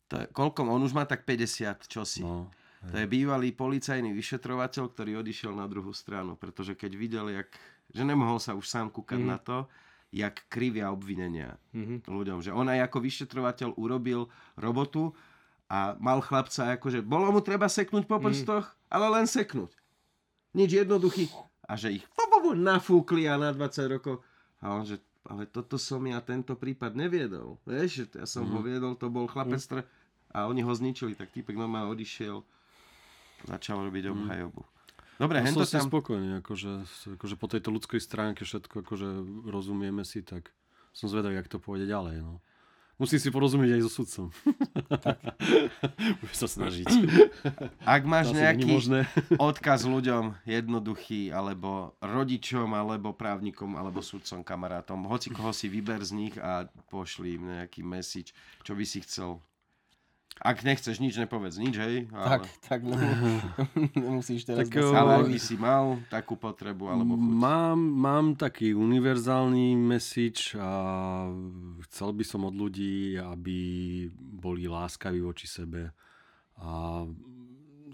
To 0.08 0.16
je, 0.16 0.26
koľko? 0.28 0.64
On 0.64 0.80
už 0.80 0.92
má 0.92 1.04
tak 1.04 1.22
50 1.22 1.84
čosi. 1.84 2.22
No, 2.22 2.48
To 2.80 2.96
je 2.96 3.06
bývalý 3.06 3.50
policajný 3.50 4.14
vyšetrovateľ, 4.14 4.84
ktorý 4.88 5.18
odišiel 5.18 5.50
na 5.50 5.66
druhú 5.66 5.90
stranu, 5.90 6.32
pretože 6.32 6.72
keď 6.72 6.92
videl, 6.94 7.26
jak, 7.28 7.50
že 7.88 8.02
nemohol 8.02 8.38
sa 8.38 8.54
už 8.54 8.64
sám 8.64 8.86
kúkať 8.88 9.18
Mhm. 9.18 9.26
na 9.26 9.36
to, 9.36 9.66
jak 10.08 10.46
krivia 10.46 10.88
obvinenia 10.88 11.58
Mhm. 11.74 12.06
ľuďom. 12.06 12.38
Že 12.40 12.54
on 12.54 12.70
aj 12.70 12.86
ako 12.86 12.98
vyšetrovateľ 13.02 13.68
urobil 13.74 14.30
robotu 14.54 15.10
a 15.68 15.94
mal 16.00 16.24
chlapca, 16.24 16.74
akože 16.80 17.04
bolo 17.04 17.28
mu 17.28 17.40
treba 17.44 17.68
seknúť 17.68 18.08
po 18.08 18.16
prstoch, 18.18 18.72
ale 18.88 19.06
len 19.12 19.28
seknúť. 19.28 19.72
Nič 20.56 20.80
jednoduchý. 20.80 21.28
A 21.68 21.76
že 21.76 22.00
ich 22.00 22.04
nafúkli 22.56 23.28
a 23.28 23.36
na 23.36 23.52
20 23.52 23.94
rokov. 23.98 24.24
A 24.62 24.72
on, 24.72 24.86
že 24.86 24.96
ale 25.28 25.44
toto 25.44 25.76
som 25.76 26.00
ja 26.08 26.24
tento 26.24 26.56
prípad 26.56 26.96
neviedol. 26.96 27.60
Vieš, 27.68 28.08
ja 28.16 28.24
som 28.24 28.48
ho 28.48 28.60
viedol, 28.64 28.96
to 28.96 29.12
bol 29.12 29.28
chlapec, 29.28 29.60
ktorý... 29.60 29.84
a 30.32 30.48
oni 30.48 30.64
ho 30.64 30.72
zničili, 30.72 31.12
tak 31.12 31.28
týpek 31.36 31.52
normálne 31.52 31.92
odišiel. 31.92 32.40
Začal 33.44 33.84
robiť 33.84 34.08
obhajobu. 34.08 34.64
Dobre, 35.20 35.44
Ja 35.44 35.52
hento 35.52 35.68
tam... 35.68 35.84
spokojný, 35.84 36.40
akože, 36.40 36.72
akože 37.20 37.34
po 37.36 37.46
tejto 37.50 37.68
ľudskej 37.74 38.00
stránke 38.00 38.48
všetko, 38.48 38.86
akože 38.86 39.08
rozumieme 39.52 40.00
si, 40.06 40.24
tak 40.24 40.48
som 40.96 41.12
zvedavý, 41.12 41.36
jak 41.36 41.52
to 41.52 41.60
pôjde 41.60 41.90
ďalej. 41.90 42.24
No. 42.24 42.40
Musím 42.98 43.22
si 43.22 43.30
porozumieť 43.30 43.78
aj 43.78 43.82
so 43.86 43.90
sudcom. 44.02 44.26
Budem 46.18 46.34
sa 46.34 46.50
snažiť. 46.50 46.86
Ak 47.86 48.02
máš 48.02 48.34
asi 48.34 48.42
nejaký 48.42 48.74
odkaz 49.38 49.86
ľuďom 49.86 50.34
jednoduchý, 50.42 51.30
alebo 51.30 51.94
rodičom, 52.02 52.74
alebo 52.74 53.14
právnikom, 53.14 53.78
alebo 53.78 54.02
sudcom, 54.02 54.42
kamarátom, 54.42 55.06
hoci 55.06 55.30
koho 55.30 55.54
si 55.54 55.70
vyber 55.70 56.02
z 56.02 56.10
nich 56.10 56.34
a 56.42 56.66
pošli 56.90 57.38
im 57.38 57.62
nejaký 57.62 57.86
message, 57.86 58.34
čo 58.66 58.74
by 58.74 58.82
si 58.82 58.98
chcel. 59.06 59.38
Ak 60.38 60.62
nechceš 60.62 61.02
nič, 61.02 61.18
nepovedz 61.18 61.58
nič, 61.58 61.74
hej? 61.74 61.96
Tak, 62.14 62.42
Ale, 62.46 62.62
tak 62.62 62.80
nemu- 62.86 63.42
nemusíš 64.06 64.46
teraz... 64.46 64.70
Tak, 64.70 64.78
o, 64.78 64.94
ale 64.94 65.26
ak 65.26 65.30
by 65.34 65.40
si 65.42 65.56
mal 65.58 65.98
takú 66.06 66.38
potrebu, 66.38 66.86
alebo 66.86 67.18
chuť. 67.18 67.34
Mám, 67.42 67.78
mám 67.78 68.26
taký 68.38 68.70
univerzálny 68.74 69.74
message 69.74 70.54
a 70.54 70.70
chcel 71.90 72.14
by 72.14 72.24
som 72.24 72.46
od 72.46 72.54
ľudí, 72.54 73.18
aby 73.18 73.58
boli 74.14 74.70
láskaví 74.70 75.18
voči 75.18 75.50
sebe. 75.50 75.90
A 76.62 77.02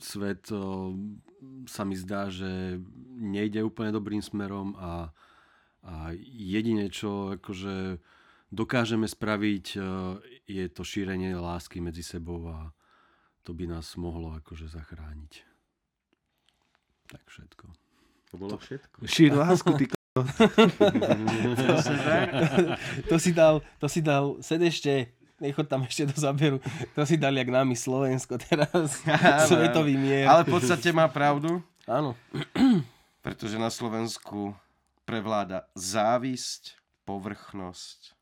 svet 0.04 0.52
o, 0.52 0.92
sa 1.64 1.88
mi 1.88 1.96
zdá, 1.96 2.28
že 2.28 2.76
nejde 3.16 3.64
úplne 3.64 3.94
dobrým 3.94 4.20
smerom 4.20 4.76
a, 4.76 5.12
a 5.80 6.12
jedine, 6.28 6.92
čo 6.92 7.36
akože 7.40 8.00
dokážeme 8.54 9.08
spraviť, 9.10 9.66
e, 9.74 9.80
je 10.44 10.64
to 10.68 10.84
šírenie 10.84 11.36
lásky 11.36 11.80
medzi 11.80 12.04
sebou 12.04 12.48
a 12.48 12.72
to 13.44 13.52
by 13.52 13.68
nás 13.68 13.96
mohlo 13.96 14.32
akože 14.40 14.68
zachrániť. 14.72 15.44
Tak 17.08 17.22
všetko. 17.28 17.66
To 18.32 18.34
bolo 18.40 18.56
všetko. 18.56 19.04
Šír 19.04 19.36
lásku, 19.36 19.68
ty 19.76 19.84
to 23.10 23.18
si 23.18 23.34
dal, 23.34 23.58
to 23.82 23.86
si 23.90 23.98
dal, 23.98 24.38
sed 24.38 24.62
ešte, 24.62 25.10
nechod 25.42 25.66
tam 25.66 25.82
ešte 25.82 26.06
do 26.06 26.14
záberu, 26.14 26.62
to 26.94 27.02
si 27.02 27.18
dal 27.18 27.34
jak 27.34 27.50
nami 27.50 27.74
Slovensko 27.74 28.38
teraz, 28.38 29.02
Áno, 29.10 29.42
svetový 29.50 29.98
mier. 29.98 30.30
Ale 30.30 30.46
v 30.46 30.54
podstate 30.54 30.94
má 30.94 31.10
pravdu, 31.10 31.58
Áno, 31.90 32.14
pretože 33.26 33.58
na 33.58 33.74
Slovensku 33.74 34.54
prevláda 35.02 35.66
závisť, 35.74 36.78
povrchnosť, 37.02 38.14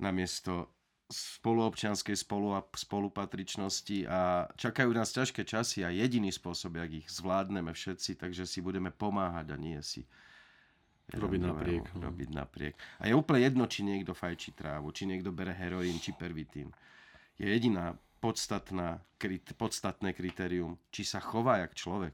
namiesto 0.00 0.72
spoluobčianskej 1.08 2.16
spolu 2.20 2.52
a 2.52 2.60
spolupatričnosti 2.68 4.04
a 4.04 4.44
čakajú 4.60 4.92
nás 4.92 5.08
ťažké 5.12 5.44
časy 5.48 5.80
a 5.80 5.88
jediný 5.88 6.28
spôsob, 6.28 6.76
jak 6.76 7.04
ich 7.04 7.08
zvládneme 7.08 7.72
všetci, 7.72 8.20
takže 8.20 8.44
si 8.44 8.60
budeme 8.60 8.92
pomáhať 8.92 9.52
a 9.52 9.56
nie 9.56 9.80
si 9.80 10.04
Robiť 11.08 11.40
napriek, 11.40 11.84
no. 11.96 12.12
Robiť 12.12 12.30
napriek. 12.36 12.74
A 13.00 13.08
je 13.08 13.16
úplne 13.16 13.40
jedno, 13.40 13.64
či 13.64 13.80
niekto 13.80 14.12
fajčí 14.12 14.52
trávu, 14.52 14.92
či 14.92 15.08
niekto 15.08 15.32
bere 15.32 15.56
heroín, 15.56 15.96
či 15.96 16.12
pervitín. 16.12 16.68
Je 17.40 17.48
jediná 17.48 17.96
podstatná, 18.20 19.00
krit, 19.16 19.56
podstatné 19.56 20.12
kritérium, 20.12 20.76
či 20.92 21.08
sa 21.08 21.24
chová 21.24 21.64
jak 21.64 21.72
človek. 21.72 22.12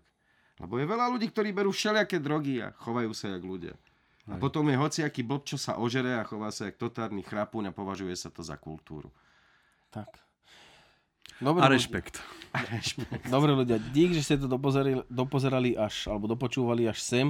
Lebo 0.62 0.78
je 0.78 0.86
veľa 0.86 1.10
ľudí, 1.10 1.26
ktorí 1.34 1.50
berú 1.50 1.74
všelijaké 1.74 2.22
drogy 2.22 2.62
a 2.62 2.70
chovajú 2.70 3.10
sa 3.10 3.34
jak 3.34 3.42
ľudia. 3.42 3.74
A 4.26 4.36
potom 4.36 4.64
je 4.64 4.74
hociaký 4.74 5.20
blb, 5.20 5.44
čo 5.44 5.56
sa 5.56 5.76
ožere 5.76 6.14
a 6.14 6.24
chová 6.24 6.48
sa 6.48 6.64
jak 6.64 6.76
totárny 6.76 7.20
chrapúň 7.20 7.68
a 7.68 7.72
považuje 7.72 8.14
sa 8.14 8.28
to 8.28 8.40
za 8.40 8.56
kultúru. 8.56 9.12
tak. 9.90 10.08
Dobre, 11.36 11.60
A 11.60 11.66
ľudia- 11.66 11.74
rešpekt. 11.74 12.14
Dobre 13.26 13.50
ľudia, 13.52 13.78
dík, 13.84 14.12
že 14.12 14.22
ste 14.22 14.34
to 14.36 14.46
dopozerali, 14.46 15.02
dopozerali 15.08 15.74
až, 15.74 16.06
alebo 16.06 16.24
dopočúvali 16.26 16.86
až 16.86 16.98
sem. 16.98 17.26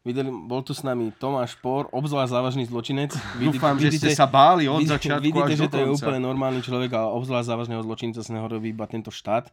Videli, 0.00 0.30
bol 0.30 0.62
tu 0.62 0.72
s 0.72 0.80
nami 0.80 1.12
Tomáš 1.12 1.58
Por, 1.58 1.90
obzvlášť 1.90 2.30
závažný 2.30 2.64
zločinec. 2.64 3.12
Vidí- 3.36 3.52
Dúfam, 3.52 3.76
že 3.76 3.92
ste 3.92 4.10
sa 4.10 4.24
báli 4.24 4.64
od 4.64 4.80
začiatku 4.80 5.20
Vidíte, 5.20 5.44
až 5.44 5.50
že 5.50 5.66
do 5.66 5.68
to 5.68 5.76
je 5.76 5.88
úplne 5.92 6.20
normálny 6.22 6.60
človek 6.60 6.90
a 6.94 7.10
obzvlášť 7.10 7.48
závažného 7.48 7.82
zločinca 7.82 8.20
z 8.20 8.28
neho 8.30 8.46
robí 8.46 8.70
iba 8.70 8.86
tento 8.86 9.10
štát. 9.10 9.52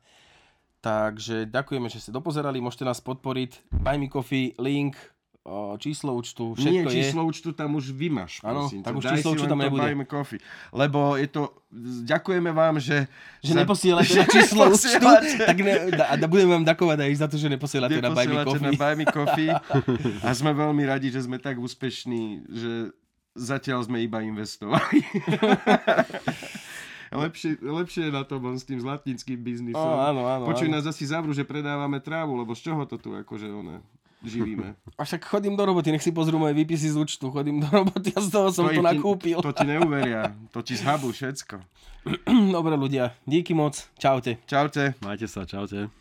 Takže 0.80 1.46
ďakujeme, 1.46 1.88
že 1.88 2.00
ste 2.00 2.12
dopozerali, 2.12 2.58
môžete 2.58 2.86
nás 2.86 3.02
podporiť. 3.02 3.74
Buy 3.74 3.98
me 3.98 4.08
coffee, 4.08 4.56
link, 4.56 4.96
číslo 5.80 6.12
účtu, 6.12 6.52
Nie, 6.60 6.84
všetko 6.84 6.90
je. 6.90 6.92
číslo 6.92 7.22
účtu 7.24 7.50
tam 7.52 7.76
už 7.76 7.92
vymaš. 7.92 8.44
Áno, 8.44 8.68
tak 8.68 8.92
už 8.92 9.04
číslo 9.16 9.32
účtu 9.32 9.48
tam 9.48 9.64
nebude. 9.64 9.80
Buy 9.80 9.96
me 9.96 10.04
coffee. 10.04 10.40
Lebo 10.72 11.16
je 11.16 11.28
to... 11.28 11.56
Ďakujeme 12.04 12.52
vám, 12.52 12.80
že... 12.80 13.08
Že 13.40 13.54
za- 13.54 13.60
neposielate 13.64 14.12
na 14.18 14.26
číslo 14.28 14.62
účtu, 14.68 14.88
neposielate- 14.92 15.48
tak 15.48 15.58
ne, 15.64 15.74
a 15.96 16.14
da, 16.16 16.26
budeme 16.28 16.52
vám 16.56 16.66
ďakovať 16.68 16.98
aj 17.00 17.12
za 17.16 17.28
to, 17.28 17.36
že 17.36 17.48
neposielate 17.48 18.00
na 18.00 18.12
Buy 18.12 18.26
Me 18.26 18.36
neposielate 18.36 18.60
na 18.60 18.72
Coffee. 18.72 18.78
Buy 18.78 18.94
Me 18.96 19.06
Coffee. 19.06 19.52
A 20.20 20.28
sme 20.32 20.52
veľmi 20.52 20.84
radi, 20.84 21.08
že 21.08 21.24
sme 21.24 21.40
tak 21.40 21.56
úspešní, 21.56 22.48
že 22.48 22.72
zatiaľ 23.38 23.86
sme 23.86 24.02
iba 24.02 24.20
investovali. 24.20 25.00
lepšie, 27.08 27.56
lepšie 27.62 28.08
je 28.08 28.12
na 28.12 28.24
tom 28.28 28.44
on 28.44 28.56
s 28.56 28.68
tým 28.68 28.80
zlatníckým 28.80 29.40
biznisom. 29.40 29.80
Ó, 29.80 30.00
áno, 30.02 30.26
áno, 30.26 30.44
Počuj, 30.44 30.68
áno. 30.68 30.76
nás 30.76 30.84
asi 30.84 31.08
zavrú, 31.08 31.32
že 31.32 31.48
predávame 31.48 32.00
trávu, 32.00 32.36
lebo 32.36 32.52
z 32.52 32.68
čoho 32.68 32.84
to 32.84 32.98
tu 32.98 33.14
akože 33.14 33.48
one 33.48 33.80
živíme. 34.28 34.76
A 35.00 35.04
však 35.04 35.26
chodím 35.26 35.56
do 35.56 35.64
roboty, 35.64 35.92
nech 35.92 36.04
si 36.04 36.12
pozrú 36.12 36.38
moje 36.38 36.54
výpisy 36.54 36.92
z 36.92 36.98
účtu, 36.98 37.32
chodím 37.32 37.62
do 37.62 37.70
roboty 37.70 38.10
a 38.12 38.20
z 38.20 38.30
toho 38.34 38.50
som 38.50 38.66
to, 38.68 38.74
ti- 38.74 38.82
nakúpil. 38.82 39.38
To 39.42 39.54
ti 39.54 39.64
neuveria, 39.64 40.34
to 40.50 40.60
ti 40.62 40.74
zhabú 40.74 41.14
všetko. 41.14 41.62
Dobre 42.56 42.74
ľudia, 42.74 43.14
díky 43.24 43.52
moc, 43.54 43.78
čaute. 43.98 44.40
Čaute. 44.46 44.96
Majte 45.04 45.28
sa, 45.28 45.44
čaute. 45.44 45.92